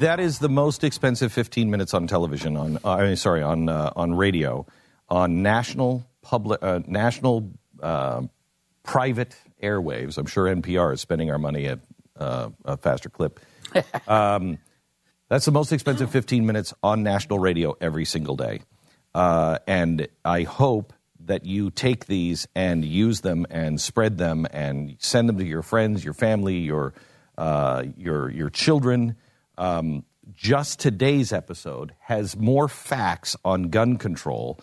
That 0.00 0.20
is 0.20 0.38
the 0.40 0.48
most 0.48 0.84
expensive 0.84 1.32
15 1.32 1.70
minutes 1.70 1.94
on 1.94 2.06
television 2.06 2.56
on 2.56 2.76
uh, 2.84 2.90
I 2.90 3.06
mean, 3.06 3.16
sorry 3.16 3.42
on 3.42 3.68
uh, 3.68 3.92
on 3.96 4.14
radio 4.14 4.66
on 5.08 5.42
national 5.42 6.04
public 6.22 6.62
uh, 6.62 6.80
national 6.86 7.50
uh, 7.82 8.22
private 8.82 9.34
airwaves. 9.62 10.18
I'm 10.18 10.26
sure 10.26 10.44
NPR 10.44 10.92
is 10.92 11.00
spending 11.00 11.30
our 11.30 11.38
money 11.38 11.66
at 11.66 11.78
uh, 12.20 12.50
a 12.64 12.76
faster 12.76 13.08
clip. 13.08 13.40
Um, 14.08 14.58
that's 15.28 15.44
the 15.44 15.52
most 15.52 15.70
expensive 15.70 16.10
15 16.10 16.44
minutes 16.44 16.74
on 16.82 17.04
national 17.04 17.38
radio 17.38 17.76
every 17.80 18.04
single 18.04 18.34
day. 18.34 18.62
Uh, 19.14 19.58
and 19.68 20.08
I 20.24 20.42
hope 20.42 20.92
that 21.20 21.44
you 21.44 21.70
take 21.70 22.06
these 22.06 22.48
and 22.56 22.84
use 22.84 23.20
them 23.20 23.46
and 23.48 23.80
spread 23.80 24.18
them 24.18 24.46
and 24.50 24.96
send 24.98 25.28
them 25.28 25.38
to 25.38 25.44
your 25.44 25.62
friends, 25.62 26.04
your 26.04 26.14
family, 26.14 26.58
your 26.58 26.94
uh, 27.38 27.84
your 27.96 28.30
your 28.30 28.50
children. 28.50 29.16
Um, 29.56 30.04
just 30.34 30.80
today's 30.80 31.32
episode 31.32 31.94
has 32.00 32.36
more 32.36 32.68
facts 32.68 33.36
on 33.44 33.64
gun 33.64 33.96
control 33.98 34.58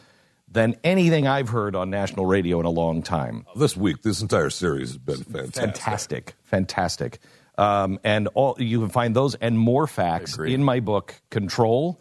than 0.50 0.76
anything 0.84 1.28
I've 1.28 1.50
heard 1.50 1.76
on 1.76 1.90
national 1.90 2.26
radio 2.26 2.60
in 2.60 2.66
a 2.66 2.70
long 2.70 3.02
time. 3.02 3.46
This 3.56 3.76
week, 3.76 4.02
this 4.02 4.22
entire 4.22 4.50
series 4.50 4.90
has 4.90 4.98
been 4.98 5.24
fantastic. 5.24 5.64
Fantastic, 5.64 6.34
fantastic. 6.44 7.20
Um, 7.58 8.00
and 8.04 8.28
all 8.36 8.56
you 8.60 8.80
can 8.80 8.90
find 8.90 9.16
those 9.16 9.36
and 9.36 9.58
more 9.58 9.88
facts 9.88 10.38
in 10.38 10.64
my 10.64 10.80
book, 10.80 11.16
Control, 11.30 12.00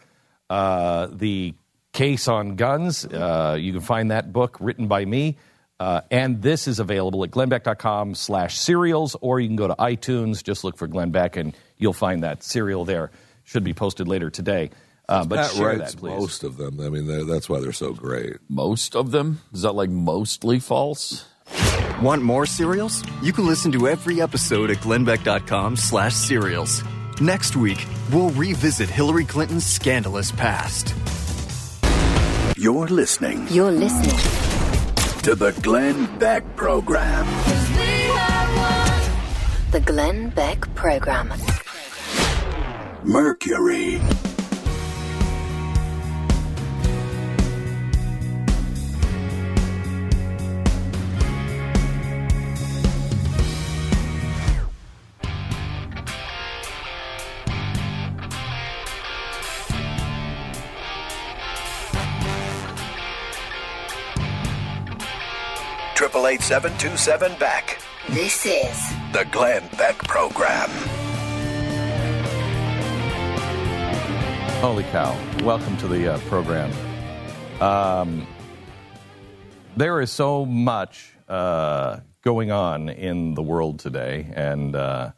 uh, 0.50 1.08
the 1.10 1.54
case 1.92 2.28
on 2.28 2.56
guns. 2.56 3.06
Uh, 3.06 3.56
you 3.58 3.72
can 3.72 3.80
find 3.80 4.10
that 4.10 4.32
book 4.32 4.58
written 4.60 4.86
by 4.86 5.04
me. 5.04 5.36
Uh, 5.78 6.00
and 6.10 6.40
this 6.40 6.68
is 6.68 6.78
available 6.78 7.22
at 7.24 7.30
glennbeck.com 7.30 8.14
slash 8.14 8.58
serials, 8.58 9.14
or 9.20 9.40
you 9.40 9.48
can 9.48 9.56
go 9.56 9.68
to 9.68 9.74
iTunes, 9.74 10.42
just 10.42 10.64
look 10.64 10.78
for 10.78 10.86
Glenn 10.86 11.10
Beck, 11.10 11.36
and 11.36 11.54
you'll 11.76 11.92
find 11.92 12.22
that 12.22 12.42
serial 12.42 12.84
there. 12.86 13.10
Should 13.44 13.62
be 13.62 13.74
posted 13.74 14.08
later 14.08 14.30
today. 14.30 14.70
Uh, 15.08 15.24
but 15.24 15.36
Pat 15.36 15.50
share 15.52 15.66
writes 15.66 15.92
that, 15.92 16.00
please. 16.00 16.18
most 16.18 16.44
of 16.44 16.56
them. 16.56 16.80
I 16.80 16.88
mean, 16.88 17.26
that's 17.28 17.48
why 17.48 17.60
they're 17.60 17.72
so 17.72 17.92
great. 17.92 18.38
Most 18.48 18.96
of 18.96 19.10
them? 19.12 19.40
Is 19.52 19.62
that 19.62 19.72
like 19.72 19.90
mostly 19.90 20.58
false? 20.58 21.26
Want 22.02 22.22
more 22.22 22.46
serials? 22.46 23.02
You 23.22 23.32
can 23.32 23.46
listen 23.46 23.72
to 23.72 23.88
every 23.88 24.20
episode 24.20 24.70
at 24.70 24.78
glennbeck.com 24.78 25.76
slash 25.76 26.14
serials. 26.14 26.82
Next 27.20 27.56
week, 27.56 27.86
we'll 28.12 28.30
revisit 28.30 28.90
Hillary 28.90 29.24
Clinton's 29.24 29.64
scandalous 29.64 30.30
past. 30.30 30.94
You're 32.58 32.88
listening 32.88 33.46
You're 33.50 33.70
listening 33.72 34.16
to 35.22 35.34
the 35.34 35.52
Glenn 35.62 36.18
Beck 36.18 36.44
Program. 36.56 37.26
the 39.72 39.80
Glenn 39.80 40.30
Beck 40.30 40.74
program. 40.74 41.32
Mercury. 43.04 44.00
Triple 66.16 66.28
eight 66.28 66.40
seven 66.40 66.78
two 66.78 66.96
seven 66.96 67.38
back. 67.38 67.78
This 68.08 68.46
is 68.46 68.90
The 69.12 69.28
Glenn 69.30 69.62
Beck 69.76 69.98
Program. 69.98 70.70
Holy 74.62 74.84
cow. 74.84 75.14
Welcome 75.44 75.76
to 75.76 75.86
the 75.86 76.14
uh, 76.14 76.18
program. 76.20 76.72
Um, 77.60 78.26
there 79.76 80.00
is 80.00 80.10
so 80.10 80.46
much 80.46 81.12
uh, 81.28 82.00
going 82.22 82.50
on 82.50 82.88
in 82.88 83.34
the 83.34 83.42
world 83.42 83.78
today, 83.78 84.26
and 84.34 84.74
uh, 84.74 85.10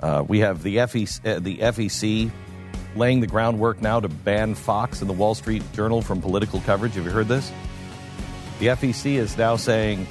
uh, 0.00 0.22
we 0.28 0.40
have 0.40 0.62
the 0.62 0.76
FEC, 0.76 1.26
uh, 1.26 1.40
the 1.40 1.56
FEC 1.60 2.30
laying 2.94 3.20
the 3.20 3.26
groundwork 3.26 3.80
now 3.80 4.00
to 4.00 4.08
ban 4.08 4.54
Fox 4.54 5.00
and 5.00 5.08
the 5.08 5.14
Wall 5.14 5.34
Street 5.34 5.62
Journal 5.72 6.02
from 6.02 6.20
political 6.20 6.60
coverage. 6.60 6.92
Have 6.96 7.06
you 7.06 7.10
heard 7.10 7.28
this? 7.28 7.50
The 8.58 8.66
FEC 8.66 9.14
is 9.14 9.36
now 9.36 9.56
saying 9.56 10.06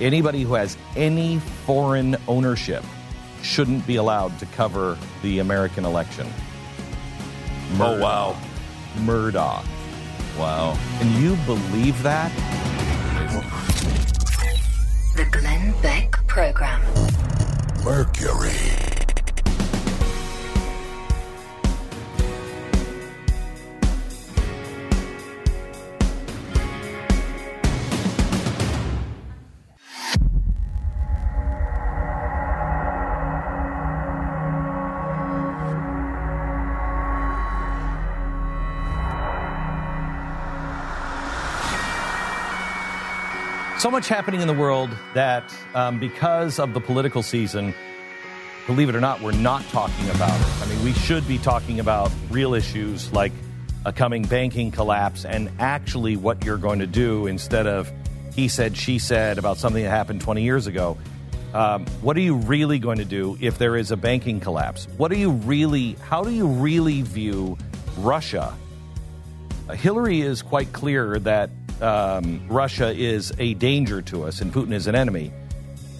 anybody 0.00 0.42
who 0.42 0.54
has 0.54 0.76
any 0.96 1.38
foreign 1.38 2.16
ownership 2.26 2.84
shouldn't 3.42 3.86
be 3.86 3.96
allowed 3.96 4.38
to 4.40 4.46
cover 4.46 4.98
the 5.22 5.38
American 5.38 5.84
election. 5.84 6.26
Oh, 7.74 8.00
wow. 8.00 8.36
Murdoch. 9.02 9.64
Wow. 10.38 10.78
Can 10.98 11.22
you 11.22 11.36
believe 11.46 12.02
that? 12.02 12.32
the 15.16 15.24
Glenn 15.24 15.72
Beck 15.80 16.12
program. 16.26 16.82
Mercury. 17.82 18.85
So 43.78 43.90
much 43.90 44.08
happening 44.08 44.40
in 44.40 44.48
the 44.48 44.54
world 44.54 44.88
that 45.12 45.54
um, 45.74 46.00
because 46.00 46.58
of 46.58 46.72
the 46.72 46.80
political 46.80 47.22
season, 47.22 47.74
believe 48.66 48.88
it 48.88 48.94
or 48.94 49.02
not, 49.02 49.20
we're 49.20 49.32
not 49.32 49.62
talking 49.68 50.08
about 50.08 50.40
it. 50.40 50.62
I 50.62 50.66
mean, 50.66 50.82
we 50.82 50.94
should 50.94 51.28
be 51.28 51.36
talking 51.36 51.78
about 51.78 52.10
real 52.30 52.54
issues 52.54 53.12
like 53.12 53.32
a 53.84 53.92
coming 53.92 54.22
banking 54.22 54.70
collapse 54.70 55.26
and 55.26 55.50
actually 55.58 56.16
what 56.16 56.42
you're 56.42 56.56
going 56.56 56.78
to 56.78 56.86
do 56.86 57.26
instead 57.26 57.66
of 57.66 57.92
he 58.34 58.48
said, 58.48 58.78
she 58.78 58.98
said 58.98 59.36
about 59.36 59.58
something 59.58 59.82
that 59.84 59.90
happened 59.90 60.22
20 60.22 60.42
years 60.42 60.66
ago. 60.66 60.96
Um, 61.52 61.84
what 62.00 62.16
are 62.16 62.20
you 62.20 62.36
really 62.36 62.78
going 62.78 62.98
to 62.98 63.04
do 63.04 63.36
if 63.42 63.58
there 63.58 63.76
is 63.76 63.90
a 63.90 63.96
banking 63.96 64.40
collapse? 64.40 64.88
What 64.96 65.12
are 65.12 65.16
you 65.16 65.32
really, 65.32 65.98
how 66.08 66.24
do 66.24 66.30
you 66.30 66.46
really 66.46 67.02
view 67.02 67.58
Russia? 67.98 68.54
Uh, 69.68 69.74
Hillary 69.74 70.22
is 70.22 70.40
quite 70.40 70.72
clear 70.72 71.18
that 71.20 71.50
um, 71.82 72.46
Russia 72.48 72.90
is 72.90 73.32
a 73.38 73.54
danger 73.54 74.02
to 74.02 74.24
us 74.24 74.40
and 74.40 74.52
Putin 74.52 74.72
is 74.72 74.86
an 74.86 74.94
enemy. 74.94 75.32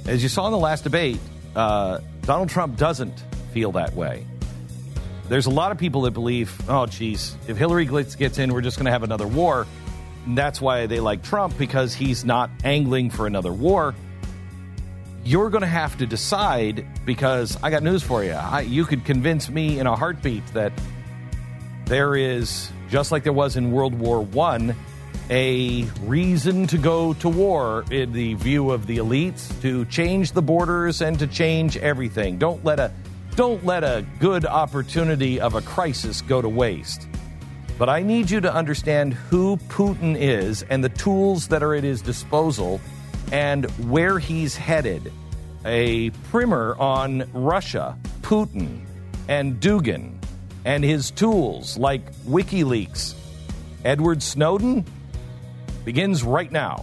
As 0.06 0.22
you 0.22 0.28
saw 0.28 0.46
in 0.46 0.52
the 0.52 0.58
last 0.58 0.84
debate, 0.84 1.18
uh, 1.54 1.98
Donald 2.22 2.48
Trump 2.48 2.76
doesn't 2.76 3.24
feel 3.52 3.72
that 3.72 3.94
way. 3.94 4.24
There's 5.28 5.46
a 5.46 5.50
lot 5.50 5.72
of 5.72 5.78
people 5.78 6.02
that 6.02 6.12
believe, 6.12 6.54
oh, 6.68 6.86
geez, 6.86 7.36
if 7.48 7.56
Hillary 7.56 7.84
gets 7.84 8.14
gets 8.14 8.38
in, 8.38 8.52
we're 8.54 8.60
just 8.60 8.76
going 8.76 8.84
to 8.86 8.92
have 8.92 9.02
another 9.02 9.26
war. 9.26 9.66
And 10.24 10.38
that's 10.38 10.60
why 10.60 10.86
they 10.86 11.00
like 11.00 11.22
Trump 11.24 11.58
because 11.58 11.94
he's 11.94 12.24
not 12.24 12.50
angling 12.62 13.10
for 13.10 13.26
another 13.26 13.52
war. 13.52 13.94
you're 15.26 15.50
going 15.50 15.62
to 15.62 15.66
have 15.66 15.98
to 15.98 16.06
decide 16.06 16.86
because 17.04 17.58
I 17.60 17.70
got 17.70 17.82
news 17.82 18.02
for 18.02 18.22
you. 18.22 18.30
I, 18.30 18.60
you 18.60 18.84
could 18.84 19.04
convince 19.04 19.48
me 19.48 19.80
in 19.80 19.88
a 19.88 19.96
heartbeat 19.96 20.46
that 20.54 20.72
there 21.86 22.14
is, 22.14 22.70
just 22.88 23.10
like 23.10 23.24
there 23.24 23.32
was 23.32 23.56
in 23.56 23.72
World 23.72 23.94
War 23.94 24.20
One, 24.22 24.76
a 25.30 25.82
reason 26.02 26.66
to 26.68 26.78
go 26.78 27.12
to 27.14 27.28
war 27.28 27.84
in 27.90 28.12
the 28.12 28.34
view 28.34 28.70
of 28.70 28.86
the 28.86 28.98
elites 28.98 29.60
to 29.62 29.84
change 29.86 30.32
the 30.32 30.42
borders 30.42 31.00
and 31.00 31.18
to 31.18 31.26
change 31.26 31.76
everything. 31.76 32.38
Don't 32.38 32.64
let 32.64 32.78
a 32.78 32.92
don't 33.34 33.64
let 33.66 33.84
a 33.84 34.06
good 34.18 34.46
opportunity 34.46 35.40
of 35.40 35.54
a 35.54 35.60
crisis 35.60 36.22
go 36.22 36.40
to 36.40 36.48
waste. 36.48 37.06
But 37.78 37.90
I 37.90 38.02
need 38.02 38.30
you 38.30 38.40
to 38.40 38.52
understand 38.52 39.12
who 39.12 39.58
Putin 39.68 40.16
is 40.18 40.62
and 40.62 40.82
the 40.82 40.88
tools 40.88 41.48
that 41.48 41.62
are 41.62 41.74
at 41.74 41.84
his 41.84 42.00
disposal 42.00 42.80
and 43.32 43.66
where 43.90 44.18
he's 44.18 44.56
headed. 44.56 45.12
A 45.66 46.10
primer 46.30 46.76
on 46.78 47.28
Russia, 47.34 47.98
Putin, 48.22 48.86
and 49.28 49.60
Dugin, 49.60 50.14
and 50.64 50.82
his 50.82 51.10
tools 51.10 51.76
like 51.76 52.14
WikiLeaks. 52.20 53.14
Edward 53.84 54.22
Snowden 54.22 54.84
begins 55.86 56.24
right 56.24 56.50
now. 56.50 56.80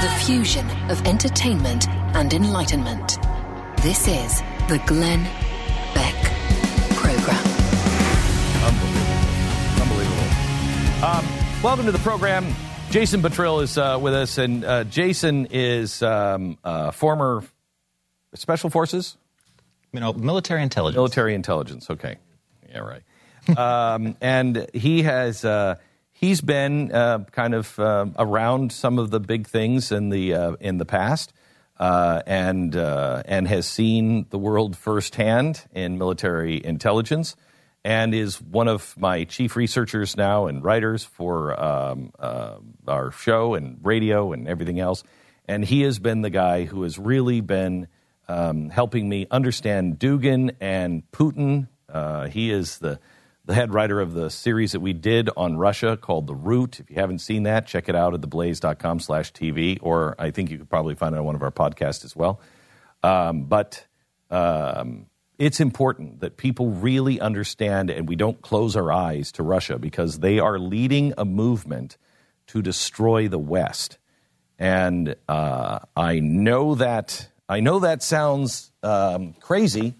The 0.00 0.12
fusion 0.24 0.66
of 0.90 1.06
entertainment 1.06 1.88
and 2.16 2.32
enlightenment. 2.32 3.18
This 3.82 4.08
is 4.08 4.40
the 4.68 4.82
Glenn 4.86 5.22
Beck 5.94 6.14
Program. 6.96 7.55
Um, 11.06 11.24
welcome 11.62 11.86
to 11.86 11.92
the 11.92 12.00
program. 12.00 12.52
Jason 12.90 13.22
Buttrill 13.22 13.62
is 13.62 13.78
uh, 13.78 13.96
with 14.02 14.12
us, 14.12 14.38
and 14.38 14.64
uh, 14.64 14.82
Jason 14.82 15.46
is 15.52 16.02
um, 16.02 16.58
uh, 16.64 16.90
former 16.90 17.44
special 18.34 18.70
forces, 18.70 19.16
you 19.92 20.00
know, 20.00 20.12
military 20.12 20.64
intelligence. 20.64 20.96
Military 20.96 21.36
intelligence. 21.36 21.88
Okay, 21.88 22.16
yeah, 22.68 22.80
right. 22.80 23.02
um, 23.56 24.16
and 24.20 24.68
he 24.74 25.04
has 25.04 25.44
uh, 25.44 25.76
he's 26.12 26.40
been 26.40 26.90
uh, 26.90 27.20
kind 27.30 27.54
of 27.54 27.78
uh, 27.78 28.06
around 28.18 28.72
some 28.72 28.98
of 28.98 29.12
the 29.12 29.20
big 29.20 29.46
things 29.46 29.92
in 29.92 30.08
the 30.08 30.56
in 30.58 30.78
the 30.78 30.84
past. 30.84 31.32
and 31.78 32.74
and 32.74 33.46
has 33.46 33.68
seen 33.68 34.26
the 34.30 34.38
world 34.38 34.76
firsthand 34.76 35.66
in 35.72 35.98
military 35.98 36.64
intelligence, 36.64 37.36
and 37.86 38.12
is 38.12 38.42
one 38.42 38.66
of 38.66 38.96
my 38.98 39.22
chief 39.22 39.54
researchers 39.54 40.16
now 40.16 40.48
and 40.48 40.64
writers 40.64 41.04
for 41.04 41.58
um, 41.58 42.10
uh, 42.18 42.56
our 42.88 43.12
show 43.12 43.54
and 43.54 43.78
radio 43.84 44.32
and 44.32 44.48
everything 44.48 44.80
else. 44.80 45.04
And 45.46 45.64
he 45.64 45.82
has 45.82 46.00
been 46.00 46.20
the 46.22 46.30
guy 46.30 46.64
who 46.64 46.82
has 46.82 46.98
really 46.98 47.40
been 47.40 47.86
um, 48.26 48.70
helping 48.70 49.08
me 49.08 49.28
understand 49.30 50.00
Dugin 50.00 50.56
and 50.60 51.08
Putin. 51.12 51.68
Uh, 51.88 52.26
he 52.26 52.50
is 52.50 52.78
the 52.78 52.98
the 53.44 53.54
head 53.54 53.72
writer 53.72 54.00
of 54.00 54.12
the 54.12 54.28
series 54.30 54.72
that 54.72 54.80
we 54.80 54.92
did 54.92 55.30
on 55.36 55.56
Russia 55.56 55.96
called 55.96 56.26
The 56.26 56.34
Root. 56.34 56.80
If 56.80 56.90
you 56.90 56.96
haven't 56.96 57.20
seen 57.20 57.44
that, 57.44 57.68
check 57.68 57.88
it 57.88 57.94
out 57.94 58.12
at 58.12 58.20
theblaze.com 58.20 58.98
slash 58.98 59.32
TV, 59.32 59.78
or 59.80 60.16
I 60.18 60.32
think 60.32 60.50
you 60.50 60.58
could 60.58 60.68
probably 60.68 60.96
find 60.96 61.14
it 61.14 61.18
on 61.18 61.24
one 61.24 61.36
of 61.36 61.42
our 61.44 61.52
podcasts 61.52 62.04
as 62.04 62.16
well. 62.16 62.40
Um, 63.04 63.44
but 63.44 63.86
um, 64.32 65.06
it's 65.38 65.60
important 65.60 66.20
that 66.20 66.36
people 66.36 66.70
really 66.70 67.20
understand 67.20 67.90
and 67.90 68.08
we 68.08 68.16
don't 68.16 68.40
close 68.40 68.76
our 68.76 68.90
eyes 68.90 69.32
to 69.32 69.42
Russia 69.42 69.78
because 69.78 70.20
they 70.20 70.38
are 70.38 70.58
leading 70.58 71.12
a 71.18 71.24
movement 71.24 71.98
to 72.48 72.62
destroy 72.62 73.28
the 73.28 73.38
West. 73.38 73.98
And 74.58 75.16
uh, 75.28 75.80
I 75.96 76.20
know 76.20 76.74
that 76.76 77.28
I 77.48 77.60
know 77.60 77.80
that 77.80 78.02
sounds 78.02 78.72
um, 78.82 79.34
crazy, 79.34 79.94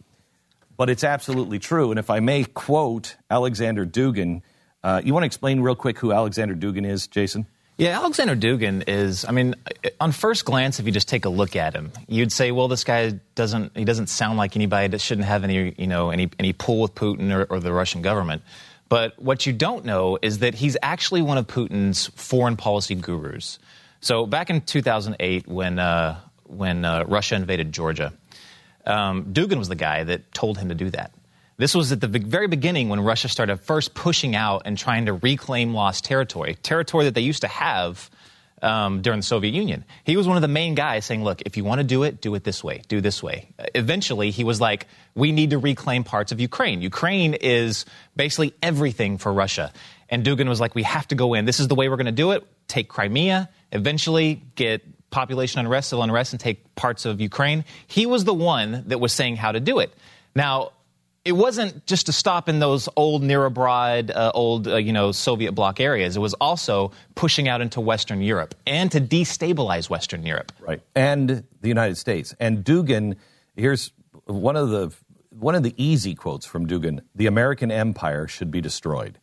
but 0.76 0.90
it's 0.90 1.04
absolutely 1.04 1.58
true. 1.58 1.90
And 1.90 1.98
if 1.98 2.10
I 2.10 2.20
may 2.20 2.44
quote 2.44 3.16
Alexander 3.30 3.86
Dugin, 3.86 4.42
uh, 4.82 5.00
you 5.04 5.12
want 5.12 5.22
to 5.22 5.26
explain 5.26 5.60
real 5.60 5.76
quick 5.76 5.98
who 5.98 6.12
Alexander 6.12 6.54
Dugin 6.54 6.86
is, 6.86 7.06
Jason? 7.06 7.46
Yeah, 7.78 7.98
Alexander 7.98 8.34
Dugin 8.34 8.84
is. 8.88 9.26
I 9.26 9.32
mean, 9.32 9.54
on 10.00 10.12
first 10.12 10.46
glance, 10.46 10.80
if 10.80 10.86
you 10.86 10.92
just 10.92 11.08
take 11.08 11.26
a 11.26 11.28
look 11.28 11.56
at 11.56 11.74
him, 11.74 11.92
you'd 12.08 12.32
say, 12.32 12.50
well, 12.50 12.68
this 12.68 12.84
guy 12.84 13.20
doesn't. 13.34 13.76
He 13.76 13.84
doesn't 13.84 14.06
sound 14.06 14.38
like 14.38 14.56
anybody 14.56 14.88
that 14.88 15.00
shouldn't 15.00 15.26
have 15.26 15.44
any, 15.44 15.74
you 15.76 15.86
know, 15.86 16.08
any 16.08 16.30
any 16.38 16.54
pull 16.54 16.80
with 16.80 16.94
Putin 16.94 17.30
or, 17.34 17.44
or 17.44 17.60
the 17.60 17.72
Russian 17.72 18.00
government. 18.00 18.42
But 18.88 19.20
what 19.20 19.44
you 19.44 19.52
don't 19.52 19.84
know 19.84 20.18
is 20.22 20.38
that 20.38 20.54
he's 20.54 20.76
actually 20.82 21.20
one 21.20 21.36
of 21.36 21.46
Putin's 21.48 22.06
foreign 22.14 22.56
policy 22.56 22.94
gurus. 22.94 23.58
So 24.00 24.24
back 24.24 24.48
in 24.48 24.62
2008, 24.62 25.46
when 25.46 25.78
uh, 25.78 26.18
when 26.44 26.84
uh, 26.84 27.04
Russia 27.06 27.34
invaded 27.34 27.72
Georgia, 27.72 28.14
um, 28.86 29.34
Dugin 29.34 29.58
was 29.58 29.68
the 29.68 29.74
guy 29.74 30.04
that 30.04 30.32
told 30.32 30.56
him 30.56 30.70
to 30.70 30.74
do 30.74 30.88
that. 30.90 31.12
This 31.58 31.74
was 31.74 31.90
at 31.90 32.00
the 32.00 32.08
very 32.08 32.48
beginning 32.48 32.90
when 32.90 33.00
Russia 33.00 33.28
started 33.28 33.56
first 33.58 33.94
pushing 33.94 34.36
out 34.36 34.62
and 34.66 34.76
trying 34.76 35.06
to 35.06 35.14
reclaim 35.14 35.72
lost 35.72 36.04
territory, 36.04 36.56
territory 36.62 37.06
that 37.06 37.14
they 37.14 37.22
used 37.22 37.40
to 37.42 37.48
have 37.48 38.10
um, 38.62 39.00
during 39.02 39.20
the 39.20 39.26
Soviet 39.26 39.54
Union. 39.54 39.84
He 40.04 40.16
was 40.16 40.26
one 40.26 40.36
of 40.36 40.42
the 40.42 40.48
main 40.48 40.74
guys 40.74 41.06
saying, 41.06 41.24
look, 41.24 41.42
if 41.42 41.56
you 41.56 41.64
want 41.64 41.78
to 41.78 41.84
do 41.84 42.02
it, 42.02 42.20
do 42.20 42.34
it 42.34 42.44
this 42.44 42.62
way, 42.62 42.82
do 42.88 43.00
this 43.00 43.22
way. 43.22 43.48
Eventually, 43.74 44.30
he 44.30 44.44
was 44.44 44.60
like, 44.60 44.86
we 45.14 45.32
need 45.32 45.50
to 45.50 45.58
reclaim 45.58 46.04
parts 46.04 46.30
of 46.32 46.40
Ukraine. 46.40 46.82
Ukraine 46.82 47.34
is 47.34 47.86
basically 48.16 48.52
everything 48.62 49.18
for 49.18 49.32
Russia. 49.32 49.72
And 50.08 50.24
Dugin 50.24 50.48
was 50.48 50.60
like, 50.60 50.74
we 50.74 50.82
have 50.84 51.08
to 51.08 51.14
go 51.14 51.34
in. 51.34 51.46
This 51.46 51.60
is 51.60 51.68
the 51.68 51.74
way 51.74 51.88
we're 51.88 51.96
going 51.96 52.06
to 52.06 52.12
do 52.12 52.32
it. 52.32 52.46
Take 52.68 52.88
Crimea, 52.88 53.48
eventually 53.72 54.42
get 54.56 54.82
population 55.10 55.60
unrest, 55.60 55.90
civil 55.90 56.02
unrest, 56.02 56.32
and 56.32 56.40
take 56.40 56.74
parts 56.74 57.06
of 57.06 57.20
Ukraine. 57.20 57.64
He 57.86 58.06
was 58.06 58.24
the 58.24 58.34
one 58.34 58.84
that 58.88 59.00
was 59.00 59.12
saying 59.12 59.36
how 59.36 59.52
to 59.52 59.60
do 59.60 59.78
it. 59.78 59.94
Now, 60.34 60.72
it 61.26 61.32
wasn't 61.32 61.84
just 61.86 62.06
to 62.06 62.12
stop 62.12 62.48
in 62.48 62.60
those 62.60 62.88
old 62.94 63.22
Nerobrod, 63.22 64.14
uh, 64.14 64.30
old 64.32 64.68
uh, 64.68 64.76
you 64.76 64.92
know 64.92 65.10
Soviet 65.10 65.52
bloc 65.52 65.80
areas. 65.80 66.16
It 66.16 66.20
was 66.20 66.34
also 66.34 66.92
pushing 67.16 67.48
out 67.48 67.60
into 67.60 67.80
Western 67.80 68.22
Europe 68.22 68.54
and 68.64 68.92
to 68.92 69.00
destabilize 69.00 69.90
Western 69.90 70.24
Europe. 70.24 70.52
Right, 70.60 70.80
and 70.94 71.42
the 71.60 71.68
United 71.68 71.96
States. 71.96 72.32
And 72.38 72.64
Dugin, 72.64 73.16
here's 73.56 73.90
one 74.26 74.54
of 74.54 74.70
the 74.70 74.94
one 75.30 75.56
of 75.56 75.64
the 75.64 75.74
easy 75.76 76.14
quotes 76.14 76.46
from 76.46 76.68
Dugin: 76.68 77.00
"The 77.16 77.26
American 77.26 77.72
empire 77.72 78.28
should 78.28 78.52
be 78.52 78.60
destroyed." 78.60 79.18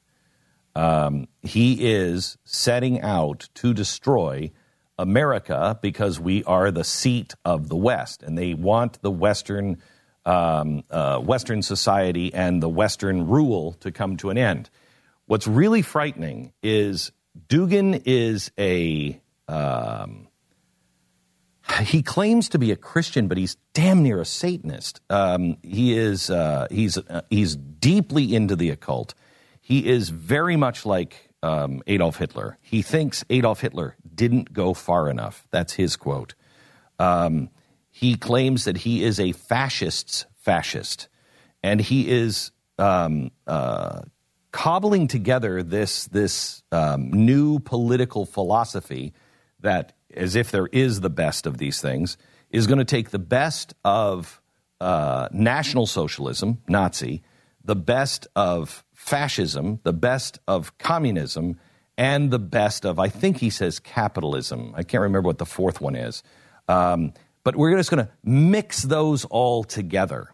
Um, 0.75 1.29
he 1.41 1.93
is 1.93 2.37
setting 2.43 2.99
out 2.99 3.47
to 3.55 3.73
destroy 3.73 4.51
America 4.99 5.79
because 5.81 6.19
we 6.19 6.43
are 6.43 6.69
the 6.69 6.83
seat 6.83 7.33
of 7.45 7.69
the 7.69 7.77
West, 7.77 8.23
and 8.23 8.37
they 8.37 8.53
want 8.53 9.01
the 9.01 9.11
Western 9.11 9.77
um, 10.25 10.83
uh, 10.89 11.19
Western 11.19 11.61
society 11.61 12.33
and 12.33 12.61
the 12.61 12.69
Western 12.69 13.27
rule 13.27 13.73
to 13.81 13.91
come 13.91 14.17
to 14.17 14.29
an 14.29 14.37
end. 14.37 14.69
What's 15.25 15.47
really 15.47 15.81
frightening 15.81 16.53
is 16.61 17.11
Dugin 17.47 18.01
is 18.05 18.51
a. 18.57 19.21
Um, 19.47 20.27
he 21.81 22.01
claims 22.03 22.49
to 22.49 22.59
be 22.59 22.71
a 22.71 22.75
Christian, 22.75 23.27
but 23.27 23.37
he's 23.37 23.55
damn 23.73 24.03
near 24.03 24.19
a 24.19 24.25
Satanist. 24.25 24.99
Um, 25.09 25.57
he 25.63 25.97
is 25.97 26.29
uh, 26.29 26.67
he's 26.69 26.97
uh, 26.97 27.21
he's 27.29 27.55
deeply 27.55 28.35
into 28.35 28.55
the 28.55 28.69
occult. 28.69 29.13
He 29.61 29.87
is 29.87 30.09
very 30.09 30.57
much 30.57 30.85
like 30.85 31.29
um, 31.41 31.81
Adolf 31.87 32.17
Hitler. 32.17 32.57
He 32.61 32.81
thinks 32.81 33.23
Adolf 33.29 33.61
Hitler 33.61 33.95
didn't 34.13 34.51
go 34.53 34.73
far 34.73 35.09
enough. 35.09 35.47
That's 35.51 35.73
his 35.73 35.95
quote. 35.95 36.35
Um, 36.99 37.49
he 38.03 38.15
claims 38.15 38.65
that 38.65 38.75
he 38.75 39.01
is 39.01 39.17
a 39.17 39.31
fascist's 39.31 40.25
fascist, 40.35 41.07
and 41.63 41.79
he 41.79 42.09
is 42.09 42.51
um, 42.77 43.31
uh, 43.47 44.01
cobbling 44.51 45.07
together 45.07 45.63
this 45.63 46.07
this 46.07 46.63
um, 46.73 47.11
new 47.11 47.59
political 47.59 48.25
philosophy 48.25 49.13
that, 49.61 49.93
as 50.13 50.35
if 50.35 50.51
there 50.51 50.67
is 50.67 50.99
the 50.99 51.09
best 51.09 51.47
of 51.47 51.57
these 51.57 51.79
things, 51.79 52.17
is 52.49 52.67
going 52.67 52.79
to 52.79 52.85
take 52.85 53.11
the 53.11 53.19
best 53.19 53.73
of 53.85 54.41
uh, 54.81 55.29
National 55.31 55.87
Socialism, 55.87 56.61
Nazi, 56.67 57.23
the 57.63 57.75
best 57.75 58.27
of 58.35 58.83
fascism, 58.93 59.79
the 59.83 59.93
best 59.93 60.39
of 60.45 60.77
communism, 60.77 61.57
and 61.97 62.31
the 62.31 62.39
best 62.39 62.85
of, 62.85 62.99
I 62.99 63.07
think 63.07 63.37
he 63.37 63.49
says, 63.49 63.79
capitalism. 63.79 64.73
I 64.75 64.83
can't 64.83 65.03
remember 65.03 65.27
what 65.27 65.37
the 65.37 65.45
fourth 65.45 65.79
one 65.79 65.95
is. 65.95 66.21
Um, 66.67 67.13
but 67.43 67.55
we're 67.55 67.75
just 67.75 67.89
going 67.89 68.05
to 68.05 68.11
mix 68.23 68.81
those 68.83 69.25
all 69.25 69.63
together. 69.63 70.33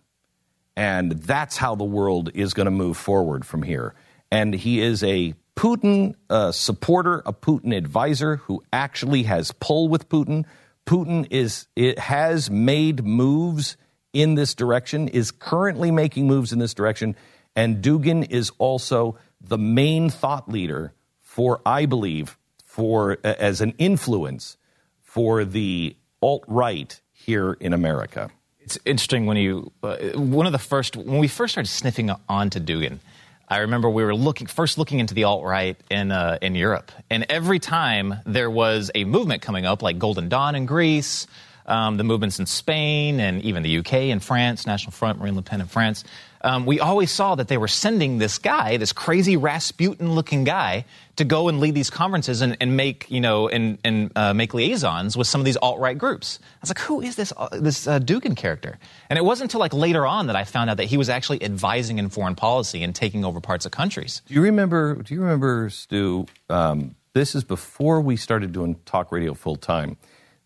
And 0.76 1.12
that's 1.12 1.58
how 1.58 1.76
the 1.76 1.84
world 1.84 2.32
is 2.34 2.54
going 2.54 2.66
to 2.66 2.72
move 2.72 2.98
forward 2.98 3.46
from 3.46 3.64
here. 3.64 3.96
And 4.32 4.54
he 4.54 4.80
is 4.80 5.04
a 5.04 5.34
Putin 5.56 6.16
uh, 6.30 6.54
supporter, 6.54 7.22
a 7.26 7.34
Putin 7.34 7.76
advisor 7.76 8.38
who 8.38 8.64
actually 8.72 9.24
has 9.24 9.52
pull 9.60 9.90
with 9.90 10.08
Putin. 10.08 10.46
Putin 10.86 11.28
is 11.32 11.68
it 11.76 12.00
has 12.00 12.50
made 12.50 13.04
moves 13.04 13.76
in 14.14 14.36
this 14.36 14.56
direction, 14.56 15.08
is 15.10 15.32
currently 15.32 15.92
making 15.92 16.28
moves 16.28 16.54
in 16.54 16.60
this 16.60 16.74
direction, 16.74 17.16
and 17.56 17.84
Dugin 17.84 18.26
is 18.30 18.52
also 18.58 19.18
the 19.42 19.58
main 19.58 20.10
thought 20.10 20.50
leader 20.50 20.94
for, 21.22 21.62
I 21.66 21.86
believe, 21.86 22.38
for 22.64 23.18
as 23.24 23.62
an 23.62 23.74
influence 23.78 24.58
for 25.02 25.44
the 25.44 25.96
alt 26.22 26.44
right 26.48 27.00
here 27.14 27.54
in 27.60 27.74
America. 27.74 28.30
It's 28.60 28.78
interesting 28.86 29.26
when 29.26 29.38
you 29.38 29.72
uh, 29.84 29.98
one 30.16 30.46
of 30.46 30.52
the 30.52 30.60
first 30.60 30.96
when 30.96 31.20
we 31.20 31.28
first 31.28 31.54
started 31.54 31.70
sniffing 31.70 32.12
onto 32.28 32.60
Dugin. 32.60 33.00
I 33.48 33.60
remember 33.60 33.90
we 33.90 34.04
were 34.04 34.14
looking 34.14 34.46
first 34.46 34.78
looking 34.78 35.00
into 35.00 35.16
the 35.16 35.24
alt 35.24 35.44
right 35.44 35.76
in 35.90 36.12
uh, 36.12 36.38
in 36.42 36.54
Europe, 36.56 36.92
and 37.10 37.26
every 37.30 37.60
time 37.60 38.20
there 38.26 38.50
was 38.50 38.92
a 38.94 39.06
movement 39.06 39.42
coming 39.42 39.66
up, 39.66 39.82
like 39.82 39.98
Golden 39.98 40.30
Dawn 40.30 40.54
in 40.54 40.68
Greece, 40.68 41.26
um, 41.66 41.98
the 41.98 42.04
movements 42.04 42.40
in 42.40 42.46
Spain, 42.46 43.20
and 43.20 43.42
even 43.42 43.64
the 43.64 43.78
UK 43.80 43.94
and 43.94 44.24
France, 44.24 44.68
National 44.68 44.92
Front, 44.92 45.20
Marine 45.20 45.36
Le 45.36 45.42
Pen 45.42 45.62
in 45.62 45.68
France. 45.68 46.04
Um, 46.42 46.66
we 46.66 46.80
always 46.80 47.12
saw 47.12 47.36
that 47.36 47.48
they 47.48 47.58
were 47.58 47.68
sending 47.68 48.18
this 48.18 48.38
guy, 48.38 48.78
this 48.78 48.94
crazy 48.94 49.36
Rasputin-looking 49.36 50.46
guy, 50.46 50.86
to 51.18 51.26
go 51.26 51.50
and 51.50 51.60
lead 51.60 51.76
these 51.76 51.90
conferences 51.90 52.42
and, 52.42 52.56
and 52.62 52.78
make 52.78 53.06
you 53.10 53.20
know 53.20 53.50
and, 53.50 53.78
and 53.84 54.12
uh, 54.16 54.34
make 54.34 54.54
liaisons 54.54 55.18
with 55.18 55.28
some 55.28 55.42
of 55.42 55.46
these 55.46 55.58
alt-right 55.58 55.98
groups. 55.98 56.40
I 56.42 56.58
was 56.62 56.70
like, 56.70 56.80
who 56.80 57.02
is 57.02 57.16
this 57.16 57.34
uh, 57.36 57.50
this 57.52 57.88
uh, 57.88 58.00
Dugin 58.00 58.38
character? 58.38 58.80
And 59.10 59.20
it 59.20 59.24
wasn't 59.26 59.50
until 59.50 59.60
like 59.60 59.74
later 59.74 60.06
on 60.06 60.28
that 60.28 60.36
I 60.36 60.46
found 60.46 60.70
out 60.70 60.78
that 60.78 60.86
he 60.86 60.98
was 60.98 61.10
actually 61.10 61.44
advising 61.44 61.98
in 61.98 62.10
foreign 62.10 62.36
policy 62.36 62.84
and 62.84 62.96
taking 62.96 63.26
over 63.26 63.42
parts 63.42 63.66
of 63.66 63.72
countries. 63.72 64.22
Do 64.28 64.34
you 64.34 64.42
remember? 64.42 64.96
Do 64.96 65.14
you 65.14 65.22
remember, 65.22 65.70
Stu? 65.70 66.26
Um, 66.50 66.96
this 67.14 67.36
is 67.36 67.44
before 67.44 68.00
we 68.00 68.16
started 68.16 68.54
doing 68.54 68.76
talk 68.86 69.12
radio 69.12 69.34
full 69.34 69.58
time. 69.58 69.98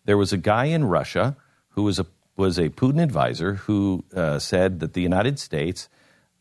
There 0.06 0.18
was 0.18 0.32
a 0.32 0.36
guy 0.36 0.66
in 0.66 0.84
Russia 0.84 1.36
who 1.70 1.82
was 1.82 1.98
a 1.98 2.06
was 2.36 2.58
a 2.58 2.68
Putin 2.70 3.02
advisor 3.02 3.54
who 3.54 4.04
uh, 4.14 4.38
said 4.38 4.80
that 4.80 4.94
the 4.94 5.02
United 5.02 5.38
States 5.38 5.88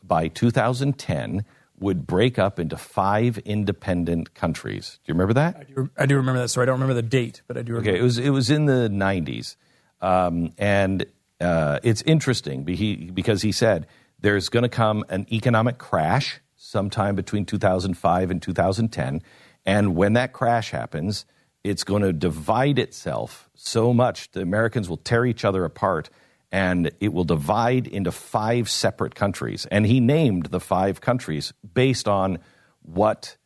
by 0.03 0.27
2010 0.27 1.45
would 1.79 2.07
break 2.07 2.39
up 2.39 2.59
into 2.59 2.77
five 2.77 3.37
independent 3.39 4.33
countries. 4.33 4.99
Do 5.03 5.11
you 5.11 5.13
remember 5.13 5.33
that? 5.33 5.57
I 5.57 5.63
do, 5.63 5.89
I 5.97 6.05
do 6.05 6.15
remember 6.15 6.41
that. 6.41 6.49
So 6.49 6.61
I 6.61 6.65
don't 6.65 6.75
remember 6.75 6.93
the 6.93 7.01
date, 7.01 7.41
but 7.47 7.57
I 7.57 7.61
do 7.61 7.73
remember. 7.73 7.91
Okay, 7.91 7.99
it 7.99 8.03
was 8.03 8.17
it 8.17 8.29
was 8.29 8.49
in 8.49 8.65
the 8.65 8.89
90s, 8.89 9.55
um, 10.01 10.51
and 10.57 11.05
uh, 11.41 11.79
it's 11.83 12.01
interesting 12.03 12.63
because 12.63 13.41
he 13.41 13.51
said 13.51 13.87
there's 14.19 14.49
going 14.49 14.63
to 14.63 14.69
come 14.69 15.03
an 15.09 15.27
economic 15.31 15.77
crash 15.77 16.39
sometime 16.55 17.15
between 17.15 17.45
2005 17.45 18.31
and 18.31 18.41
2010, 18.41 19.21
and 19.65 19.95
when 19.95 20.13
that 20.13 20.31
crash 20.33 20.71
happens, 20.71 21.25
it's 21.63 21.83
going 21.83 22.03
to 22.03 22.13
divide 22.13 22.79
itself 22.79 23.49
so 23.55 23.93
much 23.93 24.31
the 24.31 24.41
Americans 24.41 24.89
will 24.89 24.97
tear 24.97 25.25
each 25.25 25.45
other 25.45 25.63
apart 25.63 26.09
and 26.51 26.91
it 26.99 27.11
will 27.11 27.23
divide 27.23 27.87
into 27.87 28.11
five 28.11 28.69
separate 28.69 29.15
countries. 29.15 29.65
And 29.71 29.87
he 29.87 29.99
named 29.99 30.47
the 30.47 30.59
five 30.59 31.01
countries 31.01 31.51
based 31.73 32.07
on 32.07 32.37
what 32.83 33.37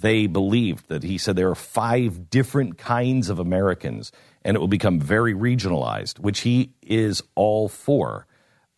they 0.00 0.26
believed. 0.26 0.88
That 0.88 1.02
he 1.02 1.18
said 1.18 1.36
there 1.36 1.50
are 1.50 1.54
five 1.54 2.30
different 2.30 2.78
kinds 2.78 3.28
of 3.28 3.38
Americans, 3.38 4.12
and 4.42 4.56
it 4.56 4.60
will 4.60 4.68
become 4.68 4.98
very 4.98 5.34
regionalized, 5.34 6.18
which 6.18 6.40
he 6.40 6.72
is 6.80 7.22
all 7.34 7.68
for. 7.68 8.26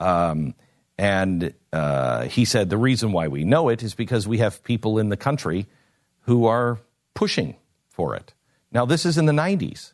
Um, 0.01 0.57
and 0.99 1.55
uh, 1.73 2.25
he 2.25 2.45
said 2.45 2.71
the 2.71 2.77
reason 2.77 3.13
why 3.13 3.29
we 3.29 3.45
know 3.45 3.69
it 3.69 3.85
is 3.85 3.95
because 3.95 4.27
we 4.27 4.39
have 4.39 4.65
people 4.65 4.99
in 4.99 5.11
the 5.11 5.17
country 5.17 5.67
who 6.23 6.47
are 6.47 6.81
pushing 7.15 7.55
for 7.89 8.17
it. 8.17 8.35
Now, 8.73 8.85
this 8.85 9.07
is 9.07 9.19
in 9.19 9.27
the 9.27 9.33
90s. 9.33 9.93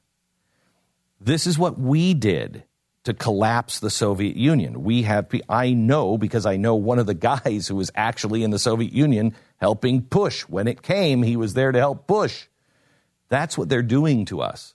This 1.20 1.46
is 1.46 1.58
what 1.58 1.78
we 1.78 2.14
did 2.14 2.64
to 3.04 3.14
collapse 3.14 3.80
the 3.80 3.90
Soviet 3.90 4.36
Union. 4.36 4.84
We 4.84 5.02
have, 5.02 5.28
I 5.48 5.72
know 5.72 6.16
because 6.18 6.46
I 6.46 6.56
know 6.56 6.74
one 6.76 6.98
of 6.98 7.06
the 7.06 7.14
guys 7.14 7.68
who 7.68 7.76
was 7.76 7.90
actually 7.94 8.44
in 8.44 8.50
the 8.50 8.58
Soviet 8.58 8.92
Union 8.92 9.34
helping 9.56 10.02
push. 10.02 10.42
When 10.42 10.68
it 10.68 10.82
came, 10.82 11.22
he 11.22 11.36
was 11.36 11.54
there 11.54 11.72
to 11.72 11.78
help 11.78 12.06
push. 12.06 12.46
That's 13.28 13.56
what 13.56 13.68
they're 13.68 13.82
doing 13.82 14.24
to 14.26 14.40
us. 14.40 14.74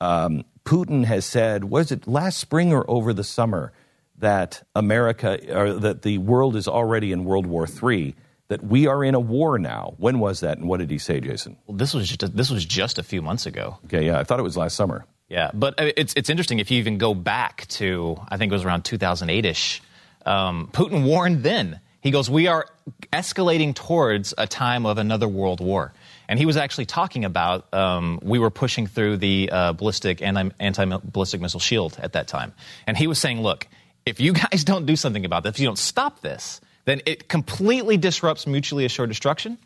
Um, 0.00 0.44
Putin 0.64 1.04
has 1.04 1.24
said, 1.24 1.64
was 1.64 1.92
it 1.92 2.06
last 2.06 2.38
spring 2.38 2.72
or 2.72 2.88
over 2.90 3.12
the 3.12 3.24
summer, 3.24 3.72
that 4.18 4.66
America, 4.74 5.38
or 5.56 5.74
that 5.74 6.02
the 6.02 6.18
world 6.18 6.56
is 6.56 6.66
already 6.66 7.12
in 7.12 7.24
World 7.24 7.46
War 7.46 7.66
III, 7.66 8.14
that 8.48 8.64
we 8.64 8.86
are 8.86 9.04
in 9.04 9.14
a 9.14 9.20
war 9.20 9.58
now. 9.58 9.94
When 9.98 10.18
was 10.18 10.40
that, 10.40 10.58
and 10.58 10.68
what 10.68 10.80
did 10.80 10.90
he 10.90 10.98
say, 10.98 11.20
Jason? 11.20 11.56
Well, 11.66 11.76
this 11.76 11.94
was 11.94 12.08
just 12.08 12.22
a, 12.22 12.28
this 12.28 12.50
was 12.50 12.64
just 12.64 12.98
a 12.98 13.02
few 13.02 13.22
months 13.22 13.46
ago. 13.46 13.78
Okay, 13.86 14.06
yeah, 14.06 14.18
I 14.18 14.24
thought 14.24 14.40
it 14.40 14.44
was 14.44 14.56
last 14.56 14.74
summer. 14.74 15.04
Yeah, 15.28 15.50
but 15.52 15.74
it's 15.78 16.14
it's 16.14 16.30
interesting 16.30 16.58
if 16.58 16.70
you 16.70 16.78
even 16.78 16.98
go 16.98 17.14
back 17.14 17.66
to 17.68 18.16
I 18.28 18.38
think 18.38 18.50
it 18.50 18.54
was 18.54 18.64
around 18.64 18.84
2008 18.84 19.44
ish. 19.44 19.82
Um, 20.24 20.70
Putin 20.72 21.04
warned 21.04 21.42
then. 21.42 21.80
He 22.00 22.10
goes, 22.10 22.30
"We 22.30 22.46
are 22.46 22.66
escalating 23.12 23.74
towards 23.74 24.32
a 24.38 24.46
time 24.46 24.86
of 24.86 24.98
another 24.98 25.28
world 25.28 25.60
war." 25.60 25.92
And 26.28 26.38
he 26.38 26.46
was 26.46 26.56
actually 26.56 26.86
talking 26.86 27.24
about 27.24 27.72
um, 27.74 28.20
we 28.22 28.38
were 28.38 28.50
pushing 28.50 28.86
through 28.86 29.18
the 29.18 29.50
uh, 29.52 29.72
ballistic 29.74 30.22
anti 30.22 30.84
ballistic 30.84 31.40
missile 31.40 31.60
shield 31.60 31.98
at 32.00 32.14
that 32.14 32.28
time, 32.28 32.54
and 32.86 32.96
he 32.96 33.06
was 33.06 33.18
saying, 33.18 33.42
"Look, 33.42 33.68
if 34.06 34.20
you 34.20 34.32
guys 34.50 34.64
don't 34.64 34.86
do 34.86 34.96
something 34.96 35.26
about 35.26 35.42
this, 35.42 35.50
if 35.56 35.60
you 35.60 35.66
don't 35.66 35.78
stop 35.78 36.20
this, 36.22 36.62
then 36.88 37.00
it 37.06 37.28
completely 37.28 37.96
disrupts 37.96 38.46
mutually 38.46 38.84
assured 38.84 39.08
destruction." 39.08 39.58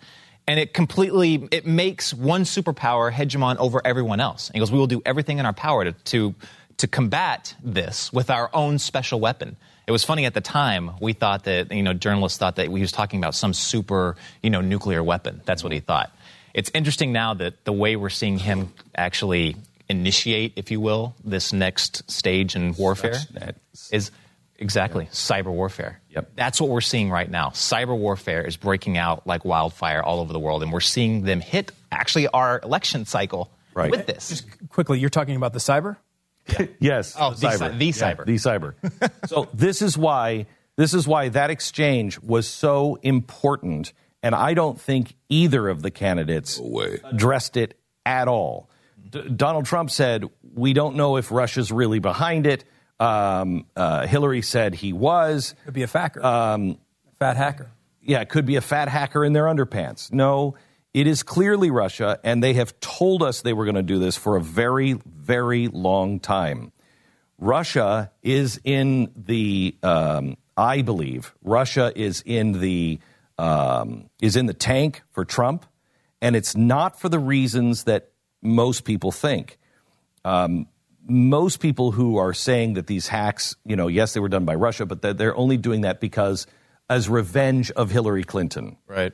and 0.46 0.58
it 0.58 0.74
completely 0.74 1.48
it 1.50 1.66
makes 1.66 2.12
one 2.12 2.44
superpower 2.44 3.12
hegemon 3.12 3.56
over 3.58 3.80
everyone 3.84 4.20
else. 4.20 4.48
And 4.48 4.54
he 4.54 4.60
goes, 4.60 4.72
"We 4.72 4.78
will 4.78 4.86
do 4.86 5.02
everything 5.06 5.38
in 5.38 5.46
our 5.46 5.52
power 5.52 5.84
to, 5.84 5.92
to 5.92 6.34
to 6.78 6.88
combat 6.88 7.54
this 7.62 8.12
with 8.12 8.30
our 8.30 8.50
own 8.52 8.78
special 8.78 9.20
weapon." 9.20 9.56
It 9.86 9.92
was 9.92 10.04
funny 10.04 10.26
at 10.26 10.34
the 10.34 10.40
time. 10.40 10.92
We 11.00 11.12
thought 11.12 11.44
that 11.44 11.72
you 11.72 11.82
know 11.82 11.92
journalists 11.92 12.38
thought 12.38 12.56
that 12.56 12.68
he 12.68 12.80
was 12.80 12.92
talking 12.92 13.20
about 13.20 13.34
some 13.34 13.52
super 13.52 14.16
you 14.42 14.50
know 14.50 14.60
nuclear 14.60 15.02
weapon. 15.02 15.40
That's 15.44 15.62
what 15.62 15.72
he 15.72 15.80
thought. 15.80 16.14
It's 16.54 16.70
interesting 16.74 17.12
now 17.12 17.34
that 17.34 17.64
the 17.64 17.72
way 17.72 17.96
we're 17.96 18.10
seeing 18.10 18.38
him 18.38 18.72
actually 18.94 19.56
initiate, 19.88 20.52
if 20.56 20.70
you 20.70 20.80
will, 20.80 21.14
this 21.24 21.52
next 21.52 22.10
stage 22.10 22.54
in 22.56 22.74
warfare 22.74 23.18
is 23.90 24.10
Exactly. 24.62 25.06
Cyber 25.06 25.46
warfare. 25.46 26.00
Yep. 26.10 26.32
That's 26.36 26.60
what 26.60 26.70
we're 26.70 26.80
seeing 26.80 27.10
right 27.10 27.28
now. 27.28 27.48
Cyber 27.48 27.98
warfare 27.98 28.42
is 28.42 28.56
breaking 28.56 28.96
out 28.96 29.26
like 29.26 29.44
wildfire 29.44 30.02
all 30.02 30.20
over 30.20 30.32
the 30.32 30.38
world, 30.38 30.62
and 30.62 30.72
we're 30.72 30.80
seeing 30.80 31.22
them 31.22 31.40
hit 31.40 31.72
actually 31.90 32.28
our 32.28 32.60
election 32.62 33.04
cycle 33.04 33.52
right. 33.74 33.90
with 33.90 34.06
this. 34.06 34.28
Just 34.28 34.68
quickly, 34.68 35.00
you're 35.00 35.10
talking 35.10 35.34
about 35.34 35.52
the 35.52 35.58
cyber? 35.58 35.96
Yeah. 36.48 36.66
yes. 36.78 37.16
Oh, 37.18 37.30
the 37.30 37.48
cyber. 37.48 37.76
The, 37.76 37.90
cyber. 37.90 38.18
Yeah, 38.18 38.24
the 38.24 38.34
cyber. 38.34 39.28
so 39.28 39.48
this 39.52 39.82
is 39.82 39.98
why 39.98 40.46
this 40.76 40.94
is 40.94 41.06
why 41.06 41.28
that 41.30 41.50
exchange 41.50 42.20
was 42.20 42.46
so 42.46 42.98
important, 43.02 43.92
and 44.22 44.34
I 44.34 44.54
don't 44.54 44.80
think 44.80 45.14
either 45.28 45.68
of 45.68 45.82
the 45.82 45.90
candidates 45.90 46.60
addressed 47.04 47.56
it 47.56 47.78
at 48.06 48.28
all. 48.28 48.70
D- 49.10 49.28
Donald 49.28 49.66
Trump 49.66 49.90
said, 49.90 50.24
"We 50.54 50.72
don't 50.72 50.94
know 50.94 51.16
if 51.16 51.32
Russia's 51.32 51.72
really 51.72 51.98
behind 51.98 52.46
it." 52.46 52.64
Um, 53.02 53.66
uh, 53.74 54.06
Hillary 54.06 54.42
said 54.42 54.74
he 54.74 54.92
was. 54.92 55.54
Could 55.64 55.74
be 55.74 55.82
a 55.82 55.88
facker. 55.88 56.22
Um, 56.22 56.78
fat 57.18 57.36
hacker. 57.36 57.70
Yeah, 58.00 58.20
it 58.20 58.28
could 58.28 58.46
be 58.46 58.56
a 58.56 58.60
fat 58.60 58.88
hacker 58.88 59.24
in 59.24 59.32
their 59.32 59.44
underpants. 59.44 60.12
No, 60.12 60.56
it 60.94 61.06
is 61.06 61.22
clearly 61.22 61.70
Russia, 61.70 62.20
and 62.22 62.42
they 62.42 62.54
have 62.54 62.78
told 62.80 63.22
us 63.22 63.42
they 63.42 63.52
were 63.52 63.64
going 63.64 63.76
to 63.76 63.82
do 63.82 63.98
this 63.98 64.16
for 64.16 64.36
a 64.36 64.40
very, 64.40 64.94
very 65.04 65.66
long 65.68 66.20
time. 66.20 66.72
Russia 67.38 68.12
is 68.22 68.60
in 68.62 69.10
the, 69.16 69.76
um, 69.82 70.36
I 70.56 70.82
believe, 70.82 71.34
Russia 71.42 71.92
is 71.96 72.22
in 72.24 72.60
the 72.60 73.00
um, 73.38 74.10
is 74.20 74.36
in 74.36 74.46
the 74.46 74.54
tank 74.54 75.02
for 75.10 75.24
Trump, 75.24 75.66
and 76.20 76.36
it's 76.36 76.54
not 76.54 77.00
for 77.00 77.08
the 77.08 77.18
reasons 77.18 77.84
that 77.84 78.10
most 78.42 78.84
people 78.84 79.10
think. 79.10 79.58
Um, 80.24 80.68
most 81.12 81.60
people 81.60 81.92
who 81.92 82.16
are 82.16 82.32
saying 82.32 82.74
that 82.74 82.86
these 82.86 83.06
hacks, 83.06 83.54
you 83.64 83.76
know, 83.76 83.88
yes, 83.88 84.14
they 84.14 84.20
were 84.20 84.30
done 84.30 84.44
by 84.44 84.54
Russia, 84.54 84.86
but 84.86 85.02
they're 85.02 85.36
only 85.36 85.58
doing 85.58 85.82
that 85.82 86.00
because 86.00 86.46
as 86.88 87.08
revenge 87.08 87.70
of 87.72 87.90
Hillary 87.90 88.24
Clinton. 88.24 88.76
Right. 88.86 89.12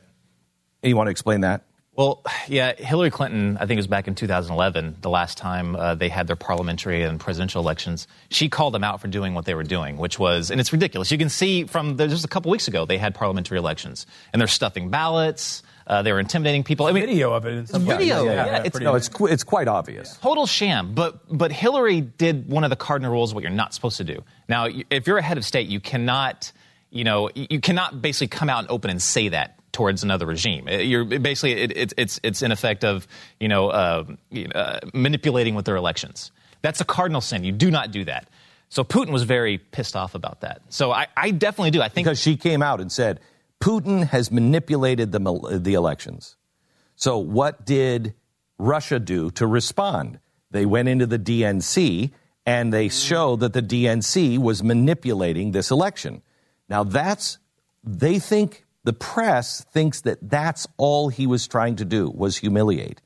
You 0.83 0.97
want 0.97 1.09
to 1.09 1.11
explain 1.11 1.41
that? 1.41 1.65
Well, 1.99 2.23
yeah, 2.47 2.75
Hillary 2.75 3.11
Clinton, 3.11 3.57
I 3.57 3.67
think 3.67 3.73
it 3.73 3.81
was 3.81 3.89
back 3.89 4.07
in 4.07 4.15
2011, 4.15 4.99
the 5.01 5.11
last 5.11 5.37
time 5.37 5.75
uh, 5.75 5.97
they 5.97 6.09
had 6.09 6.29
their 6.29 6.37
parliamentary 6.37 7.03
and 7.03 7.19
presidential 7.19 7.61
elections. 7.61 8.07
She 8.31 8.49
called 8.49 8.73
them 8.73 8.85
out 8.85 9.01
for 9.01 9.09
doing 9.09 9.35
what 9.35 9.47
they 9.47 9.55
were 9.55 9.65
doing, 9.65 9.97
which 9.97 10.17
was, 10.17 10.53
and 10.53 10.61
it's 10.61 10.73
ridiculous. 10.73 11.11
You 11.11 11.19
can 11.19 11.29
see 11.29 11.65
from 11.65 11.97
the, 11.97 12.07
just 12.07 12.25
a 12.25 12.29
couple 12.29 12.53
weeks 12.53 12.69
ago, 12.69 12.87
they 12.87 12.99
had 12.99 13.17
parliamentary 13.17 13.59
elections, 13.59 14.07
and 14.33 14.41
they're 14.41 14.47
stuffing 14.47 14.91
ballots. 14.91 15.65
Uh, 15.89 16.03
they 16.03 16.13
were 16.13 16.21
intimidating 16.21 16.63
people. 16.63 16.87
I 16.87 16.93
mean, 16.93 17.07
video 17.07 17.33
of 17.33 17.47
it. 17.47 17.55
In 17.55 17.67
some 17.67 17.87
video. 17.87 18.23
Yeah, 18.23 18.35
Yeah, 18.35 18.47
yeah, 18.47 18.63
it's, 18.65 18.79
No, 18.79 18.95
it's 18.95 19.09
it's 19.21 19.43
quite 19.43 19.69
obvious. 19.69 20.19
total 20.19 20.47
sham. 20.47 20.95
But 20.95 21.21
but 21.35 21.51
Hillary 21.51 22.03
did 22.03 22.49
one 22.49 22.63
of 22.63 22.71
the 22.71 22.77
cardinal 22.77 23.11
rules 23.11 23.31
of 23.31 23.37
what 23.37 23.43
you're 23.43 23.51
not 23.51 23.73
supposed 23.73 23.97
to 23.97 24.05
do. 24.05 24.23
Now, 24.49 24.69
if 24.91 25.07
you're 25.07 25.17
a 25.17 25.23
head 25.23 25.39
of 25.39 25.47
state, 25.47 25.67
you 25.69 25.81
cannot, 25.81 26.53
you 26.91 27.05
know, 27.05 27.31
you 27.35 27.61
cannot 27.61 28.03
basically 28.03 28.29
come 28.29 28.51
out 28.51 28.61
and 28.61 28.71
open 28.71 28.91
and 28.91 29.01
say 29.01 29.31
that 29.31 29.59
towards 29.73 30.03
another 30.05 30.27
regime. 30.27 30.69
You're 30.69 31.05
basically 31.07 31.53
it, 31.53 31.77
it, 31.77 31.93
it's 31.97 32.21
it's 32.23 32.43
in 32.43 32.53
effect 32.53 32.85
of 32.85 33.09
you 33.41 33.49
know 33.49 33.71
uh, 33.71 34.05
you 34.31 34.49
know, 34.49 34.61
uh, 34.61 34.81
manipulating 34.93 35.55
with 35.55 35.65
their 35.65 35.77
elections. 35.77 36.33
That's 36.61 36.83
a 36.83 36.85
cardinal 36.85 37.23
sin. 37.23 37.45
You 37.45 37.53
do 37.53 37.71
not 37.71 37.93
do 37.93 38.05
that. 38.05 38.29
So 38.69 38.85
Putin 38.85 39.11
was 39.11 39.23
very 39.23 39.57
pissed 39.57 39.97
off 39.97 40.15
about 40.15 40.43
that. 40.43 40.61
So 40.69 40.93
I, 40.93 41.07
I 41.17 41.31
definitely 41.31 41.71
do. 41.71 41.81
I 41.81 41.89
think 41.89 42.05
because 42.07 42.21
she 42.21 42.37
came 42.37 42.63
out 42.63 42.81
and 42.81 42.93
said 42.93 43.21
Putin 43.61 44.07
has 44.09 44.31
manipulated 44.31 45.13
the 45.13 45.59
the 45.61 45.75
elections. 45.75 46.37
So 46.97 47.19
what 47.19 47.65
did 47.65 48.15
Russia 48.59 48.99
do 48.99 49.31
to 49.33 49.47
respond? 49.47 50.19
They 50.51 50.67
went 50.67 50.89
into 50.89 51.07
the 51.07 51.19
DNC 51.19 52.11
and 52.47 52.73
they 52.73 52.87
mm. 52.87 53.07
showed 53.09 53.41
that 53.41 53.53
the 53.53 53.63
DNC 53.63 54.39
was 54.39 54.63
manipulating 54.63 55.53
this 55.53 55.71
election. 55.71 56.23
Now 56.69 56.85
that's 56.85 57.39
they 57.85 58.19
think 58.19 58.65
the 58.85 58.93
press 58.93 59.65
thinks 59.65 60.01
that 60.03 60.19
that's 60.23 60.67
all 60.77 61.09
he 61.09 61.27
was 61.27 61.47
trying 61.47 61.77
to 61.77 61.85
do 61.85 62.11
was 62.11 62.39
humiliate. 62.39 63.01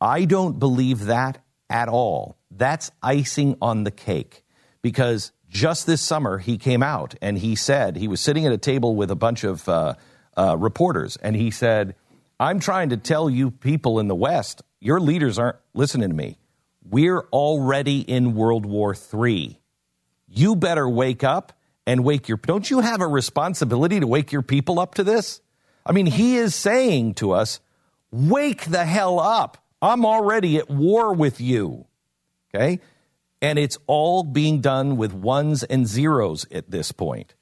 I 0.00 0.24
don't 0.24 0.58
believe 0.58 1.06
that 1.06 1.42
at 1.68 1.88
all. 1.88 2.36
That's 2.50 2.90
icing 3.02 3.56
on 3.60 3.84
the 3.84 3.90
cake 3.90 4.44
because 4.82 5.32
just 5.50 5.86
this 5.86 6.00
summer 6.00 6.38
he 6.38 6.56
came 6.56 6.82
out 6.82 7.14
and 7.20 7.36
he 7.36 7.54
said 7.56 7.96
he 7.96 8.08
was 8.08 8.20
sitting 8.20 8.46
at 8.46 8.52
a 8.52 8.58
table 8.58 8.94
with 8.96 9.10
a 9.10 9.16
bunch 9.16 9.44
of 9.44 9.68
uh, 9.68 9.94
uh, 10.36 10.56
reporters 10.56 11.16
and 11.16 11.36
he 11.36 11.50
said, 11.50 11.94
I'm 12.38 12.60
trying 12.60 12.90
to 12.90 12.96
tell 12.96 13.28
you 13.28 13.50
people 13.50 13.98
in 13.98 14.08
the 14.08 14.14
West, 14.14 14.62
your 14.80 15.00
leaders 15.00 15.38
aren't 15.38 15.58
listening 15.74 16.08
to 16.08 16.14
me. 16.14 16.38
We're 16.88 17.26
already 17.32 18.00
in 18.00 18.34
World 18.34 18.64
War 18.64 18.94
III. 18.94 19.58
You 20.28 20.56
better 20.56 20.88
wake 20.88 21.22
up 21.22 21.52
and 21.86 22.04
wake 22.04 22.28
your. 22.28 22.38
Don't 22.38 22.70
you 22.70 22.80
have 22.80 23.00
a 23.00 23.06
responsibility 23.06 24.00
to 24.00 24.06
wake 24.06 24.32
your 24.32 24.42
people 24.42 24.78
up 24.78 24.94
to 24.94 25.04
this? 25.04 25.40
I 25.84 25.92
mean, 25.92 26.06
he 26.06 26.36
is 26.36 26.54
saying 26.54 27.14
to 27.14 27.32
us, 27.32 27.60
wake 28.10 28.64
the 28.64 28.84
hell 28.84 29.18
up. 29.18 29.58
I'm 29.82 30.06
already 30.06 30.58
at 30.58 30.70
war 30.70 31.12
with 31.12 31.40
you. 31.40 31.86
Okay? 32.54 32.80
And 33.42 33.58
it's 33.58 33.78
all 33.86 34.22
being 34.22 34.60
done 34.60 34.96
with 34.96 35.12
ones 35.12 35.62
and 35.62 35.86
zeros 35.86 36.46
at 36.50 36.70
this 36.70 36.92
point. 36.92 37.34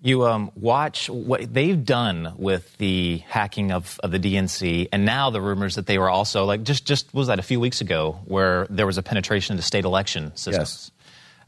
You 0.00 0.26
um, 0.26 0.52
watch 0.54 1.08
what 1.08 1.52
they've 1.52 1.82
done 1.84 2.34
with 2.36 2.76
the 2.76 3.18
hacking 3.26 3.72
of, 3.72 3.98
of 4.04 4.12
the 4.12 4.18
DNC, 4.20 4.88
and 4.92 5.04
now 5.04 5.30
the 5.30 5.40
rumors 5.40 5.76
that 5.76 5.86
they 5.86 5.98
were 5.98 6.10
also 6.10 6.44
like 6.44 6.62
just 6.62 6.86
just 6.86 7.12
was 7.14 7.28
that 7.28 7.38
a 7.38 7.42
few 7.42 7.58
weeks 7.58 7.80
ago 7.80 8.20
where 8.26 8.66
there 8.68 8.86
was 8.86 8.98
a 8.98 9.02
penetration 9.02 9.54
into 9.54 9.62
state 9.62 9.84
election 9.84 10.36
systems. 10.36 10.92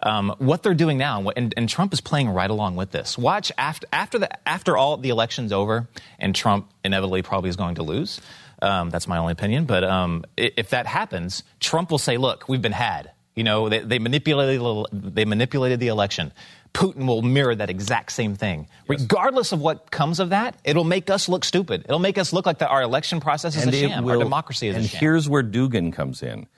Um, 0.00 0.34
what 0.38 0.62
they're 0.62 0.74
doing 0.74 0.96
now, 0.96 1.28
and, 1.36 1.52
and 1.56 1.68
Trump 1.68 1.92
is 1.92 2.00
playing 2.00 2.30
right 2.30 2.48
along 2.48 2.76
with 2.76 2.90
this. 2.90 3.18
Watch 3.18 3.50
after 3.59 3.86
after 3.92 4.18
the 4.18 4.48
after 4.48 4.76
all 4.76 4.96
the 4.96 5.10
elections 5.10 5.52
over, 5.52 5.88
and 6.18 6.34
Trump 6.34 6.70
inevitably 6.84 7.22
probably 7.22 7.50
is 7.50 7.56
going 7.56 7.74
to 7.76 7.82
lose. 7.82 8.20
Um, 8.62 8.90
that's 8.90 9.06
my 9.06 9.18
only 9.18 9.32
opinion, 9.32 9.66
but 9.66 9.84
um, 9.84 10.24
if 10.36 10.70
that 10.70 10.86
happens, 10.86 11.42
Trump 11.60 11.90
will 11.90 11.98
say, 11.98 12.16
"Look, 12.16 12.48
we've 12.48 12.62
been 12.62 12.72
had." 12.72 13.10
You 13.39 13.44
know, 13.44 13.69
they, 13.69 13.78
they 13.78 14.01
manipulated 14.01 14.60
they 14.93 15.24
manipulated 15.24 15.78
the 15.78 15.86
election. 15.86 16.32
Putin 16.74 17.06
will 17.06 17.23
mirror 17.23 17.55
that 17.55 17.70
exact 17.70 18.10
same 18.10 18.35
thing. 18.35 18.66
Regardless 18.89 19.52
of 19.52 19.60
what 19.60 19.93
comes 19.93 20.19
of 20.19 20.31
that, 20.31 20.56
it'll 20.65 20.82
make 20.82 21.09
us 21.09 21.28
look 21.28 21.44
stupid. 21.44 21.82
It'll 21.85 22.01
make 22.01 22.19
us 22.19 22.32
look 22.32 22.47
like 22.47 22.59
that 22.59 22.69
our 22.69 22.82
election 22.82 23.20
process 23.20 23.55
is 23.55 23.65
a 23.65 23.70
sham. 23.70 24.02
will- 24.02 24.19
our 24.19 24.24
democracy 24.24 24.66
is 24.66 24.74
a 24.74 24.78
sham. 24.81 24.82
And 24.82 25.01
here's 25.01 25.28
where 25.28 25.44
Dugin 25.44 25.93
comes 25.93 26.20
in. 26.20 26.48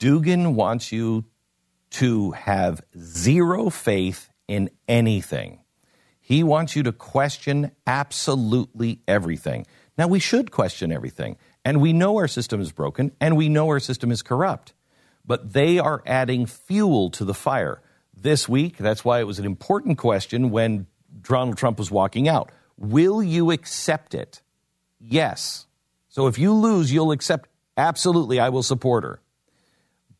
Dugin 0.00 0.54
wants 0.54 0.90
you 0.90 1.26
to 1.90 2.32
have 2.32 2.82
zero 2.98 3.70
faith 3.70 4.28
in 4.48 4.70
anything. 4.88 5.60
He 6.20 6.42
wants 6.42 6.74
you 6.74 6.82
to 6.82 6.92
question 6.92 7.70
absolutely 7.86 8.98
everything. 9.06 9.64
Now, 9.96 10.08
we 10.08 10.18
should 10.18 10.50
question 10.50 10.90
everything. 10.90 11.36
And 11.64 11.80
we 11.80 11.92
know 11.92 12.16
our 12.16 12.26
system 12.26 12.60
is 12.60 12.72
broken 12.72 13.12
and 13.20 13.36
we 13.36 13.48
know 13.48 13.68
our 13.68 13.78
system 13.78 14.10
is 14.10 14.22
corrupt. 14.22 14.72
But 15.26 15.52
they 15.52 15.78
are 15.78 16.02
adding 16.06 16.46
fuel 16.46 17.10
to 17.10 17.24
the 17.24 17.34
fire. 17.34 17.80
This 18.14 18.48
week, 18.48 18.76
that's 18.76 19.04
why 19.04 19.20
it 19.20 19.26
was 19.26 19.38
an 19.38 19.44
important 19.44 19.98
question 19.98 20.50
when 20.50 20.86
Donald 21.22 21.58
Trump 21.58 21.78
was 21.78 21.90
walking 21.90 22.28
out. 22.28 22.50
Will 22.78 23.22
you 23.22 23.50
accept 23.50 24.14
it? 24.14 24.42
Yes. 25.00 25.66
So 26.08 26.26
if 26.26 26.38
you 26.38 26.52
lose, 26.52 26.92
you'll 26.92 27.12
accept. 27.12 27.48
Absolutely, 27.76 28.40
I 28.40 28.48
will 28.48 28.62
support 28.62 29.04
her. 29.04 29.20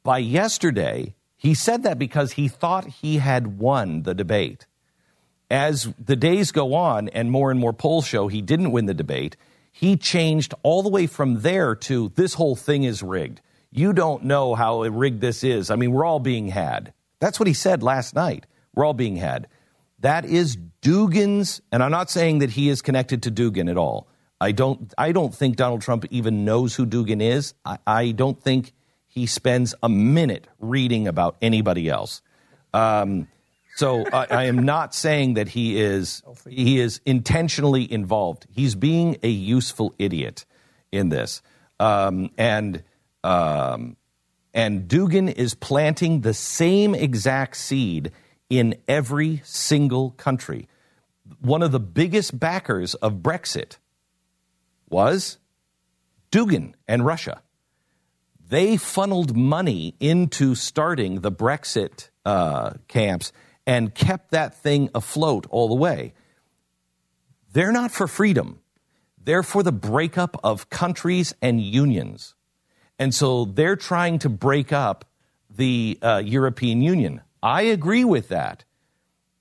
By 0.02 0.18
yesterday, 0.18 1.14
he 1.36 1.54
said 1.54 1.82
that 1.84 1.98
because 1.98 2.32
he 2.32 2.48
thought 2.48 2.86
he 2.86 3.16
had 3.18 3.58
won 3.58 4.02
the 4.02 4.14
debate. 4.14 4.66
As 5.50 5.92
the 6.04 6.16
days 6.16 6.52
go 6.52 6.74
on 6.74 7.08
and 7.10 7.30
more 7.30 7.50
and 7.50 7.60
more 7.60 7.72
polls 7.72 8.06
show 8.06 8.28
he 8.28 8.42
didn't 8.42 8.72
win 8.72 8.86
the 8.86 8.94
debate, 8.94 9.36
he 9.70 9.96
changed 9.96 10.54
all 10.62 10.82
the 10.82 10.88
way 10.88 11.06
from 11.06 11.42
there 11.42 11.74
to 11.74 12.10
this 12.16 12.34
whole 12.34 12.56
thing 12.56 12.82
is 12.82 13.02
rigged. 13.02 13.40
You 13.76 13.92
don't 13.92 14.24
know 14.24 14.54
how 14.54 14.82
rigged 14.84 15.20
this 15.20 15.44
is. 15.44 15.70
I 15.70 15.76
mean, 15.76 15.92
we're 15.92 16.06
all 16.06 16.18
being 16.18 16.48
had. 16.48 16.94
That's 17.20 17.38
what 17.38 17.46
he 17.46 17.52
said 17.52 17.82
last 17.82 18.14
night. 18.14 18.46
We're 18.74 18.86
all 18.86 18.94
being 18.94 19.16
had. 19.16 19.48
That 20.00 20.24
is 20.24 20.56
Dugin's, 20.80 21.60
and 21.70 21.82
I'm 21.82 21.90
not 21.90 22.10
saying 22.10 22.38
that 22.38 22.50
he 22.50 22.70
is 22.70 22.80
connected 22.80 23.22
to 23.24 23.30
Dugin 23.30 23.70
at 23.70 23.76
all. 23.76 24.08
I 24.40 24.52
don't. 24.52 24.92
I 24.96 25.12
don't 25.12 25.34
think 25.34 25.56
Donald 25.56 25.82
Trump 25.82 26.06
even 26.10 26.46
knows 26.46 26.74
who 26.74 26.86
Dugin 26.86 27.20
is. 27.20 27.52
I, 27.66 27.78
I 27.86 28.10
don't 28.12 28.42
think 28.42 28.72
he 29.08 29.26
spends 29.26 29.74
a 29.82 29.88
minute 29.90 30.46
reading 30.58 31.06
about 31.06 31.36
anybody 31.42 31.88
else. 31.88 32.22
Um, 32.72 33.28
so 33.76 34.06
I, 34.10 34.26
I 34.30 34.44
am 34.44 34.64
not 34.64 34.94
saying 34.94 35.34
that 35.34 35.48
he 35.48 35.78
is 35.78 36.22
he 36.48 36.80
is 36.80 37.02
intentionally 37.04 37.90
involved. 37.90 38.46
He's 38.50 38.74
being 38.74 39.18
a 39.22 39.28
useful 39.28 39.94
idiot 39.98 40.46
in 40.92 41.10
this, 41.10 41.42
um, 41.78 42.30
and 42.38 42.82
um, 43.26 43.96
and 44.54 44.88
Dugin 44.88 45.32
is 45.32 45.54
planting 45.54 46.20
the 46.20 46.32
same 46.32 46.94
exact 46.94 47.56
seed 47.56 48.12
in 48.48 48.76
every 48.86 49.42
single 49.44 50.12
country. 50.12 50.68
One 51.40 51.62
of 51.62 51.72
the 51.72 51.80
biggest 51.80 52.38
backers 52.38 52.94
of 52.94 53.14
Brexit 53.14 53.78
was 54.88 55.38
Dugin 56.30 56.74
and 56.86 57.04
Russia. 57.04 57.42
They 58.48 58.76
funneled 58.76 59.36
money 59.36 59.96
into 59.98 60.54
starting 60.54 61.22
the 61.22 61.32
Brexit 61.32 62.10
uh, 62.24 62.74
camps 62.86 63.32
and 63.66 63.92
kept 63.92 64.30
that 64.30 64.54
thing 64.54 64.88
afloat 64.94 65.48
all 65.50 65.66
the 65.66 65.74
way. 65.74 66.14
They're 67.52 67.72
not 67.72 67.90
for 67.90 68.06
freedom, 68.06 68.60
they're 69.18 69.42
for 69.42 69.64
the 69.64 69.72
breakup 69.72 70.38
of 70.44 70.70
countries 70.70 71.34
and 71.42 71.60
unions. 71.60 72.35
And 72.98 73.14
so 73.14 73.44
they're 73.44 73.76
trying 73.76 74.18
to 74.20 74.28
break 74.28 74.72
up 74.72 75.04
the 75.50 75.98
uh, 76.02 76.22
European 76.24 76.82
Union. 76.82 77.22
I 77.42 77.62
agree 77.62 78.04
with 78.04 78.28
that, 78.28 78.64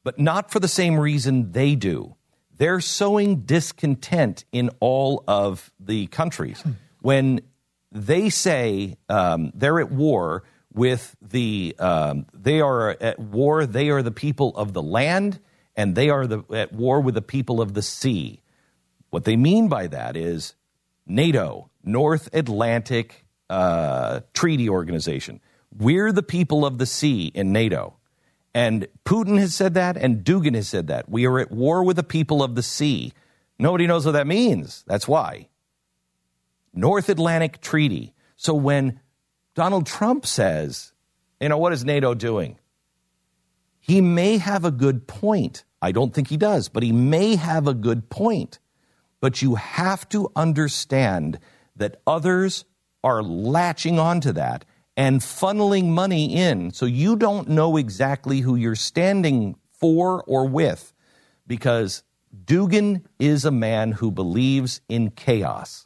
but 0.04 0.20
not 0.20 0.52
for 0.52 0.60
the 0.60 0.68
same 0.68 1.00
reason 1.00 1.52
they 1.52 1.76
do. 1.76 2.16
They're 2.58 2.82
sowing 2.82 3.42
discontent 3.42 4.46
in 4.52 4.70
all 4.80 5.24
of 5.28 5.72
the 5.80 6.08
countries. 6.08 6.64
When 7.02 7.42
they 7.92 8.30
say 8.30 8.98
um, 9.10 9.52
they're 9.54 9.80
at 9.80 9.92
war 9.92 10.44
with 10.74 11.16
the, 11.22 11.76
um, 11.80 12.26
they 12.34 12.62
are 12.62 12.96
at 13.02 13.20
war, 13.20 13.66
they 13.66 13.90
are 13.90 14.02
the 14.02 14.12
people 14.12 14.56
of 14.56 14.74
the 14.74 14.82
land, 14.82 15.40
and 15.76 15.96
they 15.96 16.10
are 16.10 16.28
the, 16.28 16.44
at 16.54 16.72
war 16.72 17.02
with 17.02 17.16
the 17.16 17.22
people 17.22 17.62
of 17.62 17.74
the 17.74 17.82
sea. 17.82 18.42
What 19.10 19.26
they 19.26 19.36
mean 19.36 19.68
by 19.68 19.88
that 19.88 20.16
is 20.16 20.56
NATO, 21.06 21.70
North 21.84 22.30
Atlantic 22.34 23.25
uh, 23.50 24.22
Treaty 24.34 24.70
Organization. 24.70 25.40
We're 25.78 26.12
the 26.12 26.24
people 26.24 26.66
of 26.66 26.78
the 26.78 26.86
sea 26.86 27.32
in 27.34 27.52
NATO. 27.52 27.98
And 28.54 28.88
Putin 29.06 29.38
has 29.40 29.54
said 29.54 29.74
that, 29.74 29.98
and 29.98 30.24
Dugin 30.24 30.56
has 30.56 30.70
said 30.70 30.88
that. 30.88 31.10
We 31.10 31.26
are 31.26 31.40
at 31.40 31.52
war 31.52 31.84
with 31.84 31.98
the 31.98 32.04
people 32.04 32.42
of 32.42 32.56
the 32.56 32.64
sea. 32.64 33.12
Nobody 33.60 33.86
knows 33.86 34.06
what 34.06 34.14
that 34.14 34.28
means. 34.28 34.84
That's 34.88 35.08
why. 35.08 35.50
North 36.74 37.10
Atlantic 37.10 37.60
Treaty. 37.60 38.14
So 38.38 38.54
when 38.54 39.00
Donald 39.56 39.86
Trump 39.86 40.26
says, 40.26 40.94
you 41.42 41.50
know, 41.50 41.58
what 41.58 41.74
is 41.74 41.84
NATO 41.84 42.14
doing? 42.14 42.58
He 43.80 44.02
may 44.02 44.38
have 44.38 44.66
a 44.66 44.72
good 44.72 45.06
point. 45.06 45.64
I 45.82 45.92
don't 45.92 46.14
think 46.14 46.30
he 46.30 46.38
does, 46.38 46.70
but 46.70 46.82
he 46.82 46.92
may 46.92 47.36
have 47.36 47.68
a 47.68 47.74
good 47.74 48.10
point. 48.10 48.60
But 49.20 49.42
you 49.42 49.56
have 49.56 50.08
to 50.10 50.32
understand 50.36 51.40
that 51.76 52.02
others 52.08 52.66
are 53.06 53.22
latching 53.24 54.00
onto 54.00 54.34
that 54.34 54.66
and 54.98 55.22
funneling 55.22 55.90
money 55.90 56.36
in 56.36 56.72
so 56.72 56.86
you 56.86 57.16
don't 57.16 57.48
know 57.48 57.78
exactly 57.78 58.40
who 58.40 58.56
you're 58.56 58.76
standing 58.76 59.56
for 59.72 60.24
or 60.24 60.48
with 60.48 60.92
because 61.46 62.04
Dugin 62.46 63.04
is 63.20 63.46
a 63.46 63.52
man 63.52 63.94
who 63.94 64.10
believes 64.10 64.82
in 64.90 65.12
chaos. 65.12 65.86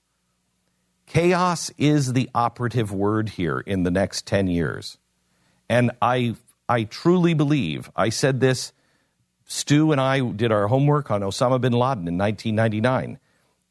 Chaos 1.05 1.71
is 1.77 2.13
the 2.13 2.29
operative 2.33 2.91
word 2.91 3.29
here 3.29 3.59
in 3.59 3.83
the 3.83 3.91
next 3.91 4.25
10 4.25 4.47
years. 4.47 4.97
And 5.67 5.91
I, 6.01 6.35
I 6.69 6.83
truly 6.85 7.33
believe, 7.33 7.91
I 7.95 8.09
said 8.09 8.39
this, 8.39 8.71
Stu 9.45 9.91
and 9.91 9.99
I 9.99 10.21
did 10.21 10.51
our 10.51 10.67
homework 10.67 11.11
on 11.11 11.21
Osama 11.21 11.59
bin 11.59 11.73
Laden 11.73 12.07
in 12.07 12.17
1999. 12.17 13.19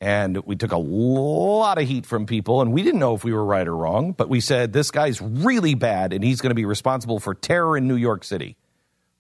And 0.01 0.37
we 0.47 0.55
took 0.55 0.71
a 0.71 0.79
lot 0.79 1.79
of 1.79 1.89
heat 1.89 2.07
from 2.07 2.27
people, 2.27 2.61
and 2.63 2.73
we 2.73 2.83
didn't 2.83 3.01
know 3.01 3.15
if 3.15 3.25
we 3.25 3.33
were 3.33 3.45
right 3.45 3.67
or 3.67 3.77
wrong, 3.77 4.13
but 4.13 4.29
we 4.29 4.41
said 4.41 4.73
this 4.73 4.93
guy's 4.93 5.21
really 5.21 5.75
bad 5.75 6.13
and 6.13 6.23
he's 6.23 6.41
going 6.41 6.51
to 6.51 6.55
be 6.55 6.65
responsible 6.65 7.19
for 7.19 7.35
terror 7.35 7.77
in 7.77 7.89
New 7.89 7.97
York 7.97 8.23
City. 8.23 8.57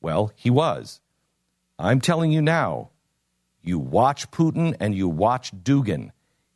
Well, 0.01 0.31
he 0.37 0.51
was. 0.51 1.01
I'm 1.81 2.01
telling 2.01 2.31
you 2.31 2.41
now, 2.43 2.91
you 3.63 3.79
watch 3.79 4.31
Putin 4.31 4.77
and 4.79 4.95
you 4.95 5.09
watch 5.09 5.53
Dugin. 5.53 6.11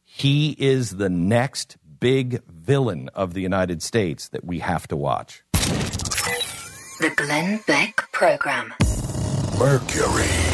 He 0.04 0.54
is 0.58 0.90
the 0.90 1.08
next 1.08 1.76
big 1.98 2.42
villain 2.46 3.08
of 3.14 3.34
the 3.34 3.40
United 3.40 3.82
States 3.82 4.28
that 4.28 4.44
we 4.44 4.60
have 4.60 4.86
to 4.88 4.96
watch. 4.96 5.42
The 5.52 7.12
Glenn 7.16 7.60
Beck 7.66 7.96
Program. 8.12 8.72
Mercury. 9.58 10.51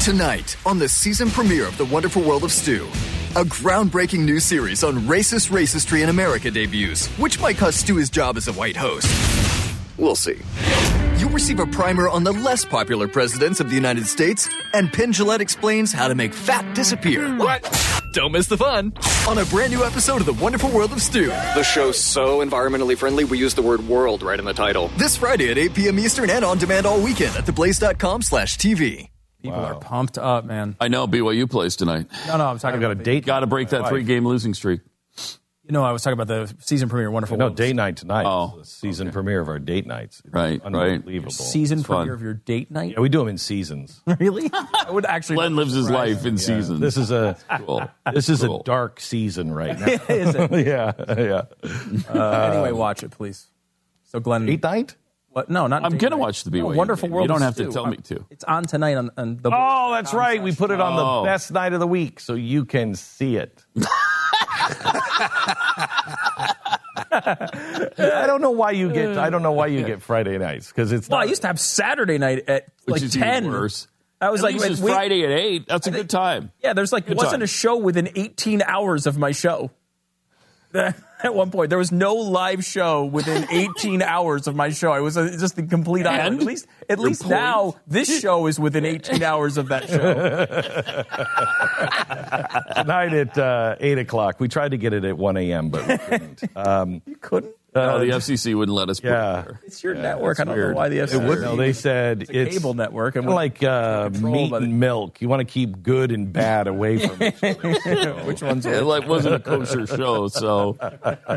Tonight, 0.00 0.56
on 0.64 0.78
the 0.78 0.88
season 0.88 1.28
premiere 1.28 1.66
of 1.68 1.76
The 1.76 1.84
Wonderful 1.84 2.22
World 2.22 2.42
of 2.42 2.52
Stu, 2.52 2.86
a 3.36 3.44
groundbreaking 3.44 4.20
new 4.20 4.40
series 4.40 4.82
on 4.82 5.00
racist 5.00 5.50
racistry 5.50 6.02
in 6.02 6.08
America 6.08 6.50
debuts, 6.50 7.06
which 7.18 7.38
might 7.38 7.58
cost 7.58 7.80
Stu 7.80 7.96
his 7.96 8.08
job 8.08 8.38
as 8.38 8.48
a 8.48 8.52
white 8.54 8.78
host. 8.78 9.06
We'll 9.98 10.14
see. 10.14 10.38
You'll 11.18 11.28
receive 11.28 11.60
a 11.60 11.66
primer 11.66 12.08
on 12.08 12.24
the 12.24 12.32
less 12.32 12.64
popular 12.64 13.08
presidents 13.08 13.60
of 13.60 13.68
the 13.68 13.74
United 13.74 14.06
States, 14.06 14.48
and 14.72 14.90
Penn 14.90 15.12
Jillette 15.12 15.40
explains 15.40 15.92
how 15.92 16.08
to 16.08 16.14
make 16.14 16.32
fat 16.32 16.74
disappear. 16.74 17.28
Hmm. 17.28 17.36
What? 17.36 18.02
Don't 18.14 18.32
miss 18.32 18.46
the 18.46 18.56
fun 18.56 18.94
on 19.28 19.36
a 19.36 19.44
brand 19.44 19.70
new 19.70 19.84
episode 19.84 20.20
of 20.22 20.26
The 20.26 20.32
Wonderful 20.32 20.70
World 20.70 20.92
of 20.92 21.02
Stu. 21.02 21.26
The 21.26 21.62
show's 21.62 22.00
so 22.02 22.38
environmentally 22.38 22.96
friendly, 22.96 23.24
we 23.24 23.36
use 23.36 23.52
the 23.52 23.60
word 23.60 23.86
world 23.86 24.22
right 24.22 24.38
in 24.38 24.46
the 24.46 24.54
title. 24.54 24.88
This 24.96 25.18
Friday 25.18 25.50
at 25.50 25.58
8 25.58 25.74
p.m. 25.74 25.98
Eastern 25.98 26.30
and 26.30 26.42
on 26.42 26.56
demand 26.56 26.86
all 26.86 27.02
weekend 27.02 27.36
at 27.36 27.44
theblaze.com 27.44 28.22
slash 28.22 28.56
TV. 28.56 29.09
People 29.42 29.58
are 29.64 29.76
pumped 29.76 30.18
up, 30.18 30.44
man. 30.44 30.76
I 30.80 30.88
know 30.88 31.06
BYU 31.06 31.48
plays 31.50 31.76
tonight. 31.76 32.06
No, 32.26 32.36
no, 32.36 32.46
I'm 32.46 32.58
talking 32.58 32.76
I've 32.76 32.80
got 32.80 32.90
a 32.92 32.94
date. 32.96 33.24
Got 33.26 33.40
to 33.40 33.46
break 33.46 33.70
that 33.70 33.88
three 33.88 34.02
game 34.04 34.26
losing 34.26 34.54
streak. 34.54 34.80
You 35.64 35.72
know, 35.74 35.84
I 35.84 35.92
was 35.92 36.02
talking 36.02 36.18
about 36.20 36.26
the 36.26 36.52
season 36.58 36.88
premiere, 36.88 37.12
Wonderful 37.12 37.36
No, 37.36 37.44
World. 37.44 37.56
date 37.56 37.76
night 37.76 37.96
tonight. 37.96 38.24
Oh, 38.26 38.58
is 38.60 38.68
the 38.68 38.74
season 38.74 39.12
premiere 39.12 39.40
of 39.40 39.48
our 39.48 39.60
date 39.60 39.86
nights. 39.86 40.20
It's 40.24 40.34
Right, 40.34 40.60
right. 40.64 40.94
unbelievable. 40.94 41.30
season 41.30 41.78
It's 41.78 41.86
premiere 41.86 42.06
fun. 42.06 42.14
of 42.14 42.22
your 42.22 42.34
date 42.34 42.72
night. 42.72 42.94
Yeah, 42.94 43.00
we 43.00 43.08
do 43.08 43.20
them 43.20 43.28
in 43.28 43.38
seasons. 43.38 44.00
Really? 44.18 44.50
I 44.52 44.90
would 44.90 45.06
actually. 45.06 45.36
Glenn 45.36 45.54
lives 45.54 45.72
his 45.74 45.88
life 45.88 46.26
in 46.26 46.34
Yeah. 46.34 46.40
seasons. 46.40 46.80
This 46.80 46.96
is 46.96 47.12
a 47.12 47.36
Cool. 47.64 47.88
this 48.12 48.28
is 48.28 48.40
Cool. 48.42 48.60
a 48.60 48.64
dark 48.64 48.98
season 49.00 49.52
right 49.54 49.78
now. 49.80 49.86
Is 49.86 50.34
it? 50.34 50.50
yeah, 50.66 50.92
yeah. 51.16 51.42
Uh, 52.12 52.50
anyway, 52.52 52.72
watch 52.72 53.04
it, 53.04 53.12
please. 53.12 53.46
So, 54.04 54.18
Glenn. 54.18 54.46
Date 54.46 54.64
night? 54.64 54.96
What? 55.32 55.48
No, 55.48 55.68
not. 55.68 55.84
I'm 55.84 55.96
gonna 55.96 56.16
watch 56.16 56.42
the 56.44 56.50
No, 56.50 56.66
Wonderful 56.66 57.08
game. 57.08 57.14
World. 57.14 57.24
You 57.24 57.28
don't 57.28 57.42
have 57.42 57.54
to 57.56 57.64
Stu. 57.64 57.72
tell 57.72 57.86
me 57.86 57.96
to. 57.98 58.24
It's 58.30 58.42
on 58.44 58.64
tonight 58.64 58.96
on, 58.96 59.10
on 59.16 59.36
the. 59.36 59.50
Oh, 59.54 59.92
that's 59.92 60.12
right. 60.12 60.42
We 60.42 60.52
put 60.54 60.70
it 60.72 60.80
on 60.80 60.98
Oh. 60.98 61.20
the 61.22 61.26
best 61.26 61.52
night 61.52 61.72
of 61.72 61.78
the 61.80 61.86
week, 61.86 62.18
so 62.18 62.34
you 62.34 62.64
can 62.64 62.94
see 62.96 63.36
it. 63.36 63.64
I 67.12 68.24
don't 68.26 68.40
know 68.40 68.50
why 68.50 68.72
you 68.72 68.92
get. 68.92 69.16
I 69.18 69.30
don't 69.30 69.42
know 69.42 69.52
why 69.52 69.66
you 69.68 69.84
get 69.84 70.02
Friday 70.02 70.36
nights 70.38 70.68
because 70.68 70.92
it's. 70.92 71.08
Well, 71.08 71.20
I 71.20 71.24
used 71.24 71.42
to 71.42 71.48
have 71.48 71.60
Saturday 71.60 72.18
night 72.18 72.48
at 72.48 72.66
Which 72.84 72.94
like 72.94 73.02
is 73.02 73.12
ten. 73.14 73.44
even 73.44 73.52
worse. 73.52 73.86
I 74.20 74.30
was 74.30 74.42
At 74.44 74.52
like, 74.52 74.60
wait- 74.60 74.76
Friday 74.78 75.24
at 75.24 75.30
eight. 75.30 75.66
That's 75.66 75.86
a 75.86 75.90
good 75.90 76.10
time. 76.10 76.52
Yeah, 76.62 76.74
there's 76.74 76.92
like 76.92 77.06
Good 77.06 77.16
wasn't 77.16 77.34
time. 77.36 77.42
a 77.42 77.46
show 77.46 77.76
within 77.78 78.10
18 78.14 78.60
hours 78.62 79.06
of 79.06 79.16
my 79.16 79.30
show. 79.32 79.70
At 81.24 81.34
one 81.34 81.50
point, 81.50 81.68
there 81.68 81.78
was 81.78 81.92
no 81.92 82.14
live 82.14 82.64
show 82.64 83.04
within 83.04 83.46
18 83.50 84.02
hours 84.02 84.46
of 84.46 84.56
my 84.56 84.70
show. 84.70 84.92
I 84.92 85.00
was 85.00 85.16
a, 85.16 85.36
just 85.36 85.56
the 85.56 85.62
complete 85.62 86.06
island. 86.06 86.40
At 86.40 86.46
least, 86.46 86.66
at 86.88 86.98
least 86.98 87.22
point? 87.22 87.32
now, 87.32 87.74
this 87.86 88.20
show 88.20 88.46
is 88.46 88.58
within 88.58 88.84
18 88.84 89.22
hours 89.22 89.58
of 89.58 89.68
that 89.68 89.88
show. 89.88 89.96
tonight 92.82 93.12
at 93.12 93.36
uh, 93.36 93.76
eight 93.80 93.98
o'clock. 93.98 94.40
We 94.40 94.48
tried 94.48 94.70
to 94.70 94.78
get 94.78 94.92
it 94.92 95.04
at 95.04 95.18
one 95.18 95.36
a.m., 95.36 95.68
but 95.68 95.86
we 95.86 95.98
couldn't. 95.98 96.42
Um, 96.56 97.02
you 97.06 97.16
couldn't. 97.16 97.54
No, 97.74 97.98
the 98.00 98.06
FCC 98.06 98.54
wouldn't 98.56 98.74
let 98.74 98.88
us. 98.88 98.98
Put 99.00 99.10
yeah. 99.10 99.40
it 99.40 99.44
there. 99.44 99.60
It's 99.64 99.82
your 99.84 99.94
network. 99.94 100.40
I 100.40 100.44
don't 100.44 100.54
weird. 100.56 100.70
know 100.70 100.76
why 100.76 100.88
the 100.88 100.98
FCC. 100.98 101.14
It 101.22 101.28
would. 101.28 101.40
No, 101.40 101.56
they 101.56 101.72
said 101.72 102.22
It's 102.22 102.30
a 102.30 102.58
cable 102.58 102.74
network, 102.74 103.14
and 103.16 103.24
kinda 103.24 103.34
like 103.34 103.62
uh, 103.62 104.10
meat 104.10 104.52
and 104.52 104.80
milk. 104.80 105.20
You 105.20 105.28
want 105.28 105.40
to 105.40 105.44
keep 105.44 105.82
good 105.82 106.10
and 106.10 106.32
bad 106.32 106.66
away 106.66 107.06
from 107.06 107.22
each 107.22 107.42
other. 107.42 108.14
Which 108.24 108.42
one's 108.42 108.66
It 108.66 108.82
like 108.82 109.06
wasn't 109.06 109.36
a 109.36 109.38
kosher 109.38 109.86
show, 109.96 110.28
so 110.28 110.76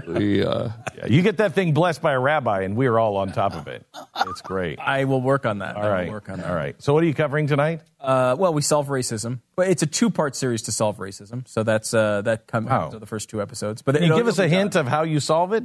we. 0.07 0.43
Uh, 0.43 0.69
Yeah, 0.97 1.05
you 1.07 1.21
get 1.21 1.37
that 1.37 1.53
thing 1.53 1.73
blessed 1.73 2.01
by 2.01 2.13
a 2.13 2.19
rabbi, 2.19 2.61
and 2.61 2.75
we're 2.75 2.97
all 2.97 3.17
on 3.17 3.31
top 3.31 3.53
of 3.55 3.67
it. 3.67 3.85
It's 4.27 4.41
great. 4.41 4.79
I 4.79 5.03
will 5.05 5.21
work 5.21 5.45
on 5.45 5.59
that. 5.59 5.75
All 5.75 5.83
I 5.83 6.05
will 6.05 6.11
work 6.13 6.29
on 6.29 6.39
that. 6.39 6.49
All 6.49 6.55
right. 6.55 6.75
So, 6.81 6.93
what 6.93 7.03
are 7.03 7.07
you 7.07 7.13
covering 7.13 7.47
tonight? 7.47 7.81
Uh, 7.99 8.35
well, 8.37 8.53
we 8.53 8.61
solve 8.61 8.87
racism, 8.87 9.39
but 9.55 9.69
it's 9.69 9.81
a 9.81 9.85
two-part 9.87 10.35
series 10.35 10.63
to 10.63 10.71
solve 10.71 10.97
racism. 10.97 11.47
So 11.47 11.63
that's 11.63 11.93
uh, 11.93 12.21
that 12.23 12.47
comes 12.47 12.69
Wow. 12.69 12.89
to 12.89 12.99
the 12.99 13.05
first 13.05 13.29
two 13.29 13.41
episodes. 13.41 13.81
But 13.81 13.95
Can 13.95 14.03
you 14.03 14.15
give 14.15 14.27
us 14.27 14.39
a 14.39 14.47
hint 14.47 14.73
done. 14.73 14.85
of 14.87 14.91
how 14.91 15.03
you 15.03 15.19
solve 15.21 15.53
it? 15.53 15.63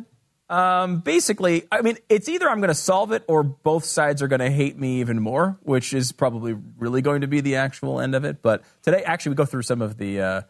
Um, 0.50 1.00
basically, 1.00 1.64
I 1.70 1.82
mean, 1.82 1.98
it's 2.08 2.28
either 2.28 2.48
I'm 2.48 2.58
going 2.58 2.68
to 2.68 2.74
solve 2.74 3.12
it 3.12 3.22
or 3.28 3.42
both 3.42 3.84
sides 3.84 4.22
are 4.22 4.28
going 4.28 4.40
to 4.40 4.50
hate 4.50 4.78
me 4.78 5.00
even 5.00 5.20
more, 5.20 5.58
which 5.62 5.92
is 5.92 6.12
probably 6.12 6.56
really 6.78 7.02
going 7.02 7.20
to 7.20 7.26
be 7.26 7.40
the 7.40 7.56
actual 7.56 8.00
end 8.00 8.14
of 8.14 8.24
it. 8.24 8.40
But 8.40 8.62
today, 8.82 9.02
actually, 9.02 9.30
we 9.30 9.36
go 9.36 9.44
through 9.44 9.62
some 9.62 9.82
of 9.82 9.98
the 9.98 10.20
uh, 10.20 10.42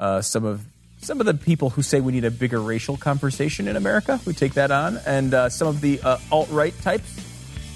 uh, 0.00 0.22
some 0.22 0.44
of 0.44 0.64
some 0.98 1.20
of 1.20 1.26
the 1.26 1.34
people 1.34 1.68
who 1.70 1.82
say 1.82 2.00
we 2.00 2.12
need 2.12 2.24
a 2.24 2.30
bigger 2.30 2.60
racial 2.60 2.96
conversation 2.96 3.68
in 3.68 3.76
America. 3.76 4.20
We 4.24 4.32
take 4.32 4.54
that 4.54 4.70
on, 4.70 4.98
and 5.04 5.34
uh, 5.34 5.48
some 5.50 5.68
of 5.68 5.80
the 5.80 6.00
uh, 6.00 6.18
alt 6.30 6.48
right 6.50 6.74
types. 6.80 7.18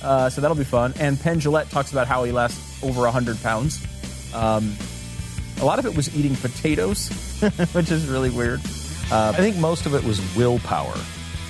Uh, 0.03 0.31
so 0.31 0.40
that'll 0.40 0.57
be 0.57 0.65
fun. 0.65 0.94
And 0.98 1.20
Penn 1.20 1.40
Jillette 1.40 1.69
talks 1.70 1.90
about 1.93 2.07
how 2.07 2.24
he 2.24 2.32
lost 2.32 2.85
over 2.85 3.03
100 3.03 3.43
pounds. 3.43 3.85
Um, 4.35 4.74
a 5.61 5.65
lot 5.65 5.78
of 5.78 5.86
it 5.86 5.97
was 5.97 6.15
eating 6.16 6.36
potatoes, 6.36 7.09
which 7.73 7.90
is 7.90 8.07
really 8.07 8.31
weird. 8.31 8.61
Uh, 9.11 9.32
I 9.35 9.39
think 9.39 9.57
most 9.57 9.86
of 9.86 9.94
it 9.94 10.05
was 10.05 10.20
willpower. 10.36 10.94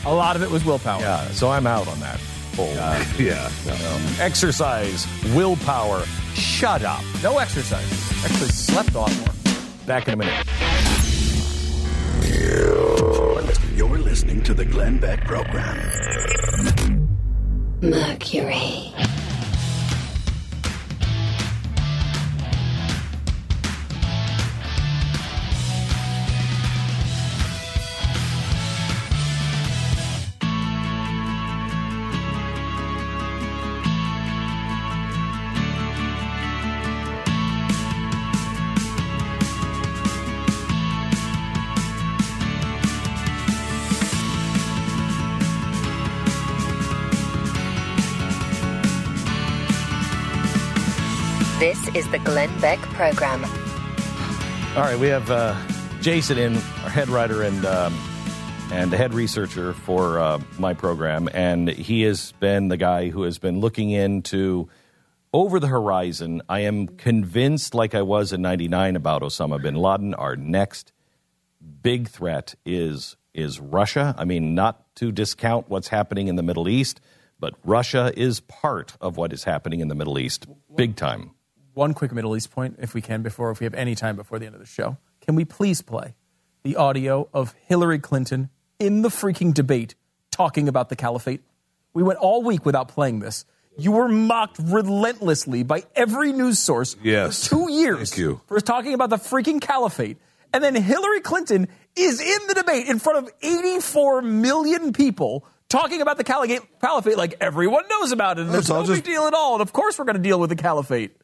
A 0.07 0.15
lot 0.15 0.37
of 0.37 0.43
it 0.43 0.51
was 0.51 0.65
willpower. 0.65 1.01
Yeah, 1.01 1.27
so 1.33 1.51
I'm 1.51 1.67
out 1.67 1.89
on 1.89 1.99
that. 2.01 2.21
Whole, 2.55 2.73
yeah. 3.19 3.51
Um, 3.69 4.03
exercise, 4.21 5.07
willpower, 5.35 6.05
shut 6.35 6.85
up. 6.85 7.03
No 7.23 7.39
exercise. 7.39 7.85
Actually, 8.25 8.49
slept 8.49 8.95
a 8.95 9.01
lot 9.01 9.17
more. 9.19 9.29
Back 9.87 10.09
in 10.09 10.15
a 10.15 10.17
minute. 10.17 10.47
You're 13.77 13.99
listening 13.99 14.43
to 14.45 14.55
the 14.55 14.65
Glenn 14.65 14.99
Beck 14.99 15.25
Program. 15.25 15.77
Mercury. 17.83 18.93
This 51.59 51.89
is 51.97 52.07
the 52.11 52.19
Glenn 52.19 52.51
Beck 52.61 52.79
Program. 52.81 53.43
All 54.77 54.83
right, 54.83 54.99
we 54.99 55.07
have 55.07 55.31
uh, 55.31 55.57
Jason 56.03 56.37
in, 56.37 56.55
our 56.55 56.91
head 56.91 57.09
writer 57.09 57.43
and 57.43 57.65
um, 57.65 57.99
and 58.71 58.93
head 58.93 59.15
researcher 59.15 59.73
for 59.73 60.19
uh, 60.19 60.39
my 60.59 60.75
program, 60.75 61.31
and 61.33 61.71
he 61.71 62.03
has 62.03 62.33
been 62.41 62.69
the 62.69 62.77
guy 62.77 63.09
who 63.09 63.23
has 63.23 63.39
been 63.39 63.61
looking 63.61 63.89
into 63.89 64.69
over 65.33 65.59
the 65.59 65.67
horizon. 65.67 66.43
I 66.47 66.61
am 66.61 66.89
convinced, 66.89 67.75
like 67.75 67.95
I 67.95 68.03
was 68.03 68.35
in 68.35 68.43
'99 68.43 68.95
about 68.95 69.23
Osama 69.23 69.59
bin 69.63 69.77
Laden, 69.77 70.13
our 70.13 70.37
next 70.37 70.93
big 71.81 72.09
threat 72.09 72.55
is 72.67 73.17
is 73.33 73.61
Russia. 73.61 74.15
I 74.19 74.27
mean, 74.27 74.55
not 74.55 74.95
to 74.97 75.11
discount 75.11 75.71
what's 75.71 75.89
happening 75.89 76.29
in 76.29 76.37
the 76.37 76.43
Middle 76.43 76.69
East, 76.69 77.01
but 77.41 77.55
Russia 77.65 78.13
is 78.15 78.41
part 78.41 78.95
of 79.01 79.17
what 79.17 79.33
is 79.33 79.45
happening 79.45 79.81
in 79.81 79.89
the 79.89 79.95
Middle 79.95 80.19
East, 80.19 80.47
big 80.75 80.97
time. 80.97 81.31
One 81.77 81.93
quick 81.93 82.11
Middle 82.11 82.35
East 82.35 82.51
point, 82.53 82.77
if 82.81 82.95
we 82.95 83.03
can, 83.03 83.21
before 83.21 83.51
if 83.51 83.61
we 83.61 83.65
have 83.65 83.75
any 83.75 83.95
time 83.95 84.17
before 84.17 84.39
the 84.39 84.47
end 84.47 84.55
of 84.55 84.61
the 84.63 84.67
show. 84.67 84.97
Can 85.21 85.35
we 85.35 85.45
please 85.45 85.83
play 85.83 86.15
the 86.63 86.77
audio 86.77 87.29
of 87.35 87.55
Hillary 87.67 87.99
Clinton 87.99 88.49
in 88.79 89.03
the 89.03 89.11
freaking 89.11 89.53
debate 89.53 89.95
talking 90.31 90.69
about 90.69 90.89
the 90.89 90.97
caliphate? 90.97 91.43
We 91.93 92.03
went 92.03 92.19
all 92.19 92.43
week 92.43 92.65
without 92.65 92.89
playing 92.89 93.21
this. 93.21 93.45
You 93.77 93.93
were 93.93 94.09
mocked 94.09 94.57
relentlessly 94.59 95.65
by 95.65 95.85
every 95.95 96.33
news 96.33 96.59
source 96.59 96.97
Yes. 97.03 97.47
for 97.47 97.57
two 97.57 97.71
years 97.71 98.09
Thank 98.09 98.21
you. 98.21 98.41
for 98.47 98.59
talking 98.61 98.95
about 98.95 99.11
the 99.11 99.17
freaking 99.19 99.61
caliphate. 99.61 100.17
And 100.55 100.65
then 100.65 100.75
Hillary 100.77 101.21
Clinton 101.21 101.69
is 101.95 102.23
in 102.23 102.39
the 102.49 102.55
debate 102.55 102.87
in 102.89 102.99
front 102.99 103.19
of 103.19 103.31
84 103.43 104.23
million 104.23 104.95
people 104.95 105.45
talking 105.69 106.01
about 106.01 106.17
the 106.17 106.25
caliphate 106.25 107.19
like 107.19 107.35
everyone 107.39 107.85
knows 107.91 108.13
about 108.13 108.39
it. 108.39 108.47
And 108.47 108.51
there's 108.55 108.71
no 108.71 108.81
just- 108.87 109.05
big 109.05 109.13
deal 109.13 109.27
at 109.27 109.35
all. 109.35 109.53
And 109.57 109.61
of 109.61 109.75
course, 109.75 109.99
we're 109.99 110.07
going 110.07 110.17
to 110.17 110.23
deal 110.23 110.41
with 110.41 110.49
the 110.49 110.57
caliphate. 110.57 111.15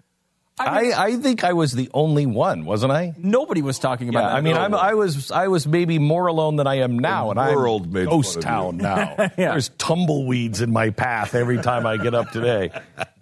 I, 0.68 1.04
I 1.06 1.16
think 1.16 1.44
I 1.44 1.52
was 1.52 1.72
the 1.72 1.90
only 1.94 2.26
one, 2.26 2.64
wasn't 2.64 2.92
I? 2.92 3.14
Nobody 3.18 3.62
was 3.62 3.78
talking 3.78 4.08
about 4.08 4.20
Yeah, 4.24 4.28
that. 4.30 4.36
I 4.36 4.40
mean, 4.40 4.56
at 4.56 4.62
I'm. 4.62 4.74
I 4.74 4.94
was 4.94 5.30
I 5.30 5.48
was 5.48 5.66
maybe 5.66 5.98
more 5.98 6.26
alone 6.26 6.56
than 6.56 6.66
I 6.66 6.76
am 6.76 6.98
now, 6.98 7.32
The 7.32 7.40
and 7.40 7.56
world 7.56 7.82
I'm 7.86 7.92
made 7.92 8.08
ghost 8.08 8.34
fun 8.34 8.38
of 8.38 8.44
town 8.44 8.76
now. 8.78 9.16
Yeah. 9.36 9.52
There's 9.52 9.70
tumbleweeds 9.78 10.60
in 10.60 10.72
my 10.72 10.90
path 10.90 11.34
every 11.34 11.58
time 11.58 11.86
I 11.86 11.96
get 11.96 12.14
up 12.14 12.30
today. 12.30 12.70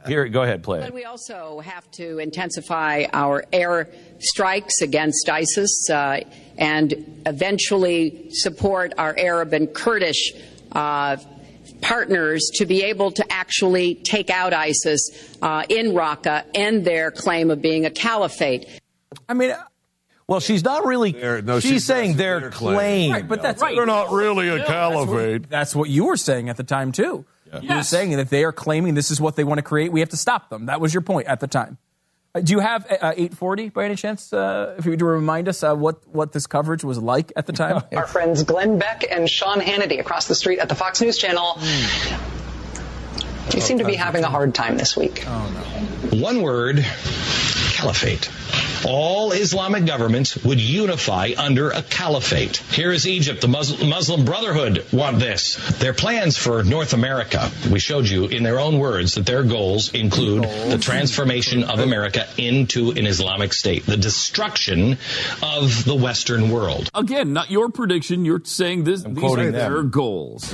Here, 0.06 0.26
go 0.28 0.42
ahead, 0.42 0.62
play 0.62 0.80
But 0.80 0.88
it. 0.88 0.94
we 0.94 1.04
also 1.04 1.60
have 1.60 1.88
to 1.92 2.18
intensify 2.18 3.04
our 3.12 3.44
air 3.52 3.88
strikes 4.18 4.80
against 4.80 5.28
ISIS 5.28 5.90
uh, 5.90 6.20
and 6.56 7.22
eventually 7.26 8.28
support 8.30 8.94
our 8.96 9.14
Arab 9.18 9.52
and 9.52 9.72
Kurdish 9.74 10.32
uh, 10.72 11.16
partners 11.80 12.50
to 12.54 12.66
be 12.66 12.82
able 12.84 13.10
to 13.12 13.32
actually 13.32 13.94
take 13.96 14.30
out 14.30 14.52
ISIS 14.52 15.10
uh, 15.42 15.64
in 15.68 15.92
Raqqa 15.92 16.44
and 16.54 16.84
their 16.84 17.10
claim 17.10 17.50
of 17.50 17.60
being 17.62 17.86
a 17.86 17.90
caliphate. 17.90 18.68
I 19.28 19.34
mean, 19.34 19.54
Well, 20.26 20.40
she's 20.40 20.62
not 20.62 20.84
really. 20.84 21.12
no, 21.12 21.58
she's 21.60 21.70
she- 21.72 21.78
saying 21.80 22.16
their 22.16 22.40
their 22.40 22.50
claim. 22.50 22.74
claim. 22.76 23.12
Right, 23.12 23.28
but 23.28 23.42
that's 23.42 23.60
right. 23.60 23.74
They're 23.74 23.86
not 23.86 24.12
really 24.12 24.48
a 24.48 24.64
caliphate. 24.64 25.48
That's 25.48 25.74
what 25.74 25.88
you 25.90 26.04
were 26.06 26.16
saying 26.16 26.48
at 26.48 26.56
the 26.56 26.64
time 26.64 26.92
too. 26.92 27.24
You 27.60 27.74
were 27.74 27.82
saying 27.82 28.12
that 28.16 28.30
they 28.30 28.44
are 28.44 28.52
claiming 28.52 28.94
this 28.94 29.10
is 29.10 29.20
what 29.20 29.34
they 29.34 29.42
want 29.42 29.58
to 29.58 29.62
create. 29.62 29.90
We 29.90 29.98
have 30.00 30.10
to 30.10 30.16
stop 30.16 30.50
them. 30.50 30.66
That 30.66 30.80
was 30.80 30.94
your 30.94 31.00
point 31.00 31.26
at 31.26 31.40
the 31.40 31.48
time. 31.48 31.78
Uh, 32.32 32.40
do 32.40 32.52
you 32.52 32.60
have 32.60 32.84
uh, 32.86 33.12
840 33.16 33.70
by 33.70 33.84
any 33.84 33.96
chance? 33.96 34.32
Uh, 34.32 34.76
if 34.78 34.84
you 34.84 34.92
would 34.92 35.02
remind 35.02 35.48
us 35.48 35.62
uh, 35.64 35.74
what 35.74 36.06
what 36.06 36.32
this 36.32 36.46
coverage 36.46 36.84
was 36.84 36.98
like 36.98 37.32
at 37.34 37.46
the 37.46 37.52
time. 37.52 37.82
Our 37.92 38.06
friends 38.06 38.44
Glenn 38.44 38.78
Beck 38.78 39.04
and 39.10 39.28
Sean 39.28 39.60
Hannity 39.60 39.98
across 39.98 40.28
the 40.28 40.36
street 40.36 40.60
at 40.60 40.68
the 40.68 40.76
Fox 40.76 41.00
News 41.00 41.18
Channel. 41.18 41.58
They 43.50 43.58
seem 43.58 43.78
to 43.78 43.84
be 43.84 43.96
having 43.96 44.22
a 44.22 44.28
hard 44.28 44.54
time 44.54 44.76
this 44.76 44.96
week. 44.96 45.24
One 45.24 46.42
word 46.42 46.84
caliphate. 47.74 48.30
All 48.86 49.32
Islamic 49.32 49.84
governments 49.84 50.42
would 50.44 50.60
unify 50.60 51.30
under 51.36 51.70
a 51.70 51.82
caliphate. 51.82 52.56
Here 52.56 52.90
is 52.90 53.06
Egypt. 53.06 53.40
The 53.40 53.48
Muslim, 53.48 53.88
Muslim 53.88 54.24
Brotherhood 54.24 54.86
want 54.92 55.18
this. 55.18 55.56
Their 55.78 55.92
plans 55.92 56.38
for 56.38 56.62
North 56.62 56.92
America, 56.92 57.50
we 57.70 57.78
showed 57.78 58.08
you 58.08 58.26
in 58.26 58.42
their 58.42 58.58
own 58.58 58.78
words 58.78 59.14
that 59.14 59.26
their 59.26 59.42
goals 59.42 59.92
include 59.92 60.44
the 60.44 60.78
transformation 60.78 61.64
of 61.64 61.80
America 61.80 62.26
into 62.38 62.90
an 62.92 63.06
Islamic 63.06 63.52
state, 63.52 63.84
the 63.86 63.96
destruction 63.96 64.98
of 65.42 65.84
the 65.84 65.94
Western 65.94 66.50
world. 66.50 66.90
Again, 66.94 67.32
not 67.32 67.50
your 67.50 67.68
prediction. 67.68 68.24
You're 68.24 68.42
saying 68.44 68.84
this. 68.84 69.02
these 69.02 69.24
are 69.24 69.36
them. 69.36 69.52
their 69.52 69.82
goals. 69.82 70.52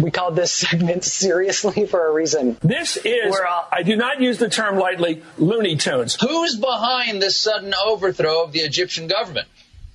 We 0.00 0.10
called 0.10 0.36
this 0.36 0.52
segment 0.52 1.04
seriously 1.04 1.86
for 1.86 2.06
a 2.08 2.12
reason. 2.12 2.56
This 2.62 2.96
is, 2.96 3.30
We're 3.30 3.46
all- 3.46 3.68
I 3.70 3.82
do 3.82 3.96
not 3.96 4.20
use 4.20 4.38
the 4.38 4.48
term 4.48 4.78
lightly, 4.78 5.22
Looney 5.38 5.76
Tunes. 5.76 6.16
Who's 6.20 6.56
behind 6.56 7.20
this 7.22 7.38
sudden 7.38 7.74
overthrow 7.74 8.42
of 8.44 8.52
the 8.52 8.60
Egyptian 8.60 9.06
government? 9.06 9.48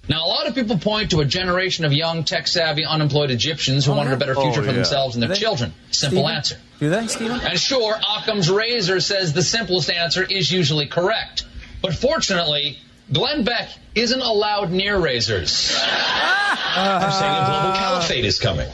Now, 0.09 0.25
a 0.25 0.27
lot 0.29 0.47
of 0.47 0.55
people 0.55 0.77
point 0.77 1.11
to 1.11 1.19
a 1.19 1.25
generation 1.25 1.83
of 1.83 1.91
young, 1.91 2.23
tech 2.23 2.47
savvy, 2.47 2.85
unemployed 2.85 3.29
Egyptians 3.29 3.85
who 3.85 3.91
oh, 3.91 3.95
wanted 3.97 4.13
a 4.13 4.17
better 4.17 4.35
future 4.35 4.61
Oh, 4.61 4.63
for 4.63 4.69
yeah. 4.69 4.71
themselves 4.73 5.15
and 5.15 5.21
their 5.23 5.29
they- 5.29 5.35
children. 5.35 5.73
Simple 5.91 6.19
Stephen? 6.19 6.35
answer. 6.35 6.57
Do 6.79 6.89
they, 6.89 7.07
Stephen? 7.07 7.39
And 7.41 7.59
sure, 7.59 7.95
Occam's 8.17 8.49
razor 8.49 9.01
says 9.01 9.33
the 9.33 9.41
simplest 9.41 9.89
answer 9.89 10.23
is 10.23 10.49
usually 10.49 10.85
correct. 10.87 11.45
But 11.81 11.93
fortunately, 11.95 12.77
Glenn 13.11 13.43
Beck 13.43 13.67
isn't 13.95 14.21
allowed 14.21 14.71
near 14.71 14.97
razors. 14.97 15.77
I'm 15.81 17.11
saying 17.11 17.33
a 17.33 17.45
global 17.45 17.77
caliphate 17.77 18.23
is 18.25 18.39
coming. 18.39 18.69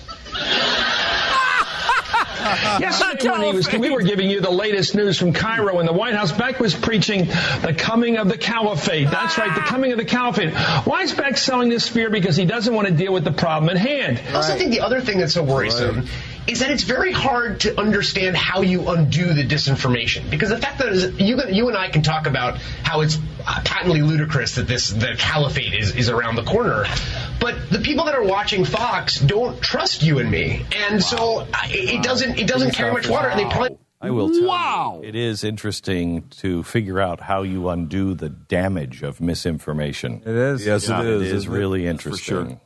Yesterday, 2.79 3.29
when 3.29 3.41
he 3.41 3.53
was, 3.53 3.71
we 3.73 3.89
were 3.89 4.01
giving 4.01 4.29
you 4.29 4.41
the 4.41 4.51
latest 4.51 4.95
news 4.95 5.17
from 5.17 5.33
Cairo 5.33 5.79
and 5.79 5.87
the 5.87 5.93
White 5.93 6.13
House. 6.13 6.31
Beck 6.31 6.59
was 6.59 6.73
preaching 6.73 7.25
the 7.25 7.75
coming 7.77 8.17
of 8.17 8.29
the 8.29 8.37
caliphate. 8.37 9.09
That's 9.09 9.37
right, 9.37 9.53
the 9.53 9.61
coming 9.61 9.91
of 9.91 9.97
the 9.97 10.05
caliphate. 10.05 10.53
Why 10.85 11.01
is 11.01 11.13
Beck 11.13 11.37
selling 11.37 11.69
this 11.69 11.87
fear? 11.87 12.09
Because 12.09 12.35
he 12.35 12.45
doesn't 12.45 12.73
want 12.73 12.87
to 12.87 12.93
deal 12.93 13.13
with 13.13 13.23
the 13.23 13.31
problem 13.31 13.69
at 13.69 13.77
hand. 13.77 14.21
I 14.29 14.35
also 14.35 14.55
think 14.55 14.71
the 14.71 14.81
other 14.81 15.01
thing 15.01 15.17
that's 15.19 15.33
so 15.33 15.43
worrisome 15.43 16.07
is 16.47 16.59
that 16.59 16.71
it's 16.71 16.83
very 16.83 17.11
hard 17.13 17.61
to 17.61 17.79
understand 17.79 18.35
how 18.35 18.61
you 18.61 18.89
undo 18.89 19.33
the 19.33 19.43
disinformation. 19.45 20.29
Because 20.29 20.49
the 20.49 20.57
fact 20.57 20.79
that 20.79 20.89
is, 20.89 21.19
you, 21.19 21.41
you 21.49 21.69
and 21.69 21.77
I 21.77 21.89
can 21.89 22.01
talk 22.01 22.27
about 22.27 22.57
how 22.83 23.01
it's 23.01 23.17
uh, 23.47 23.61
patently 23.63 24.01
ludicrous 24.01 24.55
that 24.55 24.67
this 24.67 24.89
the 24.89 25.15
caliphate 25.17 25.73
is, 25.73 25.95
is 25.95 26.09
around 26.09 26.35
the 26.35 26.43
corner, 26.43 26.85
but 27.39 27.69
the 27.69 27.79
people 27.79 28.05
that 28.05 28.15
are 28.15 28.23
watching 28.23 28.65
Fox 28.65 29.19
don't 29.19 29.61
trust 29.61 30.03
you 30.03 30.19
and 30.19 30.29
me, 30.29 30.65
and 30.89 31.01
so 31.01 31.47
I- 31.53 31.67
it, 31.69 31.95
it 31.95 32.03
doesn't 32.03 32.37
it 32.39 32.47
doesn't 32.47 32.71
carry 32.71 32.91
much 32.91 33.07
water. 33.07 33.29
And 33.29 33.39
they 33.39 33.45
probably 33.45 33.77
I 34.01 34.09
will 34.11 34.29
tell 34.29 34.99
you, 35.01 35.07
it 35.07 35.15
is 35.15 35.45
interesting 35.45 36.27
to 36.41 36.61
figure 36.63 36.99
out 36.99 37.21
how 37.21 37.43
you 37.43 37.69
undo 37.69 38.13
the 38.15 38.27
damage 38.27 39.01
of 39.01 39.21
misinformation. 39.21 40.21
It 40.25 40.27
is. 40.27 40.65
Yes, 40.65 40.89
it 40.89 40.99
is, 41.05 41.21
It 41.21 41.25
is 41.27 41.33
isn't 41.33 41.53
it? 41.53 41.57
really 41.57 41.83
for 41.83 41.89
interesting. 41.89 42.59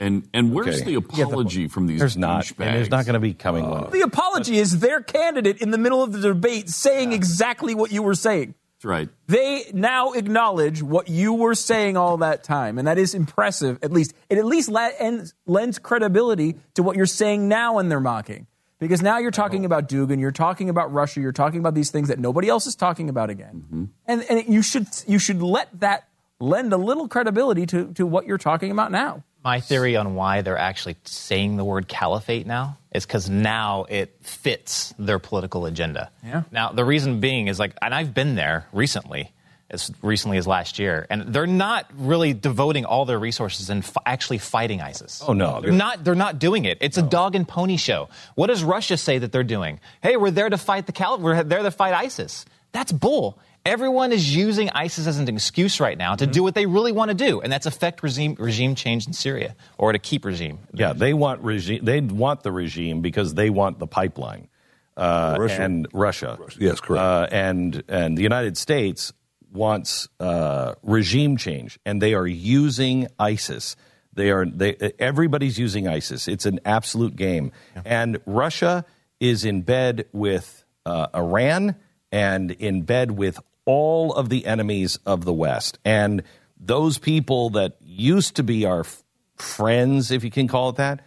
Sure. 0.00 0.06
And 0.06 0.28
and 0.32 0.52
where's 0.52 0.80
Okay. 0.80 0.84
the 0.86 0.94
apology 0.94 1.68
from 1.68 1.86
these? 1.86 1.98
There's 1.98 2.16
not, 2.16 2.44
douchebags? 2.44 2.66
and 2.66 2.76
there's 2.76 2.90
not 2.90 3.04
going 3.04 3.14
to 3.14 3.20
be 3.20 3.34
coming 3.34 3.68
one. 3.68 3.90
The 3.90 4.00
apology 4.00 4.56
is 4.58 4.80
their 4.80 5.00
candidate 5.00 5.58
in 5.60 5.70
the 5.70 5.78
middle 5.78 6.02
of 6.02 6.12
the 6.12 6.20
debate 6.20 6.68
saying 6.70 7.12
exactly 7.12 7.74
what 7.74 7.92
you 7.92 8.02
were 8.02 8.14
saying. 8.14 8.54
That's 8.76 8.86
right. 8.86 9.08
They 9.26 9.70
now 9.74 10.12
acknowledge 10.12 10.82
what 10.82 11.08
you 11.10 11.34
were 11.34 11.54
saying 11.54 11.98
all 11.98 12.16
that 12.18 12.42
time, 12.42 12.78
and 12.78 12.88
that 12.88 12.96
is 12.96 13.14
impressive. 13.14 13.78
At 13.82 13.92
least 13.92 14.14
it 14.30 14.38
at 14.38 14.46
least 14.46 14.70
la- 14.70 14.88
ends, 14.98 15.34
lends 15.44 15.78
credibility 15.78 16.56
to 16.74 16.82
what 16.82 16.96
you're 16.96 17.04
saying 17.04 17.46
now, 17.46 17.78
and 17.78 17.90
they're 17.90 18.00
mocking 18.00 18.46
because 18.78 19.02
now 19.02 19.18
you're 19.18 19.30
talking 19.30 19.66
about 19.66 19.86
Dugin, 19.86 20.18
you're 20.18 20.30
talking 20.30 20.70
about 20.70 20.90
Russia, 20.94 21.20
you're 21.20 21.30
talking 21.32 21.60
about 21.60 21.74
these 21.74 21.90
things 21.90 22.08
that 22.08 22.18
nobody 22.18 22.48
else 22.48 22.66
is 22.66 22.74
talking 22.74 23.10
about 23.10 23.28
again, 23.28 23.64
mm-hmm. 23.66 23.84
and 24.06 24.24
and 24.30 24.48
you 24.48 24.62
should 24.62 24.86
you 25.06 25.18
should 25.18 25.42
let 25.42 25.68
that 25.80 26.08
lend 26.40 26.72
a 26.72 26.78
little 26.78 27.06
credibility 27.06 27.66
to 27.66 27.92
to 27.92 28.06
what 28.06 28.26
you're 28.26 28.38
talking 28.38 28.70
about 28.70 28.90
now. 28.90 29.22
My 29.42 29.60
theory 29.60 29.96
on 29.96 30.14
why 30.14 30.42
they're 30.42 30.58
actually 30.58 30.96
saying 31.04 31.56
the 31.56 31.64
word 31.64 31.88
caliphate 31.88 32.46
now 32.46 32.76
is 32.92 33.06
because 33.06 33.30
now 33.30 33.86
it 33.88 34.14
fits 34.20 34.92
their 34.98 35.18
political 35.18 35.64
agenda. 35.66 36.10
Yeah. 36.24 36.42
Now, 36.50 36.72
the 36.72 36.84
reason 36.84 37.20
being 37.20 37.48
is 37.48 37.58
like, 37.58 37.74
and 37.80 37.94
I've 37.94 38.12
been 38.12 38.34
there 38.34 38.66
recently, 38.72 39.32
as 39.70 39.90
recently 40.02 40.36
as 40.36 40.46
last 40.46 40.78
year, 40.78 41.06
and 41.08 41.32
they're 41.32 41.46
not 41.46 41.86
really 41.96 42.34
devoting 42.34 42.84
all 42.84 43.04
their 43.06 43.18
resources 43.18 43.70
in 43.70 43.78
f- 43.78 43.96
actually 44.04 44.38
fighting 44.38 44.82
ISIS. 44.82 45.22
Oh, 45.26 45.32
no. 45.32 45.60
They're 45.62 45.72
not. 45.72 46.04
They're 46.04 46.14
not 46.14 46.38
doing 46.38 46.64
it. 46.66 46.78
It's 46.80 46.98
a 46.98 47.02
dog 47.02 47.34
and 47.34 47.46
pony 47.48 47.76
show. 47.78 48.08
What 48.34 48.48
does 48.48 48.62
Russia 48.62 48.96
say 48.96 49.18
that 49.18 49.32
they're 49.32 49.44
doing? 49.44 49.80
Hey, 50.02 50.16
we're 50.16 50.32
there 50.32 50.50
to 50.50 50.58
fight 50.58 50.84
the 50.86 50.92
cal. 50.92 51.18
We're 51.18 51.42
there 51.44 51.62
to 51.62 51.70
fight 51.70 51.94
ISIS. 51.94 52.44
That's 52.72 52.92
bull. 52.92 53.38
Everyone 53.66 54.10
is 54.12 54.34
using 54.34 54.70
ISIS 54.70 55.06
as 55.06 55.18
an 55.18 55.28
excuse 55.28 55.80
right 55.80 55.98
now 55.98 56.14
to 56.14 56.26
do 56.26 56.42
what 56.42 56.54
they 56.54 56.64
really 56.64 56.92
want 56.92 57.10
to 57.10 57.14
do, 57.14 57.40
and 57.42 57.52
that's 57.52 57.66
affect 57.66 58.02
regime 58.02 58.34
regime 58.38 58.74
change 58.74 59.06
in 59.06 59.12
Syria 59.12 59.54
or 59.76 59.92
to 59.92 59.98
keep 59.98 60.24
regime. 60.24 60.60
Yeah, 60.72 60.94
they 60.94 61.12
want 61.12 61.42
regime. 61.42 61.84
They 61.84 62.00
want 62.00 62.42
the 62.42 62.52
regime 62.52 63.02
because 63.02 63.34
they 63.34 63.50
want 63.50 63.78
the 63.78 63.86
pipeline. 63.86 64.48
Uh, 64.96 65.36
Russia. 65.38 65.62
and 65.62 65.88
Russia. 65.92 66.38
Yes, 66.58 66.80
correct. 66.80 67.02
Uh, 67.02 67.28
and 67.30 67.82
and 67.88 68.16
the 68.16 68.22
United 68.22 68.56
States 68.56 69.12
wants 69.52 70.08
uh, 70.18 70.74
regime 70.82 71.36
change, 71.36 71.78
and 71.84 72.00
they 72.00 72.14
are 72.14 72.26
using 72.26 73.08
ISIS. 73.18 73.76
They 74.14 74.30
are 74.30 74.46
they. 74.46 74.74
Everybody's 74.98 75.58
using 75.58 75.86
ISIS. 75.86 76.28
It's 76.28 76.46
an 76.46 76.60
absolute 76.64 77.14
game, 77.14 77.52
and 77.84 78.20
Russia 78.26 78.86
is 79.20 79.44
in 79.44 79.62
bed 79.62 80.06
with 80.12 80.64
uh, 80.86 81.08
Iran 81.14 81.76
and 82.12 82.50
in 82.50 82.82
bed 82.82 83.12
with 83.12 83.38
all 83.64 84.12
of 84.14 84.28
the 84.28 84.46
enemies 84.46 84.98
of 85.06 85.24
the 85.24 85.32
West, 85.32 85.78
and 85.84 86.22
those 86.58 86.98
people 86.98 87.50
that 87.50 87.76
used 87.80 88.36
to 88.36 88.42
be 88.42 88.64
our 88.64 88.80
f- 88.80 89.02
friends, 89.36 90.10
if 90.10 90.24
you 90.24 90.30
can 90.30 90.48
call 90.48 90.70
it 90.70 90.76
that, 90.76 91.00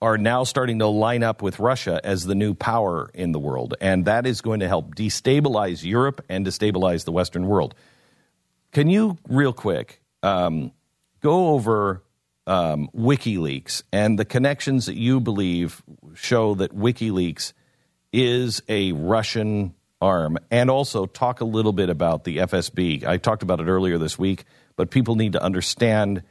are 0.00 0.18
now 0.18 0.42
starting 0.42 0.80
to 0.80 0.86
line 0.86 1.22
up 1.22 1.42
with 1.42 1.60
Russia 1.60 2.00
as 2.02 2.24
the 2.24 2.34
new 2.34 2.54
power 2.54 3.08
in 3.14 3.30
the 3.30 3.38
world. 3.38 3.74
And 3.80 4.04
that 4.06 4.26
is 4.26 4.40
going 4.40 4.60
to 4.60 4.68
help 4.68 4.96
destabilize 4.96 5.84
Europe 5.84 6.24
and 6.28 6.44
destabilize 6.44 7.04
the 7.04 7.12
Western 7.12 7.46
world. 7.46 7.74
Can 8.72 8.88
you, 8.88 9.18
real 9.28 9.52
quick, 9.52 10.00
um, 10.24 10.72
go 11.20 11.50
over 11.50 12.02
um, 12.48 12.88
WikiLeaks 12.96 13.84
and 13.92 14.18
the 14.18 14.24
connections 14.24 14.86
that 14.86 14.96
you 14.96 15.20
believe 15.20 15.82
show 16.14 16.56
that 16.56 16.74
WikiLeaks 16.76 17.52
is 18.12 18.60
a 18.68 18.92
Russian 18.92 19.74
arm? 20.02 20.36
And 20.50 20.70
also 20.70 21.06
talk 21.06 21.40
a 21.40 21.44
little 21.44 21.72
bit 21.72 21.88
about 21.88 22.24
the 22.24 22.38
FSB. 22.38 23.04
I 23.06 23.16
talked 23.16 23.42
about 23.42 23.60
it 23.60 23.66
earlier 23.66 23.96
this 23.98 24.18
week, 24.18 24.44
but 24.76 24.90
people 24.90 25.14
need 25.14 25.32
to 25.32 25.42
understand 25.42 26.22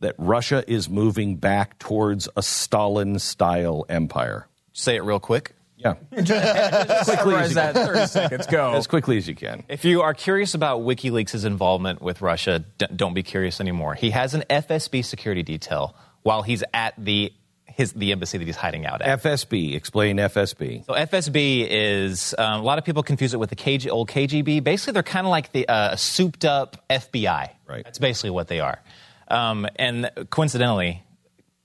that 0.00 0.14
Russia 0.18 0.64
is 0.66 0.90
moving 0.90 1.36
back 1.36 1.78
towards 1.78 2.28
a 2.36 2.42
Stalin 2.42 3.18
style 3.18 3.86
empire. 3.88 4.48
say 4.72 4.96
it 4.96 5.04
real 5.04 5.20
quick. 5.20 5.54
Yeah. 5.76 5.94
Just 6.22 7.06
summarize 7.06 7.54
that 7.54 7.74
30 7.74 8.06
seconds. 8.06 8.46
Go. 8.46 8.72
As 8.72 8.86
quickly 8.86 9.16
as 9.16 9.26
you 9.26 9.34
can. 9.34 9.64
If 9.68 9.84
you 9.84 10.02
are 10.02 10.14
curious 10.14 10.54
about 10.54 10.80
WikiLeaks' 10.82 11.44
involvement 11.44 12.00
with 12.00 12.20
Russia, 12.22 12.64
d- 12.78 12.86
don't 12.94 13.14
be 13.14 13.22
curious 13.24 13.60
anymore. 13.60 13.94
He 13.94 14.10
has 14.10 14.34
an 14.34 14.44
FSB 14.48 15.04
security 15.04 15.42
detail 15.42 15.96
while 16.22 16.42
he's 16.42 16.62
at 16.72 16.94
the 16.98 17.32
his 17.76 17.92
the 17.92 18.12
embassy 18.12 18.38
that 18.38 18.44
he's 18.44 18.56
hiding 18.56 18.86
out 18.86 19.02
at. 19.02 19.22
FSB. 19.22 19.74
Explain 19.74 20.16
FSB. 20.16 20.84
So 20.86 20.92
FSB 20.94 21.66
is 21.68 22.34
um, 22.38 22.60
a 22.60 22.64
lot 22.64 22.78
of 22.78 22.84
people 22.84 23.02
confuse 23.02 23.34
it 23.34 23.40
with 23.40 23.50
the 23.50 23.56
KG, 23.56 23.90
old 23.90 24.08
KGB. 24.08 24.62
Basically, 24.62 24.92
they're 24.92 25.02
kind 25.02 25.26
of 25.26 25.30
like 25.30 25.52
the 25.52 25.68
uh, 25.68 25.96
souped 25.96 26.44
up 26.44 26.84
FBI. 26.88 27.50
Right. 27.68 27.84
That's 27.84 27.98
basically 27.98 28.30
what 28.30 28.48
they 28.48 28.60
are. 28.60 28.80
Um, 29.28 29.66
and 29.76 30.10
coincidentally, 30.30 31.02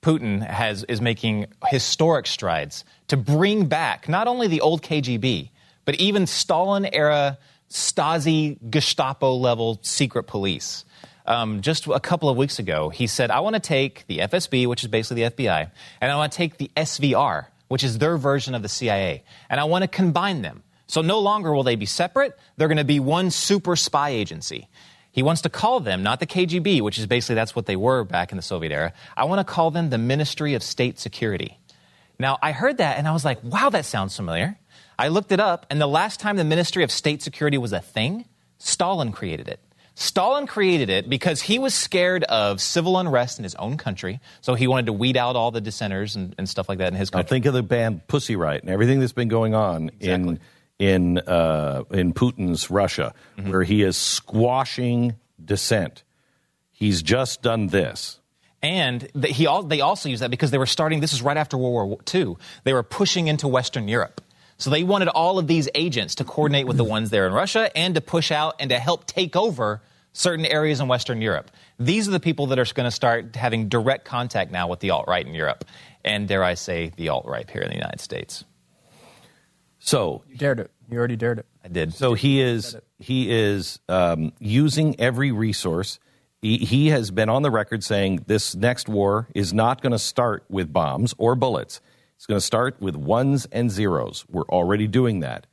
Putin 0.02 0.46
has 0.46 0.84
is 0.84 1.00
making 1.00 1.46
historic 1.66 2.26
strides 2.26 2.84
to 3.08 3.16
bring 3.16 3.66
back 3.66 4.08
not 4.08 4.26
only 4.26 4.46
the 4.46 4.60
old 4.60 4.82
KGB, 4.82 5.50
but 5.84 5.94
even 5.96 6.26
Stalin 6.26 6.86
era 6.92 7.38
Stasi 7.70 8.58
Gestapo 8.70 9.34
level 9.34 9.78
secret 9.82 10.24
police. 10.24 10.84
Um, 11.28 11.60
just 11.60 11.86
a 11.86 12.00
couple 12.00 12.30
of 12.30 12.38
weeks 12.38 12.58
ago, 12.58 12.88
he 12.88 13.06
said, 13.06 13.30
I 13.30 13.40
want 13.40 13.52
to 13.52 13.60
take 13.60 14.06
the 14.06 14.20
FSB, 14.20 14.66
which 14.66 14.82
is 14.82 14.88
basically 14.88 15.24
the 15.24 15.30
FBI, 15.30 15.70
and 16.00 16.10
I 16.10 16.16
want 16.16 16.32
to 16.32 16.36
take 16.36 16.56
the 16.56 16.70
SVR, 16.74 17.48
which 17.68 17.84
is 17.84 17.98
their 17.98 18.16
version 18.16 18.54
of 18.54 18.62
the 18.62 18.68
CIA, 18.68 19.24
and 19.50 19.60
I 19.60 19.64
want 19.64 19.82
to 19.82 19.88
combine 19.88 20.40
them. 20.40 20.62
So 20.86 21.02
no 21.02 21.18
longer 21.18 21.52
will 21.52 21.64
they 21.64 21.76
be 21.76 21.84
separate, 21.84 22.32
they're 22.56 22.66
going 22.66 22.78
to 22.78 22.84
be 22.84 22.98
one 22.98 23.30
super 23.30 23.76
spy 23.76 24.08
agency. 24.08 24.68
He 25.12 25.22
wants 25.22 25.42
to 25.42 25.50
call 25.50 25.80
them, 25.80 26.02
not 26.02 26.18
the 26.18 26.26
KGB, 26.26 26.80
which 26.80 26.98
is 26.98 27.04
basically 27.04 27.34
that's 27.34 27.54
what 27.54 27.66
they 27.66 27.76
were 27.76 28.04
back 28.04 28.32
in 28.32 28.36
the 28.36 28.42
Soviet 28.42 28.72
era. 28.72 28.94
I 29.14 29.24
want 29.24 29.46
to 29.46 29.52
call 29.52 29.70
them 29.70 29.90
the 29.90 29.98
Ministry 29.98 30.54
of 30.54 30.62
State 30.62 30.98
Security. 30.98 31.58
Now, 32.18 32.38
I 32.40 32.52
heard 32.52 32.78
that 32.78 32.96
and 32.96 33.06
I 33.06 33.12
was 33.12 33.26
like, 33.26 33.44
wow, 33.44 33.68
that 33.68 33.84
sounds 33.84 34.16
familiar. 34.16 34.58
I 34.98 35.08
looked 35.08 35.30
it 35.30 35.40
up, 35.40 35.66
and 35.68 35.78
the 35.78 35.86
last 35.86 36.20
time 36.20 36.38
the 36.38 36.44
Ministry 36.44 36.84
of 36.84 36.90
State 36.90 37.20
Security 37.20 37.58
was 37.58 37.74
a 37.74 37.80
thing, 37.80 38.24
Stalin 38.56 39.12
created 39.12 39.46
it. 39.46 39.60
Stalin 40.00 40.46
created 40.46 40.90
it 40.90 41.08
because 41.10 41.42
he 41.42 41.58
was 41.58 41.74
scared 41.74 42.22
of 42.24 42.60
civil 42.60 42.96
unrest 42.98 43.38
in 43.38 43.42
his 43.42 43.56
own 43.56 43.76
country, 43.76 44.20
so 44.40 44.54
he 44.54 44.68
wanted 44.68 44.86
to 44.86 44.92
weed 44.92 45.16
out 45.16 45.34
all 45.34 45.50
the 45.50 45.60
dissenters 45.60 46.14
and, 46.14 46.34
and 46.38 46.48
stuff 46.48 46.68
like 46.68 46.78
that 46.78 46.92
in 46.92 46.94
his 46.98 47.10
Now 47.12 47.18
country. 47.18 47.28
think 47.30 47.46
of 47.46 47.54
the 47.54 47.64
band 47.64 48.06
Pussy 48.06 48.36
Riot 48.36 48.62
and 48.62 48.70
everything 48.70 49.00
that's 49.00 49.12
been 49.12 49.26
going 49.28 49.54
on 49.56 49.90
in 49.98 50.38
in 50.78 51.18
uh, 51.18 51.82
in 51.90 52.12
Putin's 52.14 52.70
Russia, 52.70 53.12
Mm-hmm. 53.38 53.50
where 53.50 53.64
he 53.64 53.82
is 53.82 53.96
squashing 53.96 55.16
dissent. 55.44 56.04
He's 56.70 57.02
just 57.02 57.42
done 57.42 57.66
this. 57.68 58.20
And 58.62 59.08
he 59.24 59.46
al- 59.48 59.64
they 59.64 59.80
also 59.80 60.08
used 60.08 60.22
that 60.22 60.30
because 60.30 60.50
they 60.52 60.58
were 60.58 60.66
starting, 60.66 61.00
this 61.00 61.12
is 61.12 61.22
right 61.22 61.36
after 61.36 61.56
World 61.56 61.88
War 61.88 61.98
II, 62.14 62.36
they 62.64 62.72
were 62.72 62.82
pushing 62.84 63.26
into 63.28 63.48
Western 63.48 63.88
Europe. 63.88 64.20
So 64.58 64.70
they 64.70 64.82
wanted 64.82 65.08
all 65.08 65.38
of 65.38 65.46
these 65.46 65.68
agents 65.74 66.16
to 66.16 66.24
coordinate 66.24 66.66
with 66.66 66.76
the 66.76 66.84
ones 66.84 67.10
there 67.10 67.26
in 67.26 67.32
Russia 67.32 67.70
and 67.76 67.94
to 67.94 68.00
push 68.00 68.32
out 68.32 68.56
and 68.58 68.70
to 68.70 68.78
help 68.78 69.06
take 69.06 69.36
over 69.36 69.80
certain 70.12 70.44
areas 70.44 70.80
in 70.80 70.88
Western 70.88 71.22
Europe. 71.22 71.50
These 71.78 72.08
are 72.08 72.10
the 72.10 72.20
people 72.20 72.48
that 72.48 72.58
are 72.58 72.64
going 72.74 72.86
to 72.86 72.90
start 72.90 73.36
having 73.36 73.68
direct 73.68 74.04
contact 74.04 74.50
now 74.50 74.66
with 74.66 74.80
the 74.80 74.90
alt 74.90 75.06
right 75.06 75.24
in 75.24 75.32
Europe. 75.32 75.64
And 76.04 76.26
dare 76.26 76.42
I 76.42 76.54
say, 76.54 76.90
the 76.96 77.08
alt 77.08 77.24
right 77.26 77.48
here 77.48 77.62
in 77.62 77.68
the 77.68 77.76
United 77.76 78.00
States. 78.00 78.44
So 79.78 80.22
You 80.28 80.36
dared 80.36 80.58
it. 80.58 80.72
You 80.90 80.98
already 80.98 81.16
dared 81.16 81.38
it. 81.38 81.46
I 81.64 81.68
did. 81.68 81.94
So 81.94 82.14
he 82.14 82.40
is 82.40 82.76
he 82.98 83.30
is 83.30 83.78
um, 83.88 84.32
using 84.40 84.98
every 84.98 85.30
resource. 85.30 86.00
He, 86.42 86.58
he 86.58 86.88
has 86.88 87.10
been 87.10 87.28
on 87.28 87.42
the 87.42 87.50
record 87.50 87.84
saying 87.84 88.24
this 88.26 88.56
next 88.56 88.88
war 88.88 89.28
is 89.34 89.52
not 89.52 89.82
going 89.82 89.92
to 89.92 89.98
start 89.98 90.44
with 90.48 90.72
bombs 90.72 91.14
or 91.18 91.36
bullets. 91.36 91.80
It's 92.18 92.26
going 92.26 92.38
to 92.38 92.44
start 92.44 92.80
with 92.80 92.96
ones 92.96 93.46
and 93.52 93.70
zeros. 93.70 94.24
We're 94.28 94.42
already 94.48 94.88
doing 94.88 95.20
that. 95.20 95.46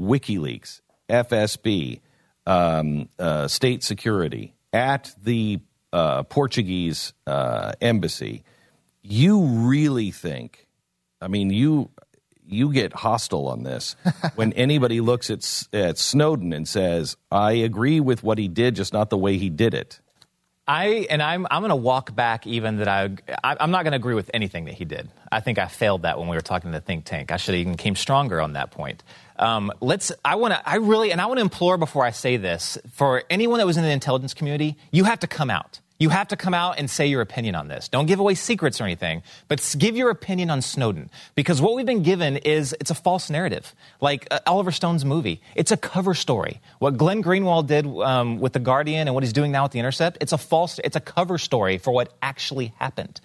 WikiLeaks, 0.00 0.80
FSB, 1.10 2.00
um, 2.46 3.10
uh, 3.18 3.48
state 3.48 3.84
security 3.84 4.54
at 4.72 5.14
the 5.22 5.60
uh, 5.92 6.22
Portuguese 6.22 7.12
uh, 7.26 7.72
embassy. 7.82 8.44
You 9.02 9.42
really 9.42 10.10
think? 10.10 10.66
I 11.20 11.28
mean, 11.28 11.50
you 11.50 11.90
you 12.48 12.72
get 12.72 12.94
hostile 12.94 13.48
on 13.48 13.64
this 13.64 13.94
when 14.36 14.54
anybody 14.54 15.02
looks 15.02 15.28
at 15.28 15.68
at 15.74 15.98
Snowden 15.98 16.54
and 16.54 16.66
says, 16.66 17.18
"I 17.30 17.52
agree 17.52 18.00
with 18.00 18.22
what 18.22 18.38
he 18.38 18.48
did, 18.48 18.74
just 18.74 18.94
not 18.94 19.10
the 19.10 19.18
way 19.18 19.36
he 19.36 19.50
did 19.50 19.74
it." 19.74 20.00
I 20.68 21.06
and 21.10 21.22
I'm 21.22 21.46
I'm 21.50 21.60
going 21.60 21.70
to 21.70 21.76
walk 21.76 22.14
back 22.14 22.46
even 22.46 22.78
that 22.78 22.88
I, 22.88 23.10
I 23.44 23.56
I'm 23.60 23.70
not 23.70 23.84
going 23.84 23.92
to 23.92 23.96
agree 23.96 24.14
with 24.14 24.30
anything 24.34 24.64
that 24.64 24.74
he 24.74 24.84
did. 24.84 25.08
I 25.30 25.40
think 25.40 25.58
I 25.58 25.66
failed 25.66 26.02
that 26.02 26.18
when 26.18 26.28
we 26.28 26.36
were 26.36 26.42
talking 26.42 26.72
to 26.72 26.78
the 26.78 26.84
think 26.84 27.04
tank. 27.04 27.30
I 27.30 27.36
should 27.36 27.54
have 27.54 27.60
even 27.60 27.76
came 27.76 27.94
stronger 27.94 28.40
on 28.40 28.54
that 28.54 28.72
point. 28.72 29.02
Um, 29.38 29.70
let's. 29.80 30.10
I 30.24 30.36
want 30.36 30.54
to. 30.54 30.68
I 30.68 30.76
really 30.76 31.12
and 31.12 31.20
I 31.20 31.26
want 31.26 31.38
to 31.38 31.42
implore 31.42 31.78
before 31.78 32.04
I 32.04 32.10
say 32.10 32.36
this 32.36 32.78
for 32.92 33.22
anyone 33.30 33.58
that 33.58 33.66
was 33.66 33.76
in 33.76 33.84
the 33.84 33.90
intelligence 33.90 34.34
community, 34.34 34.76
you 34.90 35.04
have 35.04 35.20
to 35.20 35.26
come 35.26 35.50
out. 35.50 35.80
You 35.98 36.10
have 36.10 36.28
to 36.28 36.36
come 36.36 36.52
out 36.52 36.78
and 36.78 36.90
say 36.90 37.06
your 37.06 37.22
opinion 37.22 37.54
on 37.54 37.68
this. 37.68 37.88
Don't 37.88 38.06
give 38.06 38.20
away 38.20 38.34
secrets 38.34 38.80
or 38.80 38.84
anything, 38.84 39.22
but 39.48 39.74
give 39.78 39.96
your 39.96 40.10
opinion 40.10 40.50
on 40.50 40.60
Snowden. 40.60 41.10
Because 41.34 41.62
what 41.62 41.74
we've 41.74 41.86
been 41.86 42.02
given 42.02 42.36
is 42.36 42.74
it's 42.80 42.90
a 42.90 42.94
false 42.94 43.30
narrative. 43.30 43.74
Like 44.00 44.26
uh, 44.30 44.40
Oliver 44.46 44.72
Stone's 44.72 45.04
movie, 45.04 45.40
it's 45.54 45.72
a 45.72 45.76
cover 45.76 46.12
story. 46.12 46.60
What 46.80 46.98
Glenn 46.98 47.22
Greenwald 47.22 47.66
did 47.66 47.86
um, 47.86 48.40
with 48.40 48.52
The 48.52 48.58
Guardian 48.58 49.08
and 49.08 49.14
what 49.14 49.24
he's 49.24 49.32
doing 49.32 49.52
now 49.52 49.62
with 49.62 49.72
The 49.72 49.78
Intercept, 49.78 50.18
it's 50.20 50.32
a 50.32 50.38
false, 50.38 50.78
it's 50.84 50.96
a 50.96 51.00
cover 51.00 51.38
story 51.38 51.78
for 51.78 51.92
what 51.92 52.12
actually 52.20 52.74
happened. 52.78 53.20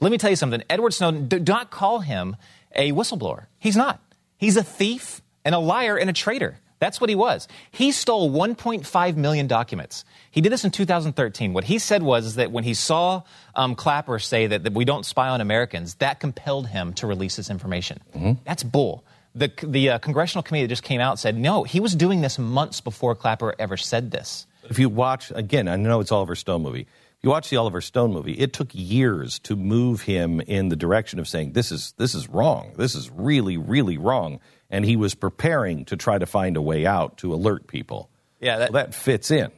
Let 0.00 0.10
me 0.10 0.18
tell 0.18 0.30
you 0.30 0.36
something. 0.36 0.62
Edward 0.68 0.94
Snowden, 0.94 1.28
do 1.28 1.38
not 1.38 1.70
call 1.70 2.00
him 2.00 2.36
a 2.74 2.92
whistleblower. 2.92 3.46
He's 3.58 3.76
not. 3.76 4.00
He's 4.36 4.56
a 4.56 4.62
thief 4.62 5.22
and 5.44 5.54
a 5.54 5.58
liar 5.58 5.96
and 5.96 6.10
a 6.10 6.12
traitor. 6.12 6.58
That's 6.86 7.00
what 7.00 7.10
he 7.10 7.16
was. 7.16 7.48
He 7.72 7.90
stole 7.90 8.30
1.5 8.30 9.16
million 9.16 9.48
documents. 9.48 10.04
He 10.30 10.40
did 10.40 10.52
this 10.52 10.64
in 10.64 10.70
2013. 10.70 11.52
What 11.52 11.64
he 11.64 11.80
said 11.80 12.00
was 12.00 12.36
that 12.36 12.52
when 12.52 12.62
he 12.62 12.74
saw 12.74 13.22
um, 13.56 13.74
Clapper 13.74 14.20
say 14.20 14.46
that, 14.46 14.62
that 14.62 14.72
we 14.72 14.84
don't 14.84 15.04
spy 15.04 15.28
on 15.28 15.40
Americans, 15.40 15.96
that 15.96 16.20
compelled 16.20 16.68
him 16.68 16.92
to 16.92 17.08
release 17.08 17.34
this 17.34 17.50
information. 17.50 17.98
That's 18.44 18.62
bull. 18.62 19.04
The, 19.34 19.50
the 19.64 19.90
uh, 19.90 19.98
congressional 19.98 20.44
committee 20.44 20.66
that 20.66 20.68
just 20.68 20.84
came 20.84 21.00
out 21.00 21.18
said, 21.18 21.36
no, 21.36 21.64
he 21.64 21.80
was 21.80 21.92
doing 21.96 22.20
this 22.20 22.38
months 22.38 22.80
before 22.80 23.16
Clapper 23.16 23.56
ever 23.58 23.76
said 23.76 24.12
this. 24.12 24.46
If 24.70 24.78
you 24.78 24.88
watch 24.88 25.32
again, 25.34 25.66
I 25.66 25.74
know 25.74 25.98
it's 25.98 26.12
Oliver 26.12 26.36
Stone 26.36 26.62
movie. 26.62 26.82
If 26.82 27.24
you 27.24 27.30
watch 27.30 27.50
the 27.50 27.56
Oliver 27.56 27.80
Stone 27.80 28.12
movie, 28.12 28.34
it 28.34 28.52
took 28.52 28.68
years 28.72 29.40
to 29.40 29.56
move 29.56 30.02
him 30.02 30.40
in 30.40 30.68
the 30.68 30.76
direction 30.76 31.18
of 31.18 31.26
saying 31.26 31.52
this 31.54 31.72
is 31.72 31.94
this 31.96 32.14
is 32.14 32.28
wrong. 32.28 32.74
This 32.76 32.94
is 32.94 33.10
really 33.10 33.56
really 33.56 33.98
wrong, 33.98 34.38
and 34.70 34.84
he 34.84 34.96
was 34.96 35.14
preparing 35.14 35.84
to 35.86 35.96
try 35.96 36.18
to 36.18 36.26
find 36.26 36.56
a 36.56 36.62
way 36.62 36.86
out 36.86 37.18
to 37.18 37.32
alert 37.32 37.66
people. 37.66 38.10
Yeah, 38.40 38.58
that, 38.58 38.72
that 38.72 38.94
fits 38.94 39.30
in. 39.30 39.50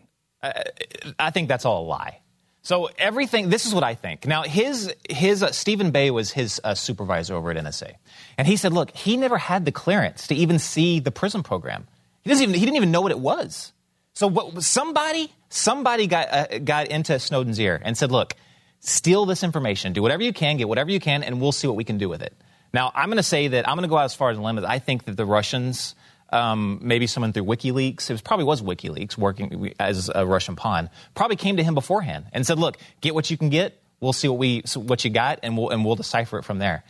I 1.18 1.30
think 1.30 1.48
that's 1.48 1.64
all 1.64 1.84
a 1.84 1.86
lie. 1.86 2.20
So 2.62 2.90
everything. 2.98 3.48
This 3.48 3.66
is 3.66 3.74
what 3.74 3.82
I 3.82 3.94
think. 3.94 4.26
Now, 4.26 4.42
his 4.42 4.92
his 5.08 5.42
uh, 5.42 5.52
Steven 5.52 5.90
Bay 5.90 6.10
was 6.10 6.30
his 6.30 6.60
uh, 6.62 6.74
supervisor 6.74 7.34
over 7.34 7.50
at 7.50 7.56
NSA, 7.56 7.94
and 8.36 8.46
he 8.46 8.56
said, 8.56 8.72
"Look, 8.72 8.94
he 8.94 9.16
never 9.16 9.38
had 9.38 9.64
the 9.64 9.72
clearance 9.72 10.26
to 10.26 10.34
even 10.34 10.58
see 10.58 11.00
the 11.00 11.10
Prism 11.10 11.42
program. 11.42 11.86
He 12.22 12.30
doesn't 12.30 12.42
even 12.42 12.54
he 12.54 12.60
didn't 12.60 12.76
even 12.76 12.90
know 12.90 13.00
what 13.00 13.10
it 13.10 13.18
was. 13.18 13.72
So 14.12 14.26
what, 14.26 14.62
somebody 14.62 15.32
somebody 15.48 16.06
got 16.08 16.28
uh, 16.30 16.58
got 16.58 16.88
into 16.88 17.18
Snowden's 17.18 17.58
ear 17.58 17.80
and 17.82 17.96
said, 17.96 18.12
"Look, 18.12 18.34
steal 18.80 19.24
this 19.24 19.42
information, 19.42 19.92
do 19.92 20.02
whatever 20.02 20.22
you 20.22 20.32
can, 20.32 20.58
get 20.58 20.68
whatever 20.68 20.90
you 20.90 21.00
can, 21.00 21.22
and 21.22 21.40
we'll 21.40 21.52
see 21.52 21.68
what 21.68 21.76
we 21.76 21.84
can 21.84 21.96
do 21.96 22.08
with 22.08 22.22
it." 22.22 22.34
Now, 22.72 22.92
I'm 22.94 23.08
going 23.08 23.16
to 23.16 23.22
say 23.22 23.48
that 23.48 23.68
I'm 23.68 23.76
going 23.76 23.88
to 23.88 23.88
go 23.88 23.96
out 23.96 24.04
as 24.04 24.14
far 24.14 24.30
as 24.30 24.36
the 24.36 24.42
limit. 24.42 24.64
I 24.64 24.78
think 24.78 25.04
that 25.04 25.16
the 25.16 25.24
Russians, 25.24 25.94
um, 26.30 26.78
maybe 26.82 27.06
someone 27.06 27.32
through 27.32 27.44
WikiLeaks, 27.44 28.10
it 28.10 28.14
was, 28.14 28.20
probably 28.20 28.44
was 28.44 28.62
WikiLeaks 28.62 29.16
working 29.16 29.72
as 29.78 30.10
a 30.14 30.26
Russian 30.26 30.56
pawn, 30.56 30.90
probably 31.14 31.36
came 31.36 31.56
to 31.56 31.64
him 31.64 31.74
beforehand 31.74 32.26
and 32.32 32.46
said, 32.46 32.58
"Look, 32.58 32.76
get 33.00 33.14
what 33.14 33.30
you 33.30 33.36
can 33.36 33.48
get. 33.48 33.80
We'll 34.00 34.12
see 34.12 34.28
what 34.28 34.38
we 34.38 34.62
what 34.74 35.04
you 35.04 35.10
got, 35.10 35.40
and 35.42 35.56
we'll 35.56 35.70
and 35.70 35.84
we'll 35.84 35.96
decipher 35.96 36.38
it 36.38 36.44
from 36.44 36.58
there." 36.58 36.84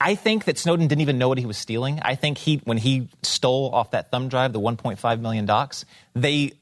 I 0.00 0.16
think 0.16 0.44
that 0.44 0.58
Snowden 0.58 0.86
didn't 0.86 1.02
even 1.02 1.18
know 1.18 1.28
what 1.28 1.38
he 1.38 1.46
was 1.46 1.56
stealing. 1.56 2.00
I 2.02 2.14
think 2.14 2.36
he, 2.36 2.60
when 2.64 2.76
he 2.76 3.08
stole 3.22 3.70
off 3.72 3.92
that 3.92 4.10
thumb 4.10 4.28
drive 4.28 4.52
the 4.52 4.60
1.5 4.60 5.20
million 5.20 5.46
docs, 5.46 5.86
they 6.14 6.52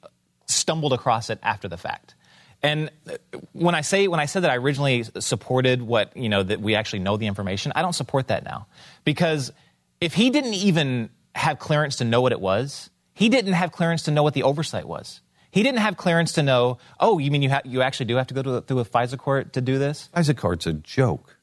stumbled 0.47 0.93
across 0.93 1.31
it 1.31 1.41
after 1.43 1.67
the 1.67 1.79
fact. 1.79 2.15
And 2.63 2.91
uh, 3.11 3.17
when 3.53 3.75
I 3.75 3.81
say 3.81 4.07
when 4.09 4.21
I 4.21 4.27
said 4.27 4.45
that 4.45 4.51
I 4.51 4.57
originally 4.57 5.05
supported 5.19 5.83
what 5.83 6.17
you 6.17 6.29
know 6.29 6.43
that 6.43 6.61
we 6.61 6.75
actually 6.75 7.01
know 7.01 7.17
the 7.17 7.27
information, 7.27 7.73
I 7.75 7.83
don't 7.83 7.93
support 7.93 8.29
that 8.29 8.45
now 8.45 8.67
because 9.05 9.53
if 10.01 10.15
he 10.15 10.31
didn't 10.31 10.55
even 10.55 11.11
have 11.35 11.59
clearance 11.59 11.97
to 11.97 12.05
know 12.05 12.21
what 12.21 12.33
it 12.33 12.41
was, 12.41 12.91
he 13.15 13.29
didn't 13.29 13.55
have 13.55 13.73
clearance 13.73 14.05
to 14.05 14.11
know 14.11 14.23
what 14.23 14.35
the 14.35 14.43
oversight 14.45 14.87
was. 14.87 15.21
He 15.51 15.63
didn't 15.63 15.81
have 15.81 15.97
clearance 15.97 16.33
to 16.35 16.43
know. 16.43 16.79
Oh, 17.01 17.19
you 17.19 17.31
mean 17.31 17.43
you 17.43 17.51
ha- 17.51 17.61
you 17.65 17.83
actually 17.83 18.07
do 18.07 18.17
have 18.17 18.27
to 18.29 18.35
go 18.35 18.43
to, 18.43 18.61
through 18.63 18.79
a 18.79 18.85
FISA 18.85 19.19
court 19.19 19.53
to 19.55 19.61
do 19.61 19.79
this? 19.79 20.09
FISA 20.15 20.37
court's 20.37 20.67
a 20.67 20.73
joke. 20.73 21.37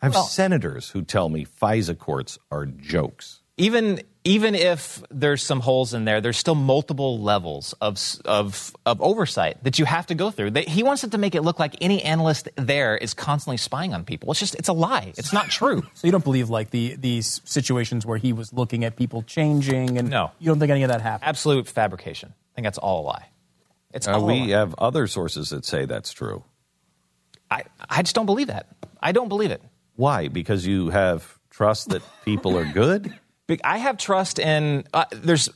I 0.00 0.06
have 0.06 0.14
Well- 0.14 0.24
senators 0.24 0.90
who 0.90 1.02
tell 1.02 1.28
me 1.28 1.44
FISA 1.46 1.98
courts 1.98 2.38
are 2.50 2.66
jokes. 2.66 3.40
Even 3.56 4.00
even 4.24 4.54
if 4.56 5.02
there's 5.08 5.42
some 5.42 5.60
holes 5.60 5.94
in 5.94 6.04
there, 6.04 6.20
there's 6.20 6.36
still 6.36 6.54
multiple 6.56 7.18
levels 7.20 7.74
of 7.80 7.98
of, 8.24 8.74
of 8.84 9.00
oversight 9.00 9.62
that 9.64 9.78
you 9.78 9.84
have 9.84 10.06
to 10.08 10.14
go 10.14 10.30
through. 10.30 10.50
They, 10.50 10.64
he 10.64 10.82
wants 10.82 11.04
it 11.04 11.12
to 11.12 11.18
make 11.18 11.34
it 11.34 11.42
look 11.42 11.58
like 11.58 11.76
any 11.80 12.02
analyst 12.02 12.48
there 12.56 12.96
is 12.96 13.14
constantly 13.14 13.56
spying 13.56 13.94
on 13.94 14.04
people. 14.04 14.30
It's 14.30 14.40
just 14.40 14.54
it's 14.56 14.68
a 14.68 14.72
lie. 14.74 15.12
It's 15.16 15.32
not 15.32 15.48
true. 15.48 15.82
So 15.94 16.06
you 16.06 16.12
don't 16.12 16.24
believe 16.24 16.50
like 16.50 16.70
the 16.70 16.96
these 16.96 17.40
situations 17.44 18.04
where 18.04 18.18
he 18.18 18.32
was 18.32 18.52
looking 18.52 18.84
at 18.84 18.96
people 18.96 19.22
changing 19.22 19.96
and 19.96 20.10
No. 20.10 20.32
you 20.38 20.46
don't 20.48 20.58
think 20.58 20.70
any 20.70 20.82
of 20.82 20.90
that 20.90 21.00
happened. 21.00 21.28
Absolute 21.28 21.66
fabrication. 21.68 22.34
I 22.36 22.54
think 22.56 22.64
that's 22.66 22.78
all 22.78 23.02
a 23.02 23.06
lie. 23.06 23.28
It's 23.94 24.06
Uh, 24.08 24.14
all 24.14 24.22
a 24.22 24.26
we 24.26 24.40
lie. 24.40 24.58
have 24.58 24.74
other 24.78 25.06
sources 25.06 25.48
that 25.50 25.64
say 25.64 25.86
that's 25.86 26.12
true. 26.12 26.44
I, 27.50 27.62
I 27.88 28.02
just 28.02 28.14
don't 28.14 28.26
believe 28.26 28.48
that. 28.48 28.66
I 29.00 29.12
don't 29.12 29.28
believe 29.28 29.50
it. 29.52 29.62
Why? 29.94 30.28
Because 30.28 30.66
you 30.66 30.90
have 30.90 31.38
trust 31.48 31.88
that 31.90 32.02
people 32.24 32.58
are 32.58 32.64
good? 32.64 33.14
I 33.64 33.78
have 33.78 33.96
trust 33.98 34.38
in. 34.38 34.84
Uh, 34.92 35.04
there's 35.12 35.48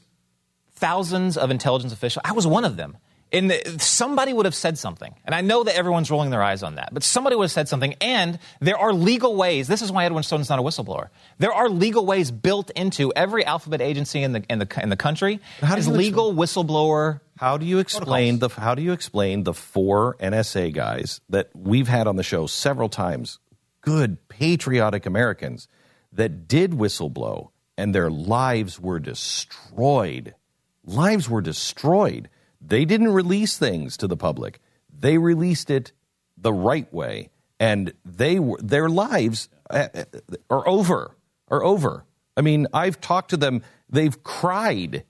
thousands 0.74 1.36
of 1.36 1.50
intelligence 1.50 1.92
officials. 1.92 2.22
I 2.24 2.32
was 2.32 2.46
one 2.46 2.64
of 2.64 2.76
them. 2.76 2.96
And 3.32 3.50
the, 3.50 3.78
somebody 3.78 4.32
would 4.32 4.46
have 4.46 4.54
said 4.54 4.76
something. 4.76 5.14
And 5.24 5.34
I 5.34 5.40
know 5.40 5.62
that 5.62 5.76
everyone's 5.76 6.10
rolling 6.10 6.30
their 6.30 6.42
eyes 6.42 6.62
on 6.62 6.76
that. 6.76 6.92
But 6.92 7.04
somebody 7.04 7.36
would 7.36 7.44
have 7.44 7.52
said 7.52 7.68
something. 7.68 7.94
And 8.00 8.38
there 8.60 8.76
are 8.76 8.92
legal 8.92 9.36
ways. 9.36 9.68
This 9.68 9.82
is 9.82 9.92
why 9.92 10.04
Edward 10.04 10.24
Snowden's 10.24 10.48
not 10.48 10.58
a 10.58 10.62
whistleblower. 10.62 11.10
There 11.38 11.52
are 11.52 11.68
legal 11.68 12.04
ways 12.04 12.30
built 12.32 12.70
into 12.70 13.12
every 13.14 13.44
alphabet 13.44 13.80
agency 13.80 14.22
in 14.22 14.32
the, 14.32 14.44
in 14.48 14.58
the, 14.58 14.82
in 14.82 14.88
the 14.88 14.96
country. 14.96 15.38
How 15.60 15.76
As 15.76 15.86
legal 15.86 16.34
whistleblower. 16.34 17.20
How 17.38 17.56
do 17.56 17.64
you 17.64 17.78
explain 17.78 18.40
the 18.40 18.48
how 18.48 18.74
do 18.74 18.82
you 18.82 18.92
explain 18.92 19.44
the 19.44 19.54
four 19.54 20.16
NSA 20.20 20.74
guys 20.74 21.22
that 21.30 21.48
we've 21.54 21.88
had 21.88 22.06
on 22.06 22.16
the 22.16 22.22
show 22.22 22.46
several 22.46 22.90
times, 22.90 23.38
good 23.80 24.28
patriotic 24.28 25.06
Americans 25.06 25.66
that 26.12 26.46
did 26.46 26.72
whistleblow 26.72 27.48
and 27.76 27.94
their 27.94 28.10
lives 28.10 28.78
were 28.78 28.98
destroyed. 28.98 30.34
Lives 30.84 31.28
were 31.28 31.40
destroyed. 31.40 32.28
They 32.60 32.84
didn't 32.84 33.12
release 33.12 33.58
things 33.58 33.96
to 33.98 34.06
the 34.06 34.16
public. 34.16 34.60
They 34.92 35.18
released 35.18 35.70
it 35.70 35.92
the 36.36 36.52
right 36.52 36.92
way 36.92 37.30
and 37.60 37.92
they 38.04 38.38
were 38.40 38.58
their 38.60 38.88
lives 38.88 39.48
uh, 39.68 39.88
uh, 39.94 40.04
are 40.48 40.66
over. 40.66 41.14
Are 41.48 41.62
over. 41.62 42.04
I 42.36 42.40
mean, 42.40 42.66
I've 42.72 43.00
talked 43.00 43.30
to 43.30 43.36
them, 43.36 43.62
they've 43.88 44.22
cried, 44.22 45.04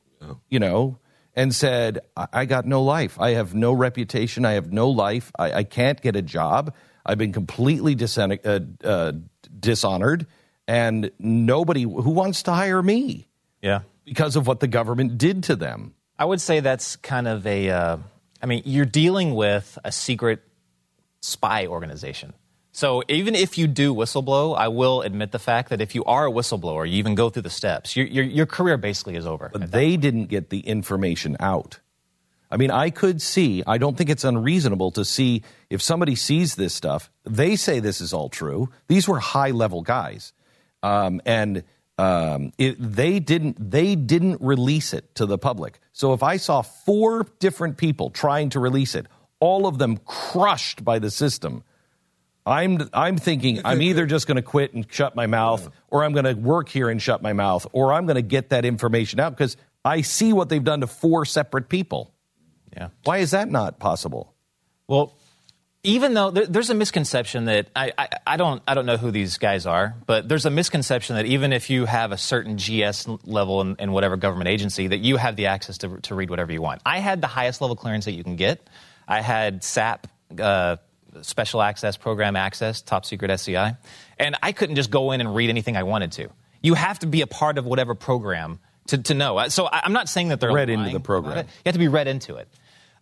you 0.48 0.58
know, 0.58 0.98
and 1.34 1.54
said, 1.54 2.00
I, 2.16 2.44
got 2.46 2.66
no 2.66 2.82
life. 2.82 3.20
I 3.20 3.30
have 3.30 3.54
no 3.54 3.72
reputation. 3.72 4.44
I 4.44 4.52
have 4.52 4.72
no 4.72 4.88
life. 4.88 5.30
I, 5.38 5.52
I 5.52 5.64
can't 5.64 6.00
get 6.00 6.16
a 6.16 6.22
job. 6.22 6.74
I've 7.04 7.18
been 7.18 7.32
completely 7.32 7.94
uh, 7.94 8.60
uh, 8.82 9.12
dishonored, 9.58 10.26
and 10.68 11.10
nobody 11.18 11.82
who 11.82 12.10
wants 12.10 12.42
to 12.44 12.52
hire 12.52 12.82
me 12.82 13.26
Yeah. 13.62 13.80
because 14.04 14.36
of 14.36 14.46
what 14.46 14.60
the 14.60 14.66
government 14.68 15.18
did 15.18 15.42
to 15.44 15.56
them. 15.56 15.94
I 16.18 16.24
would 16.24 16.40
say 16.40 16.60
that's 16.60 16.96
kind 16.96 17.26
of 17.26 17.46
a. 17.46 17.70
Uh, 17.70 17.96
I 18.42 18.46
mean, 18.46 18.62
you're 18.64 18.84
dealing 18.86 19.34
with 19.34 19.78
a 19.84 19.92
secret 19.92 20.40
spy 21.20 21.66
organization. 21.66 22.32
So 22.72 23.02
even 23.08 23.34
if 23.34 23.58
you 23.58 23.66
do 23.66 23.92
whistleblow, 23.94 24.56
I 24.56 24.68
will 24.68 25.02
admit 25.02 25.32
the 25.32 25.38
fact 25.38 25.70
that 25.70 25.80
if 25.80 25.94
you 25.94 26.04
are 26.04 26.26
a 26.28 26.30
whistleblower, 26.30 26.88
you 26.88 26.96
even 26.96 27.14
go 27.14 27.28
through 27.30 27.42
the 27.42 27.50
steps. 27.50 27.96
Your 27.96 28.06
your, 28.06 28.24
your 28.24 28.46
career 28.46 28.76
basically 28.76 29.16
is 29.16 29.26
over. 29.26 29.50
But 29.52 29.72
they 29.72 29.96
didn't 29.96 30.26
get 30.26 30.50
the 30.50 30.60
information 30.60 31.36
out. 31.40 31.80
I 32.52 32.56
mean, 32.56 32.70
I 32.70 32.90
could 32.90 33.22
see, 33.22 33.62
I 33.66 33.78
don't 33.78 33.96
think 33.96 34.10
it's 34.10 34.24
unreasonable 34.24 34.90
to 34.92 35.04
see 35.04 35.42
if 35.68 35.80
somebody 35.80 36.16
sees 36.16 36.56
this 36.56 36.74
stuff, 36.74 37.08
they 37.24 37.54
say 37.54 37.78
this 37.78 38.00
is 38.00 38.12
all 38.12 38.28
true. 38.28 38.70
These 38.88 39.06
were 39.06 39.20
high 39.20 39.52
level 39.52 39.82
guys. 39.82 40.32
Um, 40.82 41.20
and 41.26 41.64
um, 41.98 42.52
it, 42.56 42.76
they 42.78 43.20
didn't 43.20 43.70
they 43.70 43.94
didn't 43.94 44.40
release 44.40 44.94
it 44.94 45.14
to 45.16 45.26
the 45.26 45.36
public. 45.36 45.80
So 45.92 46.14
if 46.14 46.22
I 46.22 46.38
saw 46.38 46.62
four 46.62 47.26
different 47.38 47.76
people 47.76 48.10
trying 48.10 48.50
to 48.50 48.60
release 48.60 48.94
it, 48.94 49.06
all 49.38 49.66
of 49.66 49.78
them 49.78 49.98
crushed 49.98 50.82
by 50.82 50.98
the 50.98 51.10
system, 51.10 51.62
I'm 52.46 52.88
I'm 52.94 53.18
thinking 53.18 53.60
I'm 53.64 53.82
either 53.82 54.06
just 54.06 54.26
going 54.26 54.36
to 54.36 54.42
quit 54.42 54.72
and 54.72 54.86
shut 54.90 55.14
my 55.14 55.26
mouth, 55.26 55.68
or 55.88 56.04
I'm 56.04 56.12
going 56.12 56.24
to 56.24 56.32
work 56.32 56.70
here 56.70 56.88
and 56.88 57.02
shut 57.02 57.20
my 57.20 57.34
mouth, 57.34 57.66
or 57.72 57.92
I'm 57.92 58.06
going 58.06 58.16
to 58.16 58.22
get 58.22 58.48
that 58.48 58.64
information 58.64 59.20
out 59.20 59.36
because 59.36 59.58
I 59.84 60.00
see 60.00 60.32
what 60.32 60.48
they've 60.48 60.64
done 60.64 60.80
to 60.80 60.86
four 60.86 61.26
separate 61.26 61.68
people. 61.68 62.14
Yeah. 62.74 62.88
Why 63.04 63.18
is 63.18 63.32
that 63.32 63.50
not 63.50 63.78
possible? 63.78 64.34
Well, 64.88 65.14
even 65.82 66.14
though 66.14 66.30
there, 66.30 66.46
there's 66.46 66.70
a 66.70 66.74
misconception 66.74 67.46
that 67.46 67.68
I, 67.74 67.92
I, 67.96 68.08
I 68.26 68.36
don't 68.36 68.62
I 68.68 68.74
don't 68.74 68.86
know 68.86 68.96
who 68.96 69.10
these 69.10 69.38
guys 69.38 69.66
are, 69.66 69.94
but 70.06 70.28
there's 70.28 70.44
a 70.44 70.50
misconception 70.50 71.16
that 71.16 71.26
even 71.26 71.52
if 71.52 71.70
you 71.70 71.86
have 71.86 72.12
a 72.12 72.18
certain 72.18 72.56
GS 72.58 73.08
level 73.24 73.60
in, 73.62 73.76
in 73.78 73.92
whatever 73.92 74.16
government 74.16 74.48
agency, 74.48 74.88
that 74.88 74.98
you 74.98 75.16
have 75.16 75.36
the 75.36 75.46
access 75.46 75.78
to, 75.78 75.98
to 76.02 76.14
read 76.14 76.30
whatever 76.30 76.52
you 76.52 76.60
want. 76.60 76.82
I 76.84 76.98
had 76.98 77.20
the 77.20 77.26
highest 77.26 77.60
level 77.60 77.76
clearance 77.76 78.04
that 78.04 78.12
you 78.12 78.22
can 78.24 78.36
get. 78.36 78.60
I 79.08 79.20
had 79.22 79.64
SAP. 79.64 80.06
Uh, 80.38 80.76
Special 81.22 81.60
access, 81.60 81.96
program 81.96 82.36
access, 82.36 82.82
top 82.82 83.04
secret 83.04 83.32
SCI. 83.32 83.76
And 84.18 84.36
I 84.44 84.52
couldn't 84.52 84.76
just 84.76 84.92
go 84.92 85.10
in 85.10 85.20
and 85.20 85.34
read 85.34 85.50
anything 85.50 85.76
I 85.76 85.82
wanted 85.82 86.12
to. 86.12 86.28
You 86.62 86.74
have 86.74 87.00
to 87.00 87.08
be 87.08 87.20
a 87.20 87.26
part 87.26 87.58
of 87.58 87.66
whatever 87.66 87.96
program 87.96 88.60
to, 88.86 88.98
to 88.98 89.14
know. 89.14 89.48
So 89.48 89.66
I, 89.66 89.80
I'm 89.84 89.92
not 89.92 90.08
saying 90.08 90.28
that 90.28 90.38
they're 90.38 90.52
Read 90.52 90.70
into 90.70 90.90
the 90.90 91.00
program. 91.00 91.38
You 91.38 91.44
have 91.66 91.72
to 91.72 91.80
be 91.80 91.88
read 91.88 92.06
into 92.06 92.36
it. 92.36 92.48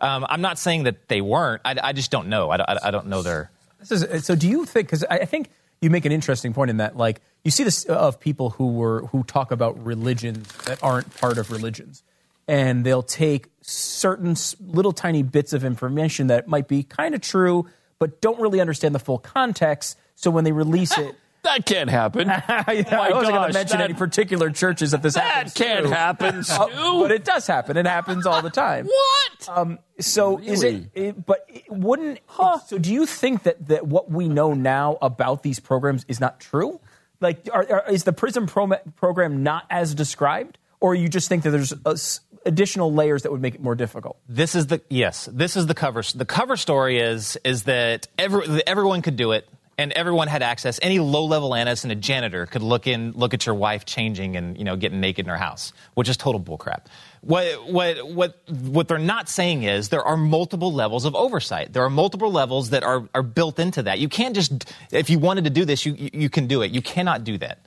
Um, 0.01 0.25
I'm 0.29 0.41
not 0.41 0.59
saying 0.59 0.85
that 0.85 1.09
they 1.09 1.21
weren't. 1.21 1.63
I, 1.65 1.77
I 1.83 1.93
just 1.93 2.11
don't 2.11 2.29
know. 2.29 2.51
I, 2.51 2.57
don't- 2.57 2.85
I, 2.85 2.91
don't 2.91 3.07
know 3.09 3.23
their. 3.23 3.51
This 3.81 3.91
is, 3.91 4.25
so 4.25 4.35
do 4.35 4.49
you 4.49 4.65
think? 4.65 4.89
Because 4.89 5.05
I 5.05 5.19
I 5.19 5.25
think 5.25 5.51
you 5.81 5.91
make 5.91 6.05
an 6.05 6.13
interesting 6.13 6.53
point 6.53 6.71
in 6.71 6.79
that, 6.79 6.97
like 6.97 7.21
you 7.45 7.51
see 7.51 7.65
this 7.65 7.85
of 7.85 8.19
people 8.21 8.51
who 8.51 8.73
were 8.73 9.07
who 9.09 9.23
talk 9.25 9.51
about 9.51 9.85
religions 9.85 10.49
that 10.67 10.83
aren't 10.83 11.15
part 11.17 11.39
of 11.39 11.51
religions, 11.51 12.03
and 12.47 12.85
they'll 12.85 13.03
take 13.03 13.47
certain 13.61 14.35
little 14.61 14.93
tiny 14.93 15.23
bits 15.23 15.53
of 15.53 15.65
information 15.65 16.29
that 16.29 16.49
might 16.49 16.69
be 16.69 16.83
kind 16.83 17.15
of 17.15 17.21
true, 17.21 17.67
but 17.99 18.21
don't 18.21 18.41
really 18.41 18.61
understand 18.61 18.95
the 18.95 18.99
full 18.99 19.19
context. 19.19 19.97
So 20.17 20.31
when 20.31 20.45
they 20.45 20.53
release 20.53 20.97
it. 20.99 21.15
That 21.49 21.65
can't 21.67 21.91
happen. 21.91 22.29
Yeah, 22.49 22.65
My 22.91 23.09
I 23.09 23.11
wasn't 23.13 23.35
going 23.35 23.49
to 23.49 23.53
mention 23.55 23.79
that- 23.79 23.85
any 23.85 23.95
particular 23.95 24.51
churches 24.51 24.91
that 24.93 25.03
this 25.03 25.15
That 25.15 25.25
happens. 25.25 25.55
can't 25.55 25.87
to. 25.87 25.95
happen, 25.95 26.45
Uh, 26.49 27.01
but 27.01 27.11
it 27.11 27.25
does 27.25 27.47
happen. 27.47 27.77
It 27.77 27.87
happens 27.87 28.27
all 28.27 28.43
the 28.43 28.51
time. 28.51 28.87
What? 29.47 29.57
Um, 29.57 29.79
so 30.01 30.39
is 30.39 30.63
it, 30.63 30.91
it? 30.95 31.25
But 31.27 31.45
it 31.49 31.65
wouldn't. 31.71 32.19
So 32.67 32.79
do 32.79 32.93
you 32.93 33.07
think 33.07 33.45
that 33.45 33.69
that 33.69 33.87
what 33.87 34.11
we 34.11 34.29
know 34.29 34.53
now 34.53 34.99
about 35.01 35.43
these 35.43 35.61
programs 35.61 36.05
is 36.09 36.21
not 36.21 36.41
true? 36.41 36.81
Like, 37.21 37.49
are, 37.53 37.67
are, 37.71 37.91
is 37.91 38.05
the 38.05 38.13
Prism 38.13 38.47
pro- 38.47 38.77
program 38.97 39.43
not 39.43 39.65
as 39.71 39.95
described, 39.95 40.59
or 40.81 40.95
you 40.95 41.09
just 41.09 41.29
think 41.29 41.43
that 41.45 41.51
there's 41.51 41.73
a 41.73 41.91
s 41.91 42.21
additional 42.47 42.93
layers 42.93 43.23
that 43.23 43.33
would 43.33 43.41
make 43.43 43.55
it 43.55 43.61
more 43.63 43.75
difficult? 43.75 44.19
This 44.29 44.55
is 44.55 44.67
the 44.69 44.81
yes. 44.91 45.29
This 45.33 45.57
is 45.57 45.67
the 45.67 45.75
cover. 45.75 46.03
The 46.15 46.25
cover 46.27 46.57
story 46.57 46.99
is 47.01 47.37
is 47.45 47.63
that 47.65 48.07
every, 48.19 48.47
that 48.47 48.69
everyone 48.69 49.03
could 49.03 49.17
do 49.17 49.33
it, 49.33 49.49
and 49.79 49.93
everyone 49.93 50.27
had 50.27 50.43
access. 50.43 50.81
Any 50.83 50.99
low 50.99 51.25
level 51.25 51.55
analyst 51.55 51.85
and 51.85 51.93
a 51.93 51.95
janitor 51.95 52.47
could 52.47 52.63
look 52.63 52.89
in, 52.89 53.13
look 53.13 53.33
at 53.33 53.47
your 53.47 53.55
wife 53.55 53.87
changing 53.87 54.37
and 54.37 54.59
you 54.59 54.65
know 54.65 54.77
getting 54.77 55.01
naked 55.01 55.25
in 55.25 55.31
her 55.31 55.37
house, 55.37 55.73
which 55.95 56.09
is 56.09 56.17
total 56.17 56.41
bullcrap. 56.41 56.87
What 57.21 57.71
what 57.71 58.07
what 58.11 58.43
what 58.51 58.89
they're 58.89 58.99
not 58.99 59.29
saying 59.29 59.63
is 59.63 59.89
there 59.89 60.03
are 60.03 60.17
multiple 60.17 60.73
levels 60.73 61.05
of 61.05 61.15
oversight. 61.15 61.73
There 61.73 61.85
are 61.85 61.91
multiple 61.91 62.31
levels 62.31 62.71
that 62.71 62.83
are 62.83 63.09
are 63.15 63.23
built 63.23 63.59
into 63.59 63.85
that. 63.85 64.01
You 64.01 64.09
can't 64.09 64.35
just 64.35 64.71
if 64.91 65.09
you 65.09 65.21
wanted 65.21 65.45
to 65.45 65.51
do 65.51 65.65
this, 65.65 65.87
you 65.87 65.95
you, 65.95 66.11
you 66.13 66.29
can 66.29 66.49
do 66.49 66.63
it. 66.63 66.73
You 66.73 66.83
cannot 66.83 67.23
do 67.23 67.39
that. 67.39 67.61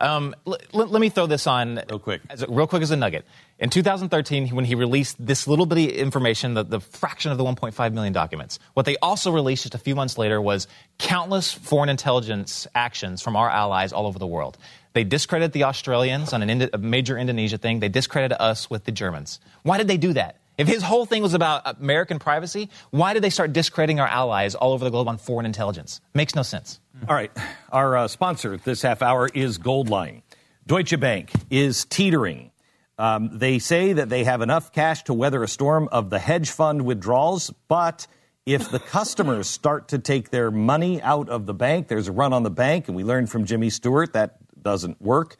Um, 0.00 0.34
l- 0.46 0.58
l- 0.72 0.86
let 0.86 1.00
me 1.00 1.08
throw 1.08 1.26
this 1.26 1.46
on 1.46 1.80
real 1.88 1.98
quick, 1.98 2.22
as 2.30 2.42
a, 2.42 2.46
real 2.48 2.66
quick 2.66 2.82
as 2.82 2.90
a 2.90 2.96
nugget. 2.96 3.24
In 3.58 3.70
2013, 3.70 4.48
when 4.48 4.64
he 4.64 4.74
released 4.74 5.24
this 5.24 5.46
little 5.46 5.66
bitty 5.66 5.86
information, 5.96 6.54
the, 6.54 6.64
the 6.64 6.80
fraction 6.80 7.30
of 7.30 7.38
the 7.38 7.44
1.5 7.44 7.92
million 7.92 8.12
documents, 8.12 8.58
what 8.74 8.86
they 8.86 8.96
also 8.96 9.30
released 9.30 9.62
just 9.62 9.74
a 9.74 9.78
few 9.78 9.94
months 9.94 10.18
later 10.18 10.40
was 10.40 10.66
countless 10.98 11.52
foreign 11.52 11.88
intelligence 11.88 12.66
actions 12.74 13.22
from 13.22 13.36
our 13.36 13.48
allies 13.48 13.92
all 13.92 14.06
over 14.06 14.18
the 14.18 14.26
world. 14.26 14.58
They 14.92 15.04
discredited 15.04 15.52
the 15.52 15.64
Australians 15.64 16.32
on 16.32 16.42
an 16.42 16.50
Indo- 16.50 16.68
a 16.72 16.78
major 16.78 17.16
Indonesia 17.16 17.58
thing. 17.58 17.80
They 17.80 17.88
discredited 17.88 18.36
us 18.40 18.68
with 18.68 18.84
the 18.84 18.92
Germans. 18.92 19.40
Why 19.62 19.78
did 19.78 19.88
they 19.88 19.96
do 19.96 20.12
that? 20.14 20.36
If 20.56 20.68
his 20.68 20.82
whole 20.82 21.04
thing 21.04 21.22
was 21.22 21.34
about 21.34 21.80
American 21.80 22.18
privacy, 22.18 22.70
why 22.90 23.12
did 23.12 23.22
they 23.22 23.30
start 23.30 23.52
discrediting 23.52 23.98
our 23.98 24.06
allies 24.06 24.54
all 24.54 24.72
over 24.72 24.84
the 24.84 24.90
globe 24.90 25.08
on 25.08 25.18
foreign 25.18 25.46
intelligence? 25.46 26.00
Makes 26.14 26.34
no 26.34 26.42
sense. 26.42 26.80
All 27.08 27.14
right. 27.14 27.32
Our 27.72 27.96
uh, 27.96 28.08
sponsor 28.08 28.56
this 28.56 28.82
half 28.82 29.02
hour 29.02 29.28
is 29.34 29.58
Goldline. 29.58 30.22
Deutsche 30.66 30.98
Bank 30.98 31.32
is 31.50 31.84
teetering. 31.84 32.52
Um, 32.98 33.36
they 33.36 33.58
say 33.58 33.94
that 33.94 34.08
they 34.08 34.22
have 34.24 34.40
enough 34.40 34.72
cash 34.72 35.02
to 35.04 35.14
weather 35.14 35.42
a 35.42 35.48
storm 35.48 35.88
of 35.90 36.10
the 36.10 36.20
hedge 36.20 36.50
fund 36.50 36.82
withdrawals, 36.82 37.50
but 37.66 38.06
if 38.46 38.70
the 38.70 38.78
customers 38.78 39.48
start 39.48 39.88
to 39.88 39.98
take 39.98 40.30
their 40.30 40.50
money 40.52 41.02
out 41.02 41.28
of 41.28 41.46
the 41.46 41.54
bank, 41.54 41.88
there's 41.88 42.06
a 42.06 42.12
run 42.12 42.32
on 42.32 42.44
the 42.44 42.50
bank, 42.50 42.86
and 42.86 42.96
we 42.96 43.02
learned 43.02 43.30
from 43.30 43.44
Jimmy 43.44 43.70
Stewart 43.70 44.12
that 44.12 44.36
doesn't 44.62 45.02
work. 45.02 45.36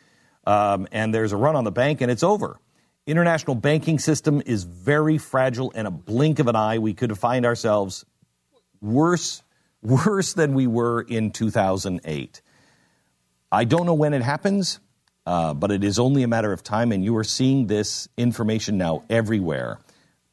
Um, 0.46 0.88
and 0.90 1.14
there's 1.14 1.32
a 1.32 1.36
run 1.36 1.54
on 1.54 1.64
the 1.64 1.72
bank, 1.72 2.00
and 2.00 2.10
it's 2.10 2.22
over. 2.22 2.58
International 3.06 3.54
banking 3.54 3.98
system 3.98 4.42
is 4.46 4.64
very 4.64 5.18
fragile. 5.18 5.70
In 5.72 5.86
a 5.86 5.90
blink 5.90 6.38
of 6.38 6.48
an 6.48 6.56
eye, 6.56 6.78
we 6.78 6.94
could 6.94 7.18
find 7.18 7.44
ourselves 7.44 8.04
worse 8.80 9.42
worse 9.82 10.32
than 10.32 10.54
we 10.54 10.66
were 10.66 11.02
in 11.02 11.30
2008. 11.30 12.40
I 13.52 13.64
don't 13.64 13.84
know 13.84 13.94
when 13.94 14.14
it 14.14 14.22
happens. 14.22 14.80
Uh, 15.26 15.54
but 15.54 15.70
it 15.70 15.82
is 15.82 15.98
only 15.98 16.22
a 16.22 16.28
matter 16.28 16.52
of 16.52 16.62
time, 16.62 16.92
and 16.92 17.02
you 17.02 17.16
are 17.16 17.24
seeing 17.24 17.66
this 17.66 18.08
information 18.16 18.76
now 18.76 19.02
everywhere. 19.08 19.78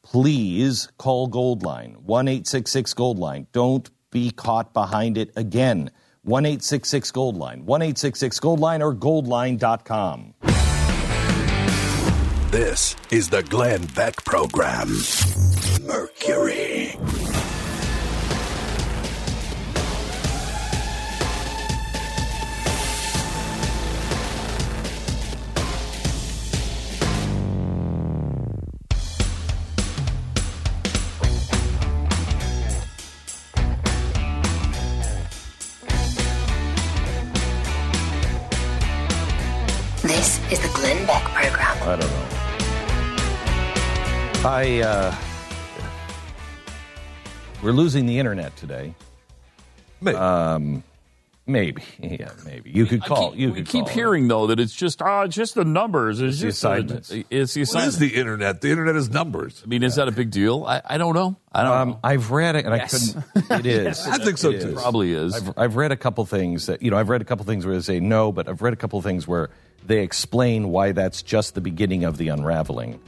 Please 0.02 0.88
call 0.98 1.30
Goldline, 1.30 1.96
1 2.02 2.28
866 2.28 2.92
Goldline. 2.94 3.46
Don't 3.52 3.88
be 4.10 4.30
caught 4.30 4.74
behind 4.74 5.16
it 5.16 5.30
again. 5.34 5.90
1 6.24 6.44
866 6.44 7.10
Goldline, 7.10 7.62
1 7.64 7.82
866 7.82 8.40
Goldline, 8.40 8.80
or 8.80 8.94
goldline.com. 8.94 10.34
This 12.52 12.96
is 13.10 13.30
the 13.30 13.42
Glenn 13.42 13.86
Beck 13.94 14.26
Program. 14.26 14.88
Mercury. 15.86 16.98
This 40.02 40.38
is 40.52 40.60
the 40.60 40.70
Glenn 40.74 41.06
Beck 41.06 41.24
Program. 41.24 41.78
I 41.88 41.96
don't 41.96 42.00
know. 42.00 42.31
I, 44.44 44.80
uh, 44.80 45.14
we're 47.62 47.70
losing 47.72 48.06
the 48.06 48.18
internet 48.18 48.56
today. 48.56 48.92
Maybe. 50.00 50.16
Um, 50.16 50.82
maybe. 51.46 51.82
Yeah, 52.00 52.30
maybe. 52.44 52.70
You 52.70 52.86
could 52.86 53.04
call. 53.04 53.36
you 53.36 53.48
we 53.50 53.54
could 53.54 53.68
keep 53.68 53.84
call. 53.84 53.94
hearing 53.94 54.26
though 54.26 54.48
that 54.48 54.58
it's 54.58 54.74
just 54.74 55.00
ah, 55.00 55.22
it's 55.22 55.36
just 55.36 55.54
the 55.54 55.64
numbers. 55.64 56.20
It's, 56.20 56.40
the 56.40 56.46
just 56.48 56.58
assignments. 56.58 57.08
The, 57.10 57.24
it's 57.30 57.54
the 57.54 57.60
What 57.60 57.68
assignments. 57.68 57.94
is 57.94 58.00
the 58.00 58.16
internet? 58.16 58.60
The 58.60 58.70
internet 58.70 58.96
is 58.96 59.10
numbers. 59.10 59.62
I 59.64 59.68
mean, 59.68 59.84
is 59.84 59.94
that 59.94 60.08
a 60.08 60.12
big 60.12 60.32
deal? 60.32 60.64
I, 60.66 60.82
I 60.84 60.98
don't 60.98 61.14
know. 61.14 61.36
I 61.52 61.62
don't 61.62 61.72
Um, 61.72 61.88
know. 61.90 62.00
I've 62.02 62.32
read 62.32 62.56
it, 62.56 62.64
and 62.66 62.74
Yes. 62.74 63.14
I 63.16 63.20
couldn't. 63.30 63.60
It 63.66 63.66
is. 63.66 64.06
I 64.08 64.18
think 64.18 64.38
so, 64.38 64.50
It 64.50 64.62
too. 64.62 64.68
is. 64.70 64.74
Probably 64.74 65.12
is. 65.12 65.34
I've, 65.36 65.56
I've 65.56 65.76
read 65.76 65.92
a 65.92 65.96
couple 65.96 66.26
things 66.26 66.66
that 66.66 66.82
you 66.82 66.90
know. 66.90 66.96
I've 66.96 67.08
read 67.10 67.22
a 67.22 67.24
couple 67.24 67.44
things 67.44 67.64
where 67.64 67.76
they 67.76 67.82
say 67.82 68.00
no, 68.00 68.32
but 68.32 68.48
I've 68.48 68.60
read 68.60 68.72
a 68.72 68.76
couple 68.76 69.00
things 69.02 69.28
where 69.28 69.50
they 69.86 70.00
explain 70.02 70.70
why 70.70 70.90
that's 70.92 71.22
just 71.22 71.54
the 71.54 71.60
beginning 71.60 72.02
of 72.04 72.16
the 72.16 72.28
unraveling. 72.28 72.98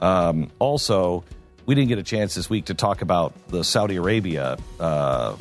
Um, 0.00 0.50
also, 0.58 1.24
we 1.66 1.74
didn't 1.74 1.88
get 1.88 1.98
a 1.98 2.02
chance 2.02 2.34
this 2.34 2.48
week 2.50 2.66
to 2.66 2.74
talk 2.74 3.02
about 3.02 3.32
the 3.48 3.62
Saudi 3.64 3.96
Arabia 3.96 4.56
uh, 4.78 5.36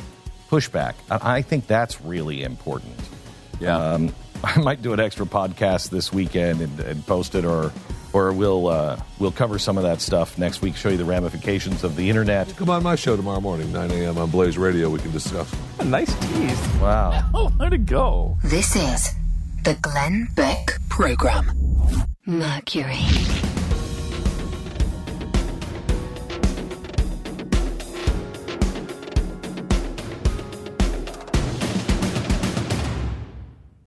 pushback. 0.50 0.96
I, 1.10 1.38
I 1.38 1.42
think 1.42 1.68
that's 1.68 2.02
really 2.02 2.44
important. 2.44 2.96
Yeah. 3.60 3.78
Um, 3.78 4.14
I 4.44 4.60
might 4.60 4.82
do 4.82 4.94
an 4.94 5.00
extra 5.00 5.26
podcast 5.26 5.90
this 5.90 6.14
weekend 6.14 6.62
and, 6.62 6.80
and 6.80 7.06
post 7.06 7.36
it, 7.36 7.44
or 7.46 7.74
or 8.14 8.32
we'll 8.32 8.68
uh, 8.68 9.00
we'll 9.20 9.32
cover 9.32 9.60
some 9.60 9.78
of 9.78 9.84
that 9.84 10.02
stuff 10.02 10.38
next 10.38 10.62
week. 10.62 10.76
Show 10.76 10.90
you 10.90 10.98
the 10.98 11.06
ramifications 11.06 11.84
of 11.84 11.96
the 11.96 12.10
internet. 12.10 12.56
Come 12.56 12.70
on 12.70 12.84
my 12.84 12.96
show 12.96 13.16
tomorrow 13.16 13.42
morning, 13.42 13.72
9 13.74 13.92
a.m. 13.92 14.18
on 14.18 14.30
Blaze 14.30 14.58
Radio. 14.58 14.90
We 14.90 15.00
can 15.00 15.12
discuss. 15.12 15.54
A 15.80 15.86
nice 15.86 16.14
tease. 16.28 16.68
Wow. 16.82 17.26
Oh, 17.34 17.52
let 17.60 17.74
it 17.74 17.86
go. 17.86 18.38
This 18.44 18.76
is 18.76 19.14
the 19.64 19.76
Glenn 19.82 20.28
Beck 20.36 20.80
Program. 20.90 21.52
Mercury. 22.26 23.06